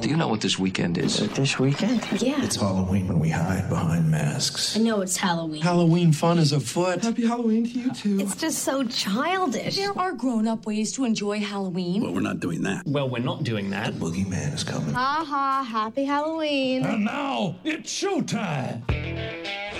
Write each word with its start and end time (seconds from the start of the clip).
Do 0.00 0.08
you 0.08 0.16
know 0.16 0.28
what 0.28 0.40
this 0.40 0.58
weekend 0.58 0.96
is? 0.96 1.28
This 1.34 1.58
weekend? 1.58 2.06
Yeah. 2.22 2.42
It's 2.42 2.56
Halloween 2.56 3.06
when 3.06 3.18
we 3.20 3.28
hide 3.28 3.68
behind 3.68 4.10
masks. 4.10 4.74
I 4.76 4.80
know 4.80 5.02
it's 5.02 5.16
Halloween. 5.16 5.60
Halloween 5.60 6.12
fun 6.12 6.38
is 6.38 6.52
afoot. 6.52 7.02
Happy 7.02 7.26
Halloween 7.26 7.64
to 7.66 7.70
you 7.78 7.92
too. 7.92 8.18
It's 8.18 8.34
just 8.34 8.60
so 8.60 8.82
childish. 8.84 9.76
There 9.76 9.96
are 9.98 10.12
grown 10.12 10.48
up 10.48 10.64
ways 10.64 10.92
to 10.92 11.04
enjoy 11.04 11.40
Halloween. 11.40 12.02
Well, 12.02 12.14
we're 12.14 12.20
not 12.20 12.40
doing 12.40 12.62
that. 12.62 12.86
Well, 12.86 13.10
we're 13.10 13.18
not 13.22 13.44
doing 13.44 13.68
that. 13.70 13.98
The 13.98 14.06
boogeyman 14.06 14.54
is 14.54 14.64
coming. 14.64 14.94
Ha 14.94 15.24
ha, 15.26 15.62
happy 15.68 16.04
Halloween. 16.04 16.84
And 16.86 17.04
now 17.04 17.56
it's 17.64 17.92
showtime. 17.92 18.82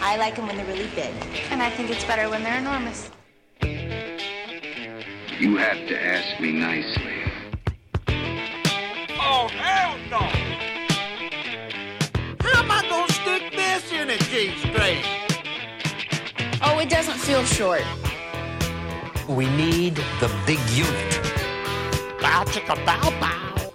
I 0.03 0.17
like 0.19 0.37
them 0.37 0.47
when 0.47 0.57
they're 0.59 0.67
really 0.67 0.91
big. 0.95 1.13
And 1.51 1.63
I 1.63 1.71
think 1.71 1.91
it's 1.91 2.05
better 2.05 2.29
when 2.29 2.43
they're 2.43 2.59
enormous. 2.59 3.11
You 3.63 5.57
have 5.57 5.89
to 5.89 6.05
ask 6.05 6.39
me 6.41 6.53
nicely. 6.53 7.20
Oh, 9.33 9.47
hell 9.47 9.97
no! 10.11 10.19
How 12.41 12.63
am 12.65 12.69
I 12.69 12.83
gonna 12.91 13.13
stick 13.13 13.53
this 13.53 13.93
in 13.93 14.11
a 14.11 14.19
G 14.19 14.51
string? 14.59 15.05
Oh, 16.61 16.81
it 16.81 16.89
doesn't 16.91 17.17
feel 17.17 17.45
short. 17.45 17.85
We 19.29 19.49
need 19.51 19.95
the 20.19 20.29
big 20.47 20.59
unit. 20.71 21.21
Bow 22.21 22.43
chicka 22.43 22.75
bow 22.85 23.11
bow. 23.21 23.73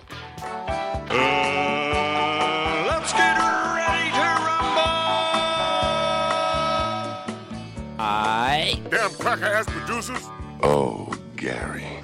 Uh, 1.10 2.86
let's 2.90 3.14
get 3.14 3.38
ready 3.40 4.10
to 4.12 4.28
rumble! 4.44 4.92
I. 7.98 8.82
Damn 8.90 9.12
cracker 9.12 9.46
ass 9.46 9.68
producers. 9.68 10.30
Oh, 10.62 11.18
Gary. 11.38 12.04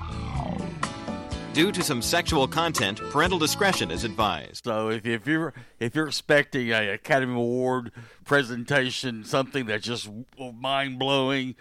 Due 1.53 1.69
to 1.69 1.83
some 1.83 2.01
sexual 2.01 2.47
content, 2.47 3.01
parental 3.09 3.37
discretion 3.37 3.91
is 3.91 4.05
advised. 4.05 4.63
So 4.63 4.89
if, 4.89 5.05
if 5.05 5.27
you're 5.27 5.53
if 5.81 5.93
you're 5.93 6.07
expecting 6.07 6.69
a 6.69 6.93
Academy 6.93 7.33
Award 7.33 7.91
presentation, 8.23 9.25
something 9.25 9.65
that's 9.65 9.85
just 9.85 10.09
mind 10.39 10.97
blowing 10.97 11.55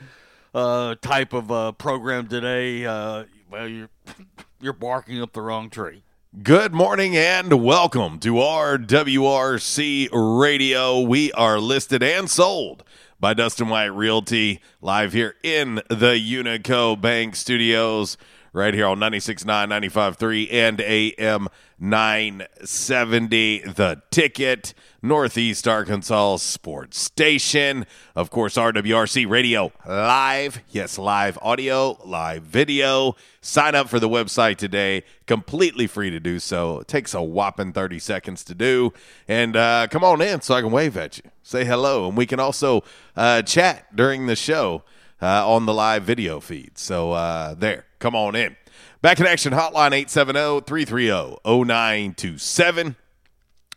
uh, 0.55 0.95
type 1.03 1.33
of 1.33 1.51
uh, 1.51 1.73
program 1.73 2.29
today, 2.29 2.87
uh, 2.87 3.25
well, 3.51 3.67
you're 3.67 3.91
you're 4.61 4.73
barking 4.73 5.21
up 5.21 5.33
the 5.33 5.43
wrong 5.43 5.71
tree. 5.71 6.05
Good 6.41 6.73
morning 6.73 7.17
and 7.17 7.65
welcome 7.65 8.21
to 8.21 8.35
RWRC 8.35 10.09
Radio. 10.41 11.01
We 11.01 11.33
are 11.33 11.59
listed 11.59 12.05
and 12.05 12.31
sold 12.31 12.85
by 13.19 13.35
Dustin 13.35 13.69
White 13.69 13.87
Realty 13.87 14.61
live 14.81 15.15
here 15.15 15.35
in 15.43 15.83
the 15.89 16.15
Unico 16.15 16.99
Bank 16.99 17.35
Studios 17.35 18.17
right 18.53 18.75
here 18.75 18.87
on 18.87 18.99
96.9, 18.99 19.45
95.3 19.47 20.53
and 20.53 20.81
AM 20.81 21.49
970. 21.79 23.61
The 23.61 24.03
Ticket, 24.11 24.75
Northeast 25.03 25.67
Arkansas 25.67 26.37
Sports 26.37 26.99
Station. 27.01 27.87
Of 28.15 28.31
course, 28.31 28.57
RWRC 28.57 29.29
Radio 29.29 29.73
live. 29.87 30.63
Yes, 30.69 30.99
live 30.99 31.39
audio, 31.41 31.99
live 32.05 32.43
video. 32.43 33.17
Sign 33.41 33.75
up 33.75 33.89
for 33.89 33.99
the 33.99 34.09
website 34.09 34.57
today. 34.57 35.05
Completely 35.27 35.87
free 35.87 36.11
to 36.11 36.21
do 36.21 36.39
so. 36.39 36.81
It 36.81 36.89
takes 36.89 37.15
a 37.15 37.23
whopping 37.23 37.73
30 37.73 37.99
seconds 37.99 38.45
to 38.45 38.55
do. 38.55 38.93
And 39.27 39.57
uh, 39.57 39.87
come 39.91 40.05
on 40.05 40.21
in 40.21 40.41
so 40.43 40.55
I 40.55 40.61
can 40.61 40.71
wave 40.71 40.97
at 40.97 41.19
you. 41.19 41.25
Say 41.43 41.65
hello. 41.65 42.09
And 42.09 42.17
we 42.17 42.27
can 42.27 42.41
also 42.41 42.83
uh, 43.17 43.43
chat 43.43 43.97
during 43.97 44.27
the 44.27 44.37
show 44.37 44.83
uh, 45.23 45.49
on 45.49 45.67
the 45.67 45.75
live 45.75 46.03
video 46.03 46.41
feed. 46.41 46.79
So 46.79 47.13
uh, 47.13 47.55
there, 47.55 47.85
come 48.01 48.17
on 48.17 48.35
in. 48.35 48.57
Back 49.03 49.21
in 49.21 49.27
action 49.27 49.53
hotline 49.53 49.93
870 49.93 50.63
330 50.67 51.37
0927. 51.45 52.97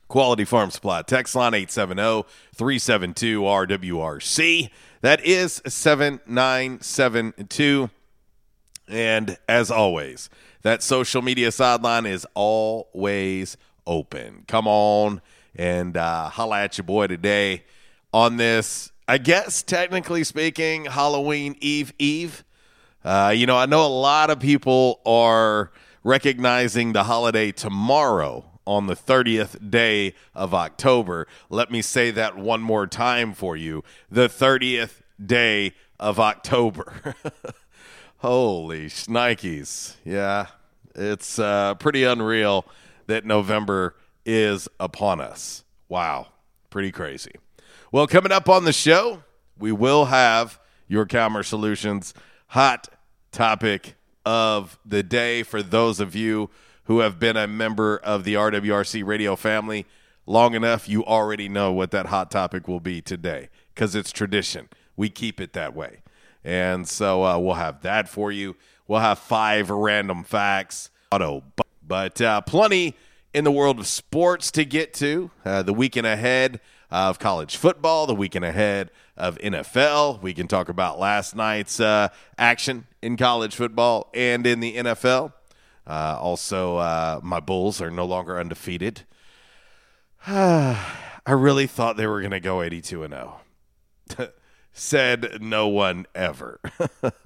Quality 0.07 0.45
Farm 0.45 0.71
Supply 0.71 1.01
text 1.01 1.35
line 1.35 1.53
870 1.53 2.23
372 2.55 3.41
RWRC. 3.41 4.69
That 5.01 5.25
is 5.25 5.61
7972. 5.67 7.89
And 8.87 9.37
as 9.47 9.71
always, 9.71 10.29
that 10.61 10.83
social 10.83 11.21
media 11.21 11.51
sideline 11.51 12.05
is 12.05 12.25
always 12.33 13.57
open. 13.87 14.43
Come 14.47 14.67
on 14.67 15.21
and 15.55 15.95
uh, 15.97 16.29
holla 16.29 16.63
at 16.63 16.77
your 16.77 16.85
boy 16.85 17.07
today 17.07 17.63
on 18.13 18.37
this, 18.37 18.91
I 19.07 19.17
guess, 19.17 19.63
technically 19.63 20.23
speaking, 20.23 20.85
Halloween 20.85 21.55
Eve 21.59 21.91
Eve. 21.97 22.43
Uh, 23.03 23.33
you 23.35 23.45
know, 23.45 23.57
I 23.57 23.65
know 23.65 23.85
a 23.85 23.87
lot 23.87 24.29
of 24.29 24.39
people 24.39 25.01
are 25.05 25.71
recognizing 26.03 26.93
the 26.93 27.03
holiday 27.03 27.51
tomorrow 27.51 28.45
on 28.65 28.87
the 28.87 28.95
30th 28.95 29.69
day 29.69 30.13
of 30.33 30.53
October. 30.53 31.27
Let 31.49 31.69
me 31.69 31.81
say 31.81 32.11
that 32.11 32.37
one 32.37 32.61
more 32.61 32.87
time 32.87 33.33
for 33.33 33.57
you 33.57 33.83
the 34.09 34.29
30th 34.29 35.01
day 35.23 35.73
of 35.99 36.19
October. 36.19 37.15
Holy 38.19 38.85
shnikes. 38.85 39.95
Yeah, 40.05 40.47
it's 40.95 41.39
uh, 41.39 41.75
pretty 41.75 42.05
unreal 42.05 42.65
that 43.07 43.25
November 43.25 43.95
is 44.25 44.69
upon 44.79 45.19
us. 45.19 45.65
Wow, 45.89 46.27
pretty 46.69 46.91
crazy. 46.91 47.33
Well, 47.91 48.07
coming 48.07 48.31
up 48.31 48.47
on 48.47 48.63
the 48.63 48.71
show, 48.71 49.23
we 49.59 49.73
will 49.73 50.05
have 50.05 50.57
your 50.87 51.05
Calmer 51.05 51.43
Solutions 51.43 52.13
hot 52.53 52.87
topic 53.31 53.95
of 54.27 54.77
the 54.85 55.01
day 55.01 55.41
for 55.41 55.63
those 55.63 55.99
of 55.99 56.15
you 56.15 56.51
who 56.83 56.99
have 56.99 57.17
been 57.17 57.35
a 57.35 57.47
member 57.47 57.97
of 57.97 58.23
the 58.25 58.35
RWRC 58.35 59.03
radio 59.03 59.35
family 59.35 59.87
long 60.27 60.53
enough. 60.53 60.87
You 60.87 61.03
already 61.03 61.49
know 61.49 61.71
what 61.71 61.89
that 61.89 62.05
hot 62.05 62.29
topic 62.29 62.67
will 62.67 62.79
be 62.79 63.01
today 63.01 63.49
because 63.73 63.95
it's 63.95 64.11
tradition. 64.11 64.69
We 64.95 65.09
keep 65.09 65.41
it 65.41 65.53
that 65.53 65.75
way. 65.75 66.03
And 66.43 66.87
so 66.87 67.25
uh, 67.25 67.39
we'll 67.39 67.55
have 67.55 67.81
that 67.81 68.07
for 68.07 68.31
you. 68.31 68.55
We'll 68.87 68.99
have 68.99 69.17
five 69.17 69.71
random 69.71 70.23
facts. 70.23 70.91
Auto, 71.11 71.43
but 71.81 72.21
uh, 72.21 72.41
plenty 72.41 72.95
in 73.33 73.45
the 73.45 73.51
world 73.51 73.79
of 73.79 73.87
sports 73.87 74.51
to 74.51 74.63
get 74.63 74.93
to. 74.95 75.31
Uh, 75.43 75.63
the 75.63 75.73
weekend 75.73 76.05
ahead 76.05 76.59
of 76.91 77.17
college 77.17 77.57
football, 77.57 78.05
the 78.05 78.13
weekend 78.13 78.45
ahead 78.45 78.91
of 79.15 79.37
NFL. 79.37 80.21
We 80.21 80.33
can 80.33 80.47
talk 80.47 80.69
about 80.69 80.99
last 80.99 81.35
night's 81.35 81.79
uh, 81.79 82.09
action 82.37 82.87
in 83.01 83.17
college 83.17 83.55
football 83.55 84.09
and 84.13 84.45
in 84.47 84.59
the 84.59 84.75
NFL. 84.75 85.33
Uh, 85.85 86.17
also, 86.19 86.77
uh, 86.77 87.19
my 87.21 87.39
Bulls 87.39 87.81
are 87.81 87.91
no 87.91 88.05
longer 88.05 88.39
undefeated. 88.39 89.03
I 90.27 91.31
really 91.31 91.67
thought 91.67 91.97
they 91.97 92.07
were 92.07 92.21
going 92.21 92.31
to 92.31 92.39
go 92.39 92.61
82 92.61 93.03
and 93.03 93.13
0. 93.13 93.41
Said 94.73 95.41
no 95.41 95.67
one 95.67 96.05
ever. 96.15 96.59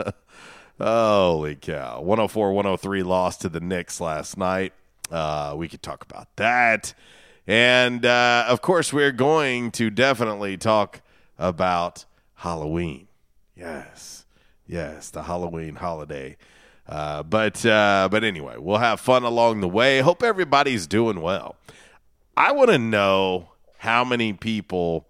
Holy 0.79 1.55
cow. 1.55 2.01
104 2.01 2.53
103 2.53 3.03
lost 3.03 3.41
to 3.41 3.49
the 3.49 3.59
Knicks 3.59 4.01
last 4.01 4.37
night. 4.37 4.73
Uh, 5.09 5.53
we 5.55 5.67
could 5.67 5.81
talk 5.81 6.03
about 6.03 6.35
that. 6.35 6.93
And 7.47 8.05
uh, 8.05 8.45
of 8.47 8.61
course, 8.61 8.91
we're 8.91 9.13
going 9.13 9.71
to 9.71 9.89
definitely 9.89 10.57
talk 10.57 11.01
about 11.37 12.05
Halloween. 12.35 13.07
Yes. 13.55 14.25
Yes, 14.67 15.09
the 15.09 15.23
Halloween 15.23 15.75
holiday. 15.75 16.37
Uh, 16.87 17.23
but 17.23 17.65
uh, 17.65 18.07
but 18.11 18.23
anyway, 18.23 18.55
we'll 18.57 18.77
have 18.77 18.99
fun 18.99 19.23
along 19.23 19.61
the 19.61 19.67
way. 19.67 19.99
Hope 19.99 20.23
everybody's 20.23 20.87
doing 20.87 21.21
well. 21.21 21.55
I 22.35 22.51
want 22.51 22.69
to 22.69 22.77
know 22.77 23.49
how 23.79 24.03
many 24.03 24.33
people 24.33 25.07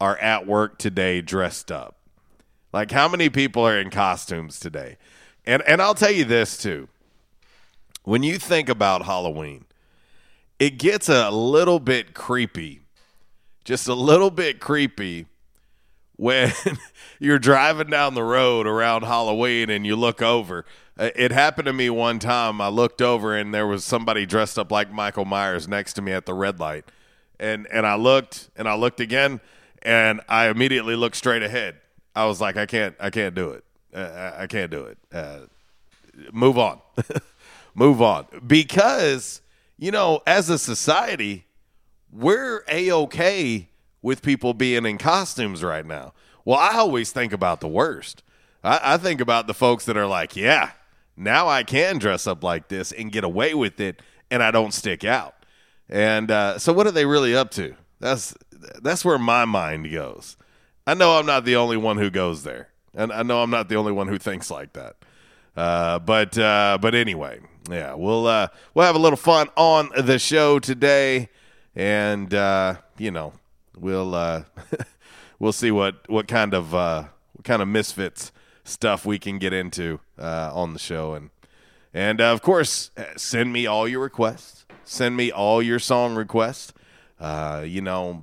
are 0.00 0.16
at 0.18 0.46
work 0.46 0.78
today 0.78 1.20
dressed 1.20 1.72
up. 1.72 1.96
Like 2.72 2.90
how 2.90 3.08
many 3.08 3.30
people 3.30 3.66
are 3.66 3.78
in 3.78 3.90
costumes 3.90 4.60
today? 4.60 4.96
And 5.46 5.62
and 5.62 5.80
I'll 5.80 5.94
tell 5.94 6.10
you 6.10 6.24
this 6.24 6.58
too. 6.58 6.88
When 8.04 8.22
you 8.22 8.38
think 8.38 8.68
about 8.68 9.04
Halloween, 9.04 9.64
it 10.58 10.78
gets 10.78 11.08
a 11.08 11.30
little 11.30 11.80
bit 11.80 12.14
creepy. 12.14 12.82
Just 13.64 13.88
a 13.88 13.94
little 13.94 14.30
bit 14.30 14.60
creepy 14.60 15.26
when 16.18 16.52
you're 17.18 17.38
driving 17.38 17.86
down 17.88 18.12
the 18.12 18.22
road 18.22 18.66
around 18.66 19.04
Halloween 19.04 19.70
and 19.70 19.86
you 19.86 19.96
look 19.96 20.20
over. 20.20 20.66
Uh, 20.98 21.10
It 21.16 21.30
happened 21.32 21.66
to 21.66 21.72
me 21.72 21.88
one 21.88 22.18
time. 22.18 22.60
I 22.60 22.68
looked 22.68 23.00
over 23.00 23.34
and 23.34 23.54
there 23.54 23.66
was 23.66 23.84
somebody 23.84 24.26
dressed 24.26 24.58
up 24.58 24.70
like 24.70 24.92
Michael 24.92 25.24
Myers 25.24 25.66
next 25.66 25.94
to 25.94 26.02
me 26.02 26.12
at 26.12 26.26
the 26.26 26.34
red 26.34 26.60
light. 26.60 26.84
And 27.40 27.66
and 27.72 27.86
I 27.86 27.94
looked 27.94 28.50
and 28.56 28.68
I 28.68 28.74
looked 28.74 28.98
again 29.00 29.40
and 29.82 30.20
I 30.28 30.48
immediately 30.48 30.96
looked 30.96 31.16
straight 31.16 31.42
ahead. 31.42 31.76
I 32.14 32.26
was 32.26 32.40
like 32.40 32.56
I 32.56 32.66
can't 32.66 32.96
I 33.00 33.10
can't 33.10 33.34
do 33.34 33.50
it. 33.50 33.64
Uh, 33.94 34.32
I- 34.40 34.46
can't 34.48 34.70
do 34.72 34.84
it. 34.84 34.98
Uh, 35.12 35.38
move 36.32 36.58
on. 36.58 36.80
move 37.76 38.02
on. 38.02 38.26
Because 38.44 39.40
you 39.78 39.92
know, 39.92 40.20
as 40.26 40.50
a 40.50 40.58
society, 40.58 41.46
we're 42.12 42.64
a 42.68 42.90
okay 42.90 43.67
with 44.02 44.22
people 44.22 44.54
being 44.54 44.86
in 44.86 44.98
costumes 44.98 45.62
right 45.62 45.84
now. 45.84 46.12
Well, 46.44 46.58
I 46.58 46.76
always 46.76 47.12
think 47.12 47.32
about 47.32 47.60
the 47.60 47.68
worst. 47.68 48.22
I, 48.62 48.94
I 48.94 48.96
think 48.96 49.20
about 49.20 49.46
the 49.46 49.54
folks 49.54 49.84
that 49.86 49.96
are 49.96 50.06
like, 50.06 50.36
yeah, 50.36 50.70
now 51.16 51.48
I 51.48 51.64
can 51.64 51.98
dress 51.98 52.26
up 52.26 52.42
like 52.42 52.68
this 52.68 52.92
and 52.92 53.12
get 53.12 53.24
away 53.24 53.54
with 53.54 53.80
it, 53.80 54.00
and 54.30 54.42
I 54.42 54.50
don't 54.50 54.72
stick 54.72 55.04
out. 55.04 55.34
And 55.88 56.30
uh, 56.30 56.58
so, 56.58 56.72
what 56.72 56.86
are 56.86 56.92
they 56.92 57.06
really 57.06 57.34
up 57.34 57.50
to? 57.52 57.74
That's 58.00 58.34
that's 58.82 59.04
where 59.04 59.18
my 59.18 59.44
mind 59.44 59.90
goes. 59.90 60.36
I 60.86 60.94
know 60.94 61.18
I'm 61.18 61.26
not 61.26 61.44
the 61.44 61.56
only 61.56 61.76
one 61.76 61.98
who 61.98 62.10
goes 62.10 62.44
there, 62.44 62.68
and 62.94 63.12
I 63.12 63.22
know 63.22 63.42
I'm 63.42 63.50
not 63.50 63.68
the 63.68 63.76
only 63.76 63.92
one 63.92 64.08
who 64.08 64.18
thinks 64.18 64.50
like 64.50 64.74
that. 64.74 64.96
Uh, 65.56 65.98
but 65.98 66.38
uh, 66.38 66.78
but 66.80 66.94
anyway, 66.94 67.40
yeah, 67.70 67.94
we'll 67.94 68.26
uh, 68.26 68.48
we'll 68.74 68.86
have 68.86 68.96
a 68.96 69.00
little 69.00 69.16
fun 69.16 69.48
on 69.56 69.90
the 69.98 70.18
show 70.18 70.58
today, 70.58 71.30
and 71.74 72.32
uh, 72.32 72.76
you 72.96 73.10
know 73.10 73.32
we'll 73.80 74.14
uh, 74.14 74.44
we'll 75.38 75.52
see 75.52 75.70
what 75.70 76.08
what 76.08 76.28
kind 76.28 76.54
of 76.54 76.74
uh, 76.74 77.04
what 77.32 77.44
kind 77.44 77.62
of 77.62 77.68
misfits 77.68 78.32
stuff 78.64 79.06
we 79.06 79.18
can 79.18 79.38
get 79.38 79.52
into 79.52 80.00
uh, 80.18 80.50
on 80.52 80.72
the 80.72 80.78
show, 80.78 81.14
and 81.14 81.30
and 81.94 82.20
uh, 82.20 82.32
of 82.32 82.42
course 82.42 82.90
send 83.16 83.52
me 83.52 83.66
all 83.66 83.88
your 83.88 84.00
requests, 84.00 84.66
send 84.84 85.16
me 85.16 85.30
all 85.30 85.62
your 85.62 85.78
song 85.78 86.14
requests. 86.14 86.72
Uh, 87.20 87.64
you 87.66 87.80
know, 87.80 88.22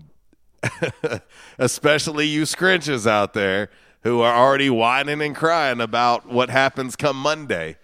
especially 1.60 2.28
you 2.28 2.44
scrinches 2.44 3.06
out 3.06 3.34
there 3.34 3.70
who 4.04 4.22
are 4.22 4.36
already 4.36 4.70
whining 4.70 5.22
and 5.22 5.36
crying 5.36 5.82
about 5.82 6.28
what 6.28 6.50
happens 6.50 6.96
come 6.96 7.18
Monday. 7.20 7.76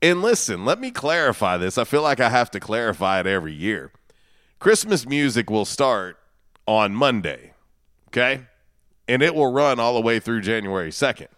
And 0.00 0.22
listen, 0.22 0.64
let 0.64 0.78
me 0.78 0.90
clarify 0.90 1.56
this. 1.56 1.76
I 1.76 1.84
feel 1.84 2.02
like 2.02 2.20
I 2.20 2.28
have 2.28 2.50
to 2.52 2.60
clarify 2.60 3.20
it 3.20 3.26
every 3.26 3.52
year. 3.52 3.90
Christmas 4.58 5.06
music 5.06 5.50
will 5.50 5.64
start 5.64 6.18
on 6.66 6.94
Monday, 6.94 7.52
okay? 8.08 8.42
And 9.08 9.22
it 9.22 9.34
will 9.34 9.52
run 9.52 9.78
all 9.78 9.94
the 9.94 10.00
way 10.00 10.18
through 10.18 10.40
January 10.40 10.90
2nd. 10.90 11.28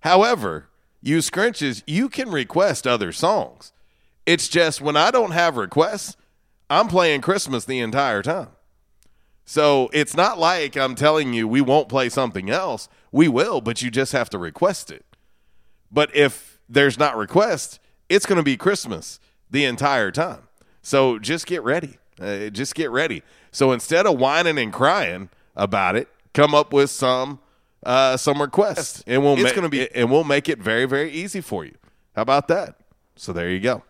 However, 0.00 0.68
you 1.02 1.18
scrunches, 1.18 1.82
you 1.86 2.08
can 2.08 2.30
request 2.30 2.86
other 2.86 3.12
songs. 3.12 3.72
It's 4.26 4.48
just 4.48 4.80
when 4.80 4.96
I 4.96 5.10
don't 5.10 5.32
have 5.32 5.56
requests, 5.56 6.16
I'm 6.70 6.88
playing 6.88 7.20
Christmas 7.20 7.64
the 7.64 7.80
entire 7.80 8.22
time. 8.22 8.48
So 9.44 9.90
it's 9.92 10.16
not 10.16 10.38
like 10.38 10.76
I'm 10.76 10.94
telling 10.94 11.34
you 11.34 11.46
we 11.46 11.60
won't 11.60 11.88
play 11.88 12.08
something 12.08 12.48
else. 12.48 12.88
We 13.12 13.28
will, 13.28 13.60
but 13.60 13.82
you 13.82 13.90
just 13.90 14.12
have 14.12 14.30
to 14.30 14.38
request 14.38 14.90
it. 14.90 15.04
But 15.90 16.14
if 16.16 16.58
there's 16.68 16.98
not 16.98 17.16
request, 17.16 17.78
it's 18.08 18.26
going 18.26 18.38
to 18.38 18.42
be 18.42 18.56
Christmas 18.56 19.20
the 19.50 19.64
entire 19.64 20.10
time. 20.10 20.48
So 20.82 21.18
just 21.18 21.46
get 21.46 21.62
ready. 21.62 21.98
Uh, 22.20 22.48
just 22.48 22.74
get 22.74 22.90
ready. 22.90 23.22
So 23.54 23.70
instead 23.70 24.04
of 24.04 24.18
whining 24.18 24.58
and 24.58 24.72
crying 24.72 25.30
about 25.54 25.94
it, 25.94 26.08
come 26.32 26.56
up 26.56 26.72
with 26.72 26.90
some 26.90 27.38
uh, 27.86 28.16
some 28.16 28.42
requests, 28.42 29.04
and 29.06 29.22
we'll 29.22 29.38
it's 29.38 29.52
going 29.52 29.62
to 29.62 29.68
be 29.68 29.88
and 29.94 30.10
we'll 30.10 30.24
make 30.24 30.48
it 30.48 30.58
very 30.58 30.86
very 30.86 31.10
easy 31.12 31.40
for 31.40 31.64
you. 31.64 31.74
How 32.16 32.22
about 32.22 32.48
that? 32.48 32.80
So 33.14 33.32
there 33.32 33.48
you 33.48 33.60
go. 33.60 33.84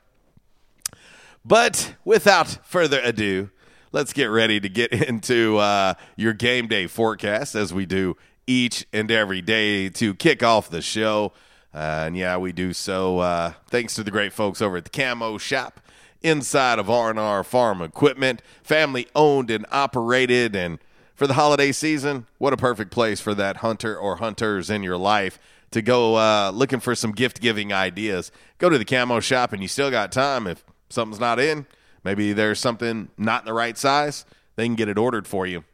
But 1.47 1.95
without 2.05 2.59
further 2.67 3.01
ado, 3.03 3.49
let's 3.91 4.13
get 4.13 4.27
ready 4.27 4.61
to 4.61 4.69
get 4.69 4.93
into 5.09 5.57
uh, 5.57 5.95
your 6.17 6.35
game 6.35 6.69
day 6.69 6.87
forecast 6.87 7.55
as 7.55 7.73
we 7.73 7.87
do 7.87 8.19
each 8.47 8.87
and 8.93 9.11
every 9.11 9.41
day 9.41 9.89
to 9.89 10.15
kick 10.15 10.43
off 10.43 10.69
the 10.69 10.83
show. 10.83 11.33
Uh, 11.73 12.05
and 12.07 12.17
yeah, 12.19 12.37
we 12.37 12.53
do 12.53 12.75
so 12.75 13.19
uh, 13.21 13.53
thanks 13.69 13.95
to 13.95 14.03
the 14.05 14.11
great 14.11 14.35
folks 14.35 14.61
over 14.61 14.77
at 14.77 14.85
the 14.85 14.91
Camo 14.91 15.39
Shop 15.39 15.81
inside 16.25 16.81
of 16.81 16.91
R&R 16.91 17.45
Farm 17.45 17.83
Equipment, 17.83 18.43
family 18.63 19.07
owned 19.15 19.51
and 19.51 19.67
operated. 19.71 20.57
And 20.57 20.79
for 21.15 21.29
the 21.29 21.35
holiday 21.35 21.71
season, 21.71 22.27
what 22.39 22.53
a 22.53 22.57
perfect 22.57 22.91
place 22.91 23.21
for 23.21 23.35
that 23.35 23.59
hunter 23.59 23.97
or 23.97 24.17
hunters 24.17 24.71
in 24.71 24.83
your 24.83 24.97
life 24.97 25.39
to 25.71 25.83
go 25.83 26.17
uh, 26.17 26.51
looking 26.53 26.81
for 26.81 26.95
some 26.95 27.13
gift 27.13 27.41
giving 27.41 27.73
ideas. 27.73 28.33
Go 28.59 28.71
to 28.71 28.79
the 28.79 28.85
Camo 28.85 29.21
Shop, 29.21 29.53
and 29.53 29.61
you 29.61 29.69
still 29.69 29.91
got 29.91 30.11
time 30.11 30.47
if 30.47 30.65
something's 30.89 31.21
not 31.21 31.39
in. 31.39 31.67
Maybe 32.03 32.33
there's 32.33 32.59
something 32.59 33.11
not 33.19 33.43
in 33.43 33.47
the 33.47 33.53
right 33.53 33.77
size. 33.77 34.25
They 34.57 34.67
can 34.67 34.77
get 34.77 34.89
it 34.89 34.99
ordered 34.99 35.27
for 35.27 35.47
you. 35.47 35.65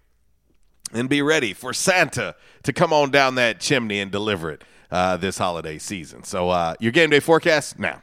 And 0.92 1.08
be 1.08 1.22
ready 1.22 1.52
for 1.52 1.72
Santa 1.72 2.34
to 2.64 2.72
come 2.72 2.92
on 2.92 3.10
down 3.10 3.36
that 3.36 3.60
chimney 3.60 4.00
and 4.00 4.10
deliver 4.10 4.50
it 4.50 4.64
uh, 4.90 5.16
this 5.16 5.38
holiday 5.38 5.78
season. 5.78 6.24
So, 6.24 6.50
uh, 6.50 6.74
your 6.80 6.90
game 6.90 7.10
day 7.10 7.20
forecast 7.20 7.78
now. 7.78 8.02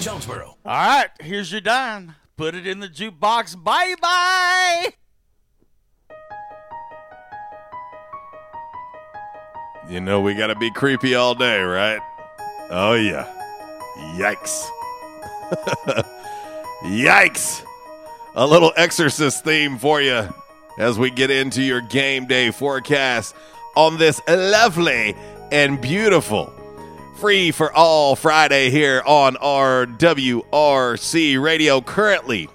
Jonesboro. 0.01 0.57
All 0.65 0.73
right, 0.73 1.09
here's 1.19 1.51
your 1.51 1.61
dime. 1.61 2.15
Put 2.35 2.55
it 2.55 2.65
in 2.65 2.79
the 2.79 2.87
jukebox. 2.87 3.63
Bye 3.63 3.93
bye. 4.01 4.93
You 9.87 10.01
know, 10.01 10.21
we 10.21 10.33
got 10.33 10.47
to 10.47 10.55
be 10.55 10.71
creepy 10.71 11.13
all 11.13 11.35
day, 11.35 11.61
right? 11.61 11.99
Oh, 12.71 12.93
yeah. 12.93 13.27
Yikes. 14.15 14.65
Yikes. 16.83 17.63
A 18.33 18.47
little 18.47 18.71
exorcist 18.77 19.43
theme 19.43 19.77
for 19.77 20.01
you 20.01 20.33
as 20.79 20.97
we 20.97 21.11
get 21.11 21.29
into 21.29 21.61
your 21.61 21.81
game 21.81 22.25
day 22.25 22.49
forecast 22.49 23.35
on 23.75 23.97
this 23.97 24.19
lovely 24.27 25.15
and 25.51 25.79
beautiful 25.79 26.53
free 27.21 27.51
for 27.51 27.71
all 27.73 28.15
Friday 28.15 28.71
here 28.71 29.03
on 29.05 29.35
RWRC 29.35 31.39
radio 31.39 31.79
currently. 31.79 32.49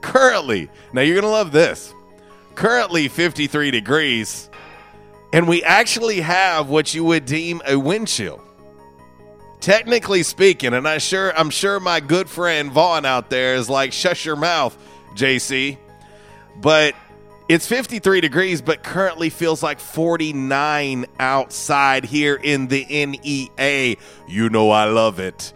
Currently. 0.00 0.70
Now 0.92 1.00
you're 1.00 1.20
going 1.20 1.24
to 1.24 1.28
love 1.28 1.50
this. 1.50 1.92
currently 2.54 3.08
53 3.08 3.70
degrees, 3.70 4.50
and 5.32 5.48
we 5.48 5.62
actually 5.64 6.20
have 6.20 6.68
what 6.68 6.94
you 6.94 7.04
would 7.04 7.24
deem 7.24 7.62
a 7.66 7.78
wind 7.78 8.08
chill. 8.08 8.42
Technically 9.60 10.24
speaking, 10.24 10.74
and 10.74 10.88
I 10.88 10.98
sure 10.98 11.36
I'm 11.38 11.50
sure 11.50 11.78
my 11.78 12.00
good 12.00 12.28
friend 12.28 12.72
Vaughn 12.72 13.04
out 13.04 13.30
there 13.30 13.54
is 13.54 13.70
like, 13.70 13.92
shush 13.92 14.26
your 14.26 14.36
mouth, 14.36 14.76
JC. 15.14 15.78
But 16.60 16.94
it's 17.52 17.66
53 17.66 18.22
degrees, 18.22 18.62
but 18.62 18.82
currently 18.82 19.28
feels 19.28 19.62
like 19.62 19.78
49 19.78 21.04
outside 21.20 22.06
here 22.06 22.34
in 22.42 22.66
the 22.68 22.86
NEA. 22.86 23.96
You 24.26 24.48
know 24.48 24.70
I 24.70 24.86
love 24.86 25.20
it. 25.20 25.52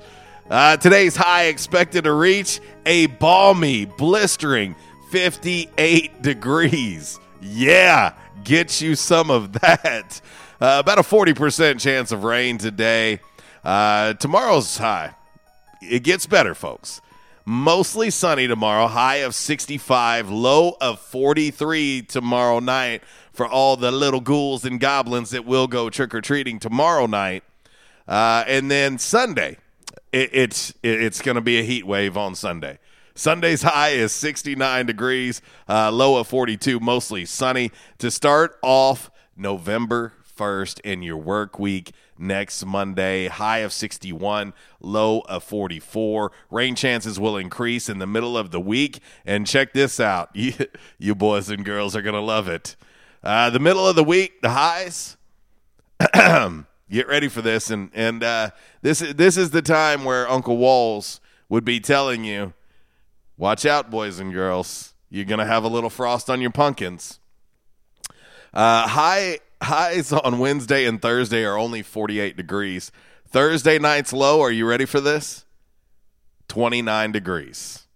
Uh, 0.51 0.77
today's 0.77 1.17
high 1.17 1.45
expected 1.45 2.05
to 2.05 2.13
reach 2.13 2.61
a 2.85 3.07
balmy, 3.07 3.87
blistering 3.87 4.77
58 5.11 6.21
degrees. 6.21 7.19
Yeah, 7.41 8.13
get 8.45 8.83
you 8.83 8.95
some 8.95 9.31
of 9.31 9.53
that. 9.55 10.21
Uh, 10.61 10.77
about 10.79 10.99
a 10.99 11.03
40% 11.03 11.81
chance 11.81 12.13
of 12.13 12.25
rain 12.25 12.59
today. 12.59 13.21
Uh, 13.65 14.13
tomorrow's 14.13 14.77
high. 14.77 15.15
It 15.81 16.03
gets 16.03 16.27
better, 16.27 16.55
folks. 16.55 17.01
Mostly 17.49 18.11
sunny 18.11 18.49
tomorrow, 18.49 18.89
high 18.89 19.19
of 19.19 19.33
65, 19.33 20.29
low 20.29 20.77
of 20.81 20.99
43 20.99 22.03
tomorrow 22.03 22.59
night 22.59 23.05
for 23.33 23.47
all 23.47 23.77
the 23.77 23.93
little 23.93 24.21
ghouls 24.21 24.65
and 24.65 24.81
goblins 24.81 25.31
that 25.31 25.45
will 25.45 25.69
go 25.69 25.89
trick 25.89 26.13
or 26.13 26.21
treating 26.21 26.59
tomorrow 26.59 27.07
night. 27.07 27.45
Uh, 28.09 28.43
and 28.49 28.69
then 28.69 28.99
Sunday, 28.99 29.59
it, 30.13 30.31
it's 30.33 30.71
it, 30.83 31.01
it's 31.01 31.23
going 31.23 31.37
to 31.37 31.41
be 31.41 31.61
a 31.61 31.63
heat 31.63 31.87
wave 31.87 32.17
on 32.17 32.35
Sunday. 32.35 32.81
Sunday's 33.15 33.63
high 33.63 33.91
is 33.91 34.11
69 34.11 34.85
degrees, 34.85 35.41
uh, 35.69 35.93
low 35.93 36.17
of 36.17 36.27
42, 36.27 36.81
mostly 36.81 37.25
sunny 37.25 37.71
to 37.99 38.11
start 38.11 38.59
off 38.61 39.09
November 39.37 40.13
1st 40.37 40.81
in 40.81 41.03
your 41.03 41.17
work 41.17 41.61
week 41.61 41.93
next 42.19 42.65
Monday. 42.65 43.29
High 43.29 43.59
of 43.59 43.73
61, 43.73 44.53
low 44.81 45.21
of 45.21 45.45
44. 45.45 46.33
Rain 46.51 46.75
chances 46.75 47.19
will 47.19 47.37
increase 47.37 47.89
in 47.89 47.99
the 47.99 48.07
middle 48.07 48.37
of 48.37 48.51
the 48.51 48.61
week. 48.61 49.01
And 49.25 49.47
check 49.47 49.73
this 49.73 50.01
out. 50.01 50.31
You, 50.37 50.53
you 50.99 51.15
boys 51.15 51.49
and 51.49 51.65
girls 51.65 51.97
are 51.97 52.03
going 52.03 52.15
to 52.15 52.21
love 52.21 52.47
it. 52.49 52.77
Uh, 53.23 53.51
the 53.51 53.59
middle 53.59 53.87
of 53.87 53.97
the 53.97 54.05
week, 54.05 54.41
the 54.43 54.51
highs. 54.51 55.17
Get 56.91 57.09
ready 57.09 57.29
for 57.29 57.43
this. 57.43 57.71
And, 57.71 57.91
and 57.95 58.23
uh, 58.23 58.51
this, 58.83 59.01
this 59.01 59.37
is 59.37 59.51
the 59.51 59.63
time 59.63 60.05
where 60.05 60.29
Uncle 60.31 60.57
Walls 60.57 61.21
would 61.49 61.65
be 61.65 61.81
telling 61.81 62.25
you 62.25 62.53
watch 63.37 63.67
out, 63.67 63.91
boys 63.91 64.19
and 64.19 64.33
girls. 64.33 64.95
You're 65.11 65.25
going 65.25 65.41
to 65.41 65.47
have 65.47 65.65
a 65.65 65.69
little 65.69 65.91
frost 65.91 66.31
on 66.31 66.41
your 66.41 66.51
pumpkins. 66.51 67.19
Uh, 68.53 68.87
high 68.89 69.41
highs 69.67 70.13
on 70.13 70.39
Wednesday 70.39 70.87
and 70.87 71.03
Thursday 71.03 71.45
are 71.45 71.59
only 71.59 71.83
48 71.83 72.37
degrees. 72.37 72.93
Thursday 73.29 73.79
night's 73.79 74.13
low. 74.13 74.41
Are 74.41 74.51
you 74.51 74.67
ready 74.67 74.85
for 74.85 75.01
this? 75.01 75.45
29 76.49 77.13
degrees. 77.13 77.87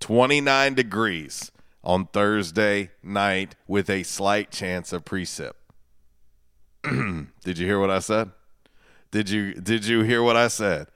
29 0.00 0.74
degrees 0.74 1.50
on 1.82 2.06
Thursday 2.06 2.90
night 3.02 3.56
with 3.66 3.90
a 3.90 4.04
slight 4.04 4.52
chance 4.52 4.92
of 4.92 5.04
precip. 5.04 5.54
did 6.84 7.58
you 7.58 7.66
hear 7.66 7.80
what 7.80 7.90
I 7.90 7.98
said? 7.98 8.30
Did 9.10 9.28
you 9.28 9.54
did 9.54 9.86
you 9.86 10.02
hear 10.02 10.22
what 10.22 10.36
I 10.36 10.46
said? 10.48 10.86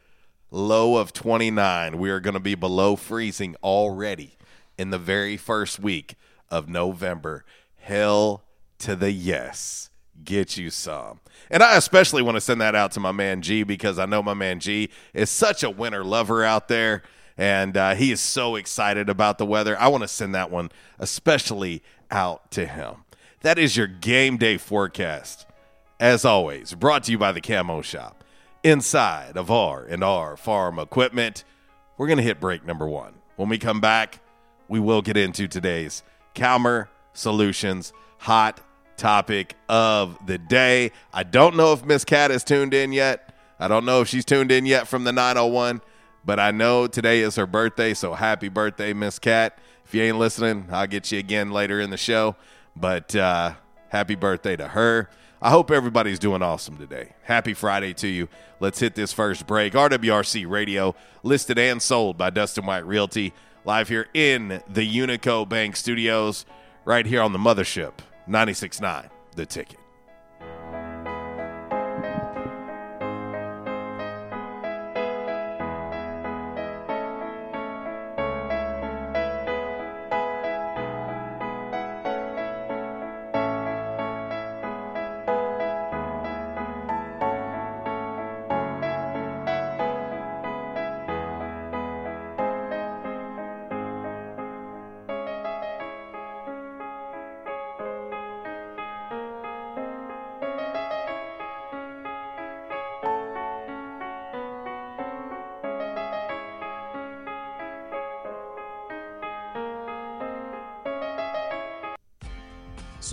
Low 0.53 0.99
of 0.99 1.13
29. 1.13 1.99
We 1.99 2.11
are 2.11 2.21
going 2.21 2.35
to 2.35 2.41
be 2.41 2.55
below 2.55 2.95
freezing 2.95 3.57
already 3.63 4.37
in 4.79 4.91
the 4.91 4.99
very 4.99 5.37
first 5.37 5.81
week 5.81 6.15
of 6.49 6.69
November. 6.69 7.45
Hell 7.77 8.45
to 8.79 8.95
the 8.95 9.11
yes 9.11 9.91
get 10.25 10.57
you 10.57 10.71
some. 10.71 11.21
And 11.51 11.63
I 11.63 11.77
especially 11.77 12.23
want 12.23 12.37
to 12.37 12.41
send 12.41 12.61
that 12.61 12.75
out 12.75 12.93
to 12.93 13.01
my 13.01 13.13
man 13.13 13.43
G 13.43 13.63
because 13.63 13.99
I 13.99 14.07
know 14.07 14.23
my 14.23 14.35
man 14.35 14.61
G 14.61 14.91
is 15.15 15.31
such 15.31 15.63
a 15.63 15.71
winter 15.71 16.05
lover 16.05 16.45
out 16.45 16.69
there 16.69 17.03
and 17.37 17.77
uh, 17.77 17.95
he 17.95 18.13
is 18.13 18.21
so 18.21 18.57
excited 18.57 19.09
about 19.09 19.39
the 19.39 19.47
weather. 19.47 19.79
I 19.81 19.89
want 19.89 20.03
to 20.03 20.09
send 20.09 20.35
that 20.35 20.51
one 20.51 20.71
especially 20.99 21.83
out 22.11 22.51
to 22.53 22.67
him. 22.67 23.05
That 23.41 23.59
is 23.59 23.77
your 23.77 23.87
game 23.87 24.37
day 24.37 24.59
forecast. 24.59 25.47
As 25.99 26.25
always, 26.25 26.75
brought 26.75 27.05
to 27.05 27.13
you 27.13 27.19
by 27.19 27.33
the 27.33 27.41
Camo 27.41 27.83
Shop. 27.83 28.25
Inside 28.63 29.37
of 29.37 29.51
R 29.51 29.85
and 29.85 30.05
R 30.05 30.37
Farm 30.37 30.79
Equipment. 30.79 31.45
We're 31.97 32.07
going 32.07 32.19
to 32.19 32.23
hit 32.23 32.41
break 32.41 32.65
number 32.65 32.87
1. 32.87 33.15
When 33.37 33.49
we 33.49 33.59
come 33.59 33.81
back, 33.81 34.21
we 34.69 34.81
will 34.81 35.03
get 35.03 35.17
into 35.17 35.49
today's 35.49 36.03
Calmer 36.35 36.89
Solutions 37.13 37.93
hot 38.19 38.61
topic 39.03 39.57
of 39.69 40.17
the 40.27 40.39
day. 40.39 40.93
I 41.13 41.25
don't 41.25 41.57
know 41.57 41.73
if 41.73 41.85
Miss 41.85 42.05
Cat 42.05 42.31
is 42.31 42.45
tuned 42.45 42.73
in 42.73 42.93
yet. 42.93 43.35
I 43.59 43.67
don't 43.67 43.85
know 43.85 44.01
if 44.01 44.07
she's 44.07 44.25
tuned 44.25 44.53
in 44.53 44.65
yet 44.65 44.87
from 44.87 45.03
the 45.03 45.11
901, 45.11 45.83
but 46.25 46.39
I 46.39 46.53
know 46.53 46.87
today 46.87 47.23
is 47.23 47.35
her 47.35 47.49
birthday, 47.49 47.95
so 47.95 48.15
happy 48.15 48.49
birthday, 48.49 48.93
Miss 48.93 49.19
Cat. 49.19 49.59
If 49.85 49.93
you 49.93 50.05
ain't 50.05 50.21
listening, 50.21 50.69
I'll 50.71 50.87
get 50.87 51.11
you 51.11 51.19
again 51.19 51.51
later 51.51 51.81
in 51.81 51.91
the 51.91 51.97
show, 51.97 52.37
but 52.77 53.13
uh, 53.17 53.55
happy 53.89 54.15
birthday 54.15 54.55
to 54.55 54.69
her. 54.69 55.11
I 55.41 55.51
hope 55.51 55.73
everybody's 55.73 56.21
doing 56.21 56.41
awesome 56.41 56.77
today. 56.77 57.15
Happy 57.25 57.55
Friday 57.55 57.95
to 57.95 58.07
you. 58.07 58.29
Let's 58.61 58.79
hit 58.79 58.95
this 58.95 59.13
first 59.13 59.49
break. 59.49 59.73
RWRC 59.73 60.49
Radio, 60.49 60.95
listed 61.25 61.59
and 61.59 61.83
sold 61.83 62.17
by 62.17 62.31
Dustin 62.31 62.67
White 62.67 62.87
Realty, 62.87 63.33
live 63.65 63.89
here 63.89 64.07
in 64.15 64.63
the 64.69 64.89
Unico 64.89 65.49
Bank 65.49 65.75
Studios, 65.75 66.47
right 66.85 67.05
here 67.05 67.21
on 67.21 67.33
the 67.33 67.41
mothership. 67.41 67.95
96.9, 68.29 69.11
the 69.37 69.47
ticket. 69.47 69.82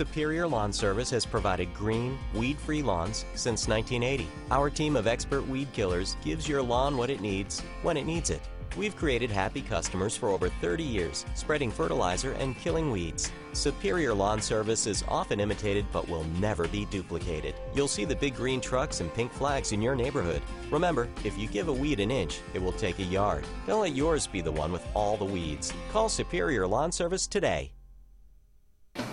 Superior 0.00 0.48
Lawn 0.48 0.72
Service 0.72 1.10
has 1.10 1.26
provided 1.26 1.74
green, 1.74 2.18
weed 2.32 2.58
free 2.58 2.80
lawns 2.80 3.26
since 3.34 3.68
1980. 3.68 4.26
Our 4.50 4.70
team 4.70 4.96
of 4.96 5.06
expert 5.06 5.46
weed 5.46 5.70
killers 5.74 6.16
gives 6.24 6.48
your 6.48 6.62
lawn 6.62 6.96
what 6.96 7.10
it 7.10 7.20
needs 7.20 7.60
when 7.82 7.98
it 7.98 8.06
needs 8.06 8.30
it. 8.30 8.40
We've 8.78 8.96
created 8.96 9.30
happy 9.30 9.60
customers 9.60 10.16
for 10.16 10.30
over 10.30 10.48
30 10.48 10.84
years, 10.84 11.26
spreading 11.34 11.70
fertilizer 11.70 12.32
and 12.32 12.56
killing 12.56 12.90
weeds. 12.90 13.30
Superior 13.52 14.14
Lawn 14.14 14.40
Service 14.40 14.86
is 14.86 15.04
often 15.06 15.38
imitated 15.38 15.84
but 15.92 16.08
will 16.08 16.24
never 16.40 16.66
be 16.66 16.86
duplicated. 16.86 17.54
You'll 17.74 17.86
see 17.86 18.06
the 18.06 18.16
big 18.16 18.34
green 18.34 18.62
trucks 18.62 19.00
and 19.00 19.12
pink 19.12 19.30
flags 19.30 19.72
in 19.72 19.82
your 19.82 19.96
neighborhood. 19.96 20.40
Remember, 20.70 21.08
if 21.24 21.36
you 21.36 21.46
give 21.46 21.68
a 21.68 21.72
weed 21.74 22.00
an 22.00 22.10
inch, 22.10 22.40
it 22.54 22.62
will 22.62 22.72
take 22.72 23.00
a 23.00 23.02
yard. 23.02 23.44
Don't 23.66 23.82
let 23.82 23.94
yours 23.94 24.26
be 24.26 24.40
the 24.40 24.50
one 24.50 24.72
with 24.72 24.86
all 24.94 25.18
the 25.18 25.26
weeds. 25.26 25.74
Call 25.92 26.08
Superior 26.08 26.66
Lawn 26.66 26.90
Service 26.90 27.26
today. 27.26 27.70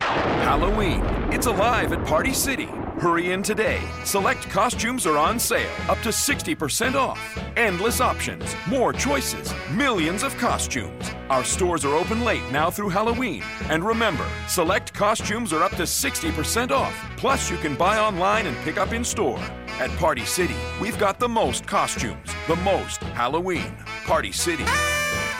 Halloween. 0.00 1.00
It's 1.32 1.46
alive 1.46 1.92
at 1.92 2.04
Party 2.04 2.32
City. 2.32 2.66
Hurry 2.98 3.32
in 3.32 3.42
today. 3.42 3.80
Select 4.04 4.50
costumes 4.50 5.06
are 5.06 5.16
on 5.16 5.38
sale, 5.38 5.70
up 5.88 5.98
to 6.00 6.08
60% 6.08 6.96
off. 6.96 7.38
Endless 7.56 8.00
options, 8.00 8.54
more 8.66 8.92
choices, 8.92 9.54
millions 9.70 10.22
of 10.22 10.36
costumes. 10.38 11.12
Our 11.30 11.44
stores 11.44 11.84
are 11.84 11.94
open 11.94 12.24
late 12.24 12.42
now 12.50 12.68
through 12.68 12.88
Halloween. 12.88 13.42
And 13.68 13.86
remember, 13.86 14.26
select 14.48 14.92
costumes 14.92 15.52
are 15.52 15.62
up 15.62 15.76
to 15.76 15.84
60% 15.84 16.72
off. 16.72 16.94
Plus, 17.16 17.50
you 17.50 17.56
can 17.56 17.76
buy 17.76 17.98
online 17.98 18.46
and 18.46 18.56
pick 18.58 18.76
up 18.76 18.92
in 18.92 19.04
store. 19.04 19.40
At 19.78 19.90
Party 19.98 20.24
City, 20.24 20.56
we've 20.80 20.98
got 20.98 21.18
the 21.18 21.28
most 21.28 21.66
costumes, 21.66 22.28
the 22.48 22.56
most 22.56 23.02
Halloween. 23.14 23.72
Party 24.04 24.32
City. 24.32 24.64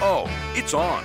Oh, 0.02 0.30
it's 0.54 0.72
on. 0.72 1.04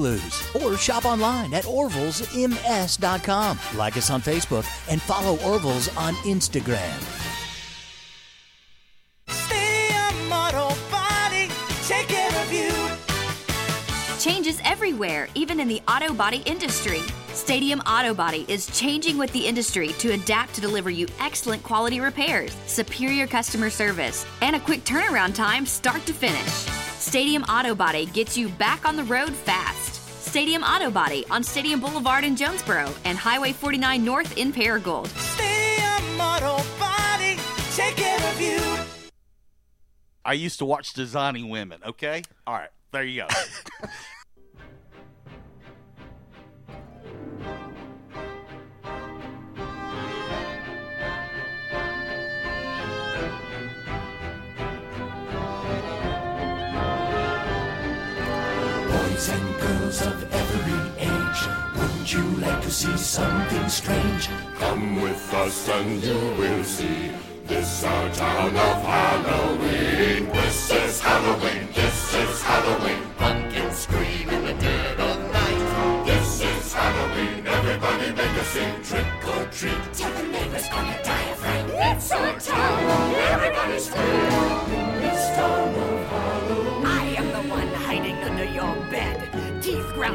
Blues. 0.00 0.42
Or 0.62 0.78
shop 0.78 1.04
online 1.04 1.52
at 1.52 1.64
orvillesms.com. 1.64 3.58
Like 3.76 3.98
us 3.98 4.08
on 4.08 4.22
Facebook 4.22 4.64
and 4.88 5.02
follow 5.02 5.38
Orville's 5.40 5.94
on 5.96 6.14
Instagram. 6.24 6.98
Stadium 9.28 10.32
Auto 10.32 10.74
Body, 10.90 11.50
take 11.86 12.08
care 12.08 12.42
of 12.42 12.50
you. 12.50 12.72
Changes 14.18 14.58
everywhere, 14.64 15.28
even 15.34 15.60
in 15.60 15.68
the 15.68 15.82
auto 15.86 16.14
body 16.14 16.42
industry. 16.46 17.02
Stadium 17.32 17.78
Auto 17.80 18.12
Body 18.12 18.44
is 18.48 18.66
changing 18.76 19.16
with 19.16 19.32
the 19.32 19.46
industry 19.46 19.88
to 19.98 20.12
adapt 20.12 20.52
to 20.54 20.60
deliver 20.60 20.90
you 20.90 21.06
excellent 21.20 21.62
quality 21.62 22.00
repairs, 22.00 22.54
superior 22.66 23.26
customer 23.26 23.70
service, 23.70 24.26
and 24.42 24.56
a 24.56 24.60
quick 24.60 24.82
turnaround 24.84 25.34
time 25.34 25.64
start 25.64 26.04
to 26.06 26.12
finish. 26.12 26.50
Stadium 26.98 27.44
Auto 27.44 27.74
Body 27.74 28.06
gets 28.06 28.36
you 28.36 28.48
back 28.48 28.86
on 28.86 28.96
the 28.96 29.04
road 29.04 29.32
fast. 29.32 29.94
Stadium 30.26 30.62
Auto 30.64 30.90
Body 30.90 31.24
on 31.30 31.42
Stadium 31.42 31.78
Boulevard 31.78 32.24
in 32.24 32.34
Jonesboro 32.34 32.92
and 33.04 33.16
Highway 33.16 33.52
49 33.52 34.04
North 34.04 34.36
in 34.36 34.52
Paragould. 34.52 35.06
Stadium 35.06 36.20
Auto 36.20 36.56
Body, 36.80 37.36
take 37.74 37.94
care 37.94 38.30
of 38.32 38.40
you. 38.40 38.60
I 40.24 40.32
used 40.32 40.58
to 40.58 40.64
watch 40.64 40.92
Designing 40.94 41.48
Women, 41.48 41.80
okay? 41.86 42.22
All 42.46 42.54
right, 42.54 42.70
there 42.90 43.04
you 43.04 43.22
go. 43.22 43.88
Boys 59.20 59.28
and 59.28 59.60
girls 59.60 60.06
of 60.06 60.32
every 60.32 60.80
age, 60.96 61.40
wouldn't 61.76 62.10
you 62.10 62.22
like 62.40 62.62
to 62.62 62.70
see 62.70 62.96
something 62.96 63.68
strange? 63.68 64.30
Come 64.58 65.02
with 65.02 65.34
us 65.34 65.68
and 65.68 66.02
you 66.02 66.14
will 66.38 66.64
see. 66.64 67.12
This 67.44 67.84
our 67.84 68.10
town 68.14 68.56
of 68.56 68.82
Halloween. 68.82 70.30
This 70.32 70.72
is 70.72 71.00
Halloween. 71.02 71.68
This 71.74 72.14
is 72.14 72.42
Halloween. 72.42 73.02
Pumpkins 73.18 73.76
scream 73.80 74.30
in 74.30 74.42
the 74.46 74.54
dead 74.54 74.98
of 74.98 75.18
night. 75.34 76.06
This 76.06 76.40
is 76.40 76.72
Halloween. 76.72 77.46
Everybody 77.46 78.12
make 78.12 78.36
a 78.40 78.44
scene. 78.44 78.82
Trick 78.82 79.06
or 79.36 79.44
treat. 79.52 79.92
Tell 79.92 80.12
the 80.14 80.28
neighbors 80.28 80.66
die 80.70 81.30
of 81.30 81.36
fright. 81.36 81.66
It's 81.68 82.10
our 82.10 82.40
town. 82.40 83.14
Everybody 83.34 83.78
scream. 83.80 84.29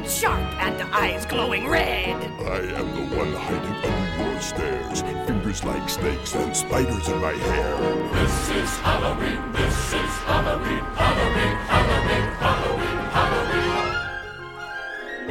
Teeth 0.05 0.13
sharp 0.13 0.53
and 0.61 0.81
eyes 0.93 1.25
glowing 1.25 1.67
red. 1.67 2.15
I 2.41 2.59
am 2.79 2.93
the 2.93 3.15
one 3.15 3.33
hiding 3.33 3.91
under 3.91 4.31
your 4.31 4.39
stairs. 4.39 5.01
Fingers 5.25 5.63
like 5.63 5.89
snakes 5.89 6.35
and 6.35 6.55
spiders 6.55 7.07
in 7.07 7.19
my 7.19 7.31
hair. 7.31 7.75
This 8.13 8.49
is 8.51 8.77
Halloween. 8.81 9.51
This 9.53 9.93
is 9.93 10.11
Halloween. 10.29 10.83
Halloween. 10.93 11.57
Halloween. 11.73 12.27
Halloween. 12.45 12.99
Halloween. 13.17 13.85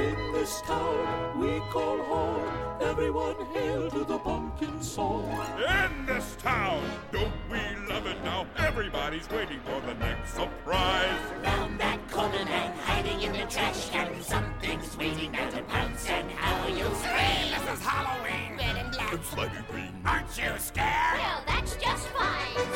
In 0.09 0.33
this 0.33 0.61
town 0.63 1.04
we 1.37 1.61
call 1.71 1.99
home. 2.03 2.49
Everyone 2.81 3.35
hail 3.53 3.91
to 3.91 4.05
the 4.05 4.19
pumpkin 4.19 4.83
song. 4.83 5.25
In 5.59 6.07
this 6.07 6.37
town, 6.39 6.83
don't 7.13 7.33
we 7.51 7.59
love 7.89 8.07
it 8.07 8.23
now? 8.23 8.47
Everybody's 8.57 9.29
waiting 9.31 9.61
for 9.61 9.81
the 9.87 9.95
next 9.95 10.35
surprise. 10.35 11.19
Round 11.43 11.79
that 11.81 12.11
corner 12.11 12.37
and 12.37 12.75
hiding 12.81 13.23
in 13.23 13.33
the 13.33 13.47
trash 13.51 13.91
can. 13.91 14.23
Something's 14.23 14.97
waiting 14.97 15.33
now 15.33 15.51
to 15.51 15.63
pounce 15.63 16.09
and 16.09 16.31
how 16.31 16.69
you 16.69 16.85
scream. 16.95 17.51
This 17.51 17.79
is 17.79 17.85
Halloween. 17.85 18.57
Red 18.59 18.77
and 18.77 18.93
black. 18.93 19.13
It's 19.13 19.29
slimy 19.29 19.65
green. 19.71 20.03
Aren't 20.05 20.39
you 20.39 20.53
scared? 20.59 21.19
Well, 21.19 21.43
that's 21.47 21.77
just 21.77 22.07
fine. 22.09 22.74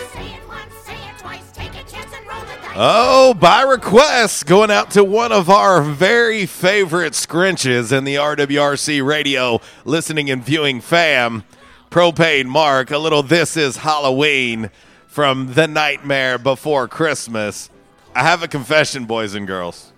Oh, 2.80 3.34
by 3.34 3.62
request, 3.62 4.46
going 4.46 4.70
out 4.70 4.92
to 4.92 5.02
one 5.02 5.32
of 5.32 5.50
our 5.50 5.82
very 5.82 6.46
favorite 6.46 7.14
scrunches 7.14 7.90
in 7.90 8.04
the 8.04 8.14
RWRC 8.14 9.04
radio 9.04 9.60
listening 9.84 10.30
and 10.30 10.44
viewing 10.44 10.80
fam, 10.80 11.42
Propane 11.90 12.46
Mark, 12.46 12.92
a 12.92 12.98
little 12.98 13.24
This 13.24 13.56
Is 13.56 13.78
Halloween 13.78 14.70
from 15.08 15.54
The 15.54 15.66
Nightmare 15.66 16.38
Before 16.38 16.86
Christmas. 16.86 17.68
I 18.14 18.22
have 18.22 18.44
a 18.44 18.48
confession, 18.48 19.06
boys 19.06 19.34
and 19.34 19.44
girls. 19.44 19.92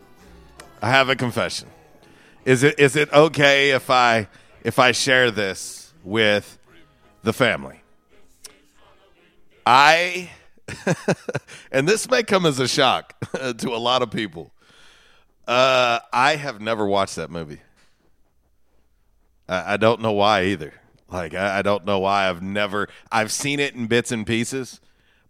I 0.81 0.89
have 0.89 1.11
a 1.11 1.17
confession. 1.17 1.69
Is 2.47 2.63
it 2.63 2.81
is 2.81 2.97
it 2.97 3.13
okay 3.13 3.73
if 3.73 3.91
I 3.91 4.27
if 4.65 4.79
I 4.79 4.93
share 4.93 5.31
this 5.31 5.93
with 6.03 6.59
the 7.25 7.35
family? 7.35 7.83
I 9.67 10.31
and 11.73 11.89
this 11.89 12.09
may 12.11 12.23
come 12.23 12.47
as 12.47 12.59
a 12.59 12.69
shock 12.69 13.15
to 13.59 13.69
a 13.71 13.79
lot 13.79 14.03
of 14.03 14.11
people. 14.11 14.53
Uh, 15.47 15.99
I 16.13 16.37
have 16.37 16.61
never 16.61 16.87
watched 16.87 17.17
that 17.17 17.31
movie. 17.31 17.61
I, 19.49 19.75
I 19.75 19.77
don't 19.77 20.01
know 20.01 20.13
why 20.13 20.45
either. 20.45 20.75
Like 21.11 21.35
I, 21.35 21.59
I 21.59 21.63
don't 21.63 21.85
know 21.85 21.99
why 21.99 22.29
I've 22.29 22.43
never. 22.43 22.89
I've 23.11 23.33
seen 23.33 23.61
it 23.61 23.75
in 23.75 23.87
bits 23.87 24.13
and 24.13 24.27
pieces, 24.27 24.81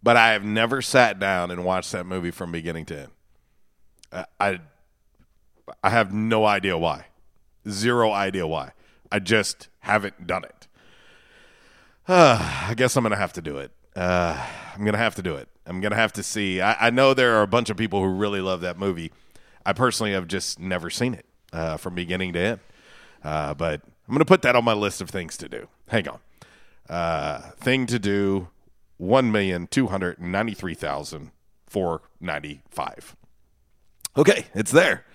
but 0.03 0.17
I 0.17 0.33
have 0.33 0.43
never 0.43 0.81
sat 0.81 1.19
down 1.19 1.51
and 1.51 1.65
watched 1.65 1.91
that 1.91 2.05
movie 2.05 2.31
from 2.31 2.51
beginning 2.51 2.85
to 2.85 2.99
end. 2.99 3.11
I, 4.39 4.59
I, 5.83 5.89
have 5.89 6.13
no 6.13 6.45
idea 6.45 6.77
why. 6.77 7.05
Zero 7.69 8.11
idea 8.11 8.45
why. 8.45 8.73
I 9.11 9.19
just 9.19 9.69
haven't 9.79 10.27
done 10.27 10.43
it. 10.43 10.67
Uh, 12.07 12.65
I 12.69 12.73
guess 12.75 12.95
I'm 12.95 13.03
gonna 13.03 13.15
have 13.15 13.33
to 13.33 13.41
do 13.41 13.57
it. 13.57 13.71
Uh, 13.95 14.47
I'm 14.73 14.85
gonna 14.85 14.97
have 14.97 15.15
to 15.15 15.21
do 15.21 15.35
it. 15.35 15.49
I'm 15.65 15.81
gonna 15.81 15.95
have 15.95 16.13
to 16.13 16.23
see. 16.23 16.61
I, 16.61 16.87
I, 16.87 16.89
know 16.89 17.13
there 17.13 17.35
are 17.35 17.41
a 17.41 17.47
bunch 17.47 17.69
of 17.69 17.77
people 17.77 18.01
who 18.01 18.07
really 18.07 18.41
love 18.41 18.61
that 18.61 18.77
movie. 18.77 19.11
I 19.65 19.73
personally 19.73 20.13
have 20.13 20.27
just 20.27 20.59
never 20.59 20.89
seen 20.89 21.13
it 21.13 21.25
uh, 21.51 21.77
from 21.77 21.95
beginning 21.95 22.33
to 22.33 22.39
end. 22.39 22.59
Uh, 23.23 23.53
but 23.53 23.81
I'm 24.07 24.13
gonna 24.13 24.25
put 24.25 24.41
that 24.43 24.55
on 24.55 24.63
my 24.63 24.73
list 24.73 25.01
of 25.01 25.09
things 25.09 25.37
to 25.37 25.49
do. 25.49 25.67
Hang 25.89 26.07
on. 26.07 26.19
Uh, 26.89 27.51
thing 27.51 27.85
to 27.87 27.99
do: 27.99 28.47
one 28.97 29.31
million 29.31 29.67
two 29.67 29.87
hundred 29.87 30.19
ninety-three 30.19 30.73
thousand 30.73 31.31
four 31.67 32.01
ninety-five. 32.19 33.15
Okay, 34.17 34.45
it's 34.53 34.71
there. 34.71 35.05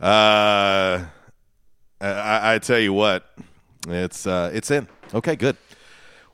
Uh, 0.00 1.04
I, 2.00 2.54
I 2.54 2.58
tell 2.58 2.78
you 2.78 2.92
what, 2.92 3.24
it's 3.88 4.26
uh, 4.26 4.50
it's 4.52 4.70
in. 4.70 4.88
Okay, 5.12 5.36
good. 5.36 5.56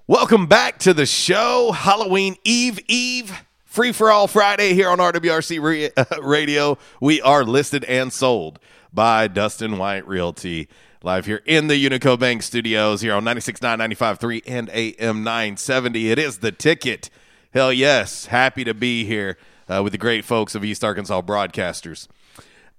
Welcome 0.08 0.46
back 0.46 0.78
to 0.78 0.94
the 0.94 1.04
show, 1.04 1.72
Halloween 1.72 2.36
Eve 2.44 2.78
Eve, 2.86 3.42
free 3.64 3.90
for 3.90 4.08
all 4.08 4.28
Friday 4.28 4.72
here 4.72 4.88
on 4.88 4.98
RWRC 4.98 5.90
uh, 5.96 6.22
Radio. 6.22 6.78
We 7.00 7.20
are 7.22 7.42
listed 7.42 7.82
and 7.82 8.12
sold 8.12 8.60
by 8.92 9.26
Dustin 9.26 9.78
White 9.78 10.06
Realty, 10.06 10.68
live 11.02 11.26
here 11.26 11.42
in 11.44 11.66
the 11.66 11.74
Unico 11.74 12.16
Bank 12.16 12.44
Studios 12.44 13.00
here 13.00 13.14
on 13.14 13.24
96.9, 13.24 13.58
95.3, 13.96 14.42
and 14.46 14.70
AM 14.72 15.24
970. 15.24 16.12
It 16.12 16.20
is 16.20 16.38
the 16.38 16.52
ticket. 16.52 17.10
Hell 17.52 17.72
yes, 17.72 18.26
happy 18.26 18.62
to 18.62 18.74
be 18.74 19.06
here 19.06 19.36
uh, 19.68 19.82
with 19.82 19.90
the 19.90 19.98
great 19.98 20.24
folks 20.24 20.54
of 20.54 20.64
East 20.64 20.84
Arkansas 20.84 21.20
Broadcasters. 21.22 22.06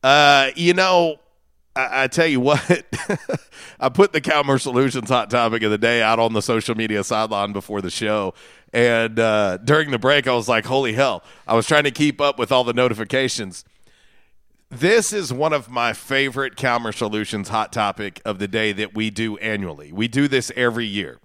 Uh, 0.02 0.52
you 0.56 0.74
know, 0.74 1.20
I, 1.78 2.04
I 2.04 2.08
tell 2.08 2.26
you 2.26 2.40
what, 2.40 2.86
I 3.80 3.90
put 3.90 4.12
the 4.12 4.20
Calmer 4.20 4.58
Solutions 4.58 5.10
hot 5.10 5.30
topic 5.30 5.62
of 5.62 5.70
the 5.70 5.78
day 5.78 6.02
out 6.02 6.18
on 6.18 6.34
the 6.34 6.42
social 6.42 6.76
media 6.76 7.04
sideline 7.04 7.54
before 7.54 7.82
the 7.82 7.92
show. 7.92 8.34
And 8.74 9.20
uh, 9.20 9.58
during 9.58 9.92
the 9.92 10.00
break, 10.00 10.28
I 10.28 10.34
was 10.34 10.50
like, 10.50 10.66
holy 10.66 10.94
hell. 10.94 11.24
I 11.48 11.54
was 11.54 11.68
trying 11.68 11.84
to 11.84 11.92
keep 11.92 12.20
up 12.20 12.40
with 12.40 12.52
all 12.52 12.64
the 12.64 12.74
notifications. 12.74 13.64
This 14.70 15.14
is 15.14 15.32
one 15.32 15.54
of 15.54 15.70
my 15.70 15.94
favorite 15.94 16.58
Calmer 16.58 16.92
Solutions 16.92 17.50
hot 17.50 17.72
topic 17.72 18.22
of 18.26 18.40
the 18.40 18.48
day 18.48 18.72
that 18.74 18.96
we 18.96 19.10
do 19.10 19.38
annually. 19.38 19.94
We 19.94 20.08
do 20.08 20.28
this 20.28 20.52
every 20.56 20.86
year. 20.86 21.20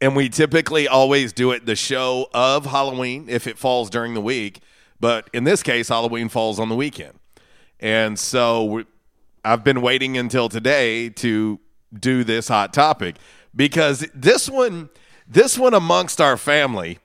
And 0.00 0.14
we 0.14 0.28
typically 0.28 0.86
always 0.86 1.32
do 1.32 1.52
it 1.52 1.64
the 1.64 1.74
show 1.74 2.28
of 2.34 2.66
Halloween 2.66 3.28
if 3.30 3.46
it 3.46 3.56
falls 3.56 3.88
during 3.88 4.12
the 4.12 4.20
week. 4.20 4.60
But 5.00 5.30
in 5.32 5.44
this 5.44 5.62
case, 5.62 5.88
Halloween 5.88 6.28
falls 6.28 6.60
on 6.60 6.68
the 6.68 6.76
weekend. 6.76 7.18
And 7.80 8.18
so 8.18 8.84
I've 9.46 9.62
been 9.62 9.80
waiting 9.80 10.18
until 10.18 10.48
today 10.48 11.08
to 11.08 11.60
do 11.96 12.24
this 12.24 12.48
hot 12.48 12.74
topic 12.74 13.14
because 13.54 14.04
this 14.12 14.50
one 14.50 14.90
this 15.28 15.56
one 15.56 15.72
amongst 15.72 16.20
our 16.20 16.36
family 16.36 16.98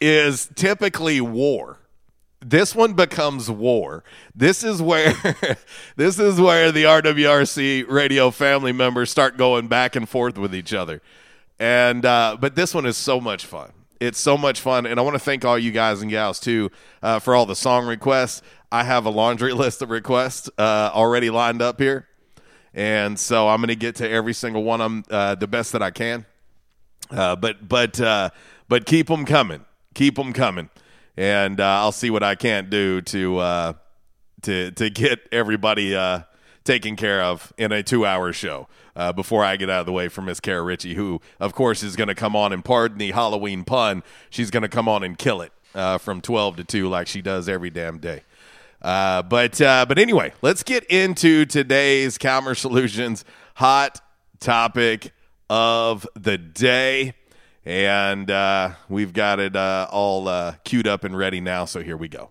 is 0.00 0.50
typically 0.54 1.20
war. 1.20 1.78
This 2.40 2.74
one 2.74 2.94
becomes 2.94 3.50
war. 3.50 4.02
This 4.34 4.64
is 4.64 4.80
where 4.80 5.12
this 5.96 6.18
is 6.18 6.40
where 6.40 6.72
the 6.72 6.84
RWRC 6.84 7.86
radio 7.86 8.30
family 8.30 8.72
members 8.72 9.10
start 9.10 9.36
going 9.36 9.68
back 9.68 9.94
and 9.94 10.08
forth 10.08 10.38
with 10.38 10.54
each 10.54 10.72
other. 10.72 11.02
And 11.58 12.06
uh, 12.06 12.38
but 12.40 12.54
this 12.54 12.72
one 12.72 12.86
is 12.86 12.96
so 12.96 13.20
much 13.20 13.44
fun. 13.44 13.72
It's 14.00 14.18
so 14.18 14.38
much 14.38 14.60
fun, 14.60 14.86
and 14.86 15.00
I 15.00 15.02
want 15.02 15.14
to 15.14 15.20
thank 15.20 15.44
all 15.44 15.58
you 15.58 15.72
guys 15.72 16.02
and 16.02 16.10
gals 16.10 16.38
too 16.38 16.70
uh, 17.02 17.18
for 17.18 17.34
all 17.34 17.46
the 17.46 17.56
song 17.56 17.86
requests. 17.86 18.42
I 18.70 18.84
have 18.84 19.06
a 19.06 19.10
laundry 19.10 19.52
list 19.54 19.82
of 19.82 19.90
requests 19.90 20.48
uh, 20.56 20.90
already 20.92 21.30
lined 21.30 21.60
up 21.60 21.80
here, 21.80 22.06
and 22.72 23.18
so 23.18 23.48
I'm 23.48 23.58
going 23.58 23.68
to 23.68 23.76
get 23.76 23.96
to 23.96 24.08
every 24.08 24.34
single 24.34 24.62
one 24.62 24.80
of 24.80 24.90
them 24.90 25.04
uh, 25.10 25.34
the 25.34 25.48
best 25.48 25.72
that 25.72 25.82
I 25.82 25.90
can. 25.90 26.26
Uh, 27.10 27.34
but 27.34 27.68
but 27.68 28.00
uh, 28.00 28.30
but 28.68 28.86
keep 28.86 29.08
them 29.08 29.24
coming, 29.24 29.64
keep 29.94 30.14
them 30.14 30.32
coming, 30.32 30.70
and 31.16 31.58
uh, 31.60 31.64
I'll 31.64 31.92
see 31.92 32.10
what 32.10 32.22
I 32.22 32.36
can't 32.36 32.70
do 32.70 33.00
to 33.00 33.74
to 34.42 34.70
to 34.70 34.90
get 34.90 35.26
everybody 35.32 35.94
taken 36.68 36.96
care 36.96 37.22
of 37.22 37.50
in 37.56 37.72
a 37.72 37.82
two 37.82 38.04
hour 38.04 38.30
show 38.30 38.68
uh, 38.94 39.10
before 39.10 39.42
I 39.42 39.56
get 39.56 39.70
out 39.70 39.80
of 39.80 39.86
the 39.86 39.92
way 39.92 40.08
for 40.08 40.20
Miss 40.20 40.38
Kara 40.38 40.60
Ritchie, 40.60 40.94
who, 40.94 41.22
of 41.40 41.54
course, 41.54 41.82
is 41.82 41.96
going 41.96 42.08
to 42.08 42.14
come 42.14 42.36
on 42.36 42.52
and 42.52 42.62
pardon 42.62 42.98
the 42.98 43.10
Halloween 43.10 43.64
pun. 43.64 44.02
She's 44.28 44.50
going 44.50 44.64
to 44.64 44.68
come 44.68 44.86
on 44.86 45.02
and 45.02 45.16
kill 45.16 45.40
it 45.40 45.50
uh, 45.74 45.96
from 45.96 46.20
12 46.20 46.56
to 46.56 46.64
2 46.64 46.88
like 46.90 47.06
she 47.06 47.22
does 47.22 47.48
every 47.48 47.70
damn 47.70 47.98
day. 47.98 48.22
Uh, 48.82 49.22
but 49.22 49.60
uh, 49.62 49.86
but 49.88 49.98
anyway, 49.98 50.32
let's 50.42 50.62
get 50.62 50.84
into 50.84 51.46
today's 51.46 52.18
Calmer 52.18 52.54
Solutions 52.54 53.24
hot 53.54 54.00
topic 54.38 55.12
of 55.48 56.06
the 56.14 56.36
day. 56.36 57.14
And 57.64 58.30
uh, 58.30 58.74
we've 58.90 59.14
got 59.14 59.40
it 59.40 59.56
uh, 59.56 59.88
all 59.90 60.52
queued 60.64 60.86
up 60.86 61.04
and 61.04 61.16
ready 61.16 61.40
now. 61.40 61.64
So 61.64 61.82
here 61.82 61.96
we 61.96 62.08
go. 62.08 62.30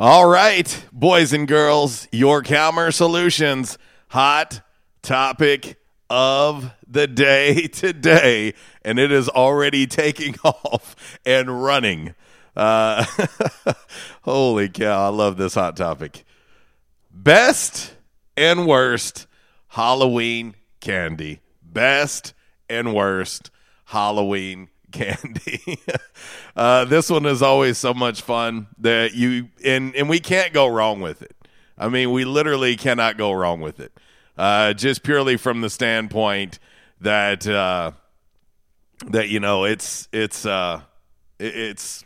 All 0.00 0.28
right, 0.28 0.84
boys 0.92 1.32
and 1.32 1.48
girls, 1.48 2.06
your 2.12 2.40
Calmer 2.44 2.92
Solutions 2.92 3.78
hot 4.10 4.60
topic 5.02 5.76
of 6.08 6.70
the 6.86 7.08
day 7.08 7.66
today, 7.72 8.54
and 8.82 9.00
it 9.00 9.10
is 9.10 9.28
already 9.28 9.88
taking 9.88 10.36
off 10.44 11.18
and 11.26 11.64
running. 11.64 12.14
Uh, 12.54 13.06
holy 14.22 14.68
cow, 14.68 15.06
I 15.06 15.08
love 15.08 15.36
this 15.36 15.54
hot 15.54 15.76
topic. 15.76 16.24
Best 17.10 17.96
and 18.36 18.68
worst 18.68 19.26
Halloween 19.66 20.54
candy. 20.78 21.40
Best 21.60 22.34
and 22.70 22.94
worst 22.94 23.50
Halloween 23.86 24.68
candy. 24.92 25.78
uh, 26.56 26.84
this 26.84 27.10
one 27.10 27.26
is 27.26 27.42
always 27.42 27.78
so 27.78 27.92
much 27.92 28.22
fun 28.22 28.68
that 28.78 29.14
you 29.14 29.48
and 29.64 29.94
and 29.94 30.08
we 30.08 30.20
can't 30.20 30.52
go 30.52 30.66
wrong 30.66 31.00
with 31.00 31.22
it. 31.22 31.34
I 31.76 31.88
mean, 31.88 32.10
we 32.10 32.24
literally 32.24 32.76
cannot 32.76 33.16
go 33.16 33.32
wrong 33.32 33.60
with 33.60 33.80
it. 33.80 33.92
Uh, 34.36 34.72
just 34.72 35.02
purely 35.02 35.36
from 35.36 35.60
the 35.60 35.70
standpoint 35.70 36.58
that 37.00 37.46
uh, 37.46 37.92
that 39.06 39.28
you 39.28 39.40
know 39.40 39.64
it's 39.64 40.08
it's 40.12 40.46
uh, 40.46 40.80
it's 41.38 42.04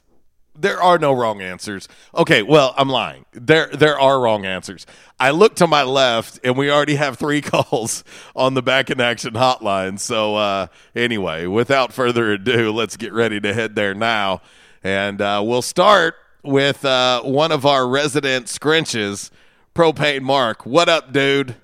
There 0.55 0.83
are 0.83 0.99
no 0.99 1.13
wrong 1.15 1.41
answers. 1.41 1.89
Okay, 2.15 2.43
well, 2.43 2.75
I'm 2.77 2.91
lying. 2.91 3.25
There 3.33 3.69
there 3.69 3.99
are 3.99 4.21
wrong 4.21 4.45
answers. 4.45 4.87
I 5.19 5.31
look 5.31 5.57
to 5.57 5.67
my 5.67 5.83
left 5.83 6.41
and 6.45 6.59
we 6.59 6.71
already 6.71 6.97
have 6.97 7.17
three 7.19 7.41
calls 7.43 8.05
on 8.37 8.53
the 8.53 8.63
back 8.63 8.91
in 8.91 9.01
action 9.01 9.33
hotline. 9.33 9.99
So 9.99 10.37
uh, 10.37 10.67
anyway, 10.95 11.47
without 11.47 11.93
further 11.93 12.33
ado, 12.33 12.71
let's 12.71 12.99
get 12.99 13.15
ready 13.15 13.41
to 13.41 13.55
head 13.55 13.75
there 13.77 13.95
now. 13.95 14.43
And 14.85 15.23
uh, 15.23 15.43
we'll 15.45 15.63
start 15.63 16.17
with 16.43 16.85
uh, 16.85 17.23
one 17.23 17.51
of 17.53 17.65
our 17.65 17.89
resident 17.89 18.47
scrunches, 18.47 19.31
Propane 19.75 20.23
Mark. 20.23 20.67
What 20.67 20.89
up, 20.89 21.13
dude? 21.13 21.55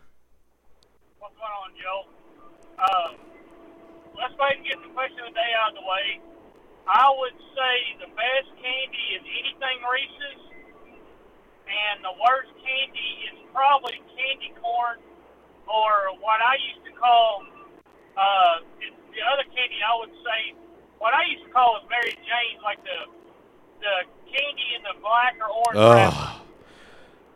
What's 1.18 1.34
going 1.36 1.50
on, 1.50 1.70
Joe? 1.76 2.06
Uh, 2.78 3.12
let's 4.16 4.34
go 4.36 4.44
ahead 4.44 4.56
and 4.56 4.66
get 4.66 4.80
the 4.82 4.94
question 4.94 5.18
of 5.20 5.26
the 5.26 5.34
day 5.34 5.52
out 5.60 5.70
of 5.70 5.74
the 5.74 5.82
way. 5.82 6.20
I 6.88 7.12
would 7.12 7.36
say 7.52 7.74
the 8.00 8.08
best 8.16 8.48
candy 8.56 9.04
is 9.12 9.22
anything 9.28 9.78
Reese's, 9.84 10.40
and 11.68 12.00
the 12.00 12.16
worst 12.16 12.48
candy 12.64 13.28
is 13.28 13.36
probably 13.52 14.00
candy 14.16 14.56
corn, 14.56 14.96
or 15.68 16.16
what 16.24 16.40
I 16.40 16.56
used 16.64 16.88
to 16.88 16.92
call 16.96 17.44
uh, 18.16 18.64
the, 18.80 18.88
the 19.12 19.20
other 19.20 19.44
candy. 19.52 19.76
I 19.84 20.00
would 20.00 20.16
say 20.24 20.56
what 20.96 21.12
I 21.12 21.28
used 21.28 21.44
to 21.44 21.52
call 21.52 21.76
is 21.76 21.84
Mary 21.92 22.16
Jane's, 22.16 22.64
like 22.64 22.80
the 22.80 23.12
the 23.84 23.96
candy 24.24 24.68
in 24.72 24.82
the 24.82 24.96
black 25.04 25.36
or 25.44 25.52
orange. 25.52 26.12
Ugh. 26.12 26.40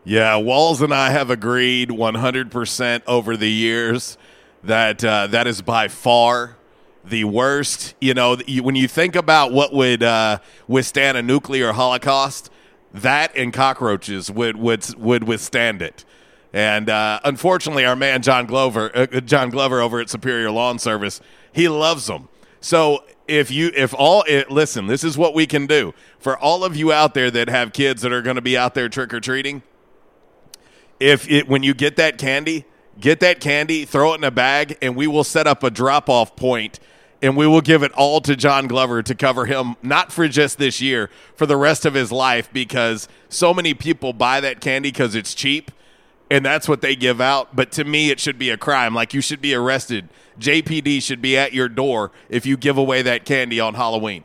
Yeah, 0.04 0.36
Walls 0.36 0.82
and 0.82 0.92
I 0.92 1.10
have 1.10 1.30
agreed 1.30 1.90
100% 1.90 3.02
over 3.06 3.36
the 3.36 3.50
years 3.50 4.18
that 4.64 5.04
uh, 5.04 5.28
that 5.28 5.46
is 5.46 5.62
by 5.62 5.88
far 5.88 6.56
the 7.04 7.24
worst. 7.24 7.94
You 8.00 8.14
know, 8.14 8.36
when 8.36 8.76
you 8.76 8.88
think 8.88 9.16
about 9.16 9.52
what 9.52 9.72
would 9.72 10.02
uh, 10.02 10.38
withstand 10.68 11.16
a 11.16 11.22
nuclear 11.22 11.72
holocaust, 11.72 12.50
that 12.92 13.34
and 13.36 13.52
cockroaches 13.52 14.30
would 14.30 14.56
would 14.56 14.94
would 14.96 15.24
withstand 15.24 15.82
it. 15.82 16.04
And 16.52 16.90
uh, 16.90 17.20
unfortunately, 17.24 17.84
our 17.86 17.96
man 17.96 18.22
John 18.22 18.46
Glover, 18.46 18.90
uh, 18.94 19.06
John 19.20 19.50
Glover 19.50 19.80
over 19.80 20.00
at 20.00 20.10
Superior 20.10 20.50
Lawn 20.50 20.78
Service, 20.78 21.20
he 21.52 21.68
loves 21.68 22.06
them. 22.06 22.28
So 22.60 23.04
if 23.26 23.50
you 23.50 23.70
if 23.74 23.94
all 23.96 24.24
it, 24.28 24.50
listen, 24.50 24.86
this 24.86 25.02
is 25.02 25.16
what 25.16 25.34
we 25.34 25.46
can 25.46 25.66
do 25.66 25.94
for 26.18 26.36
all 26.38 26.64
of 26.64 26.76
you 26.76 26.92
out 26.92 27.14
there 27.14 27.30
that 27.30 27.48
have 27.48 27.72
kids 27.72 28.02
that 28.02 28.12
are 28.12 28.22
going 28.22 28.36
to 28.36 28.42
be 28.42 28.56
out 28.56 28.74
there 28.74 28.88
trick 28.88 29.14
or 29.14 29.20
treating. 29.20 29.62
If 31.00 31.28
it 31.30 31.48
when 31.48 31.62
you 31.62 31.72
get 31.72 31.96
that 31.96 32.18
candy, 32.18 32.66
get 33.00 33.20
that 33.20 33.40
candy, 33.40 33.84
throw 33.84 34.12
it 34.12 34.16
in 34.18 34.24
a 34.24 34.30
bag, 34.30 34.76
and 34.82 34.94
we 34.94 35.06
will 35.06 35.24
set 35.24 35.46
up 35.46 35.62
a 35.62 35.70
drop 35.70 36.10
off 36.10 36.36
point 36.36 36.78
and 37.22 37.36
we 37.36 37.46
will 37.46 37.60
give 37.60 37.82
it 37.82 37.92
all 37.92 38.20
to 38.20 38.36
John 38.36 38.66
Glover 38.66 39.02
to 39.02 39.14
cover 39.14 39.46
him, 39.46 39.76
not 39.82 40.12
for 40.12 40.28
just 40.28 40.58
this 40.58 40.80
year, 40.80 41.08
for 41.36 41.46
the 41.46 41.56
rest 41.56 41.86
of 41.86 41.94
his 41.94 42.10
life, 42.12 42.52
because 42.52 43.08
so 43.28 43.54
many 43.54 43.72
people 43.72 44.12
buy 44.12 44.40
that 44.40 44.60
candy 44.60 44.90
because 44.90 45.14
it's 45.14 45.32
cheap 45.32 45.70
and 46.32 46.46
that's 46.46 46.66
what 46.66 46.80
they 46.80 46.96
give 46.96 47.20
out. 47.20 47.54
But 47.54 47.70
to 47.72 47.84
me, 47.84 48.08
it 48.08 48.18
should 48.18 48.38
be 48.38 48.48
a 48.48 48.56
crime. 48.56 48.94
Like 48.94 49.12
you 49.12 49.20
should 49.20 49.42
be 49.42 49.54
arrested. 49.54 50.08
JPD 50.40 51.02
should 51.02 51.20
be 51.20 51.36
at 51.36 51.52
your 51.52 51.68
door 51.68 52.10
if 52.30 52.46
you 52.46 52.56
give 52.56 52.78
away 52.78 53.02
that 53.02 53.26
candy 53.26 53.60
on 53.60 53.74
Halloween. 53.74 54.24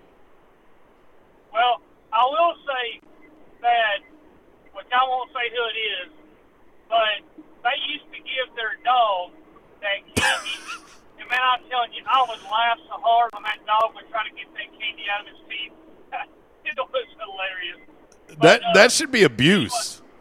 Well, 1.51 1.81
I 2.13 2.23
will 2.23 2.55
say 2.63 3.01
that, 3.59 3.99
which 4.71 4.87
I 4.93 5.03
won't 5.03 5.31
say 5.33 5.51
who 5.51 5.63
it 5.67 5.77
is, 6.07 6.13
but 6.87 7.43
they 7.63 7.91
used 7.91 8.05
to 8.05 8.19
give 8.19 8.55
their 8.55 8.77
dog 8.85 9.31
that 9.81 10.15
candy. 10.15 10.49
and 11.19 11.29
man, 11.29 11.39
I'm 11.43 11.69
telling 11.69 11.91
you, 11.91 12.03
I 12.07 12.21
would 12.21 12.41
laugh 12.49 12.76
hard 13.17 13.33
when 13.33 13.41
that 13.49 13.57
dog 13.65 13.97
was 13.97 14.05
trying 14.13 14.29
to 14.29 14.35
get 14.37 14.45
that 14.53 14.69
candy 14.77 15.09
out 15.09 15.25
of 15.25 15.27
his 15.33 15.41
teeth. 15.49 15.73
it 16.69 16.77
was 16.77 17.09
hilarious. 17.17 17.81
That 18.45 18.61
that 18.77 18.91
should 18.93 19.09
be 19.09 19.23
abuse. 19.25 20.01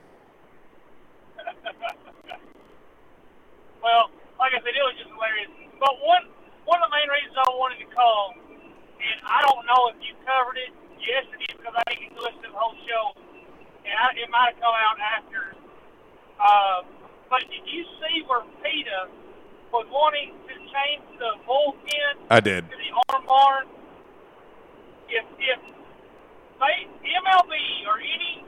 Well, 3.86 4.10
like 4.34 4.50
I 4.50 4.58
said, 4.66 4.74
it 4.74 4.82
was 4.82 4.98
just 4.98 5.14
hilarious. 5.14 5.46
But 5.78 5.94
one 6.02 6.26
one 6.66 6.82
of 6.82 6.90
the 6.90 6.94
main 6.98 7.06
reasons 7.06 7.38
I 7.38 7.46
wanted 7.54 7.78
to 7.86 7.88
call, 7.94 8.34
and 8.34 9.18
I 9.22 9.46
don't 9.46 9.62
know 9.62 9.94
if 9.94 10.02
you 10.02 10.10
covered 10.26 10.58
it 10.58 10.74
yesterday 10.98 11.54
because 11.54 11.70
I 11.70 11.86
didn't 11.94 12.18
listen 12.18 12.42
to 12.42 12.50
the 12.50 12.58
whole 12.58 12.74
show, 12.82 13.14
and 13.86 13.94
I, 13.94 14.10
it 14.18 14.26
might 14.26 14.58
have 14.58 14.58
come 14.58 14.74
out 14.74 14.98
after. 14.98 15.54
Uh, 16.34 16.82
but 17.30 17.46
did 17.46 17.62
you 17.70 17.86
see 18.02 18.26
where 18.26 18.42
PETA 18.58 19.06
was 19.72 19.86
wanting 19.90 20.32
to 20.48 20.54
change 20.54 21.02
the 21.18 21.32
bullpen 21.46 22.26
I 22.30 22.40
did. 22.40 22.68
to 22.70 22.76
the 22.76 23.14
arm 23.14 23.26
barn? 23.26 23.66
If 25.08 25.24
if 25.38 25.60
they, 26.58 26.86
MLB 27.04 27.52
or 27.86 27.98
any 28.00 28.44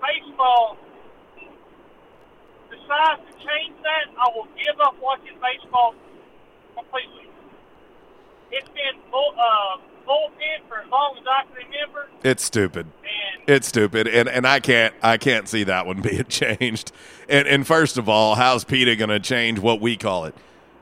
baseball 0.00 0.76
decides 2.70 3.20
to 3.28 3.32
change 3.38 3.76
that, 3.82 4.10
I 4.18 4.28
will 4.34 4.48
give 4.56 4.80
up 4.80 4.96
watching 5.00 5.36
baseball 5.40 5.94
completely. 6.74 7.28
It's 8.50 8.68
been 8.68 9.00
bull, 9.10 9.34
uh, 9.38 9.78
bullpen 10.06 10.68
for 10.68 10.80
as 10.80 10.90
long 10.90 11.16
as 11.20 11.24
I 11.26 11.44
can 11.44 11.54
remember. 11.54 12.08
It's 12.24 12.42
stupid. 12.44 12.86
It's 13.46 13.66
stupid, 13.66 14.06
and 14.06 14.28
and 14.28 14.46
I 14.46 14.60
can't 14.60 14.94
I 15.02 15.16
can't 15.18 15.48
see 15.48 15.64
that 15.64 15.86
one 15.86 16.00
being 16.02 16.24
changed. 16.24 16.92
And 17.28 17.46
and 17.48 17.66
first 17.66 17.98
of 17.98 18.08
all, 18.08 18.34
how's 18.34 18.64
PETA 18.64 18.96
going 18.96 19.10
to 19.10 19.20
change 19.20 19.58
what 19.58 19.80
we 19.80 19.96
call 19.96 20.24
it? 20.26 20.34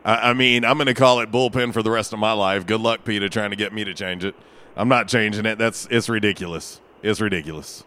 I, 0.05 0.31
I 0.31 0.33
mean, 0.33 0.65
I'm 0.65 0.77
going 0.77 0.87
to 0.87 0.95
call 0.95 1.21
it 1.21 1.31
bullpen 1.31 1.73
for 1.73 1.83
the 1.83 1.91
rest 1.91 2.13
of 2.13 2.19
my 2.19 2.33
life. 2.33 2.67
Good 2.67 2.81
luck, 2.81 3.05
PETA, 3.05 3.29
trying 3.29 3.51
to 3.51 3.57
get 3.57 3.73
me 3.73 3.85
to 3.85 3.95
change 3.95 4.25
it. 4.25 4.35
I'm 4.77 4.89
not 4.89 5.09
changing 5.09 5.47
it. 5.47 5.59
That's 5.59 5.87
it's 5.91 6.09
ridiculous. 6.09 6.81
It's 7.03 7.21
ridiculous. 7.21 7.85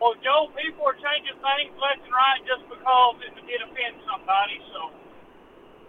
Well, 0.00 0.14
Joe, 0.22 0.50
people 0.56 0.84
are 0.86 0.94
changing 0.94 1.38
things 1.38 1.78
left 1.80 2.02
and 2.02 2.12
right 2.12 2.40
just 2.46 2.68
because 2.68 3.16
it, 3.22 3.32
it 3.46 3.60
offends 3.62 4.02
somebody. 4.10 4.58
So 4.74 4.90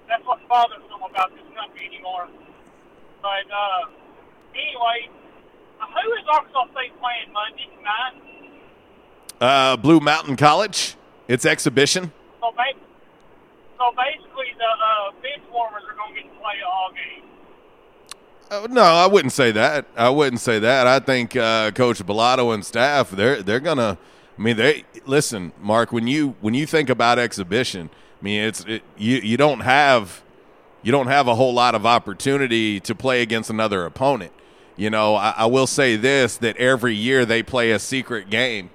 that's 0.08 0.23
what 0.25 0.47
bothers 0.47 0.84
them 0.89 1.01
about 1.01 1.32
this 1.32 1.45
country 1.58 1.88
anymore. 1.88 2.27
But 3.21 3.47
uh, 3.49 3.89
anyway, 4.53 5.10
uh, 5.82 5.86
who 5.88 6.13
is 6.13 6.25
Arkansas 6.32 6.65
State 6.73 6.93
playing 6.99 7.34
Monday 7.34 7.67
tonight? 7.77 8.60
Uh, 9.41 9.77
Blue 9.77 9.99
Mountain 9.99 10.36
College. 10.36 10.95
It's 11.27 11.45
exhibition. 11.45 12.12
So, 12.39 12.51
ba- 12.56 12.77
so 13.84 13.96
basically, 13.96 14.46
the 14.58 14.63
uh, 14.63 15.12
bench 15.22 15.43
warmers 15.52 15.84
are 15.89 15.96
going 15.96 16.15
to 16.15 16.22
get 16.22 16.32
to 16.32 16.39
play 16.39 16.56
all 16.65 16.91
game. 16.91 17.24
Uh, 18.50 18.67
no, 18.69 18.82
I 18.82 19.08
wouldn't 19.08 19.34
say 19.34 19.52
that. 19.52 19.86
I 19.98 20.10
wouldn't 20.10 20.39
say 20.39 20.60
that. 20.60 20.88
I 20.88 21.00
think 21.00 21.36
uh, 21.36 21.72
Coach 21.72 22.00
Balado 22.06 22.54
and 22.54 22.65
staff 22.65 23.10
they're 23.12 23.41
they're 23.41 23.60
gonna. 23.60 23.98
I 24.38 24.41
mean, 24.41 24.58
they 24.58 24.86
listen, 25.06 25.54
Mark. 25.60 25.91
When 25.91 26.08
you 26.08 26.36
when 26.41 26.54
you 26.54 26.65
think 26.65 26.89
about 26.89 27.19
exhibition, 27.19 27.89
I 28.22 28.24
mean, 28.24 28.43
it's 28.43 28.63
it, 28.65 28.84
you 28.98 29.17
you 29.17 29.38
don't 29.38 29.62
have 29.62 30.24
you 30.82 30.91
don't 30.91 31.08
have 31.08 31.28
a 31.28 31.36
whole 31.36 31.54
lot 31.54 31.76
of 31.76 31.86
opportunity 31.86 32.80
to 32.82 32.96
play 32.96 33.22
against 33.22 33.50
another 33.50 33.86
opponent. 33.86 34.32
You 34.76 34.89
know, 34.89 35.15
I, 35.15 35.34
I 35.38 35.46
will 35.48 35.67
say 35.67 35.96
this: 35.96 36.38
that 36.38 36.56
every 36.58 36.96
year 36.96 37.26
they 37.26 37.43
play 37.43 37.72
a 37.72 37.80
secret 37.80 38.30
game 38.30 38.69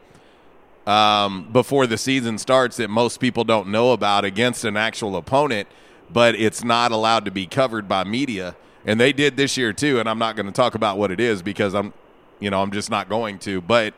um, 0.89 1.47
before 1.53 1.87
the 1.87 1.99
season 1.99 2.39
starts 2.39 2.79
that 2.79 2.89
most 2.89 3.21
people 3.21 3.45
don't 3.45 3.69
know 3.69 3.93
about 3.93 4.25
against 4.25 4.65
an 4.65 4.77
actual 4.77 5.17
opponent, 5.17 5.69
but 6.11 6.35
it's 6.35 6.65
not 6.65 6.93
allowed 6.93 7.27
to 7.27 7.31
be 7.31 7.47
covered 7.47 7.87
by 7.87 8.05
media. 8.05 8.57
And 8.87 8.99
they 8.99 9.13
did 9.13 9.37
this 9.37 9.59
year 9.59 9.75
too. 9.75 10.01
And 10.01 10.09
I'm 10.09 10.19
not 10.19 10.35
going 10.35 10.47
to 10.47 10.53
talk 10.53 10.75
about 10.75 10.97
what 10.97 11.11
it 11.11 11.21
is 11.21 11.43
because 11.43 11.75
I'm, 11.75 11.93
you 12.41 12.49
know, 12.49 12.63
I'm 12.63 12.73
just 12.73 12.91
not 12.91 13.11
going 13.11 13.39
to. 13.41 13.61
But, 13.61 13.93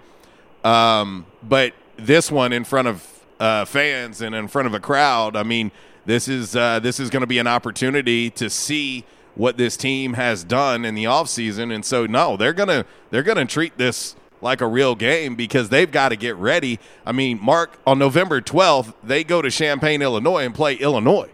um, 0.65 1.27
but 1.45 1.75
this 1.97 2.29
one 2.29 2.53
in 2.53 2.65
front 2.65 2.89
of 2.89 3.07
uh, 3.39 3.67
fans 3.67 4.21
and 4.21 4.35
in 4.35 4.49
front 4.49 4.67
of 4.67 4.75
a 4.75 4.81
crowd, 4.81 5.37
I 5.37 5.45
mean, 5.45 5.71
this 6.07 6.27
is 6.27 6.57
uh, 6.57 6.81
this 6.81 6.99
is 6.99 7.09
going 7.09 7.21
to 7.21 7.27
be 7.29 7.39
an 7.39 7.47
opportunity 7.47 8.31
to 8.31 8.51
see 8.51 9.05
what 9.37 9.57
this 9.57 9.77
team 9.77 10.15
has 10.15 10.43
done 10.43 10.85
in 10.85 10.97
the 10.97 11.05
offseason. 11.05 11.73
and 11.73 11.85
so 11.85 12.05
no 12.05 12.37
they're 12.37 12.53
gonna 12.53 12.85
they're 13.11 13.23
gonna 13.23 13.45
treat 13.45 13.79
this 13.79 14.17
like 14.43 14.61
a 14.61 14.67
real 14.67 14.95
game 14.95 15.35
because 15.35 15.69
they've 15.69 15.91
got 15.91 16.11
to 16.11 16.17
get 16.17 16.35
ready 16.37 16.79
i 17.05 17.13
mean 17.13 17.39
mark 17.43 17.79
on 17.87 17.99
november 17.99 18.41
12th 18.41 18.95
they 19.03 19.23
go 19.25 19.43
to 19.43 19.51
champaign 19.51 20.03
illinois 20.03 20.45
and 20.45 20.55
play 20.55 20.75
illinois 20.75 21.29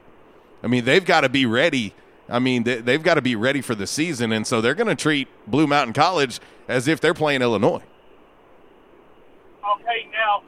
i 0.62 0.66
mean 0.66 0.84
they've 0.84 1.04
got 1.04 1.20
to 1.22 1.28
be 1.28 1.46
ready 1.46 1.94
i 2.28 2.38
mean 2.38 2.64
they, 2.64 2.76
they've 2.80 3.02
got 3.02 3.14
to 3.14 3.22
be 3.22 3.36
ready 3.36 3.60
for 3.60 3.74
the 3.74 3.86
season 3.86 4.32
and 4.32 4.46
so 4.46 4.60
they're 4.60 4.74
going 4.74 4.88
to 4.88 5.00
treat 5.00 5.28
blue 5.46 5.66
mountain 5.66 5.92
college 5.92 6.40
as 6.68 6.88
if 6.88 7.00
they're 7.00 7.14
playing 7.14 7.42
illinois 7.42 7.82
Okay, 9.74 10.08
now 10.12 10.42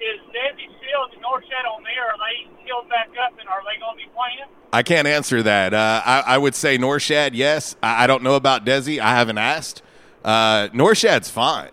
is 0.00 0.20
Desi 0.34 0.66
Sills 0.66 1.10
and 1.12 1.22
North 1.22 1.44
on 1.44 1.82
there? 1.84 2.06
Are 2.10 2.16
they 2.18 2.64
healed 2.64 2.88
back 2.88 3.08
up, 3.24 3.38
and 3.38 3.48
are 3.48 3.62
they 3.62 3.78
going 3.80 3.96
to 3.96 4.04
be 4.04 4.10
playing? 4.12 4.50
I 4.72 4.82
can't 4.82 5.06
answer 5.06 5.42
that. 5.42 5.72
Uh, 5.72 6.02
I, 6.04 6.20
I 6.34 6.38
would 6.38 6.54
say 6.54 6.76
Norchad, 6.76 7.30
yes. 7.34 7.76
I, 7.82 8.04
I 8.04 8.06
don't 8.06 8.22
know 8.22 8.34
about 8.34 8.66
Desi. 8.66 8.98
I 8.98 9.14
haven't 9.14 9.38
asked. 9.38 9.82
Uh, 10.24 10.68
Norchad's 10.68 11.30
fine. 11.30 11.70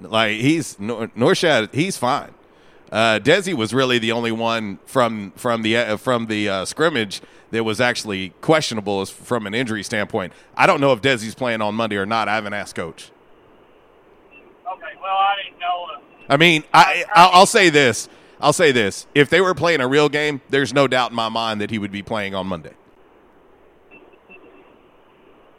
Like 0.00 0.32
he's 0.32 0.78
Nor- 0.78 1.08
Norchad, 1.08 1.74
he's 1.74 1.96
fine. 1.96 2.34
Uh, 2.90 3.18
Desi 3.22 3.52
was 3.52 3.74
really 3.74 3.98
the 3.98 4.12
only 4.12 4.32
one 4.32 4.78
from 4.86 5.32
from 5.32 5.62
the 5.62 5.76
uh, 5.76 5.96
from 5.96 6.26
the 6.26 6.48
uh, 6.48 6.64
scrimmage 6.64 7.20
that 7.50 7.64
was 7.64 7.80
actually 7.80 8.30
questionable 8.40 9.00
as 9.00 9.10
from 9.10 9.46
an 9.46 9.54
injury 9.54 9.82
standpoint. 9.82 10.32
I 10.56 10.66
don't 10.66 10.80
know 10.80 10.92
if 10.92 11.02
Desi's 11.02 11.34
playing 11.34 11.60
on 11.60 11.74
Monday 11.74 11.96
or 11.96 12.06
not. 12.06 12.28
I 12.28 12.34
haven't 12.34 12.54
asked 12.54 12.74
coach. 12.74 13.10
Okay, 14.32 14.92
well, 15.02 15.16
I 15.16 15.34
didn't 15.44 15.58
know. 15.60 15.86
Uh, 15.94 16.00
I 16.30 16.36
mean, 16.36 16.64
I 16.72 17.04
I'll, 17.12 17.30
I'll 17.40 17.46
say 17.46 17.68
this. 17.70 18.08
I'll 18.40 18.52
say 18.52 18.72
this. 18.72 19.06
If 19.14 19.28
they 19.30 19.40
were 19.40 19.54
playing 19.54 19.80
a 19.80 19.88
real 19.88 20.08
game, 20.08 20.40
there's 20.48 20.72
no 20.72 20.86
doubt 20.86 21.10
in 21.10 21.16
my 21.16 21.28
mind 21.28 21.60
that 21.60 21.70
he 21.70 21.78
would 21.78 21.92
be 21.92 22.02
playing 22.02 22.34
on 22.34 22.46
Monday. 22.46 22.72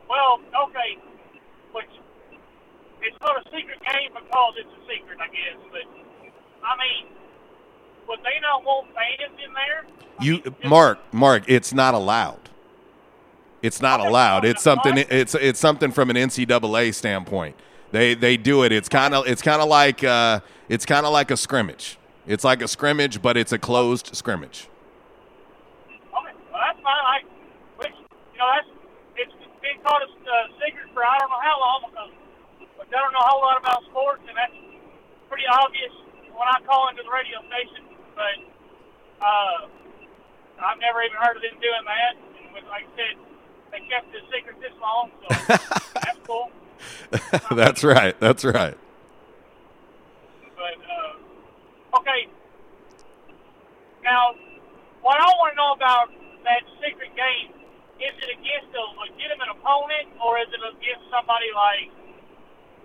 well, 0.10 0.39
okay, 0.65 0.97
it's 3.02 3.18
not 3.22 3.38
a 3.38 3.44
secret 3.50 3.80
game 3.82 4.12
because 4.14 4.54
it's 4.58 4.70
a 4.70 4.82
secret, 4.88 5.20
I 5.20 5.28
guess. 5.28 5.60
But 5.72 5.86
I 6.64 6.74
mean, 6.78 7.08
would 8.08 8.20
they 8.20 8.40
not 8.42 8.64
want 8.64 8.88
fans 8.94 9.38
in 9.44 9.54
there? 9.54 9.86
You, 10.22 10.42
Mark, 10.68 11.00
Mark, 11.14 11.44
it's 11.48 11.74
not 11.74 11.94
allowed. 11.94 12.50
It's 13.62 13.82
not 13.82 14.00
allowed. 14.00 14.46
It's 14.46 14.62
something. 14.62 14.98
It's 14.98 15.36
it's 15.36 15.60
something 15.60 15.92
from 15.92 16.10
an 16.10 16.16
NCAA 16.16 16.94
standpoint. 16.94 17.56
They 17.92 18.14
they 18.14 18.38
do 18.38 18.64
it. 18.64 18.72
It's 18.72 18.88
kind 18.88 19.14
of 19.14 19.28
it's 19.28 19.42
kind 19.42 19.62
of 19.62 19.68
like 19.68 20.04
uh, 20.04 20.40
it's 20.70 20.86
kind 20.86 21.06
of 21.06 21.12
like 21.12 21.32
a 21.32 21.38
scrimmage. 21.38 21.98
It's 22.28 22.44
like 22.44 22.62
a 22.62 22.68
scrimmage, 22.68 23.22
but 23.22 23.38
it's 23.38 23.52
a 23.52 23.58
closed 23.58 24.16
scrimmage. 24.16 24.70
Okay, 25.90 26.34
well, 26.52 26.62
that's 26.62 26.80
fine. 26.84 26.86
I, 26.86 27.20
which, 27.78 27.96
you 28.34 28.40
know, 28.40 28.50
that's 28.54 28.70
it's 29.16 29.34
been 29.62 29.82
called 29.84 30.04
a 30.04 30.06
uh, 30.06 30.48
secret 30.64 30.94
for 30.94 31.04
I 31.04 31.18
don't 31.18 31.30
know 31.30 31.42
how 31.42 31.60
long 31.60 31.90
because 31.90 32.12
I 32.89 32.97
don't 32.97 33.13
know 33.13 33.21
a 33.21 33.30
whole 33.30 33.41
lot 33.45 33.58
about 33.62 33.86
sports, 33.86 34.25
and 34.25 34.34
that's 34.34 34.58
pretty 35.30 35.45
obvious 35.45 35.93
when 36.34 36.47
I 36.49 36.58
call 36.65 36.89
into 36.89 37.06
the 37.06 37.13
radio 37.13 37.38
station. 37.45 37.86
But 38.17 38.38
uh, 39.21 39.69
I've 40.58 40.82
never 40.82 41.06
even 41.06 41.17
heard 41.21 41.38
of 41.38 41.43
them 41.45 41.58
doing 41.62 41.86
that. 41.86 42.13
And 42.17 42.49
with, 42.54 42.65
like 42.65 42.89
I 42.89 42.91
said, 42.97 43.15
they 43.71 43.82
kept 43.86 44.10
a 44.10 44.21
secret 44.34 44.58
this 44.58 44.73
long, 44.82 45.13
so 45.21 45.28
that's 46.02 46.19
cool. 46.25 46.49
That's 47.52 47.84
right. 47.84 48.17
That's 48.19 48.45
right. 48.45 48.78
But 50.56 50.78
uh, 50.80 51.99
okay, 51.99 52.32
now 54.04 54.34
what 55.02 55.19
I 55.19 55.28
want 55.38 55.54
to 55.54 55.58
know 55.58 55.73
about 55.75 56.08
that 56.47 56.63
secret 56.80 57.12
game 57.19 57.52
is 57.99 58.15
it 58.15 58.30
against 58.32 58.71
a 58.71 58.84
legitimate 58.95 59.52
opponent 59.52 60.08
or 60.23 60.39
is 60.39 60.47
it 60.56 60.63
against 60.63 61.04
somebody 61.12 61.52
like 61.52 61.91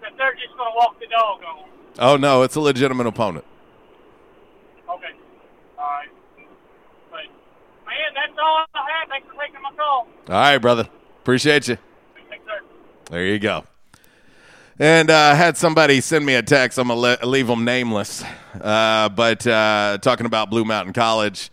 that 0.00 0.12
they're 0.16 0.35
just 0.35 0.57
going 0.57 0.70
to 0.70 0.76
walk 0.76 0.98
the 1.00 1.07
dog 1.07 1.40
on? 1.42 1.68
Oh 1.98 2.16
no, 2.16 2.42
it's 2.42 2.57
a 2.57 2.61
legitimate 2.61 3.07
opponent. 3.07 3.44
Okay, 4.88 5.14
all 5.78 5.85
right. 5.85 6.09
But 7.11 7.24
man, 7.87 8.14
that's 8.14 8.38
all 8.42 8.64
I 8.74 8.90
had. 8.90 9.09
Thanks 9.09 9.28
for 9.28 9.40
taking 9.40 9.62
my 9.62 9.70
call. 9.76 10.09
All 10.28 10.35
right, 10.35 10.59
brother. 10.59 10.88
Appreciate 11.22 11.68
you. 11.68 11.78
Thanks, 12.28 12.44
sir. 12.46 12.61
There 13.11 13.24
you 13.24 13.38
go. 13.38 13.64
And 14.78 15.09
uh, 15.09 15.16
I 15.16 15.35
had 15.35 15.57
somebody 15.57 16.00
send 16.00 16.26
me 16.26 16.35
a 16.35 16.42
text. 16.42 16.78
I'm 16.78 16.88
going 16.88 17.18
to 17.18 17.26
leave 17.26 17.46
them 17.46 17.64
nameless. 17.64 18.24
Uh, 18.61 19.09
but 19.09 19.46
uh, 19.46 19.98
talking 20.02 20.26
about 20.26 20.50
Blue 20.50 20.64
Mountain 20.64 20.94
College, 20.94 21.50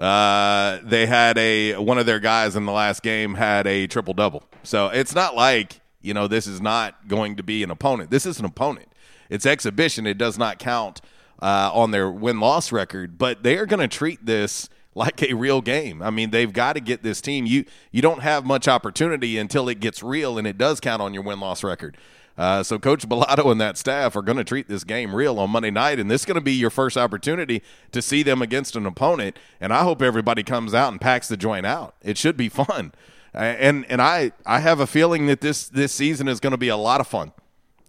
uh, 0.00 0.78
they 0.82 1.06
had 1.06 1.38
a 1.38 1.76
one 1.76 1.98
of 1.98 2.06
their 2.06 2.18
guys 2.18 2.56
in 2.56 2.66
the 2.66 2.72
last 2.72 3.02
game 3.02 3.34
had 3.34 3.68
a 3.68 3.86
triple 3.86 4.12
double. 4.12 4.42
So 4.64 4.88
it's 4.88 5.14
not 5.14 5.36
like 5.36 5.80
you 6.04 6.14
know 6.14 6.28
this 6.28 6.46
is 6.46 6.60
not 6.60 7.08
going 7.08 7.36
to 7.36 7.42
be 7.42 7.62
an 7.62 7.70
opponent. 7.70 8.10
This 8.10 8.26
is 8.26 8.38
an 8.38 8.44
opponent. 8.44 8.88
It's 9.30 9.46
exhibition. 9.46 10.06
It 10.06 10.18
does 10.18 10.38
not 10.38 10.58
count 10.58 11.00
uh, 11.40 11.70
on 11.72 11.90
their 11.90 12.10
win 12.10 12.40
loss 12.40 12.72
record. 12.72 13.18
But 13.18 13.42
they 13.42 13.56
are 13.56 13.66
going 13.66 13.80
to 13.80 13.88
treat 13.88 14.26
this 14.26 14.68
like 14.94 15.22
a 15.22 15.34
real 15.34 15.60
game. 15.60 16.02
I 16.02 16.10
mean, 16.10 16.30
they've 16.30 16.52
got 16.52 16.74
to 16.74 16.80
get 16.80 17.02
this 17.02 17.20
team. 17.20 17.46
You 17.46 17.64
you 17.90 18.02
don't 18.02 18.22
have 18.22 18.44
much 18.44 18.68
opportunity 18.68 19.38
until 19.38 19.68
it 19.68 19.80
gets 19.80 20.02
real, 20.02 20.38
and 20.38 20.46
it 20.46 20.58
does 20.58 20.80
count 20.80 21.02
on 21.02 21.14
your 21.14 21.22
win 21.22 21.40
loss 21.40 21.64
record. 21.64 21.96
Uh, 22.36 22.64
so 22.64 22.78
Coach 22.80 23.08
Balado 23.08 23.50
and 23.52 23.60
that 23.60 23.78
staff 23.78 24.16
are 24.16 24.22
going 24.22 24.38
to 24.38 24.44
treat 24.44 24.68
this 24.68 24.82
game 24.82 25.14
real 25.14 25.38
on 25.38 25.50
Monday 25.50 25.70
night, 25.70 26.00
and 26.00 26.10
this 26.10 26.22
is 26.22 26.24
going 26.24 26.34
to 26.34 26.40
be 26.40 26.52
your 26.52 26.70
first 26.70 26.96
opportunity 26.96 27.62
to 27.92 28.02
see 28.02 28.24
them 28.24 28.42
against 28.42 28.74
an 28.74 28.86
opponent. 28.86 29.38
And 29.60 29.72
I 29.72 29.84
hope 29.84 30.02
everybody 30.02 30.42
comes 30.42 30.74
out 30.74 30.90
and 30.90 31.00
packs 31.00 31.28
the 31.28 31.36
joint 31.36 31.64
out. 31.64 31.94
It 32.02 32.18
should 32.18 32.36
be 32.36 32.48
fun, 32.48 32.92
and 33.34 33.84
and 33.88 34.00
I 34.00 34.32
I 34.46 34.60
have 34.60 34.80
a 34.80 34.86
feeling 34.86 35.26
that 35.26 35.40
this 35.40 35.68
this 35.68 35.92
season 35.92 36.28
is 36.28 36.40
going 36.40 36.52
to 36.52 36.58
be 36.58 36.68
a 36.68 36.76
lot 36.76 37.00
of 37.00 37.06
fun. 37.06 37.32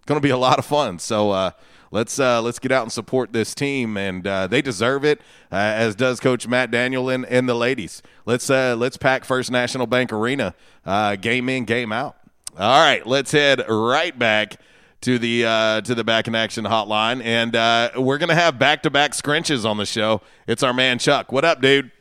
Going 0.06 0.20
to 0.20 0.22
be 0.22 0.30
a 0.30 0.38
lot 0.38 0.58
of 0.58 0.66
fun. 0.66 0.98
So. 0.98 1.30
Uh, 1.30 1.50
Let's 1.92 2.18
uh, 2.18 2.42
let's 2.42 2.58
get 2.58 2.72
out 2.72 2.82
and 2.82 2.90
support 2.90 3.32
this 3.32 3.54
team, 3.54 3.96
and 3.96 4.26
uh, 4.26 4.48
they 4.48 4.60
deserve 4.60 5.04
it, 5.04 5.20
uh, 5.52 5.56
as 5.56 5.94
does 5.94 6.18
Coach 6.18 6.46
Matt 6.46 6.72
Daniel 6.72 7.08
and, 7.08 7.24
and 7.26 7.48
the 7.48 7.54
ladies. 7.54 8.02
Let's 8.26 8.50
uh, 8.50 8.74
let's 8.76 8.96
pack 8.96 9.24
First 9.24 9.52
National 9.52 9.86
Bank 9.86 10.12
Arena, 10.12 10.54
uh, 10.84 11.14
game 11.14 11.48
in, 11.48 11.64
game 11.64 11.92
out. 11.92 12.16
All 12.58 12.80
right, 12.80 13.06
let's 13.06 13.30
head 13.30 13.62
right 13.68 14.18
back 14.18 14.60
to 15.02 15.18
the 15.18 15.44
uh, 15.46 15.80
to 15.82 15.94
the 15.94 16.02
back 16.02 16.26
in 16.26 16.34
action 16.34 16.64
hotline, 16.64 17.22
and 17.22 17.54
uh, 17.54 17.90
we're 17.96 18.18
gonna 18.18 18.34
have 18.34 18.58
back 18.58 18.82
to 18.82 18.90
back 18.90 19.12
scrunches 19.12 19.64
on 19.64 19.76
the 19.76 19.86
show. 19.86 20.22
It's 20.48 20.64
our 20.64 20.74
man 20.74 20.98
Chuck. 20.98 21.30
What 21.30 21.44
up, 21.44 21.62
dude? 21.62 21.92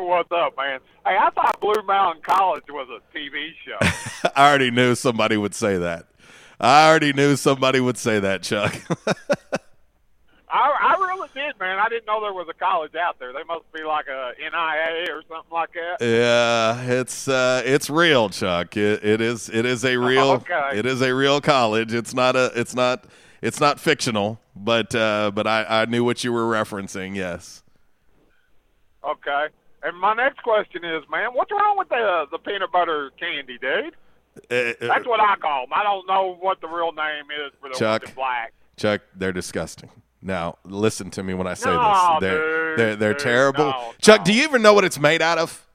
What's 0.00 0.32
up, 0.32 0.56
man? 0.56 0.80
Hey, 1.06 1.16
I 1.20 1.30
thought 1.30 1.60
Blue 1.60 1.82
Mountain 1.86 2.22
College 2.22 2.64
was 2.68 2.88
a 2.88 3.16
TV 3.16 3.50
show. 3.64 4.30
I 4.36 4.48
already 4.48 4.70
knew 4.70 4.94
somebody 4.94 5.36
would 5.36 5.54
say 5.54 5.76
that. 5.78 6.06
I 6.58 6.88
already 6.88 7.12
knew 7.12 7.36
somebody 7.36 7.80
would 7.80 7.96
say 7.98 8.18
that, 8.20 8.42
Chuck. 8.42 8.74
I, 10.52 10.74
I 10.80 10.94
really 10.98 11.28
did, 11.34 11.58
man. 11.60 11.78
I 11.78 11.88
didn't 11.88 12.06
know 12.06 12.20
there 12.20 12.32
was 12.32 12.48
a 12.50 12.54
college 12.54 12.94
out 12.96 13.18
there. 13.20 13.32
They 13.32 13.44
must 13.44 13.70
be 13.72 13.82
like 13.84 14.06
a 14.08 14.32
NIA 14.38 15.14
or 15.14 15.22
something 15.28 15.52
like 15.52 15.70
that. 15.74 16.04
yeah, 16.04 16.82
it's 16.82 17.28
uh, 17.28 17.62
it's 17.64 17.88
real, 17.88 18.28
Chuck. 18.30 18.76
It, 18.76 19.04
it 19.04 19.20
is 19.20 19.48
it 19.48 19.64
is 19.64 19.84
a 19.84 19.96
real 19.96 20.30
Okay. 20.50 20.70
it 20.74 20.86
is 20.86 21.02
a 21.02 21.14
real 21.14 21.40
college. 21.40 21.94
It's 21.94 22.12
not 22.14 22.34
a 22.36 22.50
it's 22.56 22.74
not 22.74 23.04
it's 23.42 23.60
not 23.60 23.78
fictional, 23.78 24.40
but 24.56 24.92
uh, 24.94 25.30
but 25.32 25.46
I, 25.46 25.82
I 25.82 25.84
knew 25.84 26.04
what 26.04 26.24
you 26.24 26.32
were 26.32 26.44
referencing. 26.44 27.14
Yes. 27.14 27.62
Okay. 29.04 29.46
And 29.82 29.96
my 29.98 30.14
next 30.14 30.42
question 30.42 30.84
is, 30.84 31.02
man, 31.10 31.30
what's 31.32 31.50
wrong 31.50 31.76
with 31.78 31.88
the 31.88 32.26
the 32.30 32.38
peanut 32.38 32.70
butter 32.72 33.10
candy, 33.18 33.58
dude? 33.58 33.94
Uh, 34.50 34.74
That's 34.86 35.06
what 35.06 35.20
I 35.20 35.36
call 35.36 35.64
them. 35.66 35.72
I 35.74 35.82
don't 35.82 36.06
know 36.06 36.36
what 36.40 36.60
the 36.60 36.68
real 36.68 36.92
name 36.92 37.24
is 37.46 37.52
for 37.60 37.68
the 37.68 37.74
Chuck. 37.74 38.14
black. 38.14 38.52
Chuck, 38.76 39.00
they're 39.16 39.32
disgusting. 39.32 39.90
Now, 40.22 40.58
listen 40.64 41.10
to 41.12 41.22
me 41.22 41.32
when 41.34 41.46
I 41.46 41.54
say 41.54 41.70
No, 41.70 42.18
this. 42.20 42.28
They're 42.30 42.36
dude, 42.70 42.78
they're 42.78 42.96
they're 42.96 43.12
dude, 43.14 43.22
terrible. 43.22 43.64
no, 43.70 43.92
Chuck, 44.00 44.22
do 44.24 44.32
you 44.34 44.42
even 44.44 44.60
know 44.62 44.74
what 44.74 44.84
it's 44.84 44.98
made 44.98 45.22
out 45.22 45.38
of? 45.38 45.66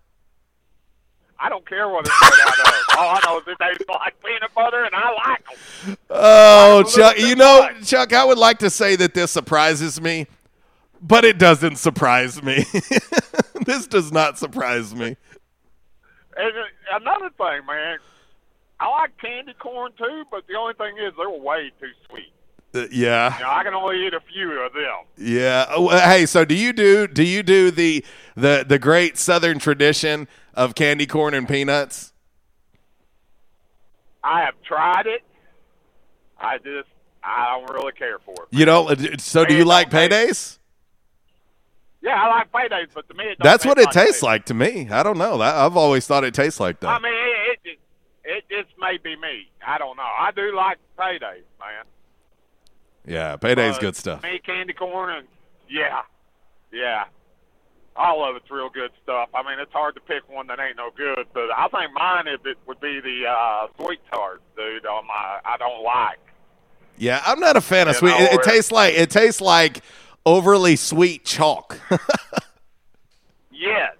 I 1.40 1.50
don't 1.50 1.68
care 1.68 1.90
what 1.90 2.06
it's 2.08 2.22
made 2.22 2.46
out 2.46 2.60
of. 2.60 2.98
All 2.98 3.10
I 3.10 3.20
know 3.26 3.40
is 3.40 3.46
that 3.46 3.58
they 3.60 3.94
like 3.94 4.14
peanut 4.24 4.54
butter, 4.56 4.84
and 4.86 4.96
I 4.96 5.12
like 5.28 5.46
them. 5.86 5.98
Oh, 6.10 6.84
Chuck, 6.84 7.18
you 7.20 7.36
know, 7.36 7.70
Chuck, 7.84 8.14
I 8.14 8.24
would 8.24 8.38
like 8.38 8.60
to 8.60 8.70
say 8.70 8.96
that 8.96 9.14
this 9.14 9.32
surprises 9.32 10.00
me, 10.00 10.28
but 11.06 11.24
it 11.24 11.38
doesn't 11.38 11.76
surprise 11.78 12.42
me. 12.42 12.66
this 13.66 13.88
does 13.88 14.12
not 14.12 14.38
surprise 14.38 14.96
me. 14.96 15.16
And 16.38 16.58
uh, 16.58 16.98
another 17.00 17.30
thing, 17.30 17.66
man, 17.66 17.98
I 18.80 18.90
like 18.90 19.18
candy 19.20 19.54
corn 19.54 19.92
too, 19.98 20.24
but 20.32 20.48
the 20.48 20.56
only 20.56 20.74
thing 20.74 20.98
is 20.98 21.14
they're 21.18 21.30
way 21.30 21.72
too 21.80 21.92
sweet. 22.10 22.34
Uh, 22.74 22.88
yeah. 22.92 23.38
You 23.38 23.44
know, 23.44 23.52
I 23.52 23.64
can 23.64 23.74
only 23.74 24.06
eat 24.06 24.14
a 24.14 24.20
few 24.20 24.52
of 24.62 24.74
them. 24.74 25.06
Yeah. 25.18 25.66
Oh, 25.70 25.90
hey, 25.90 26.26
so 26.26 26.44
do 26.44 26.56
you 26.56 26.74
do 26.74 27.08
do 27.08 27.24
you 27.24 27.44
do 27.44 27.72
the 27.72 28.04
the 28.36 28.66
the 28.68 28.80
great 28.80 29.18
southern 29.18 29.60
tradition 29.60 30.28
of 30.54 30.76
candy 30.76 31.06
corn 31.06 31.34
and 31.34 31.48
peanuts? 31.48 32.12
I 34.24 34.42
have 34.42 34.56
tried 34.64 35.06
it. 35.06 35.24
I 36.40 36.58
just 36.58 36.90
I 37.24 37.58
don't 37.58 37.74
really 37.74 37.94
care 37.94 38.20
for 38.20 38.34
it. 38.34 38.48
You 38.50 38.66
know, 38.66 38.90
uh, 38.90 38.96
so 39.20 39.46
do 39.46 39.56
you 39.56 39.66
like 39.66 39.90
paydays? 39.90 40.58
Yeah, 42.06 42.22
I 42.22 42.28
like 42.28 42.52
paydays, 42.52 42.90
but 42.94 43.08
to 43.10 43.16
me, 43.16 43.24
it 43.26 43.38
That's 43.42 43.66
what 43.66 43.80
it 43.80 43.90
tastes 43.90 44.22
like 44.22 44.46
to 44.46 44.54
me. 44.54 44.88
I 44.92 45.02
don't 45.02 45.18
know. 45.18 45.42
I've 45.42 45.76
always 45.76 46.06
thought 46.06 46.24
it 46.24 46.36
tastes 46.36 46.60
like 46.60 46.80
that. 46.82 46.88
I 46.88 47.00
mean, 47.00 47.12
it, 47.16 47.60
it 47.66 47.80
it 48.24 48.44
just 48.48 48.78
may 48.80 48.98
be 48.98 49.16
me. 49.16 49.50
I 49.66 49.80
don't 49.80 49.98
know. 49.98 50.04
I 50.04 50.30
do 50.36 50.56
like 50.56 50.78
paydays, 51.00 51.42
man. 51.60 51.86
Yeah, 53.08 53.38
payday's 53.38 53.76
But 53.76 53.82
good 53.82 53.96
stuff. 53.96 54.22
Me 54.24 54.40
candy 54.46 54.74
corn 54.74 55.16
and 55.16 55.28
yeah, 55.68 56.02
yeah, 56.72 57.06
all 57.96 58.28
of 58.30 58.36
it's 58.36 58.52
real 58.52 58.70
good 58.70 58.92
stuff. 59.02 59.30
I 59.34 59.42
mean, 59.42 59.58
it's 59.60 59.74
hard 59.74 59.96
to 59.96 60.02
pick 60.02 60.30
one 60.30 60.46
that 60.48 60.60
ain't 60.60 60.78
no 60.78 60.92
good, 60.96 61.26
but 61.34 61.50
I 61.58 61.68
think 61.70 61.92
mine 61.94 62.28
if 62.28 62.46
it 62.46 62.58
would 62.68 62.80
be 62.80 63.00
the 63.00 63.26
uh, 63.28 63.68
sweet 63.80 64.00
tart, 64.12 64.44
dude. 64.56 64.86
On 64.86 65.08
my, 65.08 65.40
I 65.44 65.58
don't 65.58 65.84
like. 65.84 66.20
Yeah, 66.98 67.22
I'm 67.26 67.40
not 67.40 67.58
a 67.58 67.62
fan 67.62 67.88
of 67.88 67.96
You 67.96 68.00
sweet. 68.00 68.10
know, 68.12 68.26
It, 68.26 68.34
it 68.34 68.44
tastes 68.44 68.72
like 68.72 68.94
it 68.94 69.10
tastes 69.10 69.42
like 69.42 69.82
overly 70.26 70.76
sweet 70.76 71.26
chalk. 71.26 71.80
Yes, 73.58 73.96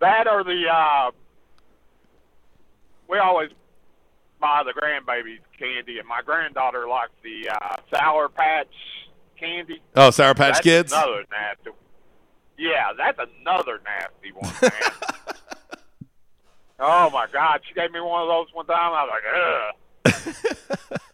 that 0.00 0.26
or 0.26 0.42
the. 0.42 0.64
Uh, 0.70 1.10
we 3.08 3.18
always 3.18 3.50
buy 4.40 4.62
the 4.64 4.72
grandbabies 4.72 5.40
candy, 5.58 5.98
and 5.98 6.08
my 6.08 6.22
granddaughter 6.24 6.86
likes 6.88 7.12
the 7.22 7.48
uh, 7.48 7.76
Sour 7.94 8.28
Patch 8.28 8.66
candy. 9.38 9.80
Oh, 9.96 10.10
Sour 10.10 10.34
Patch 10.34 10.54
That's 10.54 10.60
Kids? 10.60 10.92
Another 10.92 11.24
nasty. 11.30 11.70
Yeah, 12.58 12.92
that's 12.96 13.18
another 13.40 13.80
nasty 13.84 14.32
one, 14.34 14.52
man. 14.60 14.92
oh 16.80 17.10
my 17.10 17.26
God, 17.32 17.60
she 17.66 17.74
gave 17.74 17.90
me 17.92 18.00
one 18.00 18.22
of 18.22 18.28
those 18.28 18.48
one 18.52 18.66
time. 18.66 18.92
I 18.92 19.04
was 19.04 19.10
like, 20.04 20.34
ugh. 20.92 21.00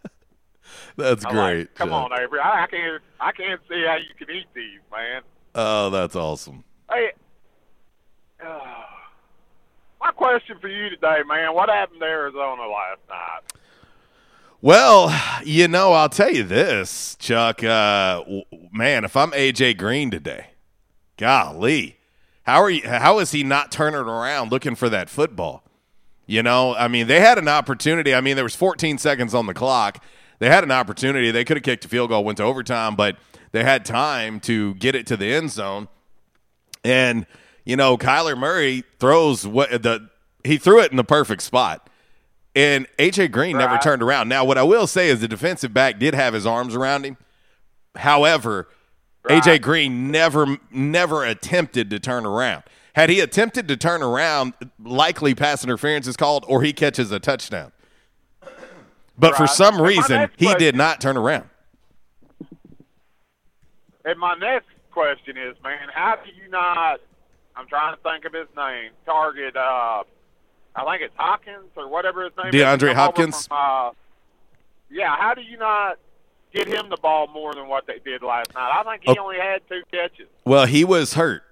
That's 0.97 1.25
I'm 1.25 1.33
great. 1.33 1.59
Like, 1.59 1.75
Come 1.75 1.89
Chuck. 1.91 2.11
on, 2.13 2.19
Avery. 2.21 2.41
I, 2.41 2.65
I 2.65 2.67
can't. 2.67 3.03
I 3.21 3.33
can't 3.33 3.61
see 3.69 3.85
how 3.87 3.97
you 3.97 4.15
can 4.19 4.35
eat 4.35 4.47
these, 4.55 4.81
man. 4.93 5.23
Oh, 5.55 5.91
that's 5.91 6.15
awesome. 6.17 6.65
Hey, 6.91 7.13
uh, 8.45 8.61
my 10.01 10.11
question 10.11 10.59
for 10.61 10.69
you 10.69 10.91
today, 10.91 11.21
man. 11.27 11.55
What 11.55 11.69
happened 11.69 12.01
to 12.01 12.07
Arizona 12.07 12.63
last 12.63 13.01
night? 13.09 13.41
Well, 14.63 15.15
you 15.45 15.69
know, 15.69 15.93
I'll 15.93 16.09
tell 16.09 16.31
you 16.33 16.43
this, 16.43 17.17
Chuck. 17.19 17.63
Uh, 17.63 18.19
w- 18.21 18.43
man, 18.73 19.05
if 19.05 19.17
I'm 19.17 19.31
AJ 19.33 19.77
Green 19.79 20.11
today, 20.11 20.49
golly, 21.17 21.99
how 22.43 22.63
are 22.63 22.71
you? 22.71 22.87
How 22.89 23.19
is 23.19 23.33
he 23.33 23.43
not 23.45 23.71
turning 23.71 24.01
around 24.01 24.51
looking 24.51 24.75
for 24.75 24.89
that 24.89 25.09
football? 25.11 25.63
You 26.27 26.43
know, 26.43 26.75
I 26.75 26.89
mean, 26.89 27.07
they 27.07 27.21
had 27.21 27.39
an 27.39 27.47
opportunity. 27.49 28.13
I 28.15 28.21
mean, 28.21 28.35
there 28.35 28.45
was 28.45 28.57
14 28.57 28.99
seconds 28.99 29.33
on 29.35 29.47
the 29.47 29.55
clock. 29.55 30.03
They 30.39 30.49
had 30.49 30.65
an 30.65 30.71
opportunity. 30.71 31.31
They 31.31 31.45
could 31.45 31.57
have 31.57 31.65
kicked 31.65 31.85
a 31.85 31.89
field 31.89 32.11
goal, 32.11 32.25
went 32.25 32.39
to 32.39 32.45
overtime, 32.45 32.97
but 32.97 33.17
they 33.53 33.65
had 33.65 33.85
time 33.85 34.41
to 34.41 34.75
get 34.75 34.95
it 34.95 35.07
to 35.07 35.17
the 35.17 35.33
end 35.33 35.51
zone. 35.51 35.89
And 36.85 37.27
you 37.65 37.77
know, 37.77 37.99
Kyler 37.99 38.39
Murray 38.39 38.85
throws 38.99 39.47
what 39.47 39.83
the 39.83 40.09
he 40.45 40.57
threw 40.57 40.81
it 40.81 40.91
in 40.91 40.97
the 40.97 41.05
perfect 41.05 41.43
spot. 41.43 41.91
And 42.55 42.87
AJ 42.99 43.33
Green 43.33 43.59
never 43.59 43.77
turned 43.77 44.03
around. 44.03 44.31
Now, 44.31 44.45
what 44.45 44.57
I 44.57 44.63
will 44.63 44.87
say 44.87 45.11
is 45.11 45.21
the 45.21 45.29
defensive 45.29 45.75
back 45.75 45.99
did 45.99 46.15
have 46.15 46.33
his 46.33 46.47
arms 46.47 46.75
around 46.75 47.05
him. 47.05 47.19
However, 47.97 48.69
AJ 49.25 49.61
Green 49.61 50.11
never 50.11 50.59
never 50.71 51.25
attempted 51.25 51.91
to 51.91 51.99
turn 51.99 52.25
around. 52.25 52.63
Had 52.95 53.11
he 53.11 53.21
attempted 53.21 53.69
to 53.69 53.77
turn 53.77 54.03
around, 54.03 54.55
likely 54.83 55.35
pass 55.35 55.63
interference 55.63 56.07
is 56.07 56.17
called, 56.17 56.47
or 56.49 56.63
he 56.63 56.73
catches 56.73 57.13
a 57.13 57.21
touchdown. 57.21 57.73
But 59.19 59.37
for 59.37 59.47
some 59.47 59.81
reason, 59.81 60.29
he 60.37 60.47
question- 60.47 60.59
did 60.61 60.77
not 60.77 61.01
turn 61.01 61.17
around. 61.17 61.49
And 64.05 64.19
my 64.19 64.35
next 64.35 64.69
question 64.93 65.37
is, 65.37 65.57
man, 65.63 65.89
how 65.93 66.17
do 66.17 66.31
you 66.31 66.49
not? 66.51 67.01
I'm 67.57 67.67
trying 67.67 67.97
to 67.97 68.03
think 68.03 68.25
of 68.25 68.33
his 68.33 68.47
name. 68.57 68.93
Target. 69.05 69.57
Uh, 69.57 70.05
I 70.75 70.85
think 70.85 71.03
it's 71.03 71.15
Hopkins 71.17 71.71
or 71.77 71.89
whatever 71.89 72.25
his 72.25 72.33
name. 72.37 72.49
is. 72.49 72.55
DeAndre 72.55 72.89
Come 72.89 72.97
Hopkins? 72.97 73.47
From, 73.47 73.57
uh, 73.59 73.91
yeah. 74.91 75.17
How 75.17 75.35
do 75.35 75.41
you 75.41 75.57
not 75.57 75.99
get 76.55 76.69
him 76.69 76.89
the 76.91 76.99
ball 76.99 77.27
more 77.29 77.55
than 77.55 77.67
what 77.67 77.87
they 77.87 77.99
did 78.05 78.23
last 78.23 78.55
night? 78.55 78.71
I 78.79 78.83
think 78.85 79.03
he 79.05 79.11
Okay. 79.11 79.21
only 79.21 79.39
had 79.39 79.63
two 79.69 79.83
catches. 79.91 80.29
Well, 80.45 80.67
he 80.67 80.85
was 80.85 81.15
hurt. 81.15 81.43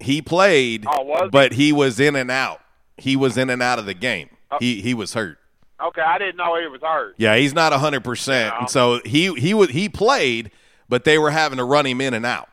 He 0.00 0.20
played, 0.20 0.84
Oh, 0.88 1.22
he? 1.22 1.28
but 1.30 1.52
he 1.52 1.72
was 1.72 2.00
in 2.00 2.16
and 2.16 2.30
out. 2.30 2.60
He 2.96 3.14
was 3.16 3.38
in 3.38 3.48
and 3.48 3.62
out 3.62 3.78
of 3.78 3.86
the 3.86 3.94
game. 3.94 4.28
Oh. 4.50 4.58
He 4.60 4.82
he 4.82 4.92
was 4.92 5.14
hurt. 5.14 5.38
Okay, 5.82 6.00
I 6.00 6.18
didn't 6.18 6.36
know 6.36 6.60
he 6.60 6.66
was 6.68 6.80
hurt. 6.80 7.14
Yeah, 7.16 7.36
he's 7.36 7.54
not 7.54 7.72
hundred 7.72 8.04
percent, 8.04 8.54
and 8.60 8.70
so 8.70 9.00
he 9.04 9.34
he 9.34 9.52
was 9.52 9.70
he 9.70 9.88
played, 9.88 10.50
but 10.88 11.04
they 11.04 11.18
were 11.18 11.30
having 11.30 11.58
to 11.58 11.64
run 11.64 11.86
him 11.86 12.00
in 12.00 12.14
and 12.14 12.24
out. 12.24 12.48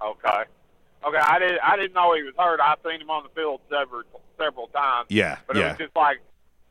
Okay. 0.00 0.44
Okay, 1.04 1.18
I 1.18 1.38
didn't. 1.38 1.58
I 1.64 1.76
didn't 1.76 1.94
know 1.94 2.14
he 2.14 2.22
was 2.22 2.34
hurt. 2.38 2.60
I've 2.60 2.78
seen 2.84 3.00
him 3.00 3.10
on 3.10 3.24
the 3.24 3.28
field 3.30 3.60
several 3.68 4.02
several 4.38 4.68
times. 4.68 5.06
Yeah, 5.10 5.38
but 5.46 5.56
it 5.56 5.60
yeah. 5.60 5.68
was 5.70 5.78
just 5.78 5.96
like 5.96 6.20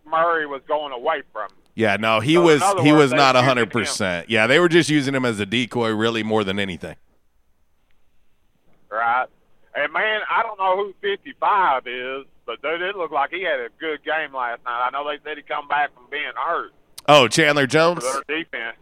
Murray 0.06 0.46
was 0.46 0.62
going 0.68 0.94
away 0.94 1.24
from 1.34 1.50
him. 1.50 1.58
Yeah, 1.76 1.98
no, 1.98 2.20
he 2.20 2.36
So, 2.36 2.42
was 2.42 2.62
he 2.84 2.92
words, 2.92 3.12
was 3.12 3.14
not 3.14 3.36
were 3.36 3.42
hundred 3.42 3.72
percent. 3.72 4.30
Yeah, 4.30 4.48
they 4.48 4.60
were 4.60 4.70
just 4.70 4.90
using 4.90 5.14
him 5.14 5.26
as 5.26 5.40
a 5.40 5.46
decoy, 5.46 5.90
really, 5.92 6.24
more 6.24 6.44
than 6.44 6.60
anything. 6.60 6.96
Right. 8.90 9.28
And 9.74 9.92
man, 9.94 10.22
I 10.30 10.44
don't 10.44 10.60
know 10.60 10.76
who 10.76 10.94
55 11.02 11.88
is, 11.88 12.26
but 12.62 12.62
dude, 12.62 12.82
it 12.82 12.96
looked 12.96 13.14
like 13.14 13.30
he 13.32 13.44
had 13.44 13.60
a 13.60 13.70
good 13.80 14.04
game 14.04 14.34
last 14.34 14.64
night. 14.66 14.88
I 14.88 14.90
know 14.92 15.08
they 15.10 15.18
said 15.24 15.38
he 15.38 15.44
come 15.44 15.68
back 15.68 15.94
from 15.94 16.04
being 16.12 16.32
hurt 16.36 16.72
Oh, 17.08 17.28
Chandler 17.28 17.66
Jones. 17.68 18.04
their 18.04 18.38
defense. 18.44 18.78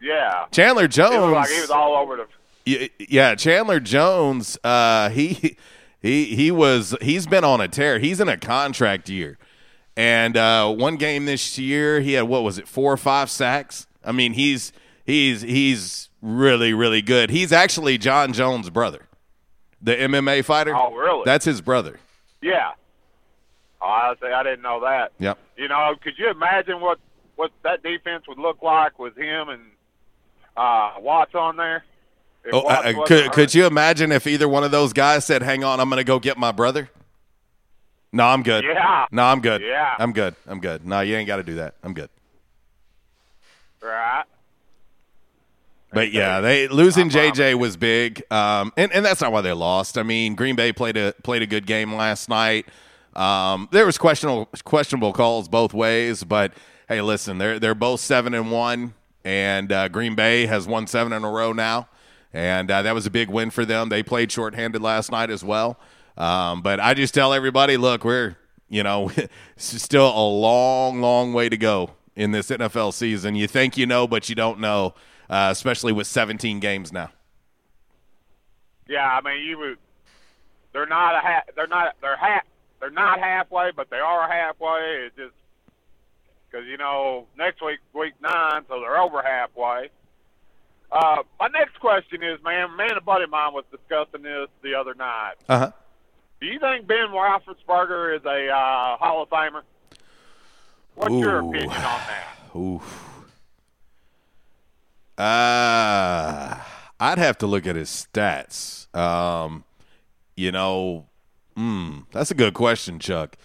Yeah. 0.00 0.46
Chandler 0.52 0.84
It 0.84 0.96
looked 0.96 1.32
like 1.34 1.46
Jones. 1.48 1.54
he 1.54 1.60
was 1.60 1.70
all 1.70 1.96
over 1.96 2.16
the. 2.66 2.90
Yeah, 2.98 3.34
Chandler 3.34 3.80
Jones. 3.80 4.58
Uh, 4.64 5.08
he 5.10 5.56
he 6.00 6.24
he 6.36 6.50
was 6.50 6.94
he's 7.02 7.26
been 7.26 7.44
on 7.44 7.60
a 7.60 7.68
tear. 7.68 7.98
He's 7.98 8.20
in 8.20 8.28
a 8.28 8.36
contract 8.38 9.08
year, 9.08 9.38
and 9.96 10.36
uh, 10.36 10.72
one 10.72 10.96
game 10.96 11.26
this 11.26 11.58
year 11.58 12.00
he 12.00 12.14
had 12.14 12.22
what 12.22 12.42
was 12.42 12.58
it 12.58 12.66
four 12.68 12.92
or 12.92 12.96
five 12.96 13.30
sacks. 13.30 13.86
I 14.04 14.12
mean 14.12 14.32
he's 14.34 14.72
he's 15.04 15.42
he's 15.42 16.08
really 16.22 16.72
really 16.72 17.02
good. 17.02 17.28
He's 17.30 17.52
actually 17.52 17.98
Jon 17.98 18.32
Jones' 18.32 18.70
brother, 18.70 19.06
the 19.82 19.94
MMA 19.94 20.44
fighter. 20.44 20.74
Oh, 20.74 20.94
really? 20.94 21.22
That's 21.26 21.44
his 21.44 21.60
brother. 21.60 21.98
Yeah. 22.42 22.72
Oh, 23.84 23.88
I 23.88 24.14
say 24.20 24.32
I 24.32 24.42
didn't 24.42 24.62
know 24.62 24.80
that. 24.80 25.12
Yep. 25.18 25.38
You 25.58 25.68
know, 25.68 25.94
could 26.02 26.14
you 26.18 26.30
imagine 26.30 26.80
what 26.80 26.98
what 27.36 27.50
that 27.64 27.82
defense 27.82 28.26
would 28.28 28.38
look 28.38 28.62
like 28.62 28.98
with 28.98 29.16
him 29.16 29.50
and 29.50 29.62
uh, 30.56 30.92
Watts 31.00 31.34
on 31.34 31.56
there? 31.56 31.84
If 32.44 32.54
Oh, 32.54 32.62
Watts 32.62 32.86
uh, 32.86 33.04
could 33.04 33.32
could 33.32 33.54
you 33.54 33.66
imagine 33.66 34.10
if 34.10 34.26
either 34.26 34.48
one 34.48 34.64
of 34.64 34.70
those 34.70 34.92
guys 34.94 35.26
said, 35.26 35.42
"Hang 35.42 35.64
on, 35.64 35.80
I'm 35.80 35.90
going 35.90 35.98
to 36.00 36.04
go 36.04 36.18
get 36.18 36.38
my 36.38 36.50
brother"? 36.52 36.88
No, 38.12 38.24
I'm 38.24 38.42
good. 38.42 38.64
Yeah. 38.64 39.06
No, 39.10 39.24
I'm 39.24 39.40
good. 39.40 39.60
Yeah. 39.60 39.94
I'm 39.98 40.12
good. 40.12 40.34
I'm 40.46 40.60
good. 40.60 40.86
No, 40.86 41.00
you 41.00 41.16
ain't 41.16 41.26
got 41.26 41.36
to 41.36 41.42
do 41.42 41.56
that. 41.56 41.74
I'm 41.82 41.94
good. 41.94 42.08
Right. 43.82 44.24
But 45.92 46.12
yeah, 46.12 46.40
they 46.40 46.68
losing 46.68 47.10
JJ 47.10 47.54
was 47.56 47.76
big, 47.76 48.22
um, 48.32 48.72
and 48.76 48.90
and 48.92 49.04
that's 49.04 49.20
not 49.20 49.30
why 49.30 49.42
they 49.42 49.52
lost. 49.52 49.98
I 49.98 50.02
mean, 50.02 50.34
Green 50.34 50.56
Bay 50.56 50.72
played 50.72 50.96
a 50.96 51.12
played 51.22 51.42
a 51.42 51.46
good 51.46 51.66
game 51.66 51.94
last 51.94 52.28
night. 52.28 52.66
Um, 53.16 53.68
there 53.70 53.86
was 53.86 53.98
questionable 53.98 54.48
questionable 54.64 55.12
calls 55.12 55.48
both 55.48 55.72
ways, 55.72 56.24
but 56.24 56.52
hey, 56.88 57.00
listen, 57.00 57.38
they're 57.38 57.58
they're 57.58 57.74
both 57.74 58.00
seven 58.00 58.34
and 58.34 58.50
one, 58.50 58.94
and 59.24 59.70
uh, 59.70 59.88
Green 59.88 60.14
Bay 60.14 60.46
has 60.46 60.66
won 60.66 60.86
seven 60.86 61.12
in 61.12 61.24
a 61.24 61.30
row 61.30 61.52
now, 61.52 61.88
and 62.32 62.70
uh, 62.70 62.82
that 62.82 62.94
was 62.94 63.06
a 63.06 63.10
big 63.10 63.28
win 63.28 63.50
for 63.50 63.64
them. 63.64 63.88
They 63.88 64.02
played 64.02 64.32
shorthanded 64.32 64.82
last 64.82 65.12
night 65.12 65.30
as 65.30 65.44
well. 65.44 65.78
Um, 66.16 66.62
but 66.62 66.78
I 66.80 66.94
just 66.94 67.14
tell 67.14 67.32
everybody, 67.32 67.76
look, 67.76 68.04
we're 68.04 68.36
you 68.68 68.82
know, 68.82 69.10
still 69.56 70.08
a 70.08 70.26
long, 70.26 71.00
long 71.00 71.32
way 71.32 71.48
to 71.48 71.56
go 71.56 71.90
in 72.16 72.32
this 72.32 72.50
NFL 72.50 72.92
season. 72.92 73.34
You 73.34 73.46
think 73.46 73.76
you 73.76 73.86
know, 73.86 74.06
but 74.06 74.28
you 74.28 74.34
don't 74.34 74.60
know, 74.60 74.94
uh, 75.30 75.48
especially 75.52 75.92
with 75.92 76.06
17 76.06 76.60
games 76.60 76.92
now. 76.92 77.10
Yeah, 78.88 79.06
I 79.06 79.20
mean, 79.22 79.46
you 79.46 79.58
would. 79.58 79.78
They're 80.72 80.86
not 80.86 81.14
a 81.14 81.20
hat. 81.20 81.50
They're 81.54 81.68
not. 81.68 81.94
They're 82.00 82.16
half. 82.16 82.42
They're 82.84 82.90
not 82.90 83.18
halfway, 83.18 83.70
but 83.74 83.88
they 83.88 83.96
are 83.96 84.30
halfway. 84.30 85.06
It's 85.06 85.16
just 85.16 85.32
because 86.50 86.66
you 86.66 86.76
know 86.76 87.24
next 87.34 87.64
week, 87.64 87.78
week 87.94 88.12
nine, 88.20 88.60
so 88.68 88.78
they're 88.78 89.00
over 89.00 89.22
halfway. 89.22 89.88
Uh, 90.92 91.22
my 91.40 91.48
next 91.48 91.80
question 91.80 92.22
is, 92.22 92.38
man, 92.44 92.76
man, 92.76 92.90
a 92.98 93.00
buddy 93.00 93.24
of 93.24 93.30
mine 93.30 93.54
was 93.54 93.64
discussing 93.70 94.20
this 94.20 94.48
the 94.62 94.74
other 94.74 94.92
night. 94.92 95.36
Uh 95.48 95.58
huh. 95.58 95.72
Do 96.42 96.46
you 96.46 96.58
think 96.58 96.86
Ben 96.86 97.08
Roethlisberger 97.08 98.18
is 98.18 98.24
a 98.26 98.50
uh, 98.50 98.98
Hall 98.98 99.22
of 99.22 99.30
Famer? 99.30 99.62
What's 100.94 101.14
your 101.14 101.40
Ooh. 101.40 101.48
opinion 101.48 101.70
on 101.70 102.00
that? 102.06 102.36
Ooh. 102.54 102.82
Uh, 105.16 106.58
I'd 107.00 107.18
have 107.18 107.38
to 107.38 107.46
look 107.46 107.66
at 107.66 107.76
his 107.76 107.88
stats. 107.88 108.94
Um, 108.94 109.64
you 110.36 110.52
know, 110.52 111.06
mm, 111.56 112.04
that's 112.12 112.30
a 112.30 112.34
good 112.34 112.54
question, 112.54 112.98
Chuck. 112.98 113.36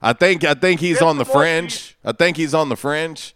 I 0.00 0.12
think 0.12 0.44
I 0.44 0.54
think 0.54 0.80
he's 0.80 1.00
on 1.00 1.18
the 1.18 1.24
fringe. 1.24 1.96
I 2.04 2.12
think 2.12 2.36
he's 2.36 2.54
on 2.54 2.68
the 2.68 2.76
fringe. 2.76 3.34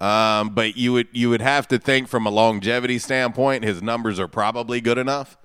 Um, 0.00 0.50
but 0.50 0.76
you 0.76 0.92
would 0.92 1.08
you 1.12 1.30
would 1.30 1.40
have 1.40 1.66
to 1.68 1.78
think 1.78 2.08
from 2.08 2.26
a 2.26 2.30
longevity 2.30 2.98
standpoint, 2.98 3.64
his 3.64 3.82
numbers 3.82 4.20
are 4.20 4.28
probably 4.28 4.80
good 4.80 4.98
enough 4.98 5.36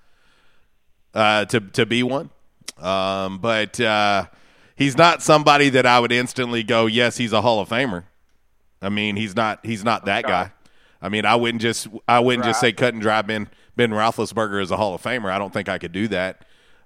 uh, 1.14 1.46
to 1.46 1.60
to 1.60 1.86
be 1.86 2.04
one. 2.04 2.30
Um, 2.78 3.40
but 3.40 3.80
uh, 3.80 4.26
he's 4.76 4.98
not 4.98 5.22
somebody 5.22 5.70
that 5.70 5.86
I 5.86 6.00
would 6.00 6.12
instantly 6.12 6.64
go, 6.64 6.86
yes, 6.86 7.18
he's 7.18 7.34
a 7.34 7.42
Hall 7.42 7.60
of 7.60 7.70
Famer. 7.70 8.06
I 8.82 8.90
mean, 8.90 9.16
he's 9.16 9.36
not 9.36 9.66
he's 9.66 9.84
not 9.84 10.06
that 10.06 10.24
guy. 10.24 10.52
I 11.02 11.10
mean, 11.10 11.26
I 11.26 11.36
wouldn't 11.36 11.62
just 11.62 11.88
I 12.08 12.20
wouldn't 12.20 12.46
just 12.46 12.60
say 12.60 12.74
cut 12.74 12.94
and 12.94 13.02
dry 13.02 13.22
Ben 13.22 13.50
Ben 13.76 13.92
Roethlisberger 13.92 14.62
is 14.62 14.72
a 14.72 14.78
Hall 14.78 14.94
of 14.94 15.02
Famer. 15.02 15.32
I 15.32 15.40
don't 15.40 15.54
think 15.54 15.70
I 15.70 15.78
could 15.78 15.92
do 15.92 16.08
that. 16.10 16.46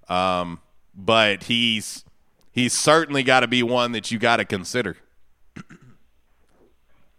Um, 0.10 0.60
but 0.96 1.44
he's 1.44 2.06
he's 2.52 2.74
certainly 2.74 3.24
got 3.24 3.41
to 3.41 3.48
be 3.48 3.64
one 3.64 3.91
that 3.94 4.12
you 4.12 4.20
got 4.20 4.38
to 4.38 4.46
consider. 4.46 4.98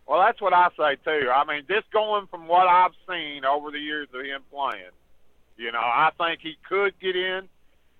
Well, 0.06 0.20
that's 0.20 0.40
what 0.40 0.52
I 0.52 0.68
say 0.76 0.96
too. 1.04 1.30
I 1.34 1.44
mean, 1.44 1.64
just 1.68 1.90
going 1.90 2.26
from 2.26 2.46
what 2.46 2.66
I've 2.66 2.92
seen 3.08 3.44
over 3.44 3.70
the 3.70 3.78
years 3.78 4.08
of 4.14 4.20
him 4.24 4.42
playing, 4.52 4.92
you 5.56 5.72
know, 5.72 5.80
I 5.80 6.10
think 6.18 6.40
he 6.42 6.56
could 6.68 6.92
get 7.00 7.16
in, 7.16 7.48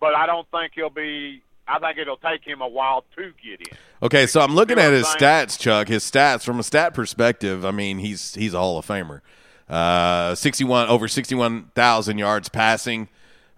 but 0.00 0.14
I 0.14 0.26
don't 0.26 0.48
think 0.50 0.72
he'll 0.74 0.90
be. 0.90 1.42
I 1.66 1.78
think 1.78 1.96
it'll 1.96 2.18
take 2.18 2.44
him 2.44 2.60
a 2.60 2.68
while 2.68 3.04
to 3.16 3.32
get 3.42 3.66
in. 3.66 3.76
Okay, 4.02 4.26
so 4.26 4.42
I'm 4.42 4.54
looking 4.54 4.76
You 4.76 4.82
know 4.82 4.88
at 4.88 4.92
his 4.92 5.06
stats, 5.06 5.58
Chuck. 5.58 5.88
His 5.88 6.04
stats 6.04 6.44
from 6.44 6.60
a 6.60 6.62
stat 6.62 6.92
perspective. 6.92 7.64
I 7.64 7.70
mean, 7.70 7.98
he's 7.98 8.34
he's 8.34 8.52
a 8.52 8.58
Hall 8.58 8.78
of 8.78 8.86
Famer. 8.86 9.22
Uh, 9.66 10.34
61 10.34 10.88
over 10.88 11.08
61,000 11.08 12.18
yards 12.18 12.50
passing. 12.50 13.08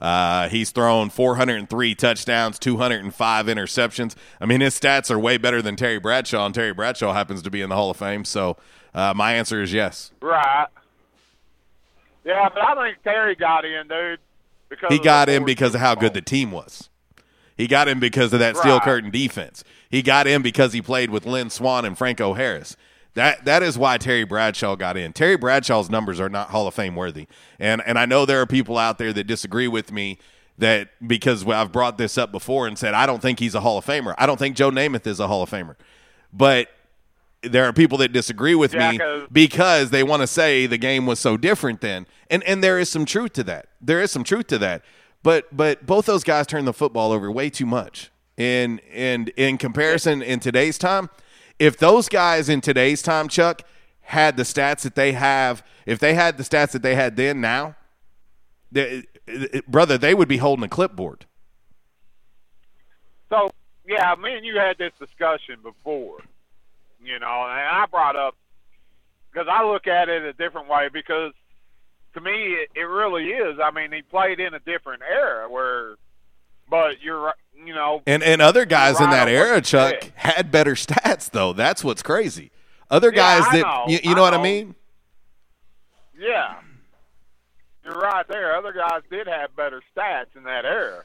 Uh, 0.00 0.48
he's 0.48 0.70
thrown 0.70 1.08
403 1.08 1.94
touchdowns, 1.94 2.58
205 2.58 3.46
interceptions. 3.46 4.14
I 4.40 4.46
mean, 4.46 4.60
his 4.60 4.78
stats 4.78 5.10
are 5.10 5.18
way 5.18 5.38
better 5.38 5.62
than 5.62 5.74
Terry 5.76 5.98
Bradshaw, 5.98 6.44
and 6.44 6.54
Terry 6.54 6.74
Bradshaw 6.74 7.12
happens 7.14 7.40
to 7.42 7.50
be 7.50 7.62
in 7.62 7.70
the 7.70 7.76
Hall 7.76 7.90
of 7.90 7.96
Fame. 7.96 8.24
So, 8.24 8.56
Uh, 8.94 9.12
my 9.14 9.34
answer 9.34 9.60
is 9.60 9.74
yes. 9.74 10.10
Right. 10.22 10.68
Yeah, 12.24 12.48
but 12.48 12.62
I 12.62 12.74
think 12.74 13.02
Terry 13.04 13.34
got 13.34 13.64
in, 13.66 13.88
dude. 13.88 14.20
Because 14.70 14.88
He 14.90 14.98
got 14.98 15.28
in 15.28 15.44
because 15.44 15.74
of 15.74 15.80
how 15.82 15.94
good 15.94 16.14
the 16.14 16.22
team 16.22 16.50
was. 16.50 16.88
He 17.56 17.66
got 17.66 17.88
in 17.88 18.00
because 18.00 18.32
of 18.32 18.38
that 18.40 18.56
steel 18.56 18.80
curtain 18.80 19.10
defense. 19.10 19.64
He 19.88 20.02
got 20.02 20.26
in 20.26 20.42
because 20.42 20.72
he 20.72 20.82
played 20.82 21.10
with 21.10 21.24
Lynn 21.26 21.50
Swann 21.50 21.84
and 21.84 21.96
Franco 21.96 22.34
Harris. 22.34 22.76
That 23.16 23.44
that 23.46 23.62
is 23.62 23.76
why 23.76 23.98
Terry 23.98 24.24
Bradshaw 24.24 24.76
got 24.76 24.96
in. 24.96 25.12
Terry 25.12 25.36
Bradshaw's 25.36 25.90
numbers 25.90 26.20
are 26.20 26.28
not 26.28 26.50
Hall 26.50 26.66
of 26.68 26.74
Fame 26.74 26.94
worthy. 26.94 27.26
And 27.58 27.82
and 27.86 27.98
I 27.98 28.06
know 28.06 28.24
there 28.26 28.40
are 28.40 28.46
people 28.46 28.78
out 28.78 28.98
there 28.98 29.12
that 29.12 29.24
disagree 29.24 29.68
with 29.68 29.90
me 29.90 30.18
that 30.58 30.90
because 31.06 31.46
I've 31.46 31.72
brought 31.72 31.98
this 31.98 32.16
up 32.16 32.30
before 32.30 32.66
and 32.66 32.78
said 32.78 32.94
I 32.94 33.06
don't 33.06 33.20
think 33.20 33.38
he's 33.40 33.54
a 33.54 33.60
Hall 33.60 33.78
of 33.78 33.84
Famer. 33.86 34.14
I 34.18 34.26
don't 34.26 34.38
think 34.38 34.54
Joe 34.54 34.70
Namath 34.70 35.06
is 35.06 35.18
a 35.18 35.26
Hall 35.28 35.42
of 35.42 35.50
Famer. 35.50 35.76
But 36.32 36.68
there 37.42 37.64
are 37.64 37.72
people 37.72 37.98
that 37.98 38.12
disagree 38.12 38.54
with 38.54 38.74
me 38.74 38.98
'cause- 38.98 39.28
because 39.32 39.90
they 39.90 40.02
want 40.02 40.20
to 40.22 40.26
say 40.26 40.66
the 40.66 40.78
game 40.78 41.06
was 41.06 41.18
so 41.18 41.36
different 41.36 41.80
then. 41.80 42.06
And 42.30 42.42
and 42.44 42.62
there 42.62 42.78
is 42.78 42.88
some 42.90 43.04
truth 43.06 43.32
to 43.34 43.44
that. 43.44 43.66
There 43.80 44.00
is 44.00 44.10
some 44.10 44.24
truth 44.24 44.46
to 44.48 44.58
that. 44.58 44.82
But 45.22 45.56
but 45.56 45.86
both 45.86 46.04
those 46.06 46.22
guys 46.22 46.46
turned 46.46 46.66
the 46.68 46.72
football 46.74 47.12
over 47.12 47.30
way 47.32 47.48
too 47.50 47.66
much. 47.66 48.10
And 48.36 48.80
and 48.92 49.30
in 49.30 49.56
comparison 49.56 50.20
in 50.22 50.40
today's 50.40 50.76
time, 50.76 51.08
if 51.58 51.76
those 51.78 52.08
guys 52.08 52.48
in 52.48 52.60
today's 52.60 53.02
time, 53.02 53.28
Chuck, 53.28 53.62
had 54.02 54.36
the 54.36 54.42
stats 54.42 54.82
that 54.82 54.94
they 54.94 55.12
have, 55.12 55.64
if 55.84 55.98
they 55.98 56.14
had 56.14 56.36
the 56.38 56.44
stats 56.44 56.72
that 56.72 56.82
they 56.82 56.94
had 56.94 57.16
then 57.16 57.40
now, 57.40 57.74
they, 58.70 59.04
brother, 59.66 59.98
they 59.98 60.14
would 60.14 60.28
be 60.28 60.36
holding 60.36 60.64
a 60.64 60.68
clipboard. 60.68 61.26
So 63.30 63.50
yeah, 63.86 64.14
me 64.16 64.34
and 64.34 64.44
you 64.44 64.58
had 64.58 64.78
this 64.78 64.92
discussion 64.98 65.56
before, 65.62 66.18
you 67.02 67.18
know, 67.18 67.26
and 67.26 67.68
I 67.68 67.86
brought 67.90 68.16
up 68.16 68.36
because 69.32 69.48
I 69.50 69.64
look 69.64 69.86
at 69.86 70.08
it 70.08 70.22
a 70.22 70.32
different 70.32 70.68
way 70.68 70.88
because 70.92 71.32
to 72.14 72.20
me 72.20 72.54
it, 72.54 72.70
it 72.74 72.84
really 72.84 73.30
is. 73.30 73.58
I 73.62 73.70
mean, 73.70 73.92
he 73.92 74.02
played 74.02 74.40
in 74.40 74.54
a 74.54 74.60
different 74.60 75.02
era 75.02 75.48
where, 75.50 75.96
but 76.68 77.02
you're 77.02 77.20
right, 77.20 77.34
you 77.64 77.74
know, 77.74 78.02
And 78.06 78.22
and 78.22 78.40
other 78.42 78.64
guys 78.64 79.00
in 79.00 79.10
that 79.10 79.28
era, 79.28 79.60
Chuck, 79.60 80.12
had 80.14 80.50
better 80.50 80.74
stats 80.74 81.30
though. 81.30 81.52
That's 81.52 81.82
what's 81.84 82.02
crazy. 82.02 82.50
Other 82.90 83.10
Yeah, 83.12 83.40
guys 83.40 83.52
that 83.52 83.62
know, 83.62 83.84
you, 83.88 83.98
you 84.02 84.10
I 84.12 84.14
know 84.14 84.22
what 84.22 84.34
I 84.34 84.42
mean? 84.42 84.74
yeah, 86.18 86.56
you're 87.84 87.94
right 87.98 88.26
there. 88.28 88.56
Other 88.56 88.72
guys 88.72 89.02
did 89.10 89.26
have 89.26 89.54
better 89.56 89.82
stats 89.96 90.34
in 90.36 90.44
that 90.44 90.64
era, 90.64 91.04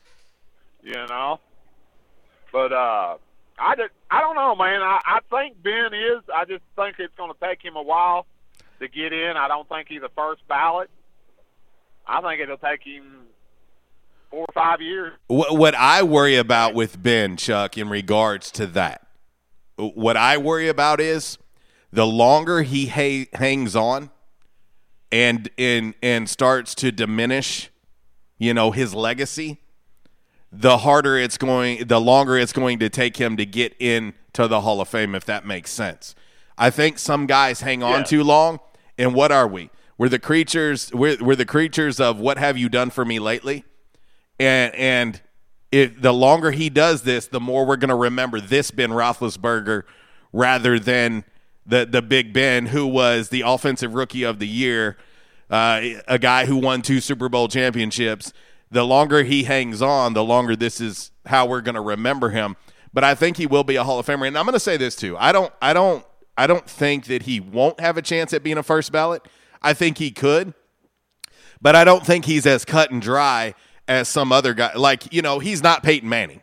you 0.84 0.94
know, 0.94 1.40
but 2.52 2.72
uh. 2.74 3.18
I 3.64 3.76
just, 3.76 3.92
I 4.10 4.22
don't 4.22 4.36
know, 4.36 4.56
man. 4.56 4.82
I, 4.82 5.00
I 5.06 5.20
think 5.30 5.62
Ben 5.62 5.94
is. 5.94 6.24
I 6.34 6.46
just 6.46 6.64
think 6.76 6.96
it's 6.98 7.14
going 7.16 7.32
to 7.32 7.40
take 7.40 7.62
him 7.64 7.76
a 7.76 7.82
while 7.84 8.26
to 8.80 8.88
get 8.88 9.14
in. 9.14 9.38
I 9.38 9.48
don't 9.48 9.70
think 9.70 9.88
he's 9.88 10.02
a 10.02 10.10
first 10.16 10.42
ballot. 10.48 10.90
I 12.08 12.22
think 12.22 12.42
it'll 12.42 12.58
take 12.58 12.82
him 12.82 13.28
four 14.32 14.42
or 14.48 14.54
five 14.54 14.82
years. 14.82 15.14
What, 15.28 15.58
what 15.58 15.76
I 15.76 16.02
worry 16.04 16.36
about 16.38 16.74
with 16.74 17.02
Ben 17.04 17.38
Chuck 17.38 17.78
in 17.78 17.90
regards 17.90 18.50
to 18.54 18.66
that, 18.68 19.06
what 19.78 20.18
I 20.18 20.38
worry 20.38 20.68
about 20.68 21.00
is 21.00 21.38
the 21.92 22.08
longer 22.08 22.62
he 22.64 22.88
ha- 22.88 23.28
hangs 23.34 23.76
on 23.76 24.10
and 25.12 25.50
and 25.58 25.94
and 26.02 26.30
starts 26.30 26.74
to 26.76 26.92
diminish, 26.92 27.70
you 28.40 28.54
know, 28.54 28.72
his 28.72 28.94
legacy, 28.96 29.60
the 30.52 30.80
harder 30.80 31.18
it's 31.18 31.38
going, 31.38 31.86
the 31.88 32.00
longer 32.00 32.38
it's 32.38 32.54
going 32.54 32.80
to 32.80 32.90
take 32.90 33.18
him 33.18 33.36
to 33.38 33.46
get 33.46 33.76
into 33.80 34.48
the 34.48 34.62
Hall 34.62 34.80
of 34.82 34.88
Fame. 34.88 35.14
If 35.16 35.26
that 35.26 35.46
makes 35.46 35.70
sense, 35.72 36.16
I 36.58 36.70
think 36.70 36.98
some 36.98 37.26
guys 37.26 37.62
hang 37.62 37.84
on 37.84 38.00
Yeah. 38.00 38.04
too 38.04 38.24
long. 38.24 38.60
And 38.98 39.14
what 39.16 39.32
are 39.32 39.48
we? 39.48 39.70
We're 39.98 40.10
the 40.10 40.20
creatures. 40.20 40.92
We're, 40.94 41.18
we're 41.20 41.36
the 41.36 41.46
creatures 41.46 42.00
of 42.00 42.20
what 42.20 42.38
have 42.38 42.58
you 42.58 42.70
done 42.70 42.90
for 42.90 43.04
me 43.04 43.20
lately? 43.20 43.66
And 44.42 44.76
and 44.76 45.22
it, 45.72 46.02
the 46.02 46.12
longer 46.12 46.52
he 46.52 46.70
does 46.70 47.04
this, 47.04 47.28
the 47.28 47.40
more 47.40 47.66
we're 47.66 47.78
going 47.78 47.90
to 47.90 47.96
remember 47.96 48.42
this 48.42 48.72
Ben 48.72 48.90
Roethlisberger 48.90 49.84
rather 50.34 50.80
than 50.80 51.24
the 51.66 51.86
the 51.86 52.02
Big 52.02 52.34
Ben, 52.34 52.66
who 52.68 52.88
was 52.88 53.30
the 53.30 53.42
offensive 53.42 53.94
rookie 53.94 54.24
of 54.24 54.40
the 54.40 54.48
year, 54.48 54.98
uh, 55.50 55.82
a 56.08 56.18
guy 56.18 56.46
who 56.46 56.58
won 56.58 56.82
two 56.82 57.00
Super 57.00 57.30
Bowl 57.30 57.48
championships. 57.48 58.34
The 58.72 58.84
longer 58.84 59.24
he 59.24 59.44
hangs 59.44 59.82
on, 59.82 60.14
the 60.14 60.24
longer 60.24 60.56
this 60.56 60.82
is 60.82 61.12
how 61.26 61.46
we're 61.46 61.62
going 61.62 61.76
to 61.76 61.82
remember 61.82 62.30
him. 62.30 62.56
But 62.94 63.04
I 63.04 63.16
think 63.16 63.38
he 63.38 63.46
will 63.46 63.64
be 63.64 63.76
a 63.76 63.84
Hall 63.84 64.00
of 64.00 64.06
Famer, 64.06 64.28
and 64.28 64.38
I'm 64.38 64.46
going 64.46 64.54
to 64.54 64.60
say 64.60 64.78
this 64.78 64.96
too. 64.96 65.18
I 65.18 65.32
don't, 65.32 65.54
I 65.62 65.74
don't, 65.74 66.06
I 66.38 66.48
don't 66.48 66.66
think 66.66 67.06
that 67.06 67.24
he 67.24 67.40
won't 67.40 67.80
have 67.82 67.98
a 67.98 68.02
chance 68.02 68.34
at 68.34 68.44
being 68.44 68.58
a 68.58 68.64
first 68.64 68.92
ballot. 68.92 69.28
I 69.62 69.74
think 69.74 69.98
he 69.98 70.10
could 70.12 70.54
but 71.62 71.76
I 71.76 71.84
don't 71.84 72.06
think 72.06 72.26
he's 72.26 72.46
as 72.46 72.66
cut 72.66 72.92
and 72.92 73.02
dry 73.02 73.54
as 73.88 74.08
some 74.08 74.32
other 74.32 74.54
guy. 74.54 74.74
Like, 74.76 75.14
you 75.14 75.22
know, 75.22 75.40
he's 75.40 75.62
not 75.64 75.84
Peyton 75.84 76.08
Manning. 76.10 76.42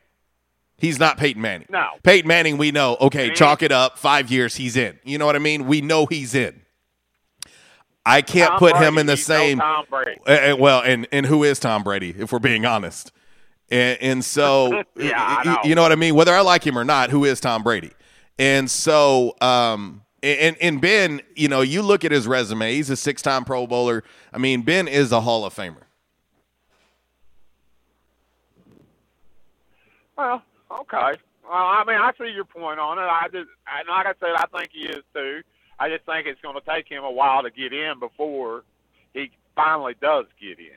He's 0.76 0.98
not 0.98 1.18
Peyton 1.18 1.42
Manning. 1.42 1.66
No. 1.70 1.86
Peyton 2.04 2.28
Manning, 2.28 2.56
we 2.56 2.70
know, 2.70 2.96
okay, 3.00 3.30
Mhm. 3.30 3.34
chalk 3.34 3.62
it 3.62 3.72
up, 3.72 3.98
five 3.98 4.30
years, 4.30 4.56
he's 4.56 4.76
in. 4.76 4.98
You 5.02 5.18
know 5.18 5.26
what 5.26 5.34
I 5.34 5.40
mean? 5.40 5.66
We 5.66 5.80
know 5.80 6.06
he's 6.06 6.34
in. 6.34 6.60
I 8.06 8.22
can't 8.22 8.50
Tom 8.50 8.58
put 8.58 8.72
Brady, 8.72 8.86
him 8.86 8.98
in 8.98 9.06
the 9.06 9.16
same. 9.16 9.58
Tom 9.58 9.84
Brady. 9.90 10.18
Uh, 10.26 10.56
well, 10.56 10.80
and 10.82 11.06
and 11.12 11.26
who 11.26 11.44
is 11.44 11.58
Tom 11.58 11.82
Brady? 11.82 12.14
If 12.18 12.32
we're 12.32 12.38
being 12.38 12.64
honest, 12.64 13.12
and, 13.70 13.98
and 14.00 14.24
so 14.24 14.82
Yeah, 14.96 15.42
know. 15.44 15.58
you 15.64 15.74
know 15.74 15.82
what 15.82 15.92
I 15.92 15.96
mean. 15.96 16.14
Whether 16.14 16.32
I 16.32 16.40
like 16.40 16.64
him 16.66 16.78
or 16.78 16.84
not, 16.84 17.10
who 17.10 17.24
is 17.24 17.38
Tom 17.40 17.62
Brady? 17.62 17.90
And 18.38 18.70
so, 18.70 19.36
um, 19.42 20.02
and 20.22 20.56
and 20.60 20.80
Ben, 20.80 21.20
you 21.34 21.48
know, 21.48 21.60
you 21.60 21.82
look 21.82 22.02
at 22.04 22.12
his 22.12 22.26
resume. 22.26 22.72
He's 22.72 22.88
a 22.88 22.96
six-time 22.96 23.44
Pro 23.44 23.66
Bowler. 23.66 24.04
I 24.32 24.38
mean, 24.38 24.62
Ben 24.62 24.88
is 24.88 25.12
a 25.12 25.20
Hall 25.20 25.44
of 25.44 25.54
Famer. 25.54 25.82
Well, 30.18 30.42
okay. 30.80 31.12
Well, 31.44 31.52
I 31.52 31.84
mean, 31.86 31.96
I 31.96 32.10
see 32.18 32.32
your 32.34 32.44
point 32.44 32.80
on 32.80 32.98
it. 32.98 33.02
I 33.02 33.28
just, 33.32 33.48
and 33.66 33.88
like 33.88 34.06
I 34.06 34.12
said, 34.20 34.34
I 34.36 34.46
think 34.52 34.70
he 34.72 34.80
is 34.86 35.04
too. 35.14 35.42
I 35.78 35.88
just 35.88 36.04
think 36.04 36.26
it's 36.26 36.40
going 36.40 36.56
to 36.60 36.66
take 36.68 36.88
him 36.88 37.04
a 37.04 37.10
while 37.10 37.42
to 37.44 37.50
get 37.50 37.72
in 37.72 38.00
before 38.00 38.64
he 39.14 39.30
finally 39.54 39.94
does 40.02 40.26
get 40.40 40.58
in. 40.58 40.74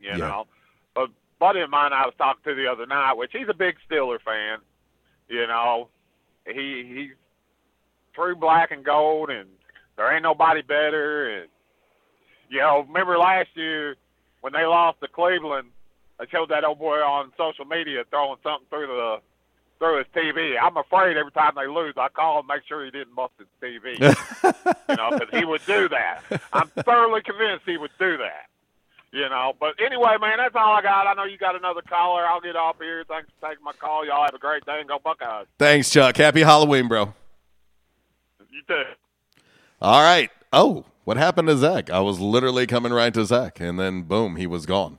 You 0.00 0.10
Yeah. 0.10 0.16
know, 0.16 0.46
a 0.96 1.06
buddy 1.38 1.60
of 1.60 1.70
mine 1.70 1.92
I 1.92 2.04
was 2.06 2.14
talking 2.18 2.42
to 2.44 2.54
the 2.54 2.66
other 2.66 2.86
night, 2.86 3.14
which 3.14 3.30
he's 3.32 3.48
a 3.48 3.54
big 3.54 3.76
Steeler 3.88 4.20
fan. 4.20 4.58
You 5.28 5.46
know, 5.46 5.88
he 6.44 6.84
he's 6.84 7.10
true 8.14 8.34
black 8.34 8.72
and 8.72 8.84
gold, 8.84 9.30
and 9.30 9.48
there 9.96 10.12
ain't 10.12 10.24
nobody 10.24 10.60
better. 10.62 11.38
And 11.38 11.48
you 12.50 12.58
know, 12.58 12.84
remember 12.86 13.16
last 13.16 13.50
year 13.54 13.94
when 14.40 14.52
they 14.52 14.64
lost 14.66 15.00
to 15.00 15.08
Cleveland? 15.08 15.68
I 16.20 16.26
showed 16.30 16.50
that 16.50 16.64
old 16.64 16.78
boy 16.78 16.98
on 16.98 17.32
social 17.36 17.64
media 17.64 18.04
throwing 18.10 18.38
something 18.42 18.66
through 18.70 18.86
the 18.86 19.20
through 19.78 19.98
his 19.98 20.06
TV. 20.14 20.54
I'm 20.62 20.76
afraid 20.76 21.16
every 21.16 21.32
time 21.32 21.54
they 21.56 21.66
lose, 21.66 21.94
I 21.96 22.08
call 22.08 22.38
and 22.38 22.46
make 22.46 22.62
sure 22.68 22.84
he 22.84 22.92
didn't 22.92 23.16
bust 23.16 23.32
his 23.36 23.48
TV. 23.60 23.98
you 24.88 24.96
know, 24.96 25.10
because 25.10 25.28
he 25.32 25.44
would 25.44 25.64
do 25.66 25.88
that. 25.88 26.22
I'm 26.52 26.68
thoroughly 26.84 27.20
convinced 27.22 27.64
he 27.66 27.76
would 27.78 27.90
do 27.98 28.16
that. 28.18 28.46
You 29.10 29.28
know, 29.28 29.52
but 29.60 29.74
anyway, 29.84 30.16
man, 30.20 30.38
that's 30.38 30.54
all 30.54 30.72
I 30.72 30.82
got. 30.82 31.06
I 31.06 31.12
know 31.14 31.24
you 31.24 31.36
got 31.36 31.54
another 31.54 31.82
caller. 31.82 32.24
I'll 32.24 32.40
get 32.40 32.56
off 32.56 32.76
here. 32.80 33.04
Thanks 33.06 33.28
for 33.38 33.50
taking 33.50 33.62
my 33.62 33.72
call. 33.72 34.06
Y'all 34.06 34.24
have 34.24 34.34
a 34.34 34.38
great 34.38 34.64
day 34.64 34.78
and 34.80 34.88
go 34.88 34.98
Buckeyes. 35.02 35.46
Thanks, 35.58 35.90
Chuck. 35.90 36.16
Happy 36.16 36.40
Halloween, 36.40 36.88
bro. 36.88 37.12
You 38.50 38.62
too. 38.66 38.82
All 39.82 40.00
right. 40.00 40.30
Oh, 40.52 40.86
what 41.04 41.16
happened 41.16 41.48
to 41.48 41.56
Zach? 41.56 41.90
I 41.90 42.00
was 42.00 42.20
literally 42.20 42.66
coming 42.66 42.92
right 42.92 43.12
to 43.12 43.24
Zach, 43.26 43.60
and 43.60 43.78
then 43.78 44.02
boom, 44.02 44.36
he 44.36 44.46
was 44.46 44.64
gone. 44.64 44.98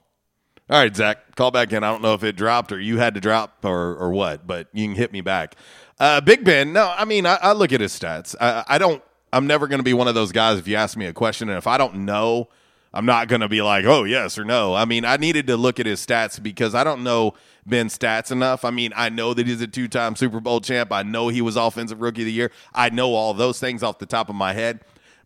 All 0.70 0.80
right, 0.80 0.96
Zach, 0.96 1.36
call 1.36 1.52
back 1.52 1.74
in. 1.74 1.84
I 1.84 1.92
don't 1.92 2.02
know 2.02 2.14
if 2.14 2.24
it 2.24 2.38
dropped 2.38 2.72
or 2.72 2.80
you 2.80 2.98
had 2.98 3.16
to 3.16 3.22
drop 3.22 3.66
or 3.66 3.96
or 3.98 4.12
what, 4.12 4.48
but 4.48 4.68
you 4.72 4.88
can 4.88 4.96
hit 4.96 5.12
me 5.12 5.20
back. 5.20 5.56
Uh, 6.00 6.22
Big 6.22 6.46
Ben, 6.46 6.72
no, 6.72 6.94
I 6.96 7.04
mean 7.06 7.26
I, 7.26 7.38
I 7.42 7.52
look 7.52 7.74
at 7.74 7.82
his 7.82 7.98
stats. 7.98 8.34
I, 8.40 8.64
I 8.68 8.78
don't. 8.78 9.04
I'm 9.34 9.46
never 9.46 9.68
going 9.68 9.80
to 9.80 9.84
be 9.84 9.94
one 9.94 10.08
of 10.08 10.16
those 10.16 10.32
guys 10.32 10.60
if 10.60 10.68
you 10.68 10.76
ask 10.76 10.96
me 10.96 11.06
a 11.06 11.14
question, 11.14 11.50
and 11.50 11.58
if 11.58 11.68
I 11.68 11.78
don't 11.78 12.06
know, 12.06 12.50
I'm 12.94 13.06
not 13.06 13.28
going 13.28 13.42
to 13.42 13.50
be 13.50 13.62
like, 13.62 13.84
oh 13.84 14.06
yes 14.06 14.38
or 14.38 14.46
no. 14.46 14.74
I 14.74 14.86
mean, 14.86 15.04
I 15.04 15.18
needed 15.18 15.48
to 15.48 15.58
look 15.58 15.82
at 15.82 15.86
his 15.86 16.06
stats 16.06 16.42
because 16.42 16.74
I 16.74 16.86
don't 16.86 17.04
know 17.04 17.34
Ben's 17.66 17.98
stats 17.98 18.32
enough. 18.32 18.64
I 18.64 18.72
mean, 18.72 18.94
I 18.96 19.10
know 19.10 19.34
that 19.34 19.46
he's 19.46 19.62
a 19.62 19.68
two-time 19.68 20.16
Super 20.16 20.40
Bowl 20.40 20.62
champ. 20.62 20.94
I 20.94 21.04
know 21.04 21.28
he 21.28 21.42
was 21.42 21.58
Offensive 21.58 22.00
Rookie 22.00 22.22
of 22.22 22.28
the 22.28 22.32
Year. 22.32 22.52
I 22.74 22.90
know 22.90 23.14
all 23.16 23.34
those 23.34 23.60
things 23.60 23.84
off 23.84 24.00
the 24.00 24.06
top 24.06 24.30
of 24.30 24.36
my 24.36 24.54
head 24.54 24.80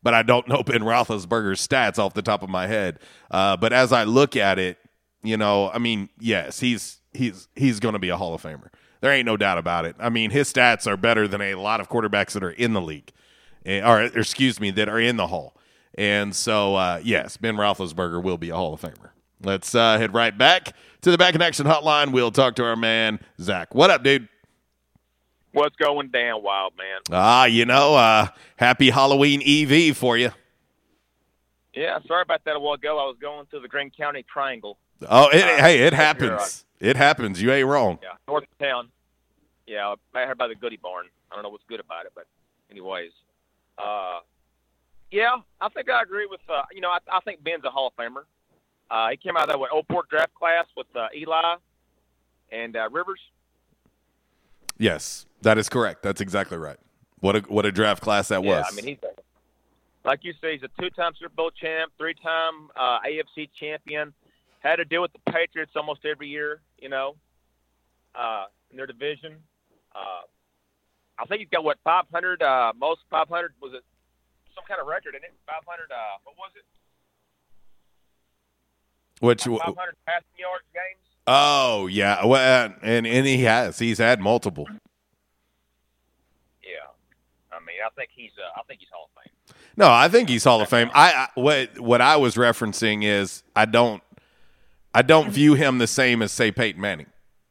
but 0.03 0.13
I 0.13 0.23
don't 0.23 0.47
know 0.47 0.63
Ben 0.63 0.81
Roethlisberger's 0.81 1.67
stats 1.67 1.99
off 1.99 2.13
the 2.13 2.21
top 2.21 2.43
of 2.43 2.49
my 2.49 2.67
head. 2.67 2.99
Uh, 3.29 3.57
but 3.57 3.73
as 3.73 3.91
I 3.91 4.03
look 4.05 4.35
at 4.37 4.57
it, 4.57 4.77
you 5.23 5.37
know, 5.37 5.69
I 5.69 5.77
mean, 5.77 6.09
yes, 6.19 6.59
he's 6.59 7.01
he's 7.13 7.47
he's 7.55 7.79
going 7.79 7.93
to 7.93 7.99
be 7.99 8.09
a 8.09 8.17
Hall 8.17 8.33
of 8.33 8.41
Famer. 8.41 8.69
There 9.01 9.11
ain't 9.11 9.25
no 9.25 9.37
doubt 9.37 9.57
about 9.57 9.85
it. 9.85 9.95
I 9.99 10.09
mean, 10.09 10.31
his 10.31 10.51
stats 10.51 10.87
are 10.87 10.97
better 10.97 11.27
than 11.27 11.41
a 11.41 11.55
lot 11.55 11.79
of 11.79 11.89
quarterbacks 11.89 12.31
that 12.31 12.43
are 12.43 12.51
in 12.51 12.73
the 12.73 12.81
league, 12.81 13.11
Eh, 13.65 13.81
or 13.81 14.01
excuse 14.01 14.59
me, 14.59 14.71
that 14.71 14.89
are 14.89 14.99
in 14.99 15.17
the 15.17 15.27
Hall. 15.27 15.55
And 15.95 16.35
so, 16.35 16.75
uh, 16.75 17.01
yes, 17.03 17.37
Ben 17.37 17.55
Roethlisberger 17.55 18.23
will 18.23 18.37
be 18.37 18.49
a 18.49 18.55
Hall 18.55 18.73
of 18.73 18.81
Famer. 18.81 19.09
Let's 19.43 19.75
uh, 19.75 19.97
head 19.99 20.13
right 20.13 20.35
back 20.35 20.73
to 21.01 21.11
the 21.11 21.17
Back 21.17 21.35
in 21.35 21.41
Action 21.41 21.65
Hotline. 21.65 22.11
We'll 22.11 22.31
talk 22.31 22.55
to 22.55 22.63
our 22.63 22.75
man 22.75 23.19
Zach. 23.39 23.75
What 23.75 23.89
up, 23.89 24.03
dude? 24.03 24.27
What's 25.51 25.75
going 25.75 26.09
down, 26.09 26.43
wild 26.43 26.73
man? 26.77 27.01
Ah, 27.11 27.45
you 27.45 27.65
know, 27.65 27.95
uh, 27.95 28.27
happy 28.57 28.89
Halloween 28.89 29.41
EV 29.45 29.95
for 29.95 30.17
you. 30.17 30.31
Yeah, 31.73 31.99
sorry 32.07 32.23
about 32.23 32.43
that 32.45 32.55
a 32.55 32.59
while 32.59 32.73
ago. 32.73 32.99
I 32.99 33.05
was 33.05 33.17
going 33.21 33.45
through 33.47 33.61
the 33.61 33.67
Greene 33.67 33.91
County 33.95 34.23
Triangle. 34.31 34.77
Oh, 35.09 35.29
it, 35.29 35.43
Uh, 35.43 35.57
hey, 35.63 35.79
it 35.81 35.93
happens. 35.93 36.65
It 36.79 36.95
happens. 36.95 37.41
You 37.41 37.51
ain't 37.51 37.67
wrong. 37.67 37.99
Yeah, 38.01 38.09
north 38.27 38.43
of 38.43 38.57
town. 38.59 38.89
Yeah, 39.65 39.95
I 40.13 40.19
heard 40.21 40.31
about 40.31 40.49
the 40.49 40.55
Goody 40.55 40.77
Barn. 40.77 41.07
I 41.31 41.35
don't 41.35 41.43
know 41.43 41.49
what's 41.49 41.63
good 41.67 41.79
about 41.79 42.05
it, 42.05 42.13
but 42.15 42.25
anyways, 42.71 43.11
uh, 43.77 44.19
yeah, 45.11 45.37
I 45.59 45.69
think 45.69 45.89
I 45.89 46.01
agree 46.01 46.25
with. 46.25 46.39
Uh, 46.49 46.63
you 46.71 46.81
know, 46.81 46.89
I, 46.89 46.99
I 47.11 47.19
think 47.21 47.43
Ben's 47.43 47.63
a 47.65 47.69
Hall 47.69 47.87
of 47.87 47.95
Famer. 47.95 48.23
Uh, 48.89 49.09
he 49.09 49.17
came 49.17 49.35
out 49.35 49.43
of 49.43 49.49
that 49.49 49.59
what, 49.59 49.71
Old 49.71 49.87
Port 49.87 50.09
draft 50.09 50.33
class 50.33 50.65
with 50.75 50.87
uh, 50.95 51.07
Eli 51.15 51.55
and 52.51 52.75
uh, 52.75 52.89
Rivers. 52.89 53.19
Yes, 54.77 55.25
that 55.41 55.57
is 55.57 55.69
correct. 55.69 56.03
That's 56.03 56.21
exactly 56.21 56.57
right. 56.57 56.77
What 57.19 57.35
a 57.35 57.39
what 57.41 57.65
a 57.65 57.71
draft 57.71 58.01
class 58.01 58.27
that 58.29 58.43
yeah, 58.43 58.57
was. 58.57 58.65
I 58.71 58.75
mean 58.75 58.85
he's 58.85 58.97
like 60.05 60.23
you 60.23 60.33
say, 60.39 60.53
he's 60.53 60.63
a 60.63 60.81
two-time 60.81 61.11
Super 61.19 61.33
Bowl 61.35 61.51
champ, 61.51 61.91
three-time 61.97 62.69
uh, 62.77 62.99
AFC 63.01 63.49
champion. 63.59 64.13
Had 64.67 64.75
to 64.77 64.85
deal 64.85 65.01
with 65.01 65.13
the 65.13 65.31
Patriots 65.31 65.71
almost 65.77 66.03
every 66.03 66.27
year, 66.27 66.59
you 66.77 66.89
know, 66.89 67.15
uh, 68.13 68.47
in 68.69 68.75
their 68.75 68.85
division. 68.85 69.37
Uh, 69.95 70.27
I 71.17 71.25
think 71.25 71.39
he's 71.39 71.49
got 71.49 71.63
what 71.63 71.77
500 71.85 72.41
uh, 72.41 72.73
most 72.77 72.99
500 73.09 73.53
was 73.61 73.71
it 73.73 73.83
some 74.53 74.65
kind 74.67 74.81
of 74.81 74.87
record 74.87 75.15
in 75.15 75.23
it? 75.23 75.33
500 75.47 75.89
uh, 75.89 75.95
what 76.25 76.35
was 76.37 76.51
it? 76.57 76.65
Which 79.23 79.45
500 79.45 79.95
passing 80.05 80.27
yards 80.37 80.65
games. 80.73 81.05
oh 81.27 81.87
yeah, 81.87 82.25
well, 82.25 82.73
and 82.81 83.07
and 83.07 83.25
he 83.25 83.43
has. 83.43 83.79
He's 83.79 83.99
had 83.99 84.19
multiple. 84.19 84.67
Yeah, 86.61 86.91
I 87.53 87.59
mean, 87.59 87.77
I 87.85 87.89
think 87.95 88.09
he's 88.13 88.31
uh, 88.37 88.59
I 88.59 88.63
think 88.67 88.81
he's 88.81 88.89
Hall 88.91 89.09
of 89.15 89.23
Fame. 89.23 89.55
No, 89.77 89.89
I 89.89 90.09
think 90.09 90.27
he's 90.27 90.43
Hall 90.43 90.59
of 90.59 90.67
Fame. 90.67 90.91
I, 90.93 91.13
I 91.13 91.29
what 91.35 91.79
what 91.79 92.01
I 92.01 92.17
was 92.17 92.35
referencing 92.35 93.05
is 93.05 93.43
I 93.55 93.63
don't 93.63 94.03
I 94.97 95.03
don't 95.03 95.29
view 95.29 95.53
him 95.53 95.77
the 95.77 95.85
same 95.85 96.23
as 96.23 96.31
say 96.31 96.51
Peyton 96.51 96.81
Manning, 96.81 97.05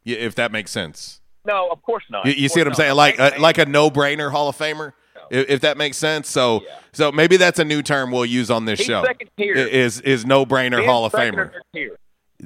if 0.04 0.34
that 0.34 0.50
makes 0.50 0.72
sense. 0.72 1.20
No, 1.44 1.68
of 1.70 1.80
course 1.80 2.02
not. 2.10 2.26
You, 2.26 2.32
you 2.32 2.48
see 2.48 2.58
what 2.58 2.66
I'm 2.66 2.72
course 2.72 2.78
saying? 2.78 2.96
Like 2.96 3.20
a, 3.20 3.36
uh, 3.36 3.40
like 3.40 3.58
a 3.58 3.66
no 3.66 3.88
brainer 3.88 4.32
Hall 4.32 4.48
of 4.48 4.58
Famer, 4.58 4.94
if, 5.30 5.48
if 5.48 5.60
that 5.60 5.76
makes 5.76 5.96
sense. 5.96 6.28
So 6.28 6.64
so 6.92 7.12
maybe 7.12 7.36
that's 7.36 7.60
a 7.60 7.64
new 7.64 7.82
term 7.82 8.10
we'll 8.10 8.26
use 8.26 8.50
on 8.50 8.64
this 8.64 8.80
He's 8.80 8.88
show. 8.88 9.04
second 9.04 9.30
tier. 9.38 9.54
Is 9.54 10.00
is 10.00 10.26
no 10.26 10.44
brainer 10.44 10.84
Hall 10.84 11.04
of 11.04 11.12
Famer? 11.12 11.52
third 11.52 11.62
tier. 11.72 11.96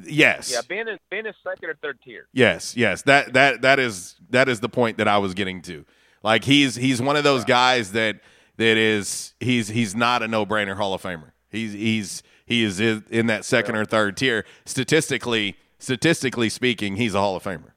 Yes. 0.05 0.53
Yeah, 0.53 0.61
Ben 0.69 0.87
is 0.87 0.99
Ben 1.11 1.25
is 1.25 1.35
second 1.43 1.71
or 1.71 1.75
third 1.77 1.99
tier. 2.05 2.27
Yes, 2.35 2.77
yes. 2.77 3.01
That 3.03 3.33
that 3.33 3.63
that 3.63 3.79
is 3.79 4.17
that 4.29 4.51
is 4.51 4.61
the 4.61 4.69
point 4.69 4.99
that 4.99 5.09
I 5.09 5.17
was 5.17 5.33
getting 5.33 5.63
to. 5.63 5.87
Like 6.23 6.45
he's 6.45 6.75
he's 6.75 7.01
one 7.01 7.17
of 7.17 7.25
those 7.25 7.47
guys 7.47 7.93
that 7.93 8.21
that 8.59 8.77
is 8.77 9.33
he's 9.41 9.69
he's 9.69 9.97
not 9.97 10.23
a 10.23 10.29
no-brainer 10.29 10.77
Hall 10.77 10.93
of 10.93 11.01
Famer. 11.01 11.31
He's 11.49 11.73
he's 11.73 12.23
he 12.51 12.65
is 12.65 12.81
in 12.81 13.29
that 13.29 13.45
second 13.45 13.77
or 13.77 13.85
third 13.85 14.17
tier. 14.17 14.45
Statistically, 14.67 15.57
statistically 15.79 16.49
speaking, 16.49 16.97
he's 16.97 17.15
a 17.15 17.21
Hall 17.21 17.37
of 17.37 17.45
Famer. 17.45 17.71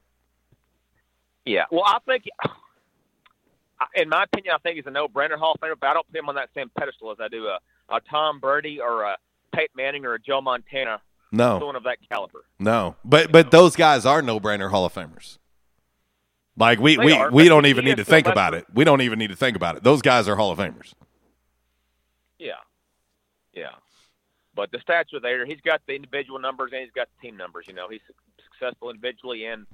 Yeah. 1.46 1.66
Well, 1.72 1.84
I 1.86 2.00
think, 2.08 2.24
in 3.94 4.10
my 4.10 4.24
opinion, 4.24 4.56
I 4.56 4.58
think 4.58 4.78
he's 4.78 4.88
a 4.88 4.92
no-brainer 4.92 5.38
Hall 5.38 5.54
of 5.54 5.62
Famer, 5.62 5.76
but 5.80 5.88
I 5.88 5.94
don't 5.94 6.08
put 6.12 6.18
him 6.18 6.28
on 6.28 6.36
that 6.36 6.50
same 6.56 6.72
pedestal 6.76 7.12
as 7.12 7.20
I 7.22 7.28
do 7.28 7.46
a, 7.46 7.60
a 7.96 8.02
Tom 8.02 8.40
Brady 8.40 8.82
or 8.82 9.04
a 9.04 9.16
Peyton 9.54 9.76
Manning 9.78 10.06
or 10.06 10.16
a 10.16 10.20
Joe 10.20 10.42
Montana. 10.42 11.02
No. 11.32 11.60
Someone 11.60 11.76
of 11.76 11.84
that 11.84 12.00
caliber. 12.12 12.44
No, 12.60 12.96
but 13.06 13.32
but 13.32 13.52
those 13.52 13.76
guys 13.76 14.06
are 14.06 14.22
no-brainer 14.22 14.72
Hall 14.72 14.86
of 14.86 14.94
Famers. 14.94 15.38
Like 16.58 16.80
we 16.80 16.96
They 16.96 17.06
we, 17.06 17.14
are, 17.14 17.32
we 17.32 17.48
don't 17.48 17.68
even 17.68 17.86
need 17.86 17.98
to 17.98 18.06
think 18.06 18.28
about 18.28 18.54
it. 18.54 18.66
We 18.74 18.84
don't 18.84 19.02
even 19.02 19.20
need 19.20 19.30
to 19.30 19.36
think 19.36 19.56
about 19.56 19.76
it. 19.76 19.84
Those 19.84 20.02
guys 20.02 20.28
are 20.28 20.36
Hall 20.36 20.52
of 20.52 20.58
Famers. 20.58 20.94
Yeah. 22.40 22.54
Yeah. 23.54 23.70
But 24.56 24.72
the 24.72 24.78
stats 24.80 25.14
are 25.14 25.20
there. 25.20 25.45
He's 25.45 25.62
got 25.62 25.82
the 25.88 25.93
individual 25.95 26.39
numbers 26.39 26.72
and 26.74 26.82
he's 26.82 26.91
got 26.91 27.08
the 27.16 27.28
team 27.28 27.38
numbers. 27.38 27.66
You 27.68 27.74
know, 27.74 27.88
he's 27.89 28.01
successful 28.51 28.89
individually 28.91 29.45
and 29.45 29.66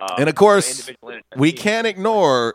uh, 0.00 0.14
and 0.18 0.28
of 0.28 0.34
course, 0.36 0.88
and- 0.88 1.22
we 1.36 1.50
can't 1.52 1.86
ignore 1.86 2.54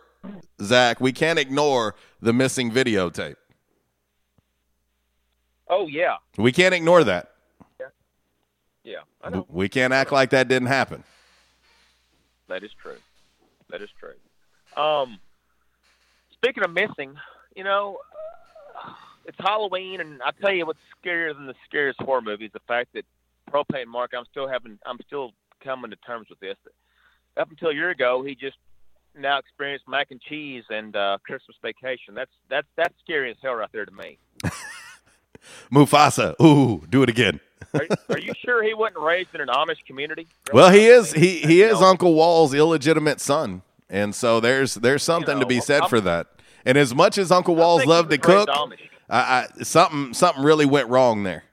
Zach. 0.61 1.01
We 1.01 1.11
can't 1.11 1.37
ignore 1.37 1.95
the 2.21 2.31
missing 2.31 2.71
videotape. 2.71 3.35
Oh 5.67 5.87
yeah, 5.87 6.17
We 6.37 6.51
can't 6.51 6.73
ignore 6.75 7.03
that. 7.03 7.31
yeah. 8.83 8.99
I 9.23 9.29
know 9.31 9.45
We 9.49 9.67
can't 9.67 9.91
act 9.93 10.11
like 10.11 10.29
that 10.29 10.47
didn't 10.47 10.67
happen. 10.67 11.03
that 12.47 12.63
is 12.63 12.71
true. 12.73 12.97
That 13.69 13.81
is 13.81 13.89
true. 13.99 14.13
Um, 14.81 15.19
speaking 16.31 16.63
of 16.63 16.71
missing, 16.71 17.15
you 17.55 17.63
know, 17.63 17.97
it's 19.25 19.37
Halloween, 19.39 20.01
and 20.01 20.21
I 20.21 20.31
tell 20.41 20.53
you 20.53 20.65
what's 20.65 20.79
scarier 21.03 21.35
than 21.35 21.47
the 21.47 21.55
scariest 21.67 21.99
horror 22.01 22.21
movie 22.21 22.45
is 22.45 22.51
the 22.53 22.59
fact 22.67 22.93
that 22.93 23.05
propane 23.51 23.87
Mark. 23.87 24.11
I'm 24.17 24.25
still 24.31 24.47
having. 24.47 24.79
I'm 24.85 24.97
still 25.05 25.31
coming 25.63 25.91
to 25.91 25.97
terms 25.97 26.27
with 26.29 26.39
this. 26.39 26.57
Up 27.37 27.49
until 27.49 27.69
a 27.69 27.73
year 27.73 27.89
ago, 27.89 28.23
he 28.23 28.35
just 28.35 28.57
now 29.17 29.37
experienced 29.39 29.87
mac 29.87 30.11
and 30.11 30.21
cheese 30.21 30.63
and 30.69 30.95
uh, 30.95 31.17
Christmas 31.25 31.57
vacation. 31.61 32.13
That's 32.13 32.31
that's 32.49 32.67
that's 32.75 32.93
scary 33.03 33.31
as 33.31 33.37
hell 33.41 33.55
right 33.55 33.69
there 33.71 33.85
to 33.85 33.91
me. 33.91 34.17
Mufasa. 35.71 36.39
Ooh, 36.41 36.85
do 36.89 37.03
it 37.03 37.09
again. 37.09 37.39
Are, 37.73 37.87
are 38.09 38.19
you 38.19 38.33
sure 38.43 38.63
he 38.63 38.73
wasn't 38.73 38.99
raised 38.99 39.29
in 39.33 39.41
an 39.41 39.47
Amish 39.47 39.83
community? 39.85 40.27
Well, 40.53 40.71
he 40.71 40.85
is. 40.85 41.11
He 41.11 41.39
he 41.39 41.63
is 41.63 41.81
Uncle 41.81 42.13
Wall's 42.13 42.53
illegitimate 42.53 43.19
son, 43.19 43.63
and 43.89 44.13
so 44.13 44.39
there's 44.39 44.75
there's 44.75 45.01
something 45.01 45.39
to 45.39 45.45
be 45.45 45.59
said 45.59 45.81
I'm- 45.81 45.89
for 45.89 45.99
that. 46.01 46.27
And 46.67 46.79
as 46.79 46.95
much 46.95 47.19
as 47.19 47.31
Uncle 47.31 47.55
Walls 47.55 47.85
loved 47.85 48.09
to 48.09 48.17
cook, 48.17 48.47
Amish. 48.49 48.77
I, 49.09 49.47
I, 49.59 49.63
something 49.63 50.13
something 50.13 50.43
really 50.43 50.65
went 50.65 50.89
wrong 50.89 51.23
there. 51.23 51.43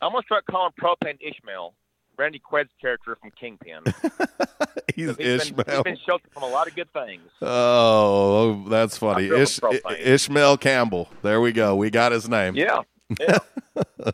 I'm 0.00 0.12
gonna 0.12 0.24
start 0.24 0.44
calling 0.46 0.72
propane 0.80 1.18
Ishmael, 1.20 1.74
Randy 2.16 2.38
Quaid's 2.38 2.70
character 2.80 3.16
from 3.20 3.30
Kingpin. 3.32 3.82
He's 4.94 5.08
he's 5.08 5.16
Been, 5.16 5.40
Ishmael. 5.40 5.64
he's 5.68 5.82
been 5.82 5.98
sheltered 6.06 6.30
from 6.32 6.44
a 6.44 6.48
lot 6.48 6.68
of 6.68 6.76
good 6.76 6.92
things. 6.92 7.22
Oh, 7.42 8.64
that's 8.68 8.96
funny. 8.96 9.26
Ish. 9.26 9.58
Ishmael 9.98 10.56
Campbell. 10.58 11.08
There 11.22 11.40
we 11.40 11.50
go. 11.50 11.74
We 11.74 11.90
got 11.90 12.12
his 12.12 12.28
name. 12.28 12.54
Yeah. 12.54 12.82
yeah. 13.18 13.38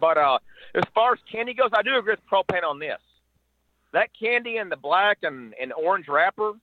but 0.00 0.18
uh, 0.18 0.38
as 0.74 0.82
far 0.92 1.12
as 1.12 1.20
candy 1.30 1.54
goes, 1.54 1.70
I 1.72 1.82
do 1.82 1.96
agree 1.96 2.14
with 2.14 2.20
propane 2.28 2.64
on 2.64 2.80
this. 2.80 2.98
That 3.92 4.08
candy 4.18 4.56
in 4.56 4.70
the 4.70 4.76
black 4.76 5.18
and, 5.22 5.54
and 5.60 5.72
orange 5.72 6.08
wrapper, 6.08 6.54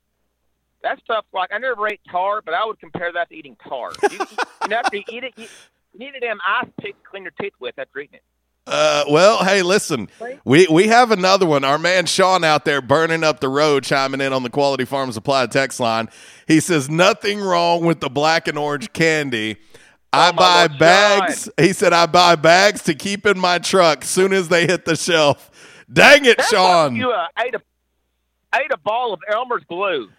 that 0.84 1.00
stuff 1.04 1.26
like 1.34 1.52
I 1.54 1.58
never 1.58 1.88
ate 1.88 2.02
tar, 2.10 2.42
but 2.42 2.54
I 2.54 2.66
would 2.66 2.80
compare 2.80 3.12
that 3.14 3.30
to 3.30 3.36
eating 3.36 3.56
tar. 3.68 3.92
You, 4.04 4.18
you 4.64 4.68
know, 4.70 4.78
after 4.78 4.98
you 4.98 5.04
eat 5.10 5.24
it, 5.24 5.34
you, 5.38 5.48
you 5.94 6.00
need 6.00 6.16
a 6.16 6.20
damn 6.20 6.40
ice 6.46 6.70
pick 6.80 7.02
to 7.02 7.10
clean 7.10 7.24
your 7.24 7.34
teeth 7.40 7.54
with 7.60 7.78
after 7.78 8.00
eating 8.00 8.16
it. 8.16 8.24
Uh, 8.68 9.04
well, 9.10 9.44
hey, 9.44 9.64
listen, 9.64 10.08
we 10.46 10.68
we 10.68 10.88
have 10.88 11.10
another 11.10 11.48
one. 11.48 11.64
Our 11.64 11.80
man 11.80 12.06
Sean 12.06 12.44
out 12.44 12.64
there 12.64 12.80
burning 12.80 13.24
up 13.24 13.40
the 13.40 13.50
road, 13.50 13.84
chiming 13.84 14.22
in 14.22 14.34
on 14.34 14.44
the 14.44 14.52
Quality 14.52 14.86
Farm 14.86 15.12
Supply 15.12 15.48
text 15.48 15.80
line. 15.80 16.10
He 16.48 16.60
says 16.60 16.88
nothing 16.88 17.42
wrong 17.42 17.84
with 17.84 18.02
the 18.02 18.10
black 18.10 18.48
and 18.48 18.60
orange 18.60 18.94
candy. 18.94 19.58
I 20.14 20.32
buy 20.32 20.68
Lord, 20.68 20.80
bags. 20.80 21.50
He 21.58 21.74
said 21.74 21.92
I 21.92 22.06
buy 22.06 22.36
bags 22.36 22.84
to 22.84 22.94
keep 22.94 23.26
in 23.26 23.40
my 23.40 23.58
truck 23.58 24.04
soon 24.04 24.32
as 24.32 24.50
they 24.50 24.68
hit 24.68 24.86
the 24.86 24.96
shelf. 24.96 25.50
Dang 25.92 26.26
it, 26.26 26.38
That's 26.38 26.50
Sean! 26.50 26.94
Like 26.94 27.00
you 27.00 27.12
uh, 27.12 27.28
ate 27.40 27.56
a 27.56 27.62
ate 28.56 28.72
a 28.72 28.78
ball 28.78 29.12
of 29.14 29.22
Elmer's 29.28 29.64
glue. 29.68 30.10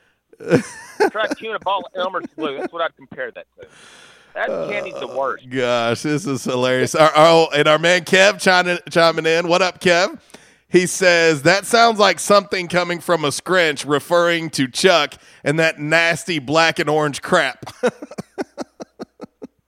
Tried 1.11 1.37
chewing 1.39 1.57
a 1.57 1.61
ball 1.61 1.85
of 1.85 2.01
Elmer's 2.01 2.27
glue. 2.37 2.59
That's 2.59 2.73
what 2.73 2.83
I'd 2.83 2.97
compare 2.97 3.31
that 3.33 3.47
to. 3.61 3.67
That 4.35 4.49
candy's 4.71 4.99
the 4.99 5.09
worst. 5.09 5.49
Gosh, 5.51 6.03
this 6.03 6.27
is 6.27 6.45
hilarious. 6.45 6.95
Our, 6.95 7.11
our, 7.11 7.49
and 7.55 7.69
our 7.69 7.79
man 7.79 8.05
Kev 8.05 8.41
chiming, 8.41 8.79
chiming 8.91 9.27
in. 9.27 9.47
What 9.47 9.61
up, 9.61 9.81
Kev? 9.81 10.19
He 10.69 10.87
says, 10.87 11.43
that 11.43 11.67
sounds 11.67 11.99
like 11.99 12.19
something 12.19 12.67
coming 12.67 13.01
from 13.01 13.27
a 13.27 13.33
scrunch 13.33 13.85
referring 13.85 14.49
to 14.51 14.69
Chuck 14.69 15.15
and 15.45 15.59
that 15.59 15.79
nasty 15.79 16.39
black 16.39 16.79
and 16.79 16.89
orange 16.89 17.21
crap. 17.21 17.65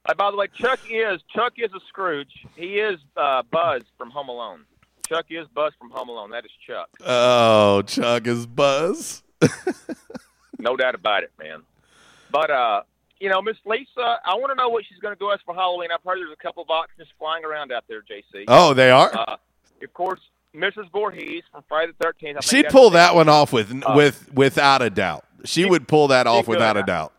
Uh, 0.06 0.12
by 0.12 0.30
the 0.30 0.36
way, 0.36 0.46
Chuck 0.54 0.80
is 0.90 1.22
Chuck 1.34 1.54
is 1.56 1.70
a 1.72 1.80
Scrooge. 1.88 2.28
He 2.56 2.78
is 2.78 2.98
uh, 3.16 3.42
Buzz 3.50 3.84
from 3.96 4.10
Home 4.10 4.28
Alone. 4.28 4.64
Chuck 5.08 5.24
is 5.30 5.46
Buzz 5.54 5.72
from 5.78 5.90
Home 5.92 6.10
Alone. 6.10 6.30
That 6.30 6.44
is 6.44 6.50
Chuck. 6.66 6.90
oh, 7.06 7.80
Chuck 7.82 8.26
is 8.26 8.46
Buzz. 8.46 9.22
No 10.64 10.76
doubt 10.76 10.94
about 10.94 11.22
it, 11.22 11.30
man. 11.38 11.62
But 12.30 12.50
uh, 12.50 12.82
you 13.20 13.28
know, 13.28 13.42
Miss 13.42 13.56
Lisa, 13.66 14.18
I 14.24 14.34
want 14.34 14.50
to 14.50 14.54
know 14.54 14.70
what 14.70 14.84
she's 14.88 14.98
going 14.98 15.14
to 15.14 15.18
go 15.18 15.30
as 15.30 15.40
for 15.44 15.54
Halloween. 15.54 15.90
I've 15.92 16.02
heard 16.02 16.18
there's 16.18 16.32
a 16.32 16.42
couple 16.42 16.62
of 16.62 16.70
options 16.70 17.06
flying 17.18 17.44
around 17.44 17.70
out 17.70 17.84
there, 17.86 18.02
JC. 18.02 18.44
Oh, 18.48 18.72
they 18.72 18.90
are? 18.90 19.14
Uh, 19.14 19.36
of 19.82 19.92
course, 19.92 20.20
Mrs. 20.56 20.90
Voorhees 20.90 21.42
from 21.52 21.62
Friday 21.68 21.92
the 21.92 22.02
Thirteenth. 22.02 22.42
She'd 22.42 22.68
pull 22.70 22.90
that 22.90 23.14
one 23.14 23.28
off 23.28 23.52
with 23.52 23.72
with 23.94 24.32
without 24.32 24.80
a 24.80 24.88
doubt. 24.88 25.24
She 25.44 25.66
would 25.66 25.86
pull 25.86 26.08
that 26.08 26.26
off 26.26 26.46
could. 26.46 26.52
without 26.52 26.78
a 26.78 26.82
doubt. 26.82 27.12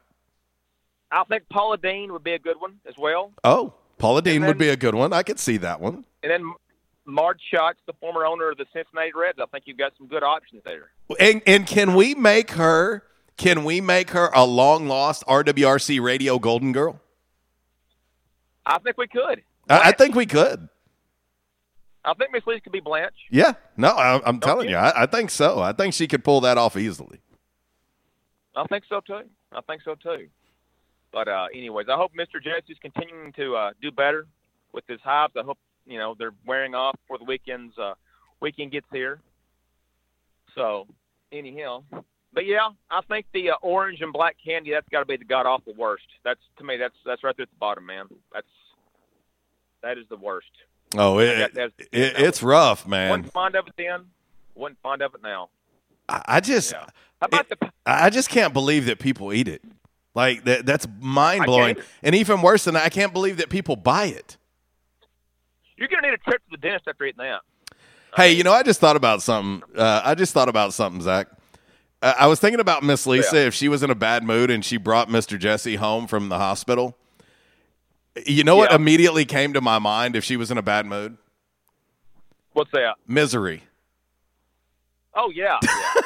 I 1.12 1.24
think 1.26 1.48
Paula 1.50 1.78
Deen 1.78 2.12
would 2.12 2.24
be 2.24 2.34
a 2.34 2.40
good 2.40 2.60
one 2.60 2.80
as 2.88 2.96
well. 2.98 3.32
Oh, 3.44 3.74
Paula 4.00 4.24
Deen 4.24 4.44
would 4.46 4.58
be 4.58 4.70
a 4.70 4.76
good 4.76 4.96
one. 4.96 5.14
I 5.14 5.22
could 5.22 5.40
see 5.40 5.58
that 5.58 5.80
one. 5.80 6.04
And 6.24 6.32
then 6.32 6.54
Marge 7.06 7.40
Schott, 7.54 7.78
the 7.86 7.94
former 7.94 8.26
owner 8.26 8.50
of 8.50 8.58
the 8.58 8.66
Cincinnati 8.74 9.12
Reds. 9.16 9.38
I 9.40 9.46
think 9.46 9.66
you've 9.68 9.78
got 9.78 9.94
some 9.98 10.08
good 10.08 10.24
options 10.24 10.64
there. 10.66 10.90
And 11.20 11.42
and 11.46 11.68
can 11.68 11.94
we 11.94 12.16
make 12.16 12.52
her 12.52 13.04
Can 13.38 13.64
we 13.64 13.82
make 13.82 14.12
her 14.12 14.30
a 14.34 14.46
long 14.46 14.88
lost 14.88 15.24
RWRC 15.28 16.02
radio 16.02 16.40
golden 16.40 16.72
girl? 16.72 17.02
I 18.66 18.80
think 18.80 18.98
we 18.98 19.08
could. 19.08 19.44
I, 19.70 19.90
I 19.90 19.92
think 19.92 20.16
we 20.16 20.26
could. 20.26 20.70
I 22.04 22.14
think 22.14 22.32
Miss 22.32 22.46
Lees 22.46 22.62
could 22.64 22.72
be 22.72 22.80
Blanche. 22.80 23.16
Yeah. 23.32 23.54
No, 23.78 23.90
I, 23.90 24.22
I'm 24.26 24.40
telling 24.40 24.70
you, 24.70 24.76
I, 24.76 25.04
I 25.04 25.06
think 25.08 25.32
so. 25.32 25.60
I 25.60 25.74
think 25.74 25.94
she 25.94 26.08
could 26.08 26.24
pull 26.24 26.42
that 26.42 26.58
off 26.58 26.78
easily. 26.78 27.20
I 28.56 28.64
think 28.68 28.86
so 28.88 29.02
too. 29.02 29.22
I 29.52 29.62
think 29.62 29.82
so 29.84 29.96
too. 29.96 30.28
But 31.12 31.28
uh, 31.28 31.48
anyways, 31.54 31.88
I 31.90 31.96
hope 31.96 32.12
Mr. 32.14 32.42
Jesse's 32.42 32.78
continuing 32.82 33.34
to 33.34 33.56
uh, 33.56 33.72
do 33.82 33.92
better 33.92 34.28
with 34.72 34.84
his 34.88 35.00
hives. 35.02 35.34
I 35.38 35.44
hope 35.44 35.58
you 35.86 35.98
know 35.98 36.16
they're 36.18 36.34
wearing 36.46 36.76
off 36.76 36.96
before 37.02 37.18
the 37.18 37.26
weekend's 37.26 37.78
uh, 37.78 37.94
weekend 38.40 38.72
gets 38.72 38.88
here. 38.92 39.20
So 40.54 40.88
anyhow, 41.32 41.84
but 42.36 42.46
yeah, 42.46 42.70
I 42.92 43.02
think 43.10 43.26
the 43.34 43.50
uh, 43.52 43.56
orange 43.64 44.02
and 44.02 44.14
black 44.14 44.36
candy 44.46 44.72
that's 44.72 44.88
got 44.90 45.00
to 45.00 45.06
be 45.06 45.18
the 45.18 45.26
god 45.26 45.48
awful 45.48 45.74
worst. 45.74 46.06
That's 46.24 46.40
to 46.58 46.64
me 46.64 46.78
that's 46.78 46.94
that's 47.06 47.24
right 47.24 47.36
there 47.36 47.44
at 47.44 47.50
the 47.50 47.58
bottom, 47.58 47.86
man. 47.88 48.06
That's 48.32 48.46
that 49.82 49.98
is 49.98 50.06
the 50.10 50.18
worst. 50.18 50.52
Oh, 50.98 51.18
it, 51.20 51.36
That- 51.36 51.54
that's- 51.54 51.88
it, 51.92 52.14
it's 52.24 52.44
rough, 52.44 52.88
man. 52.88 53.10
Wasn't 53.10 53.34
fond 53.34 53.56
of 53.56 53.68
it 53.68 53.74
then. 53.78 54.06
Wasn't 54.54 54.80
fond 54.84 55.02
of 55.02 55.16
it 55.16 55.24
now. 55.24 55.50
I, 56.08 56.22
I 56.28 56.40
just, 56.40 56.74
How 56.74 56.86
about 57.22 57.50
the 57.50 57.72
I 57.86 58.10
just 58.10 58.30
can't 58.30 58.54
believe 58.54 58.86
that 58.86 59.00
people 59.00 59.34
eat 59.34 59.48
it. 59.48 59.64
Like 60.14 60.44
that, 60.46 60.66
that's 60.66 60.88
mind 61.00 61.46
blowing. 61.46 61.78
And 62.04 62.16
even 62.16 62.42
worse 62.42 62.64
than 62.66 62.76
that, 62.76 62.84
I 62.84 62.90
can't 62.90 63.12
believe 63.12 63.38
that 63.38 63.50
people 63.50 63.76
buy 63.76 64.06
it. 64.06 64.38
You're 65.78 65.90
gonna 65.90 66.08
need 66.08 66.14
a 66.14 66.18
trip 66.18 66.42
to 66.46 66.52
the 66.52 66.58
dentist 66.58 66.88
after 66.88 67.04
eating 67.06 67.18
that. 67.20 67.42
Hey, 68.16 68.32
you 68.32 68.44
know, 68.44 68.54
I 68.54 68.64
just 68.64 68.80
thought 68.80 68.96
about 68.96 69.22
something. 69.22 69.62
Uh, 69.78 70.02
I 70.06 70.16
just 70.16 70.34
thought 70.34 70.48
about 70.48 70.74
something, 70.74 71.02
Zach. 71.02 71.28
Uh, 72.06 72.14
I 72.20 72.28
was 72.28 72.40
thinking 72.40 72.60
about 72.60 72.84
Miss 72.84 73.08
Lisa 73.08 73.48
if 73.48 73.56
she 73.56 73.68
was 73.68 73.82
in 73.82 73.90
a 73.90 73.96
bad 73.96 74.24
mood 74.24 74.52
and 74.52 74.64
she 74.64 74.78
brought 74.78 75.10
Mr. 75.10 75.40
Jesse 75.40 75.78
home 75.78 76.06
from 76.06 76.30
the 76.30 76.38
hospital. 76.38 76.96
You 78.28 78.44
know 78.44 78.56
what 78.56 78.72
immediately 78.72 79.26
came 79.26 79.54
to 79.54 79.62
my 79.62 79.80
mind 79.80 80.16
if 80.16 80.24
she 80.24 80.38
was 80.38 80.52
in 80.52 80.60
a 80.60 80.62
bad 80.62 80.86
mood? 80.86 81.18
What's 82.54 82.70
that? 82.74 82.98
Misery. 83.08 83.64
Oh 85.16 85.32
yeah. 85.32 85.58
yeah. 85.64 86.02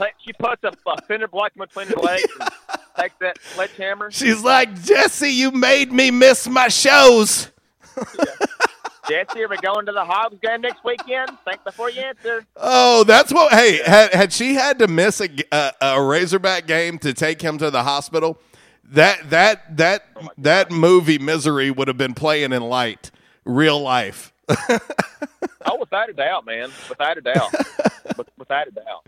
She 0.24 0.32
puts 0.32 0.62
a, 0.62 0.70
a 0.86 1.02
fender 1.08 1.26
block 1.26 1.50
in 1.56 1.60
between 1.60 1.88
her 1.88 1.96
legs 1.96 2.22
and 2.38 2.50
takes 2.96 3.16
that 3.20 3.36
sledgehammer. 3.42 4.12
She's 4.12 4.44
like, 4.44 4.80
Jesse, 4.84 5.28
you 5.28 5.50
made 5.50 5.90
me 5.90 6.12
miss 6.12 6.48
my 6.48 6.68
shows. 6.68 7.50
Jesse, 9.08 9.42
are 9.42 9.48
we 9.48 9.56
going 9.58 9.86
to 9.86 9.92
the 9.92 10.04
Hobbs 10.04 10.38
game 10.42 10.60
next 10.60 10.84
weekend? 10.84 11.30
Think 11.44 11.64
before 11.64 11.90
you 11.90 12.02
answer. 12.02 12.44
Oh, 12.56 13.04
that's 13.04 13.32
what. 13.32 13.52
Hey, 13.52 13.80
had, 13.84 14.12
had 14.12 14.32
she 14.32 14.54
had 14.54 14.78
to 14.80 14.88
miss 14.88 15.20
a, 15.20 15.28
a, 15.50 15.72
a 15.80 16.02
Razorback 16.02 16.66
game 16.66 16.98
to 16.98 17.14
take 17.14 17.40
him 17.40 17.56
to 17.58 17.70
the 17.70 17.82
hospital, 17.82 18.38
that 18.84 19.30
that 19.30 19.76
that 19.76 20.04
that 20.36 20.70
movie 20.70 21.18
Misery 21.18 21.70
would 21.70 21.88
have 21.88 21.96
been 21.96 22.14
playing 22.14 22.52
in 22.52 22.62
light, 22.62 23.10
real 23.44 23.80
life. 23.80 24.32
Oh, 25.66 25.76
without 25.78 26.08
a 26.08 26.12
doubt, 26.12 26.46
man. 26.46 26.70
Without 26.88 27.18
a 27.18 27.20
doubt. 27.20 27.52
Without 28.38 28.68
a 28.68 28.70
doubt. 28.70 29.06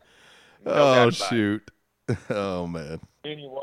No 0.64 0.72
doubt 0.72 0.98
oh 0.98 1.09
it. 1.09 1.14
shoot! 1.14 1.70
Oh 2.28 2.66
man. 2.66 3.01
Anyway. 3.24 3.62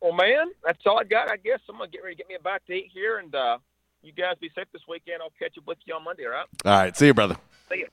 Well, 0.00 0.12
man, 0.14 0.46
that's 0.64 0.78
all 0.86 0.98
I 0.98 1.04
got. 1.04 1.30
I 1.30 1.36
guess 1.36 1.60
I'm 1.68 1.76
gonna 1.76 1.90
get 1.90 2.02
ready 2.02 2.16
to 2.16 2.18
get 2.18 2.28
me 2.28 2.34
a 2.34 2.40
bite 2.40 2.62
to 2.66 2.72
eat 2.72 2.90
here, 2.92 3.18
and 3.18 3.34
uh, 3.34 3.58
you 4.02 4.12
guys 4.12 4.36
be 4.40 4.50
safe 4.54 4.66
this 4.72 4.82
weekend. 4.88 5.22
I'll 5.22 5.32
catch 5.38 5.56
up 5.58 5.66
with 5.66 5.78
you 5.84 5.94
on 5.94 6.04
Monday. 6.04 6.24
All 6.24 6.32
right? 6.32 6.46
All 6.64 6.72
right, 6.72 6.96
see 6.96 7.06
you, 7.06 7.14
brother. 7.14 7.36
See 7.70 7.80
ya. 7.80 7.86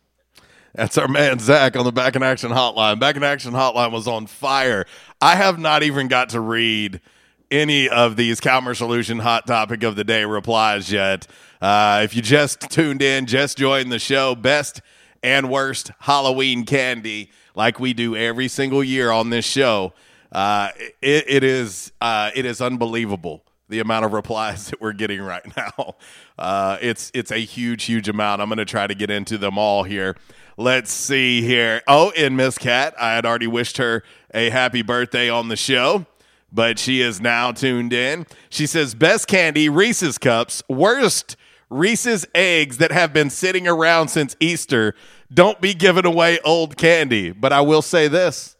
That's 0.73 0.97
our 0.97 1.07
man 1.07 1.39
Zach 1.39 1.75
on 1.75 1.85
the 1.85 1.91
Back 1.91 2.15
in 2.15 2.23
Action 2.23 2.51
Hotline. 2.51 2.99
Back 2.99 3.15
in 3.15 3.23
Action 3.23 3.51
Hotline 3.53 3.91
was 3.91 4.07
on 4.07 4.27
fire. 4.27 4.85
I 5.19 5.35
have 5.35 5.57
not 5.57 5.81
even 5.81 6.07
got 6.07 6.29
to 6.29 6.39
read 6.39 7.01
any 7.49 7.89
of 7.89 8.15
these 8.15 8.39
Calmer 8.39 8.75
Solution 8.75 9.19
Hot 9.19 9.47
Topic 9.47 9.83
of 9.83 9.95
the 9.95 10.03
Day 10.03 10.23
replies 10.25 10.91
yet. 10.91 11.25
Uh, 11.61 12.01
if 12.03 12.15
you 12.15 12.21
just 12.21 12.61
tuned 12.69 13.01
in, 13.01 13.25
just 13.25 13.57
joined 13.57 13.91
the 13.91 13.99
show, 13.99 14.35
best 14.35 14.81
and 15.23 15.49
worst 15.49 15.91
Halloween 15.99 16.65
candy, 16.65 17.31
like 17.55 17.79
we 17.79 17.93
do 17.93 18.15
every 18.15 18.47
single 18.47 18.83
year 18.83 19.09
on 19.09 19.31
this 19.31 19.45
show. 19.45 19.93
Uh, 20.31 20.69
it, 21.01 21.25
it 21.27 21.43
is 21.43 21.91
uh, 22.01 22.29
it 22.35 22.45
is 22.45 22.61
unbelievable 22.61 23.46
the 23.69 23.79
amount 23.79 24.05
of 24.05 24.13
replies 24.13 24.67
that 24.69 24.81
we're 24.81 24.93
getting 24.93 25.21
right 25.21 25.45
now. 25.55 25.95
Uh, 26.37 26.77
it's 26.81 27.11
it's 27.13 27.31
a 27.31 27.39
huge, 27.39 27.85
huge 27.85 28.09
amount. 28.09 28.41
I'm 28.41 28.49
going 28.49 28.57
to 28.57 28.65
try 28.65 28.87
to 28.87 28.95
get 28.95 29.09
into 29.09 29.37
them 29.37 29.57
all 29.57 29.83
here. 29.83 30.15
Let's 30.57 30.91
see 30.91 31.41
here. 31.41 31.81
Oh, 31.87 32.11
and 32.17 32.35
Miss 32.35 32.57
Cat, 32.57 32.95
I 32.99 33.13
had 33.13 33.25
already 33.25 33.47
wished 33.47 33.77
her 33.77 34.03
a 34.33 34.49
happy 34.49 34.81
birthday 34.81 35.29
on 35.29 35.49
the 35.49 35.55
show, 35.55 36.07
but 36.51 36.79
she 36.79 37.01
is 37.01 37.21
now 37.21 37.51
tuned 37.51 37.93
in. 37.93 38.25
She 38.49 38.65
says, 38.65 38.95
"Best 38.95 39.27
candy, 39.27 39.69
Reese's 39.69 40.17
cups. 40.17 40.63
Worst, 40.67 41.35
Reese's 41.69 42.25
eggs 42.33 42.77
that 42.77 42.91
have 42.91 43.13
been 43.13 43.29
sitting 43.29 43.67
around 43.67 44.07
since 44.07 44.35
Easter. 44.39 44.95
Don't 45.31 45.61
be 45.61 45.73
giving 45.73 46.05
away 46.05 46.39
old 46.43 46.75
candy." 46.77 47.31
But 47.31 47.53
I 47.53 47.61
will 47.61 47.83
say 47.83 48.07
this: 48.07 48.55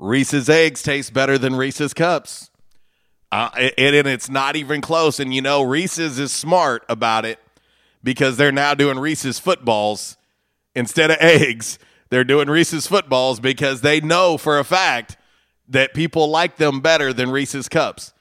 Reese's 0.00 0.48
eggs 0.48 0.82
taste 0.82 1.12
better 1.12 1.38
than 1.38 1.54
Reese's 1.54 1.94
cups. 1.94 2.50
Uh, 3.32 3.50
and, 3.56 3.96
and 3.96 4.06
it's 4.06 4.30
not 4.30 4.56
even 4.56 4.80
close. 4.80 5.20
And 5.20 5.34
you 5.34 5.42
know, 5.42 5.62
Reese's 5.62 6.18
is 6.18 6.32
smart 6.32 6.84
about 6.88 7.24
it 7.24 7.38
because 8.02 8.36
they're 8.36 8.52
now 8.52 8.74
doing 8.74 8.98
Reese's 8.98 9.38
footballs 9.38 10.16
instead 10.74 11.10
of 11.10 11.18
eggs. 11.20 11.78
They're 12.08 12.24
doing 12.24 12.48
Reese's 12.48 12.86
footballs 12.86 13.40
because 13.40 13.80
they 13.80 14.00
know 14.00 14.38
for 14.38 14.58
a 14.58 14.64
fact 14.64 15.16
that 15.68 15.94
people 15.94 16.30
like 16.30 16.56
them 16.56 16.80
better 16.80 17.12
than 17.12 17.30
Reese's 17.30 17.68
cups. 17.68 18.12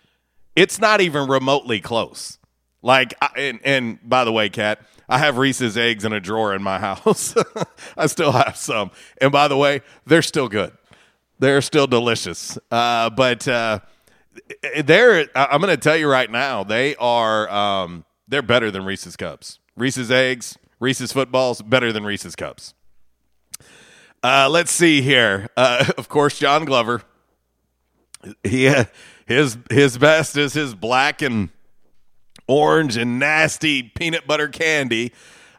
It's 0.56 0.80
not 0.80 1.02
even 1.02 1.28
remotely 1.28 1.80
close. 1.80 2.40
Like, 2.82 3.14
and, 3.36 3.60
and 3.64 4.00
by 4.08 4.24
the 4.26 4.32
way, 4.32 4.50
Kat, 4.50 4.80
I 5.08 5.18
have 5.20 5.38
Reese's 5.38 5.78
eggs 5.78 6.06
in 6.06 6.14
a 6.14 6.20
drawer 6.20 6.56
in 6.56 6.64
my 6.64 6.80
house. 7.06 7.36
I 7.98 8.08
still 8.08 8.32
have 8.32 8.58
some. 8.58 8.92
And 9.22 9.32
by 9.32 9.48
the 9.48 9.58
way, 9.58 9.82
they're 10.06 10.22
still 10.22 10.48
good. 10.48 10.72
They're 11.38 11.62
still 11.62 11.88
delicious. 11.88 12.58
Uh, 12.72 13.10
but 13.10 13.48
uh, 13.48 13.80
they're, 14.84 15.28
I- 15.36 15.48
I'm 15.52 15.62
going 15.62 15.72
to 15.76 15.78
tell 15.82 15.98
you 15.98 16.10
right 16.10 16.30
now, 16.30 16.64
they 16.64 16.96
are, 16.98 17.50
um, 17.50 18.06
they're 18.28 18.42
better 18.42 18.72
than 18.72 18.86
Reese's 18.86 19.16
cups. 19.16 19.60
Reese's 19.76 20.10
eggs, 20.12 20.58
Reese's 20.80 21.12
footballs, 21.12 21.62
better 21.62 21.92
than 21.92 22.04
Reese's 22.04 22.36
cups. 22.36 22.74
Uh, 24.24 24.50
let's 24.50 24.72
see 24.72 25.02
here. 25.02 25.50
Uh, 25.56 25.86
of 25.98 26.10
course, 26.10 26.40
John 26.40 26.66
Glover. 26.66 27.02
He 28.44 28.74
his 29.28 29.58
his 29.70 29.98
best 30.00 30.36
is 30.36 30.54
his 30.54 30.74
black 30.74 31.22
and 31.22 31.50
orange 32.48 32.98
and 32.98 33.20
nasty 33.20 33.84
peanut 33.84 34.26
butter 34.26 34.48
candy. 34.48 35.12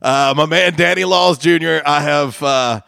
Uh, 0.03 0.35
my 0.37 0.47
man 0.47 0.75
Danny 0.75 1.05
Laws 1.05 1.39
Jr. 1.39 1.79
I 1.87 2.01
have. 2.01 2.43
Uh, 2.43 2.81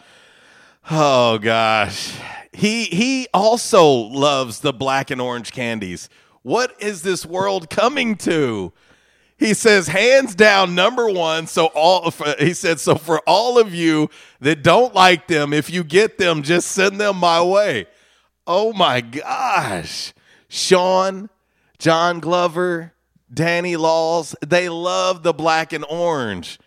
oh 0.91 1.39
gosh, 1.39 2.12
he 2.59 2.84
he 2.86 3.28
also 3.32 3.86
loves 3.88 4.59
the 4.61 4.72
black 4.72 5.12
and 5.12 5.20
orange 5.20 5.52
candies. 5.52 6.09
What 6.42 6.74
is 6.82 7.02
this 7.02 7.24
world 7.24 7.70
coming 7.70 8.16
to? 8.16 8.72
He 9.36 9.54
says, 9.54 9.86
hands 9.86 10.34
down, 10.34 10.74
number 10.74 11.09
one. 11.09 11.46
So 11.46 11.66
all 11.66 12.12
he 12.40 12.52
said, 12.52 12.80
so 12.80 12.96
for 12.96 13.20
all 13.28 13.61
of 13.61 13.72
you 13.72 14.11
that 14.40 14.64
don't 14.64 14.92
like 14.92 15.28
them, 15.28 15.52
if 15.52 15.70
you 15.70 15.84
get 15.84 16.18
them, 16.18 16.42
just 16.42 16.72
send 16.72 17.00
them 17.00 17.18
my 17.18 17.40
way. 17.40 17.86
Oh 18.44 18.72
my 18.72 19.02
gosh. 19.02 20.12
Sean, 20.48 21.30
John 21.78 22.18
Glover, 22.18 22.92
Danny 23.32 23.76
Laws, 23.76 24.34
they 24.44 24.68
love 24.68 25.22
the 25.22 25.32
black 25.32 25.72
and 25.72 25.84
orange. 25.88 26.59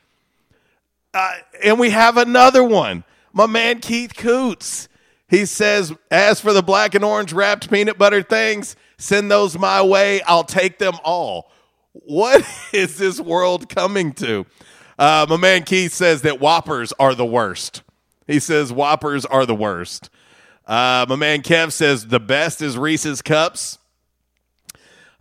Uh, 1.14 1.34
and 1.62 1.78
we 1.78 1.90
have 1.90 2.16
another 2.16 2.64
one. 2.64 3.04
My 3.34 3.46
man 3.46 3.82
Keith 3.82 4.16
Coots. 4.16 4.88
He 5.32 5.46
says, 5.46 5.94
as 6.12 6.42
for 6.42 6.52
the 6.52 6.62
black 6.62 6.94
and 6.94 7.06
orange 7.06 7.32
wrapped 7.32 7.72
peanut 7.72 7.98
butter 7.98 8.22
things, 8.22 8.76
send 8.98 9.32
those 9.32 9.58
my 9.58 9.82
way. 9.82 10.22
I'll 10.24 10.44
take 10.44 10.78
them 10.78 10.96
all. 11.06 11.50
What 11.94 12.46
is 12.74 12.98
this 12.98 13.18
world 13.22 13.70
coming 13.70 14.12
to? 14.16 14.46
Uh, 15.00 15.26
my 15.30 15.38
man 15.38 15.64
Keith 15.64 15.94
says 15.94 16.24
that 16.24 16.42
Whoppers 16.42 16.92
are 17.00 17.16
the 17.16 17.26
worst. 17.26 17.82
He 18.28 18.40
says 18.40 18.74
Whoppers 18.74 19.26
are 19.26 19.46
the 19.46 19.56
worst. 19.56 20.10
Uh, 20.68 21.06
my 21.08 21.16
man 21.16 21.44
Kev 21.44 21.72
says 21.72 22.08
the 22.08 22.20
best 22.20 22.62
is 22.62 22.78
Reese's 22.78 23.22
Cups. 23.22 23.80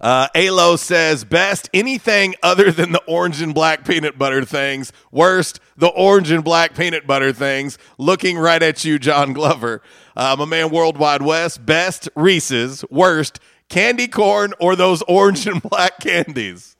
Uh, 0.01 0.29
Alo 0.35 0.77
says 0.77 1.25
best 1.25 1.69
anything 1.75 2.35
other 2.43 2.73
than 2.73 2.93
the 2.93 3.03
orange 3.07 3.43
and 3.43 3.55
black 3.55 3.85
peanut 3.85 4.17
butter 4.17 4.45
things. 4.45 4.93
Worst 5.13 5.61
the 5.77 5.89
orange 5.89 6.31
and 6.31 6.43
black 6.43 6.75
peanut 6.75 7.07
butter 7.07 7.33
things. 7.33 7.77
Looking 7.99 8.39
right 8.39 8.63
at 8.63 8.85
you, 8.85 8.99
John 8.99 9.35
Glover. 9.35 9.83
Uh, 10.17 10.37
my 10.39 10.47
man 10.47 10.71
Worldwide 10.71 11.23
West 11.23 11.67
best 11.67 12.09
Reese's. 12.17 12.85
Worst 12.91 13.41
candy 13.69 14.09
corn 14.09 14.55
or 14.59 14.75
those 14.75 15.03
orange 15.03 15.47
and 15.47 15.63
black 15.63 16.01
candies. 16.01 16.77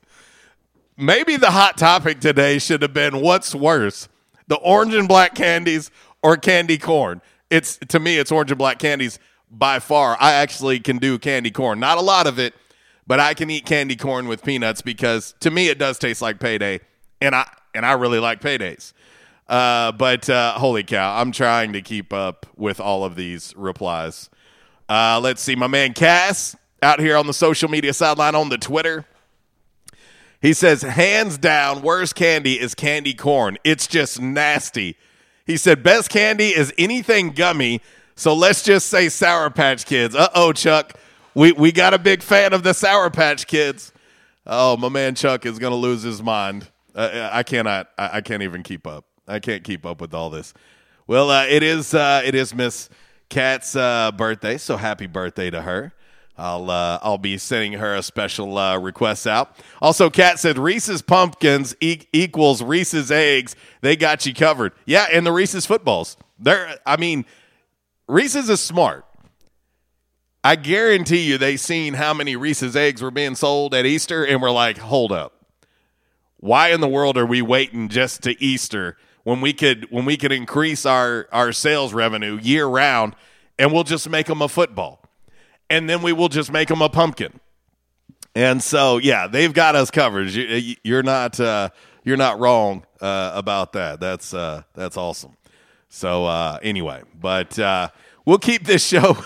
Maybe 0.97 1.37
the 1.37 1.51
hot 1.51 1.77
topic 1.77 2.19
today 2.19 2.59
should 2.59 2.81
have 2.81 2.93
been 2.93 3.21
what's 3.21 3.55
worse, 3.55 4.09
the 4.47 4.57
orange 4.57 4.93
and 4.93 5.07
black 5.07 5.35
candies 5.35 5.89
or 6.23 6.37
candy 6.37 6.77
corn. 6.77 7.21
It's 7.49 7.77
to 7.77 7.99
me, 7.99 8.17
it's 8.17 8.31
orange 8.31 8.51
and 8.51 8.57
black 8.57 8.79
candies. 8.79 9.19
by 9.51 9.79
far. 9.79 10.17
I 10.19 10.33
actually 10.33 10.79
can 10.79 10.97
do 10.97 11.19
candy 11.19 11.51
corn. 11.51 11.79
Not 11.79 11.97
a 11.97 12.01
lot 12.01 12.25
of 12.25 12.39
it, 12.39 12.53
but 13.11 13.19
I 13.19 13.33
can 13.33 13.49
eat 13.49 13.65
candy 13.65 13.97
corn 13.97 14.29
with 14.29 14.41
peanuts 14.41 14.81
because 14.81 15.35
to 15.41 15.51
me 15.51 15.67
it 15.67 15.77
does 15.77 15.99
taste 15.99 16.21
like 16.21 16.39
payday, 16.39 16.79
and 17.19 17.35
I 17.35 17.45
and 17.75 17.85
I 17.85 17.91
really 17.91 18.19
like 18.19 18.39
paydays. 18.39 18.93
Uh, 19.49 19.91
but 19.91 20.29
uh, 20.29 20.53
holy 20.53 20.85
cow, 20.85 21.19
I'm 21.19 21.33
trying 21.33 21.73
to 21.73 21.81
keep 21.81 22.13
up 22.13 22.45
with 22.55 22.79
all 22.79 23.03
of 23.03 23.17
these 23.17 23.53
replies. 23.57 24.29
Uh, 24.87 25.19
let's 25.21 25.41
see, 25.41 25.57
my 25.57 25.67
man 25.67 25.91
Cass 25.91 26.55
out 26.81 27.01
here 27.01 27.17
on 27.17 27.27
the 27.27 27.33
social 27.33 27.67
media 27.67 27.93
sideline 27.93 28.33
on 28.33 28.47
the 28.47 28.57
Twitter. 28.57 29.03
He 30.41 30.53
says, 30.53 30.81
hands 30.81 31.37
down, 31.37 31.81
worst 31.81 32.15
candy 32.15 32.57
is 32.57 32.73
candy 32.73 33.13
corn. 33.13 33.57
It's 33.65 33.87
just 33.87 34.21
nasty. 34.21 34.95
He 35.45 35.57
said, 35.57 35.83
best 35.83 36.09
candy 36.09 36.51
is 36.51 36.73
anything 36.77 37.31
gummy. 37.31 37.81
So 38.15 38.33
let's 38.33 38.63
just 38.63 38.87
say 38.87 39.09
Sour 39.09 39.49
Patch 39.49 39.85
Kids. 39.85 40.15
Uh 40.15 40.29
oh, 40.33 40.53
Chuck. 40.53 40.93
We, 41.33 41.51
we 41.53 41.71
got 41.71 41.93
a 41.93 41.99
big 41.99 42.21
fan 42.21 42.53
of 42.53 42.63
the 42.63 42.73
Sour 42.73 43.09
Patch 43.09 43.47
Kids. 43.47 43.93
Oh, 44.45 44.75
my 44.75 44.89
man 44.89 45.15
Chuck 45.15 45.45
is 45.45 45.59
to 45.59 45.69
lose 45.69 46.03
his 46.03 46.21
mind. 46.21 46.67
Uh, 46.93 47.29
I 47.31 47.43
cannot, 47.43 47.89
I, 47.97 48.17
I, 48.17 48.21
can't 48.21 48.43
even 48.43 48.63
keep 48.63 48.85
up. 48.85 49.05
I 49.27 49.39
can't 49.39 49.63
keep 49.63 49.85
up 49.85 50.01
with 50.01 50.13
all 50.13 50.29
this. 50.29 50.53
Well, 51.07 51.29
uh, 51.29 51.45
it 51.45 51.63
is, 51.63 51.93
uh, 51.93 52.21
it 52.25 52.35
is 52.35 52.53
Miss 52.53 52.89
Cat's 53.29 53.75
uh, 53.77 54.11
birthday. 54.11 54.57
So 54.57 54.75
happy 54.75 55.07
birthday 55.07 55.49
to 55.49 55.61
her. 55.61 55.93
I'll 56.37 56.69
uh, 56.71 56.99
I'll 57.03 57.17
be 57.19 57.37
sending 57.37 57.73
her 57.73 57.95
a 57.95 58.01
special 58.01 58.57
uh, 58.57 58.77
request 58.79 59.27
out. 59.27 59.55
Also, 59.81 60.09
Kat 60.09 60.39
said 60.39 60.57
Reese's 60.57 61.01
pumpkins 61.01 61.75
e- 61.79 62.01
equals 62.13 62.63
Reese's 62.63 63.11
eggs. 63.11 63.55
They 63.81 63.95
got 63.95 64.25
you 64.25 64.33
covered. 64.33 64.73
Yeah, 64.85 65.07
and 65.11 65.25
the 65.25 65.31
Reese's 65.31 65.65
footballs. 65.65 66.17
They're 66.39 66.79
I 66.85 66.97
mean, 66.97 67.25
Reese's 68.07 68.49
is 68.49 68.59
smart. 68.59 69.05
I 70.43 70.55
guarantee 70.55 71.21
you 71.21 71.37
they 71.37 71.57
seen 71.57 71.93
how 71.93 72.13
many 72.13 72.35
Reese's 72.35 72.75
eggs 72.75 73.01
were 73.01 73.11
being 73.11 73.35
sold 73.35 73.75
at 73.75 73.85
Easter 73.85 74.25
and 74.25 74.41
were 74.41 74.51
like, 74.51 74.77
hold 74.77 75.11
up. 75.11 75.33
Why 76.37 76.69
in 76.69 76.81
the 76.81 76.87
world 76.87 77.17
are 77.17 77.25
we 77.25 77.41
waiting 77.41 77.89
just 77.89 78.23
to 78.23 78.41
Easter 78.43 78.97
when 79.23 79.41
we 79.41 79.53
could 79.53 79.85
when 79.91 80.05
we 80.05 80.17
could 80.17 80.31
increase 80.31 80.85
our 80.85 81.27
our 81.31 81.51
sales 81.51 81.93
revenue 81.93 82.39
year 82.41 82.65
round 82.65 83.15
and 83.59 83.71
we'll 83.71 83.83
just 83.83 84.09
make 84.09 84.25
them 84.25 84.41
a 84.41 84.47
football? 84.47 85.01
and 85.71 85.89
then 85.89 86.01
we 86.01 86.11
will 86.11 86.27
just 86.27 86.51
make 86.51 86.67
them 86.67 86.81
a 86.81 86.89
pumpkin. 86.89 87.39
And 88.35 88.61
so, 88.61 88.97
yeah, 88.97 89.27
they've 89.27 89.53
got 89.53 89.73
us 89.73 89.89
covered. 89.89 90.29
You, 90.29 90.97
are 90.97 91.03
not 91.03 91.39
uh, 91.39 91.69
you're 92.03 92.17
not 92.17 92.39
wrong 92.39 92.85
uh, 92.99 93.31
about 93.33 93.73
that. 93.73 94.01
That's 94.01 94.33
uh, 94.33 94.63
that's 94.73 94.97
awesome. 94.97 95.37
So 95.87 96.25
uh, 96.25 96.59
anyway, 96.61 97.03
but 97.19 97.57
uh, 97.57 97.89
we'll 98.25 98.37
keep 98.37 98.65
this 98.65 98.85
show 98.87 99.17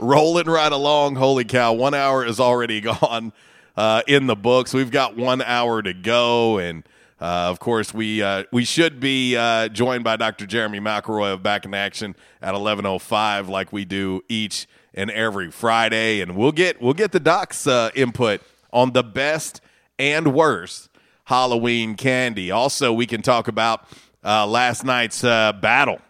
rolling 0.00 0.46
right 0.46 0.72
along. 0.72 1.16
Holy 1.16 1.44
cow, 1.44 1.72
one 1.72 1.94
hour 1.94 2.24
is 2.24 2.40
already 2.40 2.80
gone 2.80 3.32
uh, 3.76 4.02
in 4.06 4.26
the 4.26 4.36
books. 4.36 4.74
We've 4.74 4.90
got 4.90 5.16
one 5.16 5.42
hour 5.42 5.82
to 5.82 5.92
go, 5.92 6.58
and 6.58 6.82
of 7.18 7.60
course 7.60 7.92
we 7.92 8.24
we 8.50 8.64
should 8.64 8.98
be 8.98 9.34
joined 9.72 10.04
by 10.04 10.16
Dr. 10.16 10.46
Jeremy 10.46 10.80
McElroy 10.80 11.34
of 11.34 11.42
Back 11.42 11.64
in 11.64 11.74
Action 11.74 12.16
at 12.42 12.54
eleven 12.54 12.86
oh 12.86 12.98
five, 12.98 13.48
like 13.48 13.72
we 13.72 13.84
do 13.84 14.22
each 14.28 14.66
and 14.94 15.10
every 15.10 15.50
Friday, 15.50 16.20
and 16.20 16.36
we'll 16.36 16.52
get 16.52 16.80
we'll 16.80 16.94
get 16.94 17.12
the 17.12 17.20
doc's 17.20 17.66
uh, 17.66 17.90
input 17.94 18.40
on 18.72 18.92
the 18.92 19.02
best 19.02 19.60
and 19.98 20.34
worst 20.34 20.88
Halloween 21.24 21.94
candy. 21.94 22.50
Also, 22.50 22.92
we 22.92 23.06
can 23.06 23.22
talk 23.22 23.48
about 23.48 23.86
uh, 24.24 24.46
last 24.46 24.84
night's 24.84 25.22
uh, 25.22 25.52
battle 25.52 26.00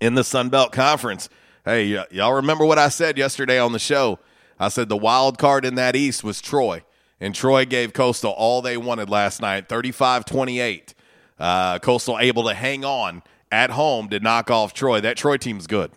in 0.00 0.14
the 0.14 0.24
Sun 0.24 0.48
Belt 0.48 0.72
Conference. 0.72 1.28
Hey, 1.64 1.96
y- 1.96 2.06
y'all 2.10 2.34
remember 2.34 2.66
what 2.66 2.78
I 2.78 2.90
said 2.90 3.16
yesterday 3.16 3.58
on 3.58 3.72
the 3.72 3.78
show? 3.78 4.18
I 4.60 4.68
said 4.68 4.90
the 4.90 4.98
wild 4.98 5.38
card 5.38 5.64
in 5.64 5.76
that 5.76 5.96
East 5.96 6.22
was 6.22 6.42
Troy, 6.42 6.82
and 7.20 7.34
Troy 7.34 7.64
gave 7.64 7.94
Coastal 7.94 8.32
all 8.32 8.60
they 8.60 8.76
wanted 8.76 9.08
last 9.08 9.40
night 9.40 9.66
35 9.68 10.26
28. 10.26 10.94
Uh, 11.38 11.78
Coastal 11.78 12.18
able 12.18 12.44
to 12.44 12.54
hang 12.54 12.84
on 12.84 13.22
at 13.50 13.70
home 13.70 14.10
to 14.10 14.20
knock 14.20 14.50
off 14.50 14.74
Troy. 14.74 15.00
That 15.00 15.16
Troy 15.16 15.38
team's 15.38 15.66
good. 15.66 15.90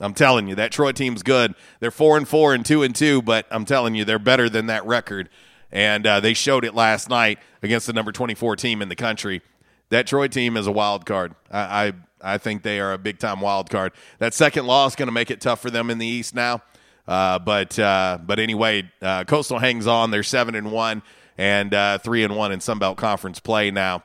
I'm 0.00 0.14
telling 0.14 0.46
you, 0.46 0.54
that 0.54 0.70
Troy 0.70 0.92
team's 0.92 1.24
good. 1.24 1.54
They're 1.80 1.90
four 1.90 2.16
and 2.16 2.26
four 2.26 2.54
and 2.54 2.64
two 2.64 2.82
and 2.84 2.94
two, 2.94 3.20
but 3.20 3.46
I'm 3.50 3.64
telling 3.64 3.96
you, 3.96 4.04
they're 4.04 4.18
better 4.20 4.48
than 4.48 4.66
that 4.66 4.86
record. 4.86 5.28
And 5.72 6.06
uh, 6.06 6.20
they 6.20 6.34
showed 6.34 6.64
it 6.64 6.72
last 6.74 7.08
night 7.08 7.40
against 7.62 7.88
the 7.88 7.92
number 7.92 8.12
24 8.12 8.54
team 8.56 8.80
in 8.80 8.88
the 8.88 8.96
country. 8.96 9.42
That 9.88 10.06
Troy 10.06 10.28
team 10.28 10.56
is 10.56 10.68
a 10.68 10.72
wild 10.72 11.04
card. 11.04 11.34
I 11.50 11.86
I, 11.86 11.92
I 12.24 12.38
think 12.38 12.62
they 12.62 12.80
are 12.80 12.92
a 12.92 12.98
big 12.98 13.18
time 13.18 13.40
wild 13.40 13.70
card. 13.70 13.92
That 14.18 14.34
second 14.34 14.66
loss 14.66 14.92
is 14.92 14.96
going 14.96 15.08
to 15.08 15.12
make 15.12 15.30
it 15.30 15.40
tough 15.40 15.60
for 15.60 15.70
them 15.70 15.90
in 15.90 15.98
the 15.98 16.06
East 16.06 16.34
now. 16.34 16.62
Uh, 17.06 17.38
but 17.38 17.78
uh, 17.78 18.18
but 18.24 18.38
anyway, 18.38 18.90
uh, 19.02 19.24
Coastal 19.24 19.58
hangs 19.58 19.86
on. 19.86 20.10
They're 20.10 20.22
seven 20.22 20.54
and 20.54 20.72
one 20.72 21.02
and 21.36 21.74
uh, 21.74 21.98
three 21.98 22.24
and 22.24 22.36
one 22.36 22.50
in 22.52 22.60
Sun 22.60 22.78
Belt 22.78 22.96
Conference 22.96 23.40
play 23.40 23.70
now. 23.70 24.04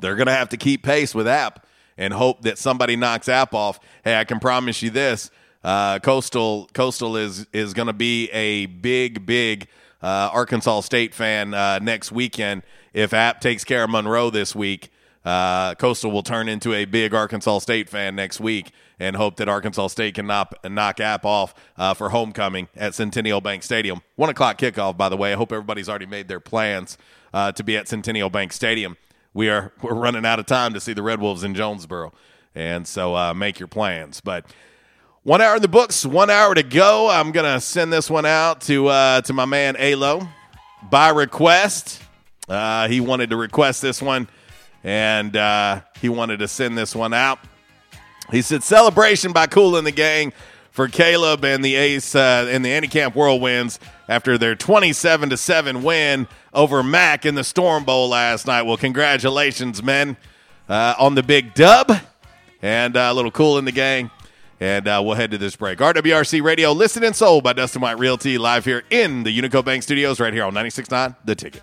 They're 0.00 0.16
going 0.16 0.26
to 0.26 0.32
have 0.32 0.48
to 0.50 0.56
keep 0.56 0.82
pace 0.82 1.14
with 1.14 1.28
App 1.28 1.66
and 1.96 2.12
hope 2.12 2.42
that 2.42 2.58
somebody 2.58 2.96
knocks 2.96 3.28
App 3.28 3.54
off. 3.54 3.78
Hey, 4.04 4.18
I 4.18 4.24
can 4.24 4.40
promise 4.40 4.82
you 4.82 4.90
this: 4.90 5.30
uh, 5.62 6.00
Coastal 6.00 6.68
Coastal 6.74 7.16
is 7.16 7.46
is 7.52 7.72
going 7.72 7.86
to 7.86 7.92
be 7.92 8.28
a 8.30 8.66
big, 8.66 9.24
big 9.24 9.68
uh, 10.02 10.30
Arkansas 10.32 10.80
State 10.80 11.14
fan 11.14 11.50
next 11.84 12.10
weekend. 12.10 12.62
If 12.92 13.14
App 13.14 13.40
takes 13.40 13.62
care 13.62 13.84
of 13.84 13.90
Monroe 13.90 14.30
this 14.30 14.56
week, 14.56 14.90
uh, 15.28 15.74
Coastal 15.74 16.10
will 16.10 16.22
turn 16.22 16.48
into 16.48 16.72
a 16.72 16.84
big 16.84 17.14
Arkansas 17.14 17.58
State 17.60 17.88
fan 17.88 18.16
next 18.16 18.40
week 18.40 18.72
and 18.98 19.16
hope 19.16 19.36
that 19.36 19.48
Arkansas 19.48 19.88
State 19.88 20.14
can 20.14 20.26
knock, 20.26 20.54
knock 20.64 21.00
App 21.00 21.24
off 21.24 21.54
uh, 21.76 21.94
for 21.94 22.08
homecoming 22.08 22.68
at 22.76 22.94
Centennial 22.94 23.40
Bank 23.40 23.62
Stadium. 23.62 24.00
One 24.16 24.30
o'clock 24.30 24.58
kickoff, 24.58 24.96
by 24.96 25.08
the 25.08 25.16
way. 25.16 25.32
I 25.32 25.36
hope 25.36 25.52
everybody's 25.52 25.88
already 25.88 26.06
made 26.06 26.28
their 26.28 26.40
plans 26.40 26.98
uh, 27.32 27.52
to 27.52 27.62
be 27.62 27.76
at 27.76 27.88
Centennial 27.88 28.30
Bank 28.30 28.52
Stadium 28.52 28.96
we 29.34 29.48
are 29.48 29.72
we're 29.82 29.94
running 29.94 30.26
out 30.26 30.38
of 30.38 30.46
time 30.46 30.74
to 30.74 30.80
see 30.80 30.92
the 30.92 31.02
Red 31.02 31.20
Wolves 31.20 31.44
in 31.44 31.54
Jonesboro, 31.54 32.12
and 32.54 32.86
so 32.86 33.16
uh, 33.16 33.34
make 33.34 33.58
your 33.58 33.68
plans. 33.68 34.20
But 34.20 34.46
one 35.22 35.40
hour 35.40 35.56
in 35.56 35.62
the 35.62 35.68
books, 35.68 36.04
one 36.04 36.30
hour 36.30 36.54
to 36.54 36.62
go. 36.62 37.08
I'm 37.08 37.32
gonna 37.32 37.60
send 37.60 37.92
this 37.92 38.10
one 38.10 38.26
out 38.26 38.60
to 38.62 38.88
uh, 38.88 39.20
to 39.22 39.32
my 39.32 39.44
man 39.44 39.76
Alo 39.78 40.28
by 40.90 41.10
request. 41.10 42.02
Uh, 42.48 42.88
he 42.88 43.00
wanted 43.00 43.30
to 43.30 43.36
request 43.36 43.82
this 43.82 44.00
one, 44.00 44.28
and 44.84 45.36
uh, 45.36 45.80
he 46.00 46.08
wanted 46.08 46.38
to 46.38 46.48
send 46.48 46.76
this 46.76 46.94
one 46.94 47.12
out. 47.12 47.38
He 48.30 48.42
said, 48.42 48.62
"Celebration 48.62 49.32
by 49.32 49.46
Kool 49.46 49.76
and 49.76 49.86
the 49.86 49.92
Gang 49.92 50.32
for 50.70 50.86
Caleb 50.86 51.44
and 51.44 51.64
the 51.64 51.74
Ace 51.74 52.14
uh, 52.14 52.46
and 52.48 52.64
the 52.64 52.68
Handicap 52.68 53.14
Whirlwinds 53.14 53.78
after 54.08 54.38
their 54.38 54.54
27 54.54 55.30
to 55.30 55.36
seven 55.36 55.82
win 55.82 56.28
over 56.54 56.82
Mac 56.82 57.26
in 57.26 57.34
the 57.34 57.44
Storm 57.44 57.84
Bowl 57.84 58.08
last 58.08 58.46
night. 58.46 58.62
Well, 58.62 58.76
congratulations, 58.76 59.82
men, 59.82 60.16
uh, 60.68 60.94
on 60.98 61.14
the 61.14 61.22
big 61.22 61.54
dub 61.54 61.92
and 62.62 62.96
uh, 62.96 63.08
a 63.10 63.14
little 63.14 63.30
Kool 63.30 63.58
in 63.58 63.64
the 63.64 63.72
gang. 63.72 64.10
And 64.60 64.88
uh, 64.88 65.00
we'll 65.04 65.14
head 65.14 65.30
to 65.30 65.38
this 65.38 65.54
break. 65.54 65.78
RWRC 65.78 66.42
Radio, 66.42 66.72
listed 66.72 67.04
and 67.04 67.14
sold 67.14 67.44
by 67.44 67.52
Dustin 67.52 67.80
White 67.80 67.98
Realty, 67.98 68.38
live 68.38 68.64
here 68.64 68.82
in 68.90 69.22
the 69.22 69.36
Unico 69.36 69.64
Bank 69.64 69.84
Studios, 69.84 70.18
right 70.18 70.32
here 70.32 70.44
on 70.44 70.52
96.9 70.52 71.14
The 71.24 71.34
Ticket. 71.36 71.62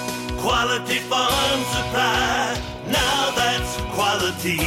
Quality 0.41 0.97
farm 1.01 1.63
supply, 1.65 2.59
now 2.87 3.31
that's 3.35 3.77
quality. 3.93 4.57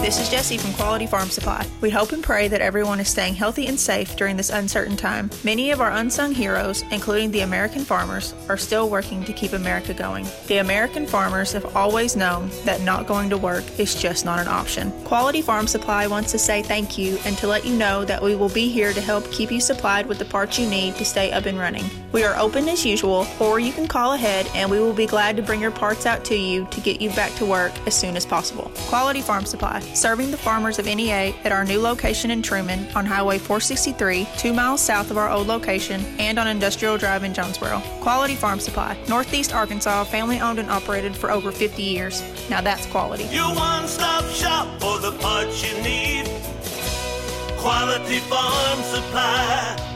This 0.00 0.18
is 0.20 0.30
Jesse 0.30 0.56
from 0.56 0.72
Quality 0.72 1.06
Farm 1.06 1.28
Supply. 1.28 1.66
We 1.80 1.90
hope 1.90 2.12
and 2.12 2.22
pray 2.22 2.48
that 2.48 2.60
everyone 2.60 3.00
is 3.00 3.08
staying 3.08 3.34
healthy 3.34 3.66
and 3.66 3.78
safe 3.78 4.16
during 4.16 4.36
this 4.36 4.50
uncertain 4.50 4.96
time. 4.96 5.28
Many 5.44 5.70
of 5.70 5.80
our 5.80 5.90
unsung 5.90 6.32
heroes, 6.32 6.82
including 6.92 7.30
the 7.30 7.40
American 7.40 7.84
farmers, 7.84 8.32
are 8.48 8.56
still 8.56 8.88
working 8.88 9.22
to 9.24 9.32
keep 9.32 9.52
America 9.52 9.92
going. 9.92 10.26
The 10.46 10.58
American 10.58 11.06
farmers 11.06 11.52
have 11.52 11.76
always 11.76 12.16
known 12.16 12.50
that 12.64 12.80
not 12.80 13.06
going 13.06 13.28
to 13.30 13.36
work 13.36 13.64
is 13.78 14.00
just 14.00 14.24
not 14.24 14.38
an 14.38 14.48
option. 14.48 14.92
Quality 15.04 15.42
Farm 15.42 15.66
Supply 15.66 16.06
wants 16.06 16.30
to 16.32 16.38
say 16.38 16.62
thank 16.62 16.96
you 16.96 17.18
and 17.26 17.36
to 17.38 17.48
let 17.48 17.66
you 17.66 17.76
know 17.76 18.04
that 18.04 18.22
we 18.22 18.34
will 18.34 18.48
be 18.48 18.68
here 18.68 18.92
to 18.92 19.00
help 19.00 19.30
keep 19.30 19.50
you 19.50 19.60
supplied 19.60 20.06
with 20.06 20.18
the 20.18 20.24
parts 20.24 20.58
you 20.58 20.70
need 20.70 20.94
to 20.94 21.04
stay 21.04 21.32
up 21.32 21.44
and 21.44 21.58
running. 21.58 21.84
We 22.16 22.24
are 22.24 22.34
open 22.38 22.66
as 22.70 22.82
usual, 22.82 23.26
or 23.38 23.60
you 23.60 23.74
can 23.74 23.86
call 23.86 24.14
ahead 24.14 24.50
and 24.54 24.70
we 24.70 24.80
will 24.80 24.94
be 24.94 25.04
glad 25.04 25.36
to 25.36 25.42
bring 25.42 25.60
your 25.60 25.70
parts 25.70 26.06
out 26.06 26.24
to 26.24 26.34
you 26.34 26.66
to 26.70 26.80
get 26.80 26.98
you 26.98 27.10
back 27.10 27.30
to 27.34 27.44
work 27.44 27.74
as 27.86 27.94
soon 27.94 28.16
as 28.16 28.24
possible. 28.24 28.72
Quality 28.88 29.20
Farm 29.20 29.44
Supply, 29.44 29.80
serving 29.80 30.30
the 30.30 30.38
farmers 30.38 30.78
of 30.78 30.86
NEA 30.86 31.34
at 31.44 31.52
our 31.52 31.62
new 31.62 31.78
location 31.78 32.30
in 32.30 32.40
Trumann 32.40 32.90
on 32.96 33.04
Highway 33.04 33.36
463, 33.36 34.26
two 34.38 34.54
miles 34.54 34.80
south 34.80 35.10
of 35.10 35.18
our 35.18 35.28
old 35.28 35.46
location, 35.46 36.00
and 36.18 36.38
on 36.38 36.48
Industrial 36.48 36.96
Drive 36.96 37.22
in 37.22 37.34
Jonesboro. 37.34 37.82
Quality 38.00 38.34
Farm 38.34 38.60
Supply, 38.60 38.96
Northeast 39.10 39.54
Arkansas, 39.54 40.04
family 40.04 40.40
owned 40.40 40.58
and 40.58 40.70
operated 40.70 41.14
for 41.14 41.30
over 41.30 41.52
50 41.52 41.82
years. 41.82 42.22
Now 42.48 42.62
that's 42.62 42.86
quality. 42.86 43.24
Your 43.24 43.54
one 43.54 43.86
stop 43.86 44.24
shop 44.30 44.80
for 44.80 44.98
the 45.00 45.12
parts 45.18 45.62
you 45.62 45.78
need. 45.82 46.24
Quality 47.58 48.20
Farm 48.20 48.82
Supply. 48.84 49.95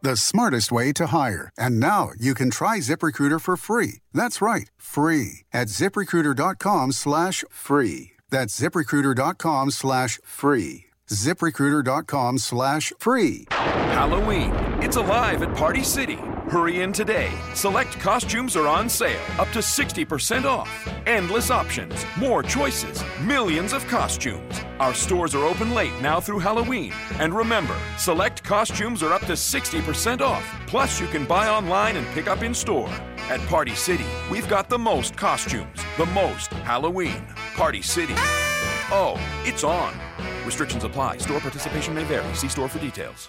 The 0.00 0.16
smartest 0.16 0.70
way 0.70 0.92
to 0.92 1.08
hire. 1.08 1.50
And 1.58 1.80
now 1.80 2.10
you 2.16 2.32
can 2.34 2.50
try 2.50 2.78
ZipRecruiter 2.78 3.40
for 3.40 3.56
free. 3.56 3.98
That's 4.14 4.40
right, 4.40 4.70
free 4.76 5.44
at 5.52 5.66
ziprecruiter.com 5.68 6.92
slash 6.92 7.44
free. 7.50 8.12
That's 8.30 8.58
ziprecruiter.com 8.58 9.70
slash 9.72 10.20
free. 10.22 10.84
ziprecruiter.com 11.08 12.38
slash 12.38 12.92
free. 12.98 13.46
Halloween. 13.50 14.52
It's 14.82 14.96
alive 14.96 15.42
at 15.42 15.56
Party 15.56 15.82
City. 15.82 16.18
Hurry 16.48 16.80
in 16.80 16.94
today. 16.94 17.30
Select 17.52 18.00
costumes 18.00 18.56
are 18.56 18.66
on 18.66 18.88
sale, 18.88 19.20
up 19.38 19.48
to 19.48 19.58
60% 19.58 20.46
off. 20.46 20.88
Endless 21.06 21.50
options, 21.50 22.06
more 22.16 22.42
choices, 22.42 23.04
millions 23.20 23.74
of 23.74 23.86
costumes. 23.86 24.60
Our 24.80 24.94
stores 24.94 25.34
are 25.34 25.44
open 25.44 25.74
late 25.74 25.92
now 26.00 26.20
through 26.20 26.38
Halloween. 26.38 26.94
And 27.18 27.34
remember, 27.34 27.76
select 27.98 28.42
costumes 28.44 29.02
are 29.02 29.12
up 29.12 29.20
to 29.26 29.34
60% 29.34 30.22
off. 30.22 30.42
Plus, 30.66 30.98
you 30.98 31.06
can 31.08 31.26
buy 31.26 31.48
online 31.48 31.96
and 31.96 32.06
pick 32.08 32.28
up 32.28 32.42
in 32.42 32.54
store. 32.54 32.88
At 33.28 33.40
Party 33.40 33.74
City, 33.74 34.06
we've 34.30 34.48
got 34.48 34.70
the 34.70 34.78
most 34.78 35.18
costumes, 35.18 35.78
the 35.98 36.06
most 36.06 36.50
Halloween. 36.64 37.26
Party 37.56 37.82
City. 37.82 38.14
Oh, 38.90 39.20
it's 39.44 39.64
on. 39.64 39.92
Restrictions 40.46 40.82
apply. 40.82 41.18
Store 41.18 41.40
participation 41.40 41.94
may 41.94 42.04
vary. 42.04 42.34
See 42.34 42.48
store 42.48 42.68
for 42.70 42.78
details. 42.78 43.28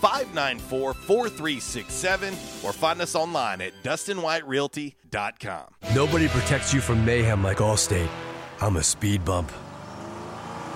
594 0.00 0.94
4367, 0.94 2.34
or 2.64 2.72
find 2.72 3.00
us 3.00 3.14
online 3.14 3.60
at 3.60 3.72
DustinWhiteRealty.com. 3.82 5.64
Nobody 5.94 6.28
protects 6.28 6.72
you 6.72 6.80
from 6.80 7.04
mayhem 7.04 7.42
like 7.42 7.58
Allstate. 7.58 8.08
I'm 8.60 8.76
a 8.76 8.82
speed 8.82 9.24
bump. 9.24 9.52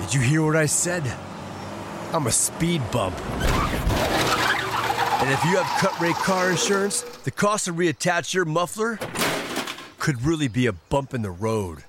Did 0.00 0.14
you 0.14 0.20
hear 0.20 0.42
what 0.42 0.56
I 0.56 0.66
said? 0.66 1.02
I'm 2.12 2.26
a 2.26 2.32
speed 2.32 2.82
bump. 2.90 3.18
And 5.22 5.30
if 5.30 5.44
you 5.44 5.56
have 5.56 5.80
cut 5.80 5.98
rate 6.00 6.16
car 6.16 6.50
insurance, 6.50 7.02
the 7.02 7.30
cost 7.30 7.66
to 7.66 7.72
reattach 7.72 8.34
your 8.34 8.44
muffler 8.44 8.98
could 9.98 10.20
really 10.22 10.48
be 10.48 10.66
a 10.66 10.72
bump 10.72 11.14
in 11.14 11.22
the 11.22 11.30
road. 11.30 11.84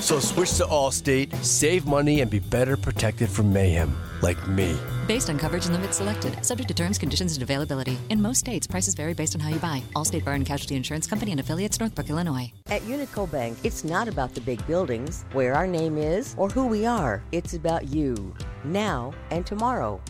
So 0.00 0.18
switch 0.18 0.54
to 0.54 0.64
Allstate, 0.64 1.32
save 1.44 1.86
money, 1.86 2.20
and 2.20 2.30
be 2.30 2.40
better 2.40 2.76
protected 2.76 3.28
from 3.28 3.52
mayhem, 3.52 3.96
like 4.20 4.48
me. 4.48 4.76
Based 5.06 5.30
on 5.30 5.38
coverage 5.38 5.66
and 5.66 5.74
limits 5.74 5.98
selected, 5.98 6.44
subject 6.44 6.68
to 6.68 6.74
terms, 6.74 6.98
conditions, 6.98 7.34
and 7.34 7.42
availability. 7.42 7.96
In 8.10 8.20
most 8.20 8.38
states, 8.38 8.66
prices 8.66 8.94
vary 8.94 9.14
based 9.14 9.34
on 9.34 9.40
how 9.40 9.48
you 9.48 9.60
buy. 9.60 9.82
Allstate 9.94 10.24
Bar 10.24 10.34
and 10.34 10.44
Casualty 10.44 10.74
Insurance 10.74 11.06
Company 11.06 11.30
and 11.30 11.40
affiliates, 11.40 11.78
Northbrook, 11.78 12.10
Illinois. 12.10 12.52
At 12.66 12.82
Unico 12.82 13.30
Bank, 13.30 13.58
it's 13.62 13.84
not 13.84 14.08
about 14.08 14.34
the 14.34 14.40
big 14.40 14.66
buildings, 14.66 15.24
where 15.32 15.54
our 15.54 15.66
name 15.66 15.96
is, 15.96 16.34
or 16.36 16.48
who 16.48 16.66
we 16.66 16.84
are. 16.84 17.22
It's 17.32 17.54
about 17.54 17.88
you, 17.88 18.34
now 18.64 19.12
and 19.30 19.46
tomorrow. 19.46 20.00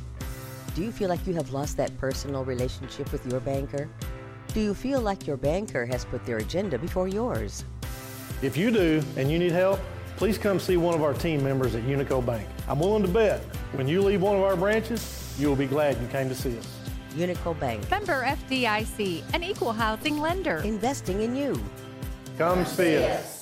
Do 0.75 0.83
you 0.83 0.91
feel 0.91 1.11
like 1.11 1.27
you 1.27 1.35
have 1.35 1.53
lost 1.53 1.77
that 1.77 1.97
personal 1.99 2.45
relationship 2.47 3.13
with 3.13 3.27
your 3.31 3.41
banker? 3.41 3.91
Do 4.55 4.61
you 4.61 4.73
feel 4.73 5.01
like 5.01 5.27
your 5.27 5.37
banker 5.37 5.85
has 5.87 6.05
put 6.07 6.25
their 6.25 6.39
agenda 6.39 6.79
before 6.79 7.09
yours? 7.09 7.65
If 8.43 8.57
you 8.57 8.73
do 8.73 9.03
and 9.17 9.31
you 9.31 9.39
need 9.39 9.53
help, 9.53 9.79
please 10.17 10.37
come 10.37 10.59
see 10.59 10.77
one 10.77 10.95
of 10.95 11.03
our 11.03 11.15
team 11.15 11.45
members 11.45 11.77
at 11.77 11.85
Unico 11.85 12.25
Bank. 12.25 12.49
I'm 12.69 12.81
willing 12.81 13.03
to 13.03 13.09
bet 13.09 13.41
when 13.73 13.87
you 13.87 14.03
leave 14.03 14.21
one 14.21 14.37
of 14.37 14.43
our 14.43 14.57
branches, 14.57 15.35
you 15.39 15.49
will 15.49 15.57
be 15.57 15.67
glad 15.67 16.01
you 16.01 16.09
came 16.09 16.29
to 16.29 16.35
see 16.35 16.59
us. 16.59 16.69
Unico 17.15 17.59
Bank, 17.61 17.89
Member 17.91 18.25
FDIC, 18.25 19.23
an 19.35 19.45
equal 19.45 19.73
housing 19.73 20.19
lender. 20.19 20.57
investing 20.65 21.23
in 21.23 21.37
you. 21.37 21.63
Come 22.37 22.65
see 22.65 22.97
us. 23.05 23.42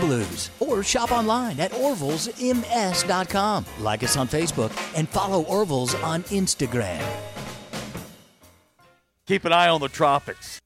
Blues. 0.00 0.50
Or 0.60 0.82
shop 0.82 1.12
online 1.12 1.60
at 1.60 1.72
orvillesms.com. 1.72 3.66
Like 3.80 4.02
us 4.02 4.16
on 4.16 4.28
Facebook 4.28 4.72
and 4.96 5.08
follow 5.08 5.42
Orville's 5.44 5.94
on 5.96 6.22
Instagram. 6.24 7.04
Keep 9.26 9.44
an 9.44 9.52
eye 9.52 9.68
on 9.68 9.80
the 9.80 9.88
tropics. 9.88 10.58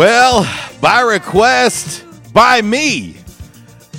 Well, 0.00 0.50
by 0.80 1.02
request 1.02 2.06
by 2.32 2.62
me. 2.62 3.16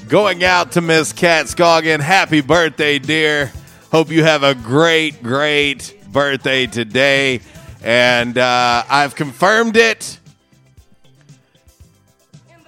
Going 0.09 0.43
out 0.43 0.71
to 0.71 0.81
Miss 0.81 1.13
Kat 1.13 1.45
Scoggin. 1.45 1.99
Happy 1.99 2.41
birthday, 2.41 2.97
dear. 2.97 3.51
Hope 3.91 4.09
you 4.09 4.23
have 4.23 4.41
a 4.41 4.55
great, 4.55 5.21
great 5.21 5.95
birthday 6.11 6.65
today. 6.65 7.41
And 7.83 8.35
uh, 8.35 8.83
I've 8.89 9.13
confirmed 9.13 9.77
it. 9.77 10.17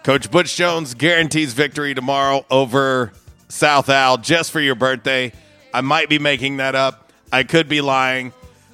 Coach 0.04 0.30
Butch 0.30 0.56
Jones 0.56 0.94
guarantees 0.94 1.54
victory 1.54 1.96
tomorrow 1.96 2.46
over 2.52 3.14
South 3.48 3.90
Al 3.90 4.20
just 4.20 4.52
for 4.52 4.62
your 4.62 4.76
birthday. 4.76 5.34
I 5.74 5.82
might 5.82 6.08
be 6.08 6.20
making 6.20 6.58
that 6.58 6.76
up. 6.76 7.12
I 7.32 7.42
could 7.46 7.68
be 7.68 7.82
lying. 7.82 8.32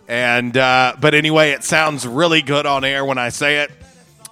And 0.10 0.58
uh, 0.58 0.98
but 1.00 1.14
anyway, 1.14 1.52
it 1.52 1.64
sounds 1.64 2.06
really 2.06 2.42
good 2.42 2.66
on 2.66 2.84
air 2.84 3.06
when 3.06 3.18
I 3.18 3.30
say 3.30 3.60
it. 3.60 3.72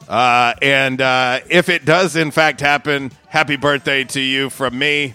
Uh, 0.08 0.54
and 0.62 1.02
uh, 1.02 1.40
if 1.50 1.70
it 1.70 1.86
does 1.86 2.16
in 2.16 2.32
fact 2.32 2.62
happen, 2.62 3.12
happy 3.28 3.58
birthday 3.58 4.04
to 4.06 4.22
you 4.22 4.50
from 4.50 4.78
me. 4.78 5.14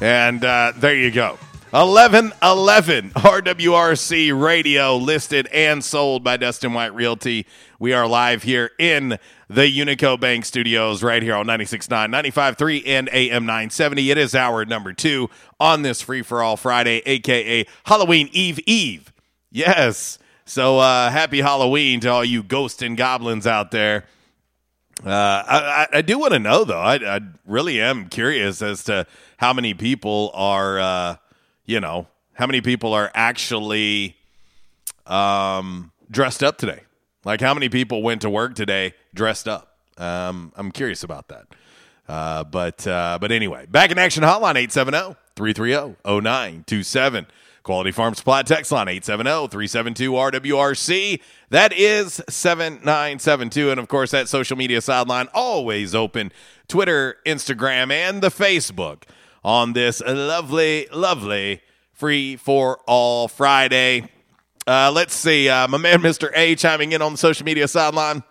And 0.00 0.44
uh, 0.44 0.72
there 0.76 0.94
you 0.94 1.10
go. 1.10 1.38
1111 1.70 3.10
RWRC 3.10 4.40
Radio, 4.40 4.96
listed 4.96 5.46
and 5.48 5.84
sold 5.84 6.22
by 6.22 6.36
Dustin 6.36 6.72
White 6.72 6.94
Realty. 6.94 7.46
We 7.78 7.92
are 7.92 8.06
live 8.06 8.44
here 8.44 8.70
in 8.78 9.18
the 9.48 9.62
Unico 9.62 10.18
Bank 10.18 10.44
Studios 10.44 11.02
right 11.02 11.22
here 11.22 11.34
on 11.34 11.46
96.9, 11.46 11.88
95.3, 11.88 12.82
and 12.86 13.08
AM 13.12 13.46
970. 13.46 14.10
It 14.10 14.16
is 14.16 14.34
hour 14.34 14.64
number 14.64 14.92
two 14.92 15.28
on 15.58 15.82
this 15.82 16.00
free 16.00 16.22
for 16.22 16.42
all 16.42 16.56
Friday, 16.56 17.02
aka 17.04 17.66
Halloween 17.84 18.28
Eve 18.32 18.60
Eve. 18.66 19.12
Yes. 19.50 20.18
So 20.44 20.78
uh, 20.78 21.10
happy 21.10 21.40
Halloween 21.40 22.00
to 22.00 22.08
all 22.08 22.24
you 22.24 22.42
ghosts 22.42 22.80
and 22.80 22.96
goblins 22.96 23.46
out 23.46 23.70
there. 23.70 24.04
Uh, 25.04 25.10
I, 25.10 25.88
I, 25.92 26.02
do 26.02 26.18
want 26.18 26.32
to 26.32 26.38
know 26.38 26.64
though. 26.64 26.80
I, 26.80 27.16
I 27.16 27.20
really 27.44 27.82
am 27.82 28.08
curious 28.08 28.62
as 28.62 28.84
to 28.84 29.06
how 29.36 29.52
many 29.52 29.74
people 29.74 30.30
are, 30.32 30.80
uh, 30.80 31.16
you 31.66 31.80
know, 31.80 32.06
how 32.32 32.46
many 32.46 32.62
people 32.62 32.94
are 32.94 33.10
actually 33.14 34.16
um, 35.06 35.92
dressed 36.10 36.42
up 36.42 36.56
today. 36.56 36.80
Like 37.24 37.42
how 37.42 37.52
many 37.52 37.68
people 37.68 38.02
went 38.02 38.22
to 38.22 38.30
work 38.30 38.54
today 38.54 38.94
dressed 39.14 39.48
up? 39.48 39.76
Um, 39.98 40.52
I'm 40.56 40.70
curious 40.70 41.02
about 41.02 41.28
that. 41.28 41.46
Uh, 42.08 42.44
but 42.44 42.86
uh, 42.86 43.18
but 43.20 43.32
anyway, 43.32 43.66
back 43.66 43.90
in 43.90 43.98
action 43.98 44.22
hotline 44.22 44.54
870-330-0927. 45.36 47.26
Quality 47.66 47.90
Farm 47.90 48.14
Supply 48.14 48.42
text 48.42 48.70
line 48.70 48.86
870-372-RWRC. 48.86 51.20
That 51.50 51.72
is 51.72 52.22
7972. 52.28 53.72
And 53.72 53.80
of 53.80 53.88
course, 53.88 54.12
that 54.12 54.28
social 54.28 54.56
media 54.56 54.80
sideline 54.80 55.26
always 55.34 55.92
open. 55.92 56.30
Twitter, 56.68 57.16
Instagram, 57.26 57.90
and 57.90 58.22
the 58.22 58.28
Facebook 58.28 59.02
on 59.44 59.72
this 59.72 60.00
lovely, 60.00 60.86
lovely 60.92 61.60
free 61.90 62.36
for 62.36 62.78
all 62.86 63.26
Friday. 63.26 64.12
Uh, 64.64 64.92
let's 64.94 65.14
see. 65.14 65.48
Uh, 65.48 65.66
my 65.66 65.78
man, 65.78 65.98
Mr. 66.02 66.30
A, 66.36 66.54
chiming 66.54 66.92
in 66.92 67.02
on 67.02 67.10
the 67.12 67.18
social 67.18 67.44
media 67.44 67.66
sideline. 67.66 68.22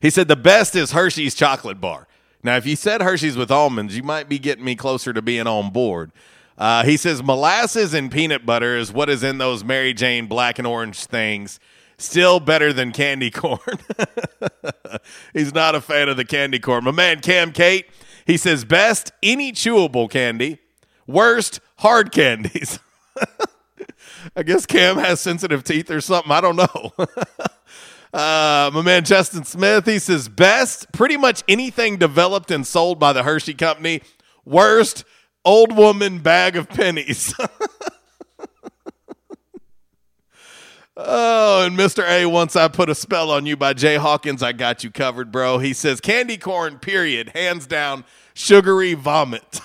He 0.00 0.10
said 0.10 0.28
the 0.28 0.36
best 0.36 0.76
is 0.76 0.92
Hershey's 0.92 1.34
chocolate 1.34 1.80
bar. 1.80 2.06
Now, 2.44 2.56
if 2.56 2.66
you 2.66 2.76
said 2.76 3.02
Hershey's 3.02 3.36
with 3.36 3.50
almonds, 3.50 3.96
you 3.96 4.04
might 4.04 4.28
be 4.28 4.38
getting 4.38 4.64
me 4.64 4.76
closer 4.76 5.12
to 5.12 5.20
being 5.20 5.48
on 5.48 5.70
board. 5.70 6.12
Uh, 6.58 6.84
he 6.84 6.96
says 6.96 7.22
molasses 7.22 7.94
and 7.94 8.10
peanut 8.10 8.44
butter 8.44 8.76
is 8.76 8.92
what 8.92 9.08
is 9.08 9.22
in 9.22 9.38
those 9.38 9.64
Mary 9.64 9.94
Jane 9.94 10.26
black 10.26 10.58
and 10.58 10.66
orange 10.66 11.04
things. 11.04 11.58
Still 11.98 12.40
better 12.40 12.72
than 12.72 12.92
candy 12.92 13.30
corn. 13.30 13.78
He's 15.32 15.54
not 15.54 15.74
a 15.74 15.80
fan 15.80 16.08
of 16.08 16.16
the 16.16 16.24
candy 16.24 16.58
corn. 16.58 16.84
My 16.84 16.90
man 16.90 17.20
Cam 17.20 17.52
Kate, 17.52 17.86
he 18.26 18.36
says 18.36 18.64
best 18.64 19.12
any 19.22 19.52
chewable 19.52 20.10
candy, 20.10 20.58
worst 21.06 21.60
hard 21.76 22.12
candies. 22.12 22.78
I 24.36 24.42
guess 24.42 24.66
Cam 24.66 24.98
has 24.98 25.20
sensitive 25.20 25.64
teeth 25.64 25.90
or 25.90 26.00
something. 26.00 26.32
I 26.32 26.40
don't 26.40 26.56
know. 26.56 26.92
uh, 28.12 28.70
my 28.72 28.82
man 28.82 29.04
Justin 29.04 29.44
Smith, 29.44 29.86
he 29.86 29.98
says 29.98 30.28
best 30.28 30.90
pretty 30.92 31.16
much 31.16 31.42
anything 31.48 31.96
developed 31.96 32.50
and 32.50 32.66
sold 32.66 32.98
by 32.98 33.12
the 33.12 33.22
Hershey 33.22 33.54
Company. 33.54 34.02
Worst 34.44 35.04
old 35.44 35.76
woman 35.76 36.18
bag 36.18 36.56
of 36.56 36.68
pennies. 36.68 37.34
oh, 40.96 41.66
and 41.66 41.76
Mr. 41.76 42.08
A, 42.08 42.26
once 42.26 42.56
I 42.56 42.68
put 42.68 42.88
a 42.88 42.94
spell 42.94 43.30
on 43.30 43.46
you 43.46 43.56
by 43.56 43.72
Jay 43.72 43.96
Hawkins, 43.96 44.42
I 44.42 44.52
got 44.52 44.84
you 44.84 44.90
covered, 44.90 45.32
bro. 45.32 45.58
He 45.58 45.72
says 45.72 46.00
candy 46.00 46.36
corn, 46.36 46.78
period, 46.78 47.30
hands 47.30 47.66
down, 47.66 48.04
sugary 48.34 48.94
vomit. 48.94 49.60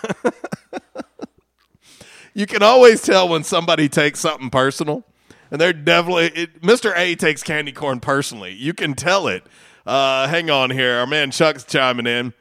you 2.34 2.46
can 2.46 2.64
always 2.64 3.02
tell 3.02 3.30
when 3.30 3.44
somebody 3.44 3.90
takes 3.90 4.20
something 4.20 4.50
personal. 4.50 5.04
And 5.50 5.62
they're 5.62 5.74
definitely, 5.74 6.26
it, 6.28 6.62
Mr. 6.62 6.92
A 6.96 7.16
takes 7.16 7.42
candy 7.42 7.72
corn 7.72 8.02
personally. 8.02 8.54
You 8.54 8.74
can 8.74 8.96
tell 8.96 9.28
it. 9.28 9.44
Uh, 9.86 10.28
hang 10.28 10.50
on 10.50 10.72
here. 10.72 10.96
Our 10.96 11.08
man 11.08 11.32
Chuck's 11.32 11.64
chiming 11.64 12.06
in. 12.06 12.34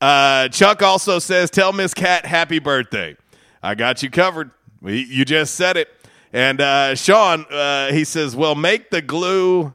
Uh, 0.00 0.48
Chuck 0.48 0.82
also 0.82 1.18
says, 1.18 1.50
Tell 1.50 1.72
Miss 1.72 1.94
Cat 1.94 2.24
happy 2.24 2.58
birthday. 2.58 3.16
I 3.62 3.74
got 3.74 4.02
you 4.02 4.10
covered. 4.10 4.50
You 4.82 5.24
just 5.24 5.54
said 5.54 5.76
it. 5.76 5.88
And 6.32 6.60
uh, 6.60 6.94
Sean, 6.94 7.44
uh, 7.50 7.92
he 7.92 8.04
says, 8.04 8.34
Well, 8.34 8.54
make 8.54 8.90
the 8.90 9.02
glue 9.02 9.74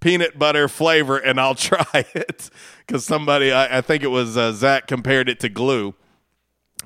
peanut 0.00 0.38
butter 0.38 0.68
flavor 0.68 1.18
and 1.18 1.40
I'll 1.40 1.54
try 1.56 1.84
it. 2.14 2.50
Because 2.86 3.04
somebody, 3.04 3.52
I, 3.52 3.78
I, 3.78 3.80
think 3.80 4.02
it 4.02 4.08
was 4.08 4.36
uh, 4.36 4.52
Zach, 4.52 4.86
compared 4.86 5.28
it 5.28 5.40
to 5.40 5.48
glue. 5.48 5.94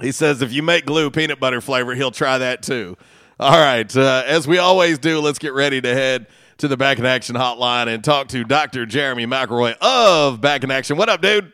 He 0.01 0.11
says, 0.11 0.43
If 0.43 0.53
you 0.53 0.63
make 0.63 0.87
glue 0.87 1.11
peanut 1.11 1.39
butter 1.39 1.61
flavor, 1.61 1.95
he'll 1.95 2.11
try 2.11 2.39
that 2.39 2.63
too. 2.63 2.97
All 3.39 3.59
right. 3.59 3.95
Uh, 3.97 4.23
as 4.27 4.49
we 4.49 4.59
always 4.59 4.99
do, 4.99 5.21
let's 5.21 5.39
get 5.39 5.53
ready 5.53 5.81
to 5.81 5.95
head 5.95 6.27
to 6.59 6.69
the 6.69 6.77
Back 6.77 6.99
in 6.99 7.07
Action 7.07 7.37
hotline 7.37 7.87
and 7.87 8.03
talk 8.03 8.29
to 8.29 8.45
Dr. 8.45 8.85
Jeremy 8.85 9.27
McElroy 9.27 9.77
of 9.81 10.41
Back 10.41 10.65
in 10.65 10.71
Action. 10.71 10.97
What 10.97 11.09
up, 11.09 11.23
dude? 11.23 11.53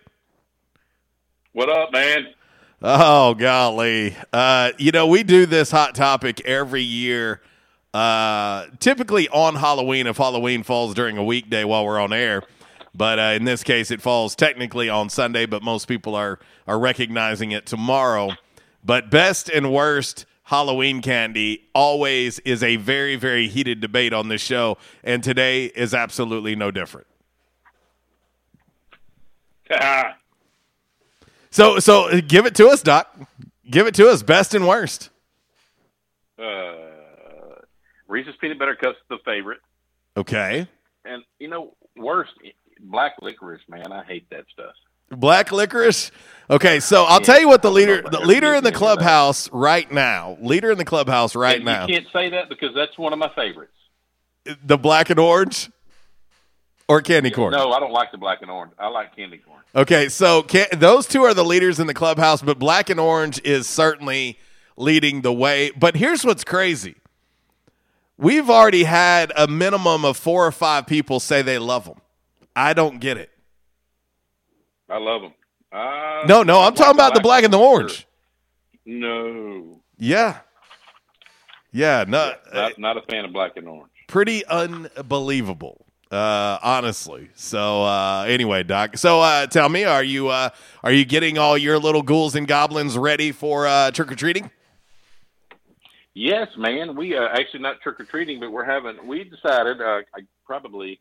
What 1.56 1.70
up, 1.70 1.90
man? 1.90 2.34
Oh, 2.82 3.32
golly. 3.32 4.14
Uh, 4.30 4.72
you 4.76 4.90
know, 4.90 5.06
we 5.06 5.22
do 5.22 5.46
this 5.46 5.70
hot 5.70 5.94
topic 5.94 6.42
every 6.44 6.82
year, 6.82 7.40
uh, 7.94 8.66
typically 8.78 9.26
on 9.30 9.54
Halloween 9.54 10.06
if 10.06 10.18
Halloween 10.18 10.64
falls 10.64 10.92
during 10.92 11.16
a 11.16 11.24
weekday 11.24 11.64
while 11.64 11.86
we're 11.86 11.98
on 11.98 12.12
air. 12.12 12.42
But 12.94 13.18
uh, 13.18 13.22
in 13.36 13.44
this 13.44 13.64
case, 13.64 13.90
it 13.90 14.02
falls 14.02 14.36
technically 14.36 14.90
on 14.90 15.08
Sunday, 15.08 15.46
but 15.46 15.62
most 15.62 15.88
people 15.88 16.14
are, 16.14 16.38
are 16.66 16.78
recognizing 16.78 17.52
it 17.52 17.64
tomorrow. 17.64 18.32
But 18.84 19.10
best 19.10 19.48
and 19.48 19.72
worst 19.72 20.26
Halloween 20.42 21.00
candy 21.00 21.70
always 21.74 22.38
is 22.40 22.62
a 22.62 22.76
very, 22.76 23.16
very 23.16 23.48
heated 23.48 23.80
debate 23.80 24.12
on 24.12 24.28
this 24.28 24.42
show, 24.42 24.76
and 25.02 25.24
today 25.24 25.64
is 25.64 25.94
absolutely 25.94 26.54
no 26.54 26.70
different. 26.70 27.06
So, 31.56 31.78
so 31.78 32.20
give 32.20 32.46
it 32.46 32.54
to 32.56 32.68
us, 32.68 32.82
Doc. 32.82 33.14
Give 33.68 33.86
it 33.86 33.94
to 33.96 34.08
us, 34.08 34.22
best 34.22 34.54
and 34.54 34.66
worst. 34.68 35.10
Uh, 36.38 36.74
Reese's 38.08 38.34
peanut 38.40 38.58
butter 38.58 38.74
cups 38.76 38.98
the 39.08 39.18
favorite, 39.24 39.60
Okay. 40.16 40.68
and 41.04 41.22
you 41.38 41.48
know 41.48 41.74
worst 41.96 42.32
black 42.80 43.14
licorice. 43.22 43.62
Man, 43.68 43.90
I 43.92 44.04
hate 44.04 44.28
that 44.30 44.44
stuff. 44.52 44.74
Black 45.10 45.50
licorice. 45.52 46.10
Okay, 46.50 46.80
so 46.80 47.04
I'll 47.04 47.20
tell 47.20 47.40
you 47.40 47.48
what 47.48 47.62
the 47.62 47.70
leader, 47.70 48.02
the 48.02 48.20
leader 48.20 48.54
in 48.54 48.64
the 48.64 48.72
clubhouse 48.72 49.48
right 49.52 49.90
now, 49.90 50.36
leader 50.40 50.70
in 50.70 50.78
the 50.78 50.84
clubhouse 50.84 51.34
right 51.36 51.56
And 51.56 51.64
now, 51.64 51.86
You 51.86 51.94
can't 51.94 52.12
say 52.12 52.30
that 52.30 52.48
because 52.48 52.74
that's 52.74 52.98
one 52.98 53.12
of 53.12 53.18
my 53.18 53.30
favorites. 53.34 53.72
the 54.64 54.76
black 54.76 55.10
and 55.10 55.18
orange 55.18 55.70
or 56.88 57.00
candy 57.02 57.30
corn. 57.30 57.52
No, 57.52 57.70
I 57.72 57.78
don't 57.80 57.92
like 57.92 58.10
the 58.12 58.18
black 58.18 58.42
and 58.42 58.50
orange. 58.50 58.72
I 58.78 58.88
like 58.88 59.14
candy 59.16 59.38
corn. 59.38 59.55
Okay, 59.76 60.08
so 60.08 60.42
can, 60.42 60.66
those 60.72 61.06
two 61.06 61.22
are 61.24 61.34
the 61.34 61.44
leaders 61.44 61.78
in 61.78 61.86
the 61.86 61.92
clubhouse, 61.92 62.40
but 62.40 62.58
black 62.58 62.88
and 62.88 62.98
orange 62.98 63.38
is 63.44 63.68
certainly 63.68 64.38
leading 64.78 65.20
the 65.20 65.32
way. 65.32 65.70
But 65.76 65.96
here's 65.96 66.24
what's 66.24 66.44
crazy: 66.44 66.94
we've 68.16 68.48
already 68.48 68.84
had 68.84 69.32
a 69.36 69.46
minimum 69.46 70.06
of 70.06 70.16
four 70.16 70.46
or 70.46 70.52
five 70.52 70.86
people 70.86 71.20
say 71.20 71.42
they 71.42 71.58
love 71.58 71.84
them. 71.84 72.00
I 72.56 72.72
don't 72.72 73.00
get 73.00 73.18
it. 73.18 73.30
I 74.88 74.96
love 74.96 75.20
them. 75.20 75.34
Uh, 75.70 76.24
No, 76.26 76.42
no, 76.42 76.62
I'm 76.62 76.74
talking 76.74 76.94
about 76.94 77.12
the 77.14 77.20
black 77.20 77.44
and 77.44 77.52
the 77.52 77.58
orange. 77.58 78.06
No, 78.86 79.82
Yeah, 79.98 80.38
yeah, 81.70 82.04
no, 82.08 82.32
not, 82.54 82.78
not 82.78 82.96
a 82.96 83.02
fan 83.02 83.26
of 83.26 83.32
black 83.32 83.52
and 83.56 83.68
orange. 83.68 83.90
pretty 84.08 84.46
unbelievable 84.46 85.85
uh 86.10 86.58
honestly 86.62 87.28
so 87.34 87.82
uh 87.82 88.24
anyway 88.28 88.62
doc 88.62 88.96
so 88.96 89.20
uh 89.20 89.46
tell 89.46 89.68
me 89.68 89.84
are 89.84 90.04
you 90.04 90.28
uh 90.28 90.48
are 90.84 90.92
you 90.92 91.04
getting 91.04 91.36
all 91.36 91.58
your 91.58 91.78
little 91.78 92.02
ghouls 92.02 92.36
and 92.36 92.46
goblins 92.46 92.96
ready 92.96 93.32
for 93.32 93.66
uh 93.66 93.90
trick-or-treating 93.90 94.50
Yes, 96.18 96.48
man. 96.56 96.96
We 96.96 97.14
uh, 97.14 97.28
actually 97.34 97.60
not 97.60 97.82
trick 97.82 98.00
or 98.00 98.04
treating, 98.04 98.40
but 98.40 98.50
we're 98.50 98.64
having. 98.64 99.06
We 99.06 99.24
decided 99.24 99.82
uh, 99.82 100.00
I 100.14 100.20
probably 100.46 100.98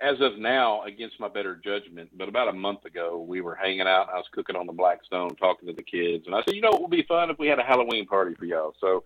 as 0.00 0.20
of 0.20 0.38
now, 0.38 0.82
against 0.82 1.18
my 1.20 1.28
better 1.28 1.56
judgment, 1.56 2.10
but 2.16 2.28
about 2.28 2.48
a 2.48 2.52
month 2.52 2.84
ago, 2.84 3.24
we 3.26 3.40
were 3.40 3.54
hanging 3.54 3.82
out. 3.82 4.08
I 4.10 4.16
was 4.16 4.26
cooking 4.32 4.56
on 4.56 4.66
the 4.66 4.72
Blackstone, 4.72 5.34
talking 5.36 5.68
to 5.68 5.74
the 5.74 5.82
kids, 5.82 6.26
and 6.26 6.34
I 6.34 6.42
said, 6.44 6.54
you 6.54 6.60
know, 6.60 6.70
it 6.70 6.80
would 6.80 6.90
be 6.90 7.02
fun 7.02 7.30
if 7.30 7.38
we 7.38 7.46
had 7.46 7.58
a 7.58 7.62
Halloween 7.62 8.06
party 8.06 8.34
for 8.34 8.44
y'all. 8.44 8.74
So 8.80 9.04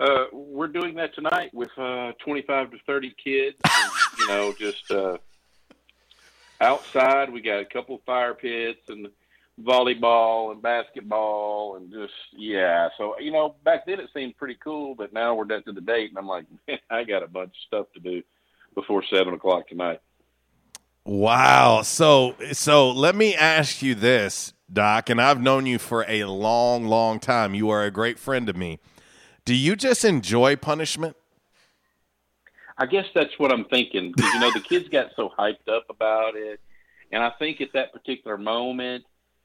uh, 0.00 0.24
we're 0.32 0.68
doing 0.68 0.94
that 0.94 1.14
tonight 1.14 1.52
with 1.52 1.70
uh, 1.76 2.12
25 2.24 2.70
to 2.70 2.78
30 2.86 3.14
kids. 3.22 3.56
And, 3.64 3.92
you 4.18 4.28
know, 4.28 4.54
just 4.58 4.90
uh, 4.90 5.18
outside, 6.60 7.30
we 7.30 7.42
got 7.42 7.60
a 7.60 7.66
couple 7.66 7.96
of 7.96 8.02
fire 8.04 8.34
pits 8.34 8.88
and 8.88 9.08
volleyball 9.62 10.52
and 10.52 10.62
basketball 10.62 11.76
and 11.76 11.92
just 11.92 12.14
yeah. 12.32 12.88
So 12.96 13.18
you 13.20 13.30
know, 13.30 13.56
back 13.64 13.86
then 13.86 14.00
it 14.00 14.08
seemed 14.14 14.36
pretty 14.36 14.56
cool, 14.62 14.94
but 14.94 15.12
now 15.12 15.34
we're 15.34 15.44
down 15.44 15.64
to 15.64 15.72
the 15.72 15.80
date, 15.80 16.10
and 16.10 16.18
I'm 16.18 16.26
like, 16.26 16.46
man, 16.68 16.78
I 16.90 17.04
got 17.04 17.22
a 17.22 17.28
bunch 17.28 17.50
of 17.50 17.66
stuff 17.66 17.86
to 17.94 18.00
do 18.00 18.22
before 18.74 19.04
seven 19.12 19.34
o'clock 19.34 19.68
tonight. 19.68 20.00
Wow. 21.04 21.82
So 21.82 22.36
so 22.52 22.90
let 22.90 23.14
me 23.14 23.34
ask 23.34 23.82
you 23.82 23.94
this, 23.94 24.54
Doc, 24.72 25.10
and 25.10 25.20
I've 25.20 25.42
known 25.42 25.66
you 25.66 25.78
for 25.78 26.04
a 26.08 26.24
long, 26.24 26.86
long 26.86 27.20
time. 27.20 27.54
You 27.54 27.70
are 27.70 27.84
a 27.84 27.90
great 27.90 28.18
friend 28.18 28.48
of 28.48 28.56
me. 28.56 28.78
Do 29.50 29.56
you 29.56 29.74
just 29.74 30.04
enjoy 30.04 30.54
punishment? 30.54 31.16
I 32.78 32.86
guess 32.86 33.06
that's 33.16 33.36
what 33.38 33.50
I'm 33.50 33.64
thinking 33.64 34.12
because 34.14 34.32
you 34.32 34.38
know 34.38 34.52
the 34.52 34.60
kids 34.60 34.88
got 34.88 35.08
so 35.16 35.32
hyped 35.36 35.66
up 35.68 35.86
about 35.90 36.36
it, 36.36 36.60
and 37.10 37.20
I 37.20 37.32
think 37.36 37.60
at 37.60 37.72
that 37.74 37.92
particular 37.92 38.38
moment, 38.38 39.02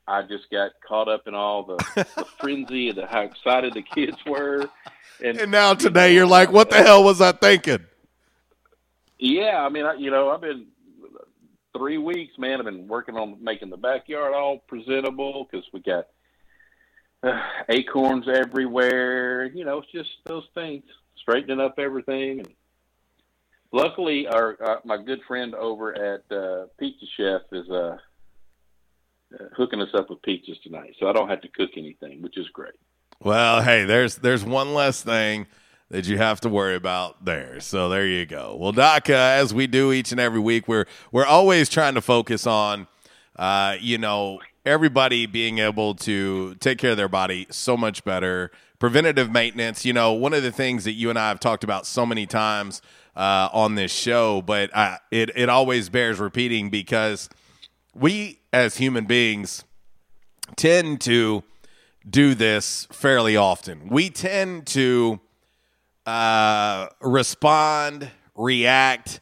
I 0.08 0.22
just 0.22 0.48
got 0.52 0.74
caught 0.88 1.08
up 1.08 1.24
in 1.26 1.34
all 1.34 1.64
the, 1.64 2.06
the 2.16 2.26
frenzy 2.40 2.90
and 2.90 3.00
the, 3.00 3.08
how 3.08 3.22
excited 3.22 3.74
the 3.74 3.82
kids 3.82 4.16
were. 4.28 4.70
And, 5.24 5.40
And 5.40 5.50
now 5.50 5.74
today 5.74 6.14
you're 6.14 6.28
like, 6.28 6.52
what 6.52 6.70
the 6.70 6.84
hell 6.84 7.04
was 7.04 7.20
I 7.20 7.32
thinking? 7.32 7.84
Yeah, 9.18 9.58
I 9.58 9.70
mean, 9.70 9.88
I, 9.88 9.96
you 9.96 10.12
know, 10.12 10.30
I've 10.30 10.42
been 10.42 10.68
three 11.76 11.98
weeks, 11.98 12.38
man. 12.38 12.60
I've 12.60 12.66
been 12.66 12.88
working 12.88 13.18
on 13.18 13.44
making 13.44 13.72
the 13.72 13.78
backyard 13.78 14.36
all 14.36 14.60
presentable 14.68 15.48
because 15.50 15.66
we 15.74 15.80
got 15.80 16.06
uh, 17.26 17.42
acorns 17.70 18.28
everywhere. 18.28 19.46
You 19.46 19.66
know, 19.66 19.80
it's 19.80 19.92
just 19.92 20.10
those 20.26 20.46
things, 20.54 20.84
straightening 21.22 21.60
up 21.60 21.76
everything. 21.78 22.40
And 22.40 22.50
luckily, 23.72 24.28
our 24.28 24.82
my 24.86 25.02
good 25.02 25.20
friend 25.28 25.56
over 25.56 25.94
at 25.94 26.24
uh, 26.36 26.68
Pizza 26.80 27.06
Chef 27.18 27.42
is 27.52 27.70
uh, 27.70 27.98
uh, 29.34 29.44
hooking 29.56 29.82
us 29.82 29.90
up 29.94 30.10
with 30.10 30.22
pizzas 30.22 30.62
tonight, 30.64 30.96
so 31.00 31.08
I 31.08 31.14
don't 31.14 31.30
have 31.30 31.42
to 31.42 31.50
cook 31.50 31.72
anything, 31.78 32.22
which 32.22 32.38
is 32.38 32.48
great. 32.50 32.76
Well, 33.20 33.62
hey, 33.62 33.86
there's 33.86 34.16
there's 34.16 34.44
one 34.44 34.74
less 34.74 35.02
thing 35.02 35.48
that 35.90 36.08
you 36.08 36.18
have 36.18 36.42
to 36.42 36.50
worry 36.50 36.76
about 36.76 37.26
there. 37.26 37.60
So 37.60 37.90
there 37.90 38.08
you 38.08 38.26
go. 38.26 38.58
Well, 38.60 38.72
Doc, 38.72 39.10
uh, 39.10 39.14
as 39.14 39.54
we 39.54 39.68
do 39.68 39.92
each 39.92 40.12
and 40.12 40.20
every 40.20 40.40
week, 40.40 40.68
we're 40.68 40.86
we're 41.12 41.26
always 41.26 41.70
trying 41.70 41.96
to 41.96 42.02
focus 42.02 42.46
on, 42.48 42.88
uh, 43.36 43.78
you 43.80 43.98
know, 43.98 44.40
everybody 44.66 45.26
being 45.26 45.60
able 45.60 45.96
to 45.96 46.56
take 46.56 46.78
care 46.78 46.92
of 46.92 46.98
their 46.98 47.10
body 47.10 47.48
so 47.50 47.78
much 47.78 48.04
better. 48.04 48.52
Preventative 48.80 49.32
maintenance. 49.32 49.86
You 49.86 49.94
know, 49.94 50.14
one 50.14 50.34
of 50.34 50.44
the 50.44 50.52
things 50.52 50.84
that 50.84 50.94
you 50.94 51.10
and 51.10 51.18
I 51.18 51.30
have 51.30 51.40
talked 51.40 51.64
about 51.64 51.86
so 51.86 52.06
many 52.06 52.26
times 52.26 52.82
uh, 53.16 53.50
on 53.54 53.76
this 53.76 53.92
show, 53.92 54.42
but 54.42 54.70
uh, 54.74 54.98
it 55.12 55.32
it 55.36 55.50
always 55.50 55.90
bears 55.90 56.20
repeating 56.20 56.70
because 56.70 57.30
we 57.94 58.40
as 58.52 58.78
human 58.78 59.06
beings 59.06 59.64
tend 60.56 61.02
to 61.02 61.44
do 62.08 62.36
this 62.36 62.88
fairly 62.92 63.38
often. 63.38 63.88
We 63.90 64.10
tend 64.10 64.68
to 64.68 65.20
uh, 66.06 66.88
respond, 67.02 68.12
react 68.36 69.22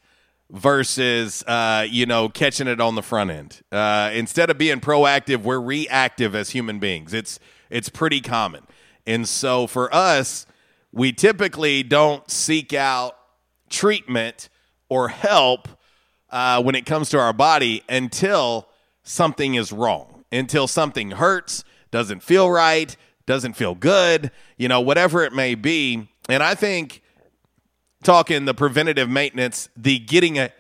versus 0.54 1.44
uh, 1.48 1.86
you 1.90 2.06
know 2.06 2.30
catching 2.30 2.68
it 2.68 2.80
on 2.80 2.96
the 2.96 3.02
front 3.02 3.32
end. 3.32 3.62
Uh, 3.72 4.12
instead 4.14 4.50
of 4.50 4.58
being 4.58 4.80
proactive, 4.80 5.42
we're 5.42 5.60
reactive 5.60 6.36
as 6.36 6.52
human 6.52 6.80
beings. 6.80 7.14
It's 7.14 7.40
it's 7.70 7.90
pretty 7.90 8.22
common, 8.22 8.64
and 9.06 9.28
so 9.28 9.68
for 9.68 9.94
us, 9.94 10.46
we 10.94 11.12
typically 11.12 11.84
don't 11.84 12.30
seek 12.30 12.74
out 12.74 13.18
treatment 13.70 14.48
or 14.88 15.10
help 15.10 15.68
uh, 16.30 16.62
when 16.62 16.76
it 16.76 16.86
comes 16.86 17.10
to 17.10 17.20
our 17.20 17.34
body 17.34 17.84
until 17.90 18.70
something 19.02 19.56
is 19.56 19.72
wrong, 19.72 20.24
until 20.32 20.68
something 20.68 21.12
hurts, 21.12 21.64
doesn't 21.90 22.22
feel 22.22 22.50
right, 22.50 22.96
doesn't 23.26 23.54
feel 23.54 23.74
good, 23.74 24.32
you 24.58 24.68
know, 24.68 24.82
whatever 24.82 25.24
it 25.24 25.34
may 25.34 25.56
be. 25.56 26.08
And 26.30 26.44
I 26.44 26.56
think 26.56 27.03
talking 28.04 28.46
the 28.46 28.54
preventative 28.54 29.10
maintenance, 29.10 29.70
the 29.76 30.00
getting 30.00 30.38
a, 30.38 30.52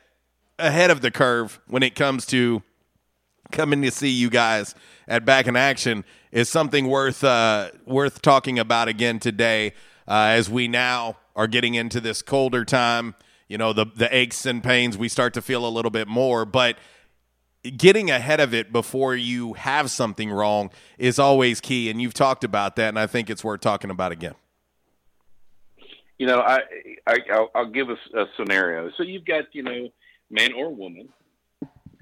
ahead 0.60 0.90
of 0.92 1.02
the 1.02 1.12
curve 1.12 1.60
when 1.68 1.84
it 1.84 1.96
comes 1.96 2.26
to 2.28 2.64
coming 3.52 3.82
to 3.82 3.92
see 3.92 4.10
you 4.10 4.30
guys 4.30 4.76
at 5.08 5.26
Back 5.26 5.48
in 5.48 5.56
Action 5.56 6.04
is 6.32 6.50
something 6.50 6.88
worth 6.88 7.24
uh, 7.24 7.70
worth 7.86 8.22
talking 8.22 8.58
about 8.60 8.88
again 8.88 9.20
today 9.20 9.74
uh, 10.08 10.32
as 10.32 10.50
we 10.50 10.68
now 10.68 11.18
are 11.36 11.48
getting 11.48 11.76
into 11.76 12.02
this 12.02 12.22
colder 12.22 12.66
time. 12.66 13.16
You 13.48 13.58
know, 13.58 13.74
the 13.74 13.86
the 13.86 14.14
aches 14.16 14.46
and 14.46 14.64
pains 14.64 14.98
we 14.98 15.10
start 15.10 15.34
to 15.36 15.42
feel 15.42 15.68
a 15.68 15.70
little 15.70 15.92
bit 15.92 16.08
more, 16.08 16.46
but 16.46 16.78
getting 17.78 18.12
ahead 18.12 18.40
of 18.40 18.54
it 18.54 18.72
before 18.72 19.16
you 19.16 19.54
have 19.54 19.90
something 19.90 20.32
wrong 20.32 20.72
is 20.98 21.20
always 21.20 21.62
key. 21.62 21.90
And 21.90 22.02
you've 22.02 22.14
talked 22.14 22.44
about 22.44 22.76
that, 22.78 22.90
and 22.90 23.00
I 23.00 23.08
think 23.08 23.30
it's 23.30 23.44
worth 23.44 23.62
talking 23.62 23.90
about 23.90 24.12
again. 24.12 24.36
You 26.24 26.30
know, 26.30 26.40
I, 26.40 26.62
I 27.06 27.18
I'll, 27.34 27.50
I'll 27.54 27.70
give 27.70 27.90
us 27.90 27.98
a, 28.16 28.24
scenario. 28.38 28.90
So 28.96 29.04
you've 29.04 29.26
got 29.26 29.44
you 29.52 29.62
know, 29.62 29.90
man 30.32 30.54
or 30.54 30.74
woman 30.74 31.10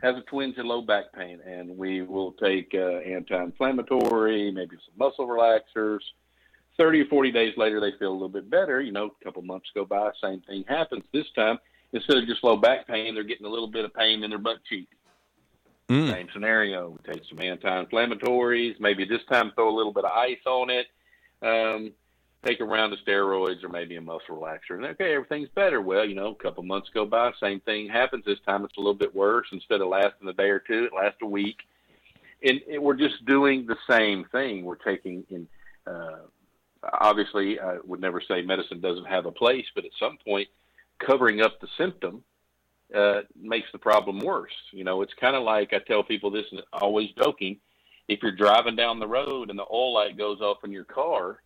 has 0.03 0.15
a 0.15 0.22
twinge 0.30 0.60
of 0.60 0.68
low 0.68 0.84
back 0.84 1.06
pain, 1.11 1.39
and 1.43 1.76
we 1.76 2.03
will 2.03 2.34
take 2.34 2.72
uh, 2.76 2.98
anti-inflammatory, 2.98 4.52
maybe 4.52 4.76
some 4.85 4.93
muscle 4.95 5.26
relaxers. 5.27 6.02
Thirty 6.77 7.02
or 7.02 7.06
forty 7.06 7.31
days 7.31 7.56
later, 7.57 7.80
they 7.80 7.98
feel 7.98 8.11
a 8.11 8.14
little 8.14 8.30
bit 8.30 8.48
better. 8.48 8.80
You 8.80 8.91
know, 8.91 9.07
a 9.07 9.23
couple 9.23 9.41
months 9.41 9.72
go 9.73 9.85
by, 9.85 10.11
same 10.23 10.41
thing 10.41 10.65
happens. 10.68 11.03
This 11.11 11.26
time, 11.35 11.57
instead 11.91 12.18
of 12.18 12.27
just 12.27 12.43
low 12.43 12.57
back 12.57 12.85
pain, 12.85 13.15
they're 13.15 13.23
getting 13.23 13.48
a 13.48 13.49
little 13.49 13.72
bit 13.72 13.85
of 13.85 13.93
pain 13.95 14.23
in 14.23 14.30
their 14.30 14.38
butt 14.38 14.64
cheek. 14.69 14.88
Same 15.89 16.27
scenario. 16.31 16.89
We 16.91 17.11
take 17.11 17.23
some 17.27 17.41
anti-inflammatories. 17.41 18.80
Maybe 18.80 19.03
this 19.03 19.26
time 19.31 19.52
throw 19.56 19.68
a 19.68 19.76
little 19.76 19.91
bit 19.91 20.06
of 20.06 20.11
ice 20.11 20.45
on 20.45 20.69
it. 20.69 20.85
Um, 21.41 21.93
take 22.46 22.60
a 22.60 22.66
round 22.66 22.94
of 22.94 23.00
steroids 23.00 23.64
or 23.64 23.70
maybe 23.70 23.96
a 23.96 24.02
muscle 24.02 24.36
relaxer. 24.36 24.76
And 24.76 24.86
okay, 24.86 25.14
everything's 25.14 25.50
better. 25.50 25.82
Well, 25.82 26.06
you 26.06 26.16
know, 26.16 26.28
a 26.28 26.44
couple 26.44 26.64
months 26.64 26.90
go 26.94 27.06
by, 27.06 27.32
same 27.40 27.60
thing 27.62 27.88
happens. 27.88 28.26
This 28.26 28.40
time 28.46 28.66
it's 28.66 28.78
a 28.78 28.80
little 28.80 28.94
bit 28.94 29.14
worse. 29.14 29.48
Instead 29.52 29.82
of 29.82 29.90
lasting 29.90 30.28
a 30.28 30.34
day 30.34 30.50
or 30.50 30.60
two, 30.60 30.86
it 30.86 30.96
lasts 30.96 31.20
a 31.22 31.28
week. 31.28 31.58
And, 32.44 32.62
we're 32.80 32.96
just 32.96 33.24
doing 33.26 33.68
the 33.68 33.78
same 33.90 34.26
thing. 34.32 34.66
We're 34.66 34.76
taking 34.76 35.24
in. 35.30 35.48
Uh, 35.86 36.20
obviously, 36.84 37.60
I 37.60 37.78
would 37.84 38.02
never 38.02 38.22
say 38.28 38.42
medicine 38.42 38.82
doesn't 38.82 39.06
have 39.06 39.26
a 39.26 39.32
place, 39.32 39.66
but 39.76 39.86
at 39.86 39.92
some 40.00 40.18
point, 40.26 40.48
covering 41.00 41.42
up 41.42 41.60
the 41.60 41.68
symptom 41.78 42.24
uh, 42.96 43.22
makes 43.40 43.68
the 43.72 43.78
problem 43.78 44.20
worse. 44.20 44.52
You 44.72 44.84
know, 44.84 45.02
it's 45.02 45.14
kind 45.20 45.36
of 45.36 45.44
like 45.44 45.74
I 45.74 45.80
tell 45.80 46.04
people 46.04 46.32
this, 46.32 46.46
and 46.52 46.62
always 46.74 47.10
joking. 47.12 47.58
If 48.08 48.22
you're 48.24 48.32
driving 48.32 48.76
down 48.76 49.00
the 49.00 49.08
road 49.08 49.50
and 49.50 49.58
the 49.58 49.66
oil 49.72 49.94
light 49.94 50.18
goes 50.18 50.42
off 50.42 50.64
in 50.64 50.72
your 50.72 50.84
car, 50.84 51.40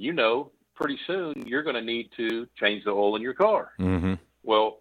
you 0.00 0.12
know 0.14 0.50
pretty 0.74 0.98
soon 1.06 1.34
you're 1.46 1.62
going 1.62 1.76
to 1.76 1.82
need 1.82 2.08
to 2.16 2.46
change 2.58 2.84
the 2.84 2.90
oil 2.90 3.14
in 3.16 3.22
your 3.22 3.34
car. 3.34 3.72
Mm-hmm. 3.78 4.14
Well, 4.42 4.78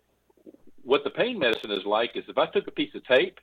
what 0.84 1.04
the 1.04 1.10
pain 1.10 1.38
medicine 1.38 1.72
is 1.72 1.86
like 1.86 2.12
is 2.16 2.24
if 2.30 2.38
I 2.38 2.46
took 2.48 2.68
a 2.68 2.72
piece 2.72 2.96
of 2.96 3.06
tape 3.06 3.38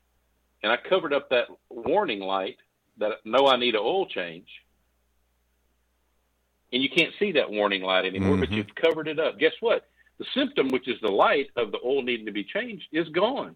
and 0.62 0.72
I 0.72 0.78
covered 0.78 1.12
up 1.12 1.28
that 1.30 1.48
warning 1.68 2.20
light 2.20 2.56
that 2.96 3.12
no, 3.26 3.46
I 3.46 3.56
need 3.56 3.74
an 3.74 3.82
oil 3.84 4.06
change, 4.06 4.48
and 6.72 6.82
you 6.82 6.88
can't 6.88 7.12
see 7.18 7.32
that 7.32 7.50
warning 7.50 7.82
light 7.82 8.06
anymore, 8.06 8.38
but 8.38 8.48
Mhm. 8.48 8.56
you've 8.56 8.74
covered 8.74 9.06
it 9.06 9.18
up. 9.18 9.38
Guess 9.38 9.52
what? 9.60 9.86
The 10.16 10.24
symptom, 10.32 10.68
which 10.68 10.88
is 10.88 10.98
the 11.02 11.12
light 11.12 11.50
of 11.56 11.72
the 11.72 11.80
oil 11.84 12.00
needing 12.00 12.24
to 12.24 12.32
be 12.32 12.42
changed, 12.42 12.88
is 12.90 13.06
gone. 13.10 13.54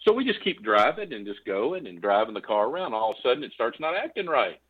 So 0.00 0.12
we 0.12 0.24
just 0.24 0.40
keep 0.40 0.62
driving 0.62 1.12
and 1.12 1.24
just 1.24 1.44
going 1.44 1.86
and 1.86 2.02
driving 2.02 2.34
the 2.34 2.40
car 2.40 2.66
around. 2.66 2.94
All 2.94 3.12
of 3.12 3.18
a 3.18 3.22
sudden, 3.22 3.44
it 3.44 3.52
starts 3.52 3.78
not 3.78 3.94
acting 3.94 4.26
right. 4.26 4.60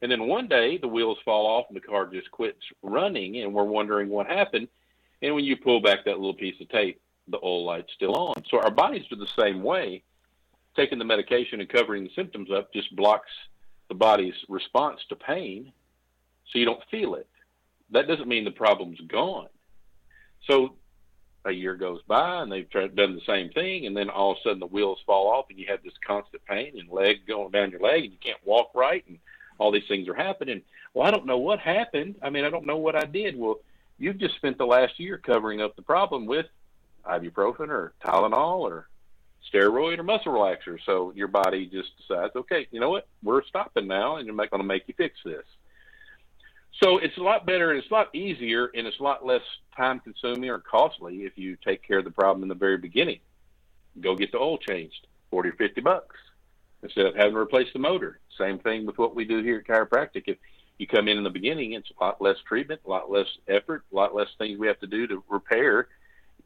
And 0.00 0.10
then 0.10 0.28
one 0.28 0.48
day, 0.48 0.78
the 0.78 0.88
wheels 0.88 1.18
fall 1.24 1.46
off 1.46 1.66
and 1.68 1.76
the 1.76 1.80
car 1.80 2.06
just 2.06 2.30
quits 2.30 2.62
running, 2.82 3.38
and 3.38 3.52
we're 3.52 3.64
wondering 3.64 4.08
what 4.08 4.26
happened. 4.26 4.68
And 5.22 5.34
when 5.34 5.44
you 5.44 5.56
pull 5.56 5.80
back 5.80 6.04
that 6.04 6.18
little 6.18 6.34
piece 6.34 6.60
of 6.60 6.68
tape, 6.68 7.00
the 7.26 7.38
oil 7.38 7.64
light's 7.64 7.92
still 7.94 8.14
on. 8.14 8.44
So 8.48 8.60
our 8.60 8.70
bodies 8.70 9.04
are 9.10 9.16
the 9.16 9.26
same 9.38 9.62
way. 9.62 10.04
Taking 10.76 10.98
the 10.98 11.04
medication 11.04 11.60
and 11.60 11.68
covering 11.68 12.04
the 12.04 12.10
symptoms 12.14 12.50
up 12.50 12.72
just 12.72 12.94
blocks 12.94 13.30
the 13.88 13.94
body's 13.94 14.34
response 14.48 15.00
to 15.08 15.16
pain, 15.16 15.72
so 16.50 16.58
you 16.58 16.64
don't 16.64 16.82
feel 16.90 17.14
it. 17.14 17.28
That 17.90 18.06
doesn't 18.06 18.28
mean 18.28 18.44
the 18.44 18.50
problem's 18.50 19.00
gone. 19.00 19.48
So 20.46 20.76
a 21.44 21.50
year 21.50 21.74
goes 21.74 22.00
by 22.06 22.42
and 22.42 22.52
they've 22.52 22.68
tried, 22.70 22.94
done 22.94 23.14
the 23.14 23.22
same 23.26 23.50
thing, 23.50 23.86
and 23.86 23.96
then 23.96 24.10
all 24.10 24.32
of 24.32 24.38
a 24.38 24.40
sudden 24.42 24.60
the 24.60 24.66
wheels 24.66 24.98
fall 25.06 25.28
off 25.28 25.46
and 25.50 25.58
you 25.58 25.66
have 25.68 25.82
this 25.82 25.94
constant 26.06 26.44
pain 26.44 26.78
and 26.78 26.88
leg 26.90 27.26
going 27.26 27.50
down 27.50 27.70
your 27.70 27.80
leg 27.80 28.04
and 28.04 28.12
you 28.12 28.18
can't 28.22 28.44
walk 28.44 28.70
right 28.74 29.04
and 29.08 29.18
all 29.58 29.70
these 29.70 29.86
things 29.88 30.08
are 30.08 30.14
happening. 30.14 30.62
Well, 30.94 31.06
I 31.06 31.10
don't 31.10 31.26
know 31.26 31.38
what 31.38 31.58
happened. 31.58 32.16
I 32.22 32.30
mean, 32.30 32.44
I 32.44 32.50
don't 32.50 32.66
know 32.66 32.76
what 32.76 32.96
I 32.96 33.04
did. 33.04 33.36
Well, 33.36 33.56
you've 33.98 34.18
just 34.18 34.36
spent 34.36 34.58
the 34.58 34.66
last 34.66 34.98
year 34.98 35.18
covering 35.18 35.60
up 35.60 35.76
the 35.76 35.82
problem 35.82 36.26
with 36.26 36.46
ibuprofen 37.04 37.68
or 37.68 37.92
Tylenol 38.04 38.60
or 38.60 38.88
steroid 39.52 39.98
or 39.98 40.02
muscle 40.02 40.32
relaxer. 40.32 40.78
So 40.84 41.12
your 41.14 41.28
body 41.28 41.66
just 41.66 41.90
decides, 41.98 42.34
okay, 42.36 42.68
you 42.70 42.80
know 42.80 42.90
what, 42.90 43.08
we're 43.22 43.44
stopping 43.44 43.86
now, 43.86 44.16
and 44.16 44.28
I'm 44.28 44.36
not 44.36 44.50
going 44.50 44.62
to 44.62 44.66
make 44.66 44.84
you 44.86 44.94
fix 44.96 45.18
this. 45.24 45.44
So 46.82 46.98
it's 46.98 47.16
a 47.16 47.22
lot 47.22 47.44
better 47.44 47.70
and 47.70 47.78
it's 47.78 47.90
a 47.90 47.94
lot 47.94 48.14
easier 48.14 48.70
and 48.74 48.86
it's 48.86 49.00
a 49.00 49.02
lot 49.02 49.26
less 49.26 49.42
time 49.76 49.98
consuming 50.00 50.48
or 50.48 50.60
costly 50.60 51.24
if 51.24 51.36
you 51.36 51.56
take 51.64 51.82
care 51.82 51.98
of 51.98 52.04
the 52.04 52.10
problem 52.10 52.42
in 52.42 52.48
the 52.48 52.54
very 52.54 52.76
beginning. 52.76 53.18
Go 54.00 54.14
get 54.14 54.30
the 54.30 54.38
oil 54.38 54.58
changed, 54.58 55.06
forty 55.30 55.48
or 55.48 55.54
fifty 55.54 55.80
bucks, 55.80 56.14
instead 56.82 57.06
of 57.06 57.14
having 57.14 57.32
to 57.32 57.38
replace 57.38 57.68
the 57.72 57.78
motor. 57.78 58.20
Same 58.38 58.58
thing 58.58 58.86
with 58.86 58.98
what 58.98 59.14
we 59.14 59.24
do 59.24 59.42
here 59.42 59.58
at 59.58 59.66
chiropractic. 59.66 60.24
If 60.26 60.38
you 60.78 60.86
come 60.86 61.08
in 61.08 61.18
in 61.18 61.24
the 61.24 61.30
beginning, 61.30 61.72
it's 61.72 61.90
a 61.90 62.04
lot 62.04 62.22
less 62.22 62.36
treatment, 62.46 62.80
a 62.86 62.90
lot 62.90 63.10
less 63.10 63.26
effort, 63.48 63.84
a 63.92 63.96
lot 63.96 64.14
less 64.14 64.28
things 64.38 64.58
we 64.58 64.68
have 64.68 64.80
to 64.80 64.86
do 64.86 65.06
to 65.08 65.22
repair 65.28 65.88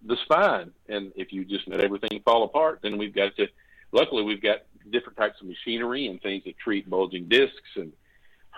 the 0.06 0.16
spine. 0.24 0.72
And 0.88 1.12
if 1.16 1.32
you 1.32 1.44
just 1.44 1.68
let 1.68 1.80
everything 1.80 2.20
fall 2.24 2.44
apart, 2.44 2.80
then 2.82 2.98
we've 2.98 3.14
got 3.14 3.36
to. 3.36 3.46
Luckily, 3.92 4.22
we've 4.22 4.42
got 4.42 4.62
different 4.90 5.18
types 5.18 5.40
of 5.40 5.46
machinery 5.46 6.06
and 6.06 6.20
things 6.20 6.44
that 6.44 6.59
treat 6.59 6.88
bulging 6.88 7.28
discs 7.28 7.76
and 7.76 7.92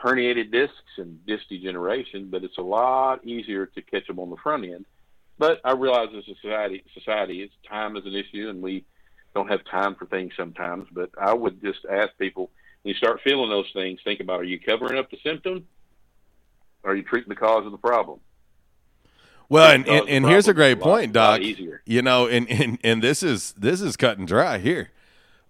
herniated 0.00 0.52
discs 0.52 0.98
and 0.98 1.24
disc 1.26 1.44
degeneration, 1.48 2.28
but 2.30 2.44
it's 2.44 2.58
a 2.58 2.62
lot 2.62 3.24
easier 3.24 3.66
to 3.66 3.82
catch 3.82 4.06
them 4.06 4.18
on 4.18 4.30
the 4.30 4.36
front 4.36 4.64
end. 4.64 4.86
But 5.38 5.60
I 5.64 5.72
realize 5.72 6.08
as 6.16 6.24
a 6.28 6.34
society, 6.40 6.84
society, 6.94 7.42
it's 7.42 7.54
time 7.68 7.96
is 7.96 8.06
an 8.06 8.14
issue, 8.14 8.48
and 8.48 8.62
we 8.62 8.84
don't 9.34 9.48
have 9.48 9.64
time 9.64 9.94
for 9.94 10.06
things 10.06 10.32
sometimes. 10.36 10.86
But 10.92 11.10
I 11.20 11.32
would 11.34 11.60
just 11.62 11.80
ask 11.90 12.10
people 12.18 12.50
when 12.82 12.94
you 12.94 12.96
start 12.96 13.20
feeling 13.22 13.50
those 13.50 13.70
things, 13.72 14.00
think 14.04 14.20
about: 14.20 14.40
Are 14.40 14.44
you 14.44 14.60
covering 14.60 14.98
up 14.98 15.10
the 15.10 15.18
symptom? 15.22 15.66
Or 16.82 16.92
are 16.92 16.94
you 16.96 17.02
treating 17.02 17.30
the 17.30 17.34
cause 17.36 17.64
of 17.64 17.72
the 17.72 17.78
problem? 17.78 18.20
Well, 19.48 19.70
and, 19.70 19.86
and, 19.88 20.08
and 20.08 20.26
here's 20.26 20.48
a 20.48 20.54
great 20.54 20.78
a 20.78 20.80
lot- 20.80 20.84
point, 20.84 21.12
Doc. 21.12 21.40
easier. 21.40 21.82
You 21.86 22.02
know, 22.02 22.26
and, 22.26 22.48
and 22.50 22.78
and 22.82 23.02
this 23.02 23.22
is 23.22 23.52
this 23.56 23.80
is 23.80 23.96
cut 23.96 24.18
and 24.18 24.26
dry 24.28 24.58
here. 24.58 24.90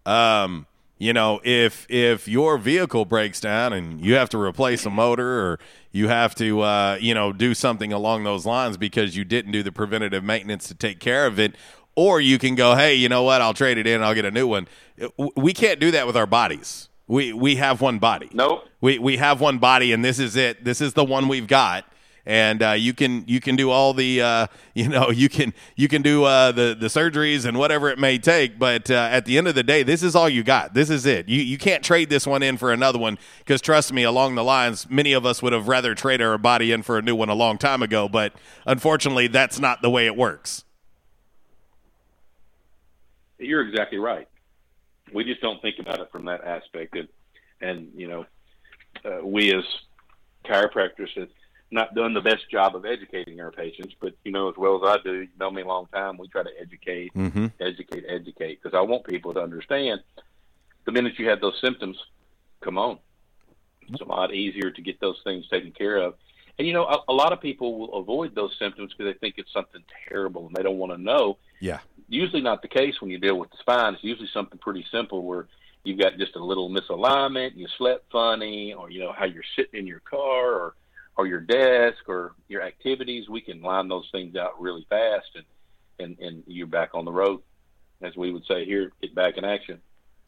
Um, 0.07 0.67
you 0.99 1.13
know, 1.13 1.41
if 1.45 1.87
if 1.91 2.29
your 2.29 2.57
vehicle 2.59 3.05
breaks 3.05 3.41
down 3.41 3.73
and 3.73 4.01
you 4.01 4.15
have 4.15 4.29
to 4.31 4.39
replace 4.39 4.87
a 4.87 4.91
motor 4.91 5.47
or 5.47 5.61
you 5.91 6.09
have 6.09 6.35
to 6.37 6.61
uh, 6.61 6.99
you 7.01 7.15
know, 7.15 7.33
do 7.33 7.55
something 7.55 7.93
along 7.93 8.25
those 8.25 8.47
lines 8.47 8.77
because 8.77 9.17
you 9.17 9.25
didn't 9.25 9.53
do 9.53 9.63
the 9.63 9.73
preventative 9.73 10.23
maintenance 10.23 10.69
to 10.69 10.75
take 10.75 11.01
care 11.01 11.27
of 11.27 11.39
it, 11.39 11.55
or 11.97 12.21
you 12.21 12.39
can 12.39 12.55
go, 12.55 12.75
hey, 12.75 12.95
you 12.95 13.09
know 13.09 13.23
what, 13.23 13.41
I'll 13.41 13.55
trade 13.55 13.79
it 13.79 13.87
in, 13.87 14.03
I'll 14.03 14.15
get 14.15 14.25
a 14.25 14.31
new 14.31 14.47
one. 14.47 14.69
We 15.37 15.53
can't 15.53 15.81
do 15.81 15.91
that 15.93 16.07
with 16.07 16.17
our 16.17 16.27
bodies. 16.27 16.89
We 17.07 17.33
we 17.33 17.57
have 17.57 17.81
one 17.81 17.99
body. 17.99 18.31
Nope. 18.33 18.67
We 18.81 18.99
we 18.99 19.19
have 19.19 19.41
one 19.41 19.59
body, 19.59 19.93
and 19.93 20.05
this 20.05 20.19
is 20.19 20.37
it. 20.37 20.65
This 20.65 20.81
is 20.81 20.95
the 20.95 21.05
one 21.05 21.29
we've 21.29 21.47
got. 21.47 21.85
And 22.27 22.63
uh, 22.63 22.71
you 22.71 22.95
can 22.95 23.25
you 23.27 23.39
can 23.39 23.55
do 23.55 23.71
all 23.71 23.93
the 23.93 24.23
uh, 24.23 24.47
you 24.75 24.89
know 24.89 25.11
you 25.11 25.29
can 25.29 25.53
you 25.77 25.89
can 25.89 26.01
do 26.01 26.25
uh, 26.25 26.53
the 26.53 26.75
the 26.79 26.87
surgeries 26.87 27.45
and 27.45 27.59
whatever 27.59 27.91
it 27.91 27.99
may 27.99 28.17
take, 28.17 28.59
but 28.59 28.91
uh, 28.91 29.09
at 29.11 29.27
the 29.27 29.37
end 29.37 29.49
of 29.49 29.55
the 29.55 29.63
day, 29.63 29.83
this 29.83 30.03
is 30.03 30.17
all 30.17 30.31
you 30.31 30.43
got. 30.43 30.73
This 30.73 30.89
is 30.89 31.05
it. 31.05 31.29
You 31.29 31.43
you 31.43 31.59
can't 31.59 31.85
trade 31.85 32.09
this 32.09 32.27
one 32.27 32.43
in 32.43 32.57
for 32.57 32.73
another 32.73 32.99
one 32.99 33.19
because 33.41 33.61
trust 33.61 33.93
me, 33.93 34.05
along 34.05 34.37
the 34.37 34.45
lines, 34.45 34.89
many 34.89 35.13
of 35.13 35.27
us 35.27 35.43
would 35.43 35.53
have 35.53 35.69
rather 35.69 35.95
traded 35.95 36.27
our 36.27 36.39
body 36.39 36.73
in 36.73 36.83
for 36.83 36.97
a 36.97 37.03
new 37.03 37.15
one 37.15 37.29
a 37.29 37.35
long 37.35 37.59
time 37.59 37.83
ago. 37.83 38.09
But 38.09 38.33
unfortunately, 38.65 39.27
that's 39.27 39.59
not 39.59 39.83
the 39.83 39.91
way 39.91 40.07
it 40.07 40.17
works. 40.17 40.65
You're 43.39 43.67
exactly 43.67 43.99
right. 43.99 44.29
We 45.13 45.25
just 45.25 45.41
don't 45.41 45.61
think 45.61 45.77
about 45.79 46.01
it 46.01 46.09
from 46.11 46.25
that 46.27 46.45
aspect, 46.45 46.97
and, 46.97 47.09
and 47.61 47.89
you 47.95 48.09
know, 48.09 48.27
uh, 49.05 49.25
we 49.25 49.55
as 49.55 49.65
chiropractors 50.45 51.11
have 51.17 51.29
not 51.71 51.95
done 51.95 52.15
the 52.15 52.21
best 52.21 52.49
job 52.51 52.77
of 52.77 52.85
educating 52.85 53.41
our 53.41 53.51
patients. 53.51 53.95
But 54.01 54.15
you 54.25 54.33
know, 54.33 54.49
as 54.49 54.55
well 54.57 54.77
as 54.77 54.99
I 54.99 55.03
do, 55.03 55.21
you 55.23 55.29
know 55.39 55.51
me 55.51 55.63
a 55.63 55.67
long 55.67 55.87
time. 55.93 56.17
We 56.17 56.29
try 56.29 56.43
to 56.43 56.61
educate, 56.61 57.13
Mhm. 57.15 57.53
educate, 57.61 58.05
educate, 58.09 58.63
because 58.63 58.77
I 58.77 58.81
want 58.83 59.05
people 59.05 59.35
to 59.35 59.41
understand. 59.41 60.03
The 60.85 60.93
minute 60.93 61.19
you 61.19 61.29
have 61.29 61.41
those 61.41 61.59
symptoms, 61.61 61.99
come 62.63 62.79
on, 62.79 62.99
it's 63.89 64.01
a 64.01 64.05
lot 64.05 64.35
easier 64.35 64.71
to 64.71 64.83
get 64.83 65.01
those 65.01 65.21
things 65.25 65.49
taken 65.49 65.73
care 65.73 65.97
of. 65.97 66.15
And 66.59 66.67
you 66.67 66.73
know, 66.73 66.85
a, 66.85 66.99
a 67.09 67.13
lot 67.13 67.33
of 67.33 67.41
people 67.41 67.79
will 67.79 67.95
avoid 67.95 68.35
those 68.35 68.57
symptoms 68.59 68.93
because 68.93 69.13
they 69.13 69.19
think 69.19 69.35
it's 69.39 69.53
something 69.53 69.83
terrible 70.09 70.47
and 70.47 70.55
they 70.55 70.63
don't 70.63 70.79
want 70.79 70.93
to 70.93 70.99
know 70.99 71.39
Yeah. 71.61 71.81
Usually 72.15 72.43
not 72.43 72.63
the 72.63 72.69
case 72.69 72.95
when 73.01 73.11
you 73.11 73.19
deal 73.19 73.39
with 73.39 73.51
the 73.51 73.57
spine. 73.59 73.95
It's 73.95 74.05
usually 74.05 74.29
something 74.33 74.59
pretty 74.59 74.85
simple 74.91 75.25
where 75.25 75.47
you've 75.85 75.99
got 75.99 76.19
just 76.19 76.37
a 76.37 76.45
little 76.45 76.71
misalignment, 76.71 77.57
you 77.57 77.67
slept 77.79 78.11
funny, 78.11 78.73
or 78.73 78.91
you 78.91 79.01
know 79.01 79.13
how 79.13 79.25
you're 79.25 79.43
sitting 79.57 79.81
in 79.81 79.87
your 79.87 80.01
car 80.01 80.53
or 80.53 80.75
or 81.17 81.27
your 81.27 81.41
desk 81.41 82.09
or 82.09 82.33
your 82.49 82.63
activities. 82.63 83.29
We 83.29 83.41
can 83.41 83.63
line 83.63 83.89
those 83.89 84.09
things 84.11 84.37
out 84.37 84.61
really 84.61 84.87
fast, 84.89 85.29
and 85.35 85.45
and 85.99 86.19
and 86.19 86.43
you're 86.47 86.67
back 86.67 86.91
on 86.95 87.05
the 87.05 87.13
road, 87.13 87.43
as 88.03 88.17
we 88.17 88.33
would 88.33 88.47
say 88.47 88.65
here, 88.65 88.93
get 89.01 89.15
back 89.15 89.37
in 89.37 89.45
action. 89.45 89.81